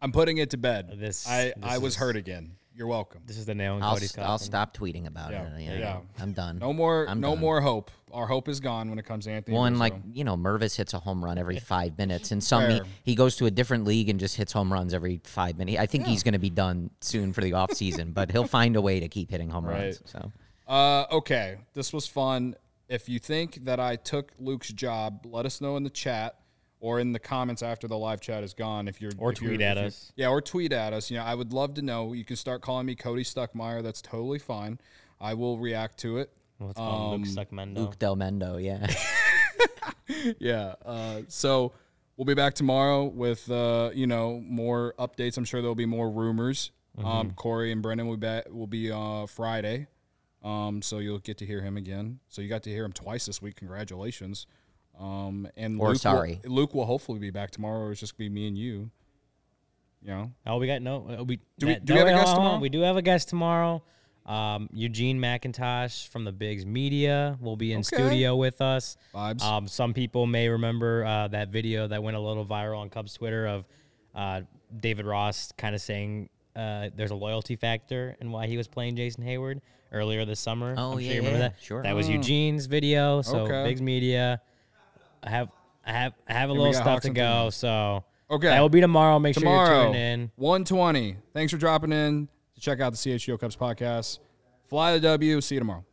I'm 0.00 0.12
putting 0.12 0.38
it 0.38 0.50
to 0.50 0.56
bed. 0.58 0.92
This- 0.98 1.26
I, 1.26 1.46
this 1.46 1.54
I 1.62 1.78
was 1.78 1.94
is- 1.94 1.96
hurt 1.98 2.16
again. 2.16 2.56
You're 2.76 2.86
welcome. 2.86 3.22
this 3.26 3.38
is 3.38 3.46
the 3.46 3.54
nail 3.54 3.76
in 3.78 3.82
I'll, 3.82 3.94
Cody's 3.94 4.10
st- 4.10 4.16
coffin. 4.16 4.30
I'll 4.30 4.38
stop 4.38 4.76
tweeting 4.76 5.06
about 5.06 5.30
Yeah, 5.32 5.44
it. 5.46 5.66
there 5.66 5.78
Yeah. 5.78 6.00
I'm 6.20 6.32
done. 6.32 6.58
No 6.58 6.72
more, 6.72 7.06
I'm 7.08 7.20
no 7.20 7.30
done. 7.30 7.40
more 7.40 7.60
hope. 7.62 7.90
Our 8.12 8.26
hope 8.26 8.48
is 8.48 8.60
gone 8.60 8.90
when 8.90 8.98
it 8.98 9.04
comes 9.06 9.24
to 9.24 9.30
Anthony. 9.30 9.56
One 9.56 9.72
Rizzo. 9.72 9.80
like 9.80 9.94
you 10.12 10.24
know, 10.24 10.36
Mervis 10.36 10.76
hits 10.76 10.92
a 10.94 10.98
home 10.98 11.24
run 11.24 11.38
every 11.38 11.58
five 11.74 11.96
minutes, 11.98 12.30
and 12.32 12.42
some 12.44 12.68
he, 12.70 12.78
Fair. 12.78 12.86
he 13.02 13.14
goes 13.14 13.36
to 13.36 13.46
a 13.46 13.50
different 13.50 13.84
league 13.84 14.08
and 14.08 14.20
just 14.20 14.36
hits 14.36 14.52
home 14.52 14.72
runs 14.72 14.92
every 14.94 15.20
five 15.24 15.56
minutes. 15.56 15.78
I 15.78 15.86
think 15.86 16.06
he's 16.06 16.22
going 16.22 16.32
to 16.34 16.38
be 16.38 16.50
done 16.50 16.90
soon 17.00 17.32
for 17.32 17.40
the 17.40 17.54
off 17.54 17.72
season, 17.72 18.12
but 18.12 18.30
he'll 18.30 18.46
find 18.46 18.76
a 18.76 18.80
way 18.80 19.00
to 19.00 19.08
keep 19.08 19.30
hitting 19.30 19.48
home 19.50 19.64
runs. 19.64 20.00
Right. 20.00 20.08
So 20.08 20.32
Uh, 20.68 21.04
okay, 21.12 21.58
this 21.74 21.92
was 21.92 22.06
fun. 22.06 22.56
If 22.88 23.08
you 23.08 23.18
think 23.18 23.64
that 23.64 23.80
I 23.80 23.96
took 23.96 24.32
Luke's 24.38 24.72
job, 24.72 25.26
let 25.26 25.44
us 25.46 25.60
know 25.60 25.76
in 25.76 25.82
the 25.82 25.90
chat 25.90 26.36
or 26.86 27.00
in 27.00 27.12
the 27.12 27.18
comments 27.18 27.62
after 27.62 27.88
the 27.88 27.98
live 27.98 28.20
chat 28.20 28.44
is 28.44 28.54
gone. 28.54 28.86
If 28.86 29.00
you're 29.00 29.10
Or 29.18 29.32
if 29.32 29.40
you're- 29.42 29.56
tweet 29.56 29.60
at 29.66 29.76
us. 29.76 30.12
yeah, 30.14 30.28
or 30.28 30.40
tweet 30.40 30.72
at 30.72 30.92
us. 30.92 31.10
You 31.10 31.16
know, 31.18 31.24
I 31.24 31.34
would 31.34 31.52
love 31.52 31.74
to 31.74 31.82
know. 31.82 32.12
You 32.12 32.24
can 32.24 32.36
start 32.36 32.62
calling 32.62 32.86
me 32.86 32.94
Cody 32.94 33.24
Stuckmeyer. 33.24 33.82
That's 33.82 34.00
totally 34.00 34.38
fine. 34.38 34.78
I 35.20 35.34
will 35.34 35.58
react 35.58 35.98
to 36.00 36.18
it. 36.18 36.30
Let's 36.60 36.74
call 36.76 37.14
him 37.14 37.22
Um, 37.22 37.28
Luke 37.28 37.48
Stuckmendo. 37.48 37.76
Luke 37.76 37.98
Del 37.98 38.16
Mendo, 38.16 38.62
yeah. 38.62 38.86
yeah. 40.38 40.74
Uh, 40.84 41.22
so 41.28 41.72
we'll 42.16 42.24
be 42.24 42.34
back 42.34 42.54
tomorrow 42.54 43.04
with 43.04 43.50
uh, 43.50 43.90
you 43.94 44.06
know 44.06 44.40
more 44.46 44.94
updates. 44.98 45.36
I'm 45.36 45.44
sure 45.44 45.60
there'll 45.60 45.74
be 45.74 45.86
more 45.86 46.10
rumors. 46.10 46.70
Um, 47.02 47.32
Corey 47.32 47.72
and 47.72 47.82
Brendan 47.82 48.06
will 48.06 48.16
be 48.16 48.20
back, 48.26 48.44
will 48.50 48.66
be 48.66 48.90
uh, 48.90 49.26
Friday. 49.26 49.86
Um, 50.42 50.80
so 50.80 50.98
you'll 50.98 51.18
get 51.18 51.36
to 51.38 51.46
hear 51.46 51.60
him 51.60 51.76
again. 51.76 52.20
So 52.28 52.40
you 52.40 52.48
got 52.48 52.62
to 52.62 52.70
hear 52.70 52.84
him 52.86 52.92
twice 52.92 53.26
this 53.26 53.42
week. 53.42 53.56
Congratulations. 53.56 54.46
Um, 54.98 55.46
and 55.56 55.80
Or 55.80 55.88
Luke 55.90 55.98
sorry. 55.98 56.40
Will, 56.44 56.52
Luke 56.52 56.74
will 56.74 56.86
hopefully 56.86 57.18
be 57.18 57.30
back 57.30 57.50
tomorrow. 57.50 57.90
It's 57.90 58.00
just 58.00 58.16
gonna 58.16 58.30
be 58.30 58.34
me 58.34 58.48
and 58.48 58.56
you. 58.58 58.90
You 60.02 60.08
know. 60.08 60.32
Oh, 60.46 60.58
we 60.58 60.66
got 60.66 60.82
no. 60.82 61.06
uh, 61.20 61.24
We 61.24 61.40
Do 61.58 61.66
we- 61.66 61.72
that- 61.74 61.84
do 61.84 61.94
we 61.94 62.00
no, 62.00 62.06
have 62.06 62.14
a 62.14 62.18
guest 62.18 62.26
hold 62.28 62.38
on, 62.38 62.44
tomorrow? 62.44 62.60
We 62.60 62.68
do 62.68 62.80
have 62.80 62.96
a 62.96 63.02
guest 63.02 63.28
tomorrow. 63.28 63.82
Um, 64.24 64.68
Eugene 64.72 65.20
McIntosh 65.20 66.08
from 66.08 66.24
the 66.24 66.32
Bigs 66.32 66.66
Media 66.66 67.38
will 67.40 67.56
be 67.56 67.72
in 67.72 67.80
Okay. 67.80 67.96
studio 67.96 68.34
with 68.36 68.60
us. 68.60 68.96
Vibes. 69.14 69.42
Um, 69.42 69.68
some 69.68 69.94
people 69.94 70.26
may 70.26 70.48
remember 70.48 71.04
uh, 71.04 71.28
that 71.28 71.48
video 71.50 71.86
that 71.86 72.02
went 72.02 72.16
a 72.16 72.20
little 72.20 72.44
viral 72.44 72.78
on 72.78 72.90
Cubs 72.90 73.12
Twitter 73.14 73.46
of 73.46 73.64
uh, 74.14 74.40
David 74.80 75.06
Ross 75.06 75.52
kind 75.56 75.74
of 75.76 75.80
saying 75.80 76.28
uh, 76.56 76.88
there's 76.96 77.10
a 77.12 77.14
loyalty 77.16 77.54
factor 77.54 78.16
in 78.20 78.32
why 78.32 78.46
he 78.46 78.56
was 78.56 78.66
playing 78.66 78.96
Jason 78.96 79.22
Heyward 79.22 79.60
earlier 79.92 80.24
this 80.24 80.40
summer. 80.40 80.74
Oh, 80.76 80.92
I'm 80.94 81.00
yeah, 81.00 81.06
sure 81.06 81.14
you 81.14 81.20
remember 81.20 81.38
yeah, 81.38 81.48
that. 81.50 81.62
sure. 81.62 81.82
That 81.82 81.94
was 81.94 82.08
Eugene's 82.08 82.66
video. 82.66 83.22
So 83.22 83.40
Okay. 83.40 83.62
Bigs 83.64 83.82
Media. 83.82 84.40
I 85.26 85.30
have 85.30 85.48
I 85.84 85.92
have 85.92 86.12
I 86.28 86.32
have 86.34 86.50
a 86.50 86.52
we 86.52 86.58
little 86.58 86.72
stuff 86.74 86.86
Hawks 86.86 87.04
to 87.06 87.10
go. 87.10 87.22
Thunder. 87.22 87.50
So 87.52 88.04
Okay. 88.30 88.48
that 88.48 88.60
will 88.60 88.68
be 88.68 88.80
tomorrow. 88.80 89.18
Make 89.18 89.34
sure 89.34 89.40
tomorrow, 89.42 89.74
you're 89.82 89.86
tuning 89.92 90.00
in. 90.20 90.30
120. 90.36 91.16
Thanks 91.34 91.52
for 91.52 91.58
dropping 91.58 91.92
in 91.92 92.28
to 92.54 92.60
check 92.60 92.80
out 92.80 92.92
the 92.92 92.96
CHGO 92.98 93.38
Cubs 93.38 93.56
podcast. 93.56 94.18
Fly 94.68 94.94
the 94.94 95.00
W. 95.00 95.40
See 95.40 95.54
you 95.56 95.60
tomorrow. 95.60 95.84